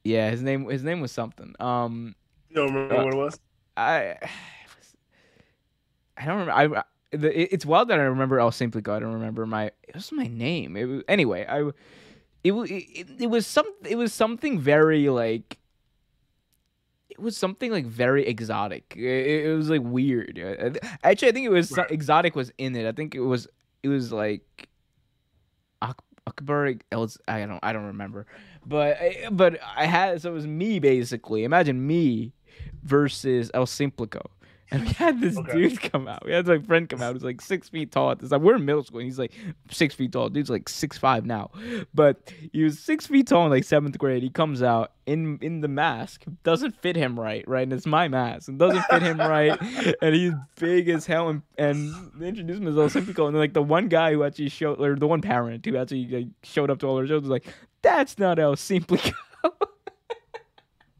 yeah 0.04 0.30
his 0.30 0.42
name 0.42 0.68
his 0.68 0.82
name 0.82 1.00
was 1.00 1.12
something 1.12 1.54
um 1.60 2.14
You 2.50 2.56
don't 2.56 2.74
remember 2.74 2.94
Uh, 2.96 3.04
what 3.04 3.14
it 3.14 3.16
was? 3.16 3.40
I 3.76 4.16
I 6.16 6.24
don't 6.26 6.38
remember. 6.46 6.76
I, 6.76 7.16
the, 7.16 7.40
it- 7.42 7.48
it's 7.52 7.66
wild 7.66 7.88
that 7.88 7.98
I 7.98 8.02
remember 8.04 8.38
El 8.38 8.50
Simplico. 8.50 8.92
I 8.92 8.98
don't 9.00 9.14
remember 9.14 9.46
my. 9.46 9.66
It 9.88 9.94
was 9.94 10.12
my 10.12 10.26
name. 10.26 10.76
It 10.76 10.84
was 10.84 11.02
anyway. 11.08 11.46
I 11.48 11.70
it 12.44 12.52
it, 12.52 13.06
it, 13.20 13.26
was 13.30 13.46
some. 13.46 13.66
It 13.88 13.96
was 13.96 14.12
something 14.12 14.58
very 14.60 15.08
like. 15.08 15.58
It 17.10 17.18
was 17.18 17.36
something 17.36 17.70
like 17.70 17.86
very 17.86 18.26
exotic. 18.26 18.94
It, 18.96 19.46
it 19.46 19.56
was 19.56 19.68
like 19.70 19.82
weird. 19.82 20.38
Actually, 21.04 21.28
I 21.28 21.32
think 21.32 21.46
it 21.46 21.50
was 21.52 21.70
Right. 21.72 21.90
exotic 21.90 22.34
was 22.36 22.52
in 22.58 22.74
it. 22.76 22.86
I 22.86 22.92
think 22.92 23.14
it 23.14 23.20
was. 23.20 23.48
It 23.82 23.88
was 23.88 24.12
like. 24.12 24.68
Akbar 26.26 26.74
El. 26.90 27.10
I 27.28 27.46
don't. 27.46 27.58
I 27.62 27.72
don't 27.72 27.86
remember. 27.86 28.26
But 28.64 28.98
but 29.30 29.58
I 29.76 29.86
had 29.86 30.22
so 30.22 30.30
it 30.30 30.34
was 30.34 30.46
me 30.46 30.78
basically. 30.78 31.44
Imagine 31.44 31.86
me 31.86 32.32
versus 32.82 33.50
El 33.54 33.66
Simplico. 33.66 34.26
And 34.72 34.82
we 34.84 34.88
had 34.88 35.20
this 35.20 35.36
Okay. 35.38 35.52
dude 35.52 35.80
come 35.80 36.08
out. 36.08 36.24
We 36.24 36.32
had 36.32 36.46
my 36.46 36.58
friend 36.58 36.88
come 36.88 37.02
out 37.02 37.12
who's 37.12 37.22
like 37.22 37.40
six 37.40 37.68
feet 37.68 37.92
tall 37.92 38.10
at 38.10 38.18
this 38.18 38.30
time. 38.30 38.42
We're 38.42 38.56
in 38.56 38.64
middle 38.64 38.82
school 38.82 38.98
and 39.00 39.06
he's 39.06 39.18
like 39.18 39.32
six 39.70 39.94
feet 39.94 40.12
tall. 40.12 40.28
Dude's 40.30 40.50
like 40.50 40.68
six 40.68 40.96
five 40.98 41.24
now. 41.26 41.50
But 41.94 42.32
he 42.52 42.64
was 42.64 42.78
six 42.78 43.06
feet 43.06 43.28
tall 43.28 43.44
in 43.44 43.50
like 43.50 43.64
seventh 43.64 43.98
grade. 43.98 44.22
He 44.22 44.30
comes 44.30 44.62
out 44.62 44.92
in 45.06 45.38
in 45.42 45.60
the 45.60 45.68
mask. 45.68 46.24
Doesn't 46.42 46.74
fit 46.80 46.96
him 46.96 47.18
right, 47.20 47.46
right? 47.46 47.62
And 47.64 47.72
it's 47.72 47.86
my 47.86 48.08
mask. 48.08 48.48
It 48.48 48.58
doesn't 48.58 48.82
fit 48.84 49.02
him 49.02 49.18
right. 49.18 49.58
And 50.02 50.14
he's 50.14 50.32
big 50.58 50.88
as 50.88 51.06
hell. 51.06 51.28
And, 51.28 51.42
and 51.58 51.92
they 52.14 52.28
introduced 52.28 52.60
him 52.60 52.68
as 52.68 52.76
El 52.78 52.88
Simplico. 52.88 53.28
And 53.28 53.36
like 53.36 53.52
the 53.52 53.62
one 53.62 53.88
guy 53.88 54.12
who 54.12 54.24
actually 54.24 54.48
showed 54.48 54.80
or 54.80 54.96
the 54.96 55.06
one 55.06 55.20
parent 55.20 55.64
who 55.66 55.76
actually 55.76 56.06
like, 56.06 56.28
showed 56.42 56.70
up 56.70 56.78
to 56.80 56.86
all 56.86 56.96
our 56.98 57.06
shows 57.06 57.22
was 57.22 57.30
like, 57.30 57.46
That's 57.82 58.18
not 58.18 58.38
El 58.38 58.56
Simplico. 58.56 59.12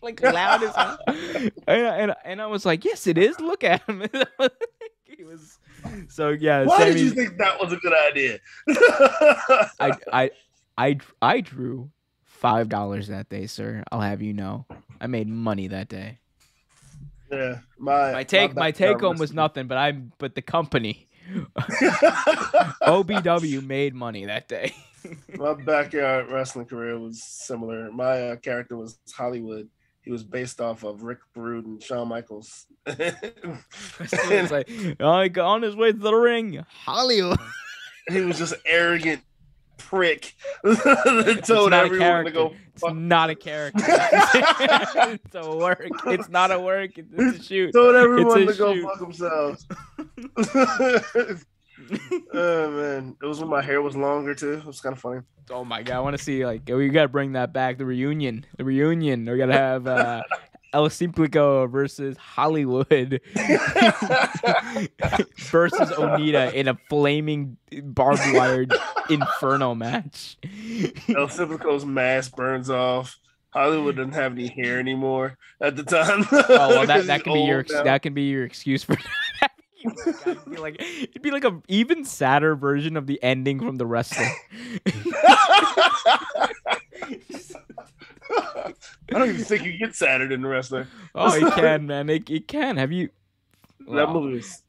like 0.02 0.20
loud 0.22 0.62
as 0.62 0.74
hell. 0.74 0.98
and, 1.06 1.50
and 1.66 2.14
and 2.24 2.42
I 2.42 2.46
was 2.46 2.66
like, 2.66 2.84
yes, 2.84 3.06
it 3.06 3.18
is. 3.18 3.38
Look 3.40 3.64
at 3.64 3.82
him. 3.88 4.02
he 5.04 5.24
was 5.24 5.58
so 6.08 6.30
yeah. 6.30 6.64
Why 6.64 6.84
did 6.86 7.00
you 7.00 7.10
think 7.10 7.38
that 7.38 7.60
was 7.60 7.72
a 7.72 7.76
good 7.76 7.94
idea? 8.08 8.38
I 9.80 9.92
I 10.12 10.30
I 10.76 10.98
I 11.20 11.40
drew 11.40 11.90
five 12.24 12.68
dollars 12.68 13.08
that 13.08 13.28
day, 13.28 13.46
sir. 13.46 13.84
I'll 13.92 14.00
have 14.00 14.22
you 14.22 14.32
know, 14.32 14.66
I 15.00 15.06
made 15.06 15.28
money 15.28 15.68
that 15.68 15.88
day. 15.88 16.18
yeah, 17.30 17.58
my 17.78 18.12
My 18.12 18.24
take 18.24 18.54
my 18.54 18.70
take 18.70 19.00
home 19.00 19.12
was 19.12 19.20
wrestling- 19.20 19.36
nothing, 19.36 19.66
but 19.68 19.78
I 19.78 19.92
but 19.92 20.34
the 20.34 20.42
company 20.42 21.08
OBW 22.82 23.64
made 23.64 23.94
money 23.94 24.26
that 24.26 24.48
day. 24.48 24.74
my 25.36 25.54
backyard 25.54 26.30
wrestling 26.30 26.66
career 26.66 26.98
was 26.98 27.22
similar. 27.22 27.90
My 27.90 28.30
uh, 28.30 28.36
character 28.36 28.76
was 28.76 28.98
Hollywood. 29.12 29.68
He 30.02 30.10
was 30.10 30.24
based 30.24 30.60
off 30.60 30.82
of 30.82 31.04
Rick 31.04 31.20
Rude 31.36 31.64
and 31.64 31.82
Shawn 31.82 32.08
Michaels. 32.08 32.66
it's 32.86 34.50
like 34.50 34.68
oh, 34.98 35.28
got 35.28 35.46
on 35.46 35.62
his 35.62 35.76
way 35.76 35.92
to 35.92 35.98
the 35.98 36.14
ring, 36.14 36.64
Hollywood. 36.68 37.38
he 38.08 38.20
was 38.20 38.38
just 38.38 38.54
arrogant 38.66 39.22
prick 39.78 40.34
that 40.64 41.42
told 41.44 41.70
not 41.70 41.84
a 41.84 41.86
everyone 41.86 42.24
to 42.24 42.30
go 42.30 42.54
It's 42.74 42.84
not 42.92 43.30
a 43.30 43.34
character. 43.34 43.80
it's 43.86 45.34
a 45.34 45.56
work. 45.56 45.88
It's 46.06 46.28
not 46.28 46.50
a 46.50 46.58
work. 46.58 46.92
It's, 46.96 47.38
a 47.38 47.42
shoot. 47.42 47.72
Told 47.72 47.94
everyone 47.94 48.46
to 48.46 48.54
go 48.54 48.74
shoot. 48.74 48.84
fuck 48.84 48.98
themselves. 48.98 49.66
oh 52.34 52.70
man, 52.70 53.16
it 53.22 53.26
was 53.26 53.40
when 53.40 53.48
my 53.48 53.62
hair 53.62 53.82
was 53.82 53.96
longer 53.96 54.34
too. 54.34 54.54
It 54.54 54.64
was 54.64 54.80
kind 54.80 54.94
of 54.94 55.00
funny. 55.00 55.20
Oh 55.50 55.64
my 55.64 55.82
god, 55.82 55.96
I 55.96 56.00
want 56.00 56.16
to 56.16 56.22
see 56.22 56.44
like 56.46 56.62
we 56.68 56.88
gotta 56.88 57.08
bring 57.08 57.32
that 57.32 57.52
back. 57.52 57.78
The 57.78 57.84
reunion, 57.84 58.46
the 58.56 58.64
reunion. 58.64 59.28
We 59.28 59.36
gotta 59.36 59.52
have 59.52 59.86
uh, 59.86 60.22
El 60.72 60.88
Simplico 60.88 61.70
versus 61.70 62.16
Hollywood 62.16 63.20
versus 65.36 65.90
Onita 65.90 66.52
in 66.54 66.68
a 66.68 66.78
flaming 66.88 67.58
barbed 67.82 68.22
wire 68.32 68.66
inferno 69.10 69.74
match. 69.74 70.38
El 71.08 71.28
Simplico's 71.28 71.84
mask 71.84 72.34
burns 72.36 72.70
off. 72.70 73.18
Hollywood 73.50 73.96
doesn't 73.96 74.14
have 74.14 74.32
any 74.32 74.48
hair 74.48 74.78
anymore 74.78 75.36
at 75.60 75.76
the 75.76 75.82
time. 75.82 76.24
Oh 76.32 76.44
well, 76.48 76.86
that 76.86 77.06
that 77.06 77.22
can 77.22 77.34
be 77.34 77.40
your 77.40 77.66
now. 77.68 77.82
that 77.82 78.00
can 78.00 78.14
be 78.14 78.22
your 78.22 78.44
excuse 78.44 78.82
for. 78.82 78.96
it'd 80.26 80.44
be 80.50 80.56
like 80.56 80.76
it'd 80.80 81.22
be 81.22 81.30
like 81.30 81.44
a 81.44 81.60
even 81.68 82.04
sadder 82.04 82.54
version 82.56 82.96
of 82.96 83.06
the 83.06 83.22
ending 83.22 83.58
from 83.60 83.76
the 83.76 83.86
wrestler. 83.86 84.26
I 88.34 88.72
don't 89.10 89.28
even 89.28 89.44
think 89.44 89.64
you 89.64 89.76
get 89.78 89.94
sadder 89.94 90.26
than 90.28 90.42
the 90.42 90.48
wrestler. 90.48 90.86
oh, 91.14 91.34
it 91.34 91.52
can, 91.54 91.86
man. 91.86 92.08
It, 92.08 92.30
it 92.30 92.48
can. 92.48 92.76
Have 92.76 92.92
you? 92.92 93.10
That 93.80 94.06
Wow. 94.08 94.12
movie 94.14 94.34
was 94.36 94.62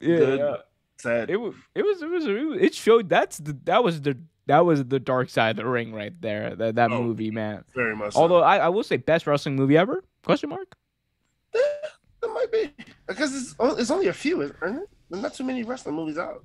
Yeah, 0.00 0.16
good. 0.16 0.38
yeah. 0.40 0.56
sad. 0.98 1.30
It 1.30 1.36
was. 1.36 1.54
It 1.74 1.82
was. 1.82 2.02
It 2.02 2.10
was. 2.10 2.26
It, 2.60 2.74
showed. 2.74 3.08
That's 3.08 3.38
the. 3.38 3.56
That 3.64 3.84
was 3.84 4.00
the. 4.02 4.18
That 4.46 4.64
was 4.64 4.84
the 4.84 5.00
dark 5.00 5.28
side 5.28 5.50
of 5.50 5.56
the 5.56 5.66
ring 5.66 5.92
right 5.92 6.12
there. 6.20 6.54
That 6.56 6.76
that 6.76 6.92
Oh, 6.92 7.02
movie, 7.02 7.30
man. 7.30 7.64
Very 7.74 7.96
much. 7.96 8.14
so. 8.14 8.20
Although 8.20 8.42
I, 8.42 8.58
I 8.58 8.68
will 8.68 8.84
say 8.84 8.96
best 8.96 9.26
wrestling 9.26 9.56
movie 9.56 9.76
ever? 9.76 10.02
Question 10.24 10.50
mark. 10.50 10.74
It 12.26 12.32
might 12.34 12.52
be 12.52 12.84
because 13.06 13.34
it's 13.34 13.54
it's 13.78 13.90
only 13.90 14.08
a 14.08 14.12
few, 14.12 14.42
isn't 14.42 14.56
it? 14.62 14.88
There's 15.10 15.22
not 15.22 15.34
too 15.34 15.44
many 15.44 15.62
wrestling 15.62 15.94
movies 15.96 16.18
out. 16.18 16.44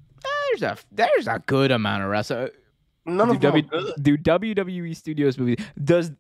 There's 0.52 0.64
a 0.64 0.78
there's 0.92 1.28
a 1.28 1.42
good 1.46 1.72
amount 1.72 2.04
of 2.04 2.10
wrestling. 2.10 2.50
None 3.06 3.28
do, 3.30 3.34
of 3.34 3.42
them 3.42 3.62
w, 3.70 3.94
do 4.02 4.18
WWE 4.18 4.96
Studios 4.96 5.38
movies 5.38 5.58
does 5.84 6.12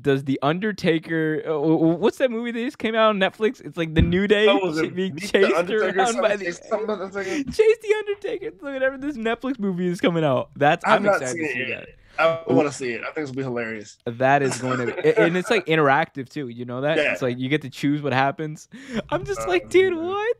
does 0.00 0.24
the 0.24 0.38
Undertaker? 0.42 1.42
Uh, 1.46 1.58
what's 1.60 2.18
that 2.18 2.30
movie 2.30 2.50
that 2.50 2.58
just 2.64 2.78
came 2.78 2.94
out 2.94 3.10
on 3.10 3.18
Netflix? 3.18 3.60
It's 3.64 3.76
like 3.76 3.94
the 3.94 4.02
New 4.02 4.26
Day 4.26 4.48
Oh, 4.48 4.58
was 4.58 4.80
ch- 4.80 4.84
it 4.84 4.94
being 4.96 5.16
chased 5.16 5.52
around 5.70 6.20
by 6.20 6.36
the 6.36 6.44
Chase 6.46 6.58
the 6.68 6.74
Undertaker? 6.76 7.50
chase 7.52 7.76
the 7.80 7.94
Undertaker. 7.98 8.98
This 8.98 9.16
Netflix 9.16 9.58
movie 9.58 9.86
is 9.86 10.00
coming 10.00 10.24
out, 10.24 10.50
that's 10.56 10.84
I'm 10.86 11.02
not 11.02 11.22
excited 11.22 11.38
to 11.46 11.52
see 11.52 11.58
it 11.60 11.68
that. 11.68 11.88
I 12.18 12.42
want 12.46 12.68
to 12.68 12.74
see 12.74 12.92
it. 12.92 13.02
I 13.02 13.12
think 13.12 13.28
it'll 13.28 13.34
be 13.34 13.42
hilarious. 13.42 13.98
That 14.06 14.42
is 14.42 14.60
going 14.60 14.78
to, 14.78 14.86
be, 14.86 15.16
and 15.16 15.36
it's 15.36 15.50
like 15.50 15.66
interactive 15.66 16.28
too. 16.28 16.48
You 16.48 16.64
know 16.64 16.80
that? 16.82 16.96
Yeah. 16.96 17.12
It's 17.12 17.22
like 17.22 17.38
you 17.38 17.48
get 17.48 17.62
to 17.62 17.70
choose 17.70 18.02
what 18.02 18.12
happens. 18.12 18.68
I'm 19.10 19.24
just 19.24 19.40
Oh, 19.40 19.48
like, 19.48 19.68
dude, 19.68 19.96
what? 19.96 20.36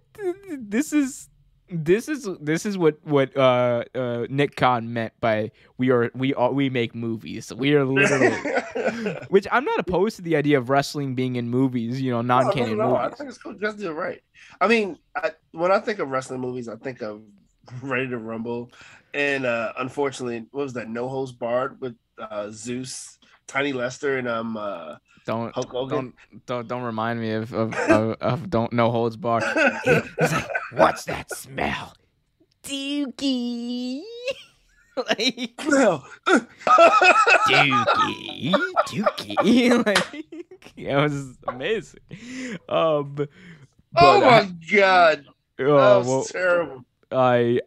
This 0.49 0.93
is 0.93 1.29
this 1.71 2.09
is 2.09 2.29
this 2.41 2.67
is 2.67 2.77
what 2.79 2.99
what 3.05 3.37
uh, 3.37 3.85
uh, 3.95 4.27
Nick 4.29 4.55
Khan 4.55 4.93
meant 4.93 5.13
by 5.21 5.51
we 5.79 5.91
are 5.91 6.11
we 6.15 6.33
are 6.35 6.53
we 6.53 6.71
make 6.71 6.95
movies. 6.95 7.53
We 7.53 7.75
are 7.75 7.85
literally. 7.85 8.31
Which 9.29 9.47
I'm 9.51 9.65
not 9.65 9.79
opposed 9.79 10.17
to 10.17 10.23
the 10.23 10.37
idea 10.37 10.59
of 10.59 10.69
wrestling 10.69 11.15
being 11.15 11.37
in 11.37 11.49
movies. 11.49 12.01
You 12.01 12.11
know, 12.13 12.23
non-canon 12.23 12.77
no, 12.79 12.85
no, 12.85 12.91
no. 12.91 12.97
I 12.97 13.09
think 13.11 13.29
it's 13.29 13.39
cool. 13.39 13.55
Just 13.55 13.79
do 13.79 13.91
it 13.91 13.95
right. 13.95 14.23
I 14.61 14.69
mean, 14.69 14.99
I, 15.17 15.31
when 15.53 15.73
I 15.73 15.79
think 15.81 15.99
of 15.99 16.09
wrestling 16.11 16.41
movies, 16.41 16.69
I 16.69 16.77
think 16.77 17.03
of 17.03 17.23
Ready 17.83 18.09
to 18.09 18.19
Rumble, 18.19 18.71
and 19.13 19.47
uh, 19.47 19.73
unfortunately, 19.79 20.47
what 20.51 20.63
was 20.65 20.73
that? 20.75 20.89
No 20.89 21.09
Holds 21.09 21.33
Barred 21.33 21.81
with 21.81 21.95
uh, 22.19 22.51
Zeus, 22.51 23.19
Tiny 23.47 23.73
Lister, 23.73 24.19
and 24.19 24.29
um 24.29 24.57
uh, 24.57 24.97
Don't 25.27 25.55
Hulk 25.55 25.71
Hogan. 25.71 26.13
don't 26.33 26.47
don't 26.47 26.69
don't 26.69 26.83
remind 26.83 27.21
me 27.21 27.33
of 27.33 27.53
of, 27.53 27.75
of, 27.75 28.17
of 28.21 28.51
don't 28.51 28.73
no 28.73 28.91
holds 28.91 29.17
bar. 29.17 29.41
He's 29.85 30.33
like, 30.33 30.49
what's 30.73 31.05
that 31.05 31.31
smell? 31.35 31.95
Dookie. 32.63 34.03
like, 34.97 35.53
no. 35.69 36.03
Dookie. 37.49 38.55
Dookie. 38.89 39.87
like, 39.87 40.25
it 40.77 40.97
was 40.97 41.37
amazing. 41.49 42.01
Um, 42.69 43.15
but 43.15 43.29
oh 43.97 44.23
I- 44.25 44.43
my 44.43 44.53
god, 44.73 45.25
that 45.59 45.67
oh, 45.67 45.99
was 45.99 46.07
well, 46.07 46.25
terrible. 46.25 46.85
I 47.11 47.61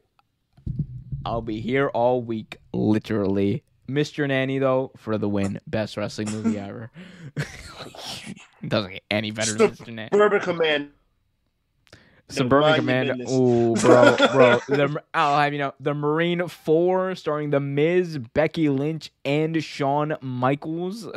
I'll 1.26 1.42
be 1.42 1.60
here 1.60 1.90
all 1.90 2.22
week, 2.22 2.58
literally. 2.74 3.64
Mr. 3.90 4.28
Nanny 4.28 4.60
though 4.60 4.92
for 4.98 5.18
the 5.18 5.30
win, 5.30 5.60
best 5.68 5.98
wrestling 5.98 6.32
movie 6.32 6.60
ever. 6.60 6.92
Doesn't 8.68 8.92
get 8.92 9.04
any 9.10 9.32
better 9.32 9.54
than 9.54 9.72
Mr. 9.72 9.94
Nanny. 9.94 10.10
Suburban 10.12 10.42
Command. 10.42 10.90
Suburban 12.30 12.86
mind 12.86 13.08
your 13.08 13.16
Commando. 13.16 13.32
Ooh, 13.32 13.76
bro, 13.80 14.18
bro. 14.34 14.60
The, 14.68 15.02
I'll 15.14 15.40
have 15.40 15.54
you 15.54 15.60
know, 15.60 15.74
the 15.80 15.94
Marine 15.94 16.46
Four, 16.48 17.16
starring 17.16 17.52
The 17.52 17.62
Miz, 17.62 18.18
Becky 18.18 18.68
Lynch, 18.68 19.12
and 19.24 19.64
Shawn 19.64 20.18
Michaels. 20.22 21.08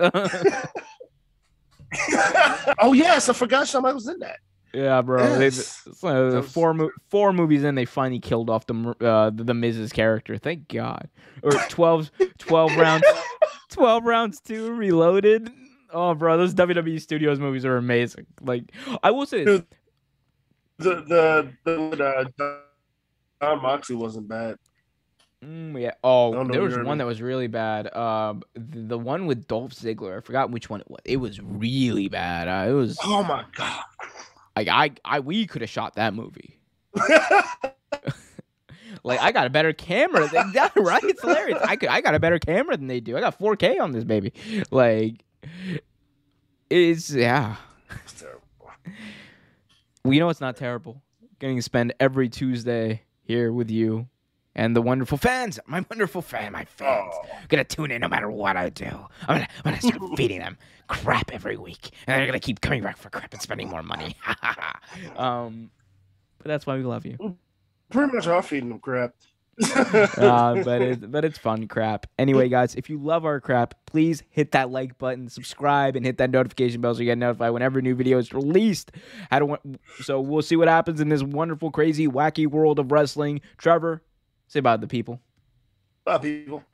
oh 2.79 2.93
yes, 2.93 3.29
I 3.29 3.33
forgot 3.33 3.67
Shawn 3.67 3.83
Michaels 3.83 4.07
in 4.07 4.21
that. 4.21 4.39
Yeah, 4.73 5.03
bro. 5.03 5.37
They- 5.39 5.45
Yes. 5.47 5.87
so, 5.97 6.31
That 6.31 6.37
was- 6.43 6.53
four 6.53 6.75
mo- 6.75 6.91
four 7.09 7.33
movies 7.33 7.65
in, 7.65 7.75
they 7.75 7.85
finally 7.85 8.21
killed 8.21 8.49
off 8.51 8.67
the 8.67 8.95
uh, 9.01 9.31
the, 9.31 9.45
the 9.45 9.55
Miz's 9.55 9.93
character. 9.93 10.37
Thank 10.39 10.69
God. 10.69 11.09
Or 11.43 11.51
12, 11.69 12.11
12 12.39 12.77
rounds, 12.77 13.05
twelve 13.71 14.05
rounds 14.05 14.41
two 14.41 14.73
reloaded. 14.73 15.51
Oh, 15.93 16.15
bro, 16.15 16.37
those 16.37 16.55
WWE 16.55 17.01
Studios 17.01 17.41
movies 17.41 17.65
are 17.65 17.77
amazing. 17.77 18.27
Like, 18.41 18.71
I 19.03 19.11
will 19.11 19.27
say, 19.27 19.43
this, 19.45 19.63
The 20.79 20.95
the 21.07 21.53
the 21.65 22.05
uh, 22.39 22.59
Jon 23.43 23.63
Moxley 23.63 23.97
wasn't 23.97 24.29
bad. 24.29 24.57
Mm, 25.45 25.81
yeah. 25.81 25.93
Oh, 26.05 26.45
there 26.45 26.61
was 26.63 26.79
one 26.79 26.99
that 26.99 27.07
was 27.07 27.21
really 27.23 27.47
bad. 27.49 27.93
Um, 27.97 28.43
the, 28.55 28.81
the 28.81 28.99
one 28.99 29.27
with 29.27 29.47
Dolph 29.49 29.73
Ziggler. 29.73 30.19
I 30.19 30.21
forgot 30.21 30.51
which 30.51 30.69
one 30.71 30.81
it 30.83 30.91
was. 30.91 31.01
It 31.05 31.17
was 31.17 31.41
really 31.41 32.09
bad. 32.09 32.47
Uh, 32.47 32.71
it 32.71 32.75
was 32.75 32.99
Oh 33.03 33.23
my 33.25 33.45
god. 33.57 33.83
Like 34.57 34.69
I, 34.69 34.91
I, 35.05 35.21
we 35.21 35.47
could 35.47 35.63
have 35.63 35.71
shot 35.71 35.95
that 35.97 36.15
movie. 36.15 36.59
Like 39.05 39.21
I 39.21 39.33
got 39.33 39.47
a 39.47 39.51
better 39.51 39.73
camera. 39.73 40.29
Than 40.29 40.53
that, 40.55 40.73
right? 40.77 41.03
It's 41.05 41.23
hilarious. 41.23 41.61
I 41.63 41.77
could, 41.77 41.89
I 41.89 42.01
got 42.01 42.15
a 42.15 42.21
better 42.21 42.39
camera 42.39 42.77
than 42.77 42.87
they 42.87 43.01
do. 43.01 43.17
I 43.17 43.21
got 43.21 43.39
4K 43.39 43.81
on 43.81 43.93
this 43.93 44.05
baby. 44.05 44.33
Like, 44.71 45.25
it's 46.69 47.11
yeah. 47.11 47.57
It's 48.05 48.21
terrible. 48.21 48.43
You 50.05 50.21
know 50.21 50.29
it's 50.29 50.41
not 50.41 50.57
terrible. 50.57 51.03
Getting 51.39 51.57
to 51.57 51.63
spend 51.63 51.95
every 52.01 52.29
Tuesday 52.29 53.03
here 53.23 53.53
with 53.53 53.71
you 53.71 54.09
and 54.55 54.75
the 54.75 54.83
wonderful 54.83 55.19
fans. 55.19 55.59
My 55.67 55.85
wonderful 55.91 56.23
fan, 56.23 56.53
my 56.53 56.65
fans. 56.65 57.13
Oh. 57.15 57.29
gonna 57.49 57.65
tune 57.65 57.91
in 57.91 58.01
no 58.01 58.09
matter 58.09 58.31
what 58.31 58.57
I 58.57 58.69
do. 58.69 58.87
I'm 58.87 59.37
gonna, 59.37 59.49
I'm 59.65 59.65
gonna 59.65 59.81
start 59.81 60.01
feeding 60.17 60.41
them 60.41 60.59
crap 60.89 61.33
every 61.33 61.57
week, 61.57 61.91
and 62.07 62.19
they're 62.19 62.27
gonna 62.27 62.41
keep 62.41 62.61
coming 62.61 62.83
back 62.83 62.97
for 62.97 63.11
crap 63.11 63.33
and 63.33 63.43
spending 63.43 63.69
more 63.69 63.83
money. 63.83 64.17
um, 65.17 65.71
but 66.39 66.49
that's 66.49 66.67
why 66.67 66.77
we 66.77 66.83
love 66.83 67.07
you. 67.07 67.37
Pretty 67.91 68.13
much 68.15 68.27
all 68.27 68.43
feeding 68.43 68.69
them 68.69 68.79
crap. 68.79 69.15
uh, 69.75 70.63
but 70.63 70.81
it, 70.81 71.11
but 71.11 71.25
it's 71.25 71.37
fun 71.37 71.69
crap. 71.69 72.07
Anyway, 72.19 72.49
guys, 72.49 72.75
if 72.77 72.89
you 72.89 72.99
love 72.99 73.27
our 73.27 73.41
crap, 73.41 73.75
please 73.85 74.23
hit 74.31 74.53
that 74.53 74.71
like 74.71 74.97
button, 74.97 75.29
subscribe, 75.29 75.97
and 75.97 76.07
hit 76.07 76.17
that 76.17 76.31
notification 76.31 76.81
bell 76.81 76.95
so 76.95 77.01
you 77.01 77.07
get 77.07 77.19
notified 77.19 77.53
whenever 77.53 77.79
a 77.79 77.83
new 77.83 77.95
video 77.95 78.17
is 78.19 78.33
released. 78.33 78.93
How 79.31 79.41
to 79.41 79.59
so 80.01 80.21
we'll 80.21 80.43
see 80.43 80.57
what 80.57 80.69
happens 80.69 81.01
in 81.01 81.11
this 81.11 81.23
wonderful, 81.23 81.71
crazy, 81.71 82.09
wacky 82.09 82.47
world 82.47 82.79
of 82.79 82.91
wrestling. 82.91 83.43
Trevor, 83.59 84.03
say 84.51 84.61
bye 84.61 84.77
to 84.77 84.81
the 84.81 84.87
people. 84.87 85.21
Bye, 86.05 86.19
people. 86.19 86.65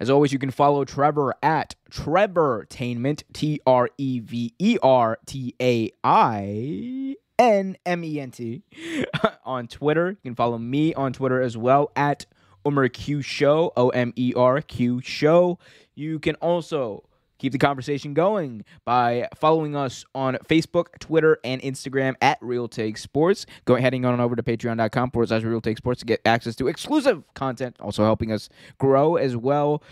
As 0.00 0.10
always, 0.10 0.32
you 0.32 0.38
can 0.38 0.50
follow 0.50 0.84
Trevor 0.84 1.34
at 1.42 1.74
Trevortainment, 1.90 3.22
T 3.32 3.60
R 3.66 3.88
E 3.98 4.20
V 4.20 4.52
E 4.58 4.78
R 4.82 5.18
T 5.26 5.54
A 5.60 5.90
I 6.04 7.16
N 7.38 7.76
M 7.86 8.04
E 8.04 8.20
N 8.20 8.30
T, 8.30 8.62
on 9.44 9.66
Twitter. 9.66 10.10
You 10.10 10.30
can 10.30 10.34
follow 10.34 10.58
me 10.58 10.94
on 10.94 11.12
Twitter 11.12 11.40
as 11.40 11.56
well 11.56 11.90
at 11.96 12.26
Omer 12.64 12.88
Q 12.88 13.22
Show, 13.22 13.72
O 13.76 13.88
M 13.90 14.12
E 14.16 14.32
R 14.36 14.60
Q 14.60 15.00
Show. 15.02 15.58
You 15.94 16.18
can 16.18 16.34
also 16.36 17.07
keep 17.38 17.52
the 17.52 17.58
conversation 17.58 18.14
going 18.14 18.64
by 18.84 19.28
following 19.36 19.74
us 19.76 20.04
on 20.14 20.36
Facebook, 20.48 20.98
Twitter, 20.98 21.38
and 21.44 21.60
Instagram 21.62 22.14
at 22.20 22.38
Real 22.40 22.68
Take 22.68 22.98
Sports. 22.98 23.46
Go 23.64 23.76
heading 23.76 24.04
on 24.04 24.20
over 24.20 24.36
to 24.36 24.42
patreon.com 24.42 25.10
forward 25.10 25.28
slash 25.28 25.42
Real 25.42 25.60
Take 25.60 25.78
Sports 25.78 26.00
to 26.00 26.06
get 26.06 26.20
access 26.24 26.56
to 26.56 26.68
exclusive 26.68 27.22
content, 27.34 27.76
also 27.80 28.04
helping 28.04 28.32
us 28.32 28.48
grow 28.78 29.16
as 29.16 29.36
well. 29.36 29.82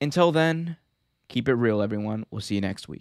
Until 0.00 0.32
then, 0.32 0.76
keep 1.28 1.48
it 1.48 1.54
real, 1.54 1.82
everyone. 1.82 2.24
We'll 2.30 2.40
see 2.40 2.54
you 2.56 2.60
next 2.60 2.88
week. 2.88 2.96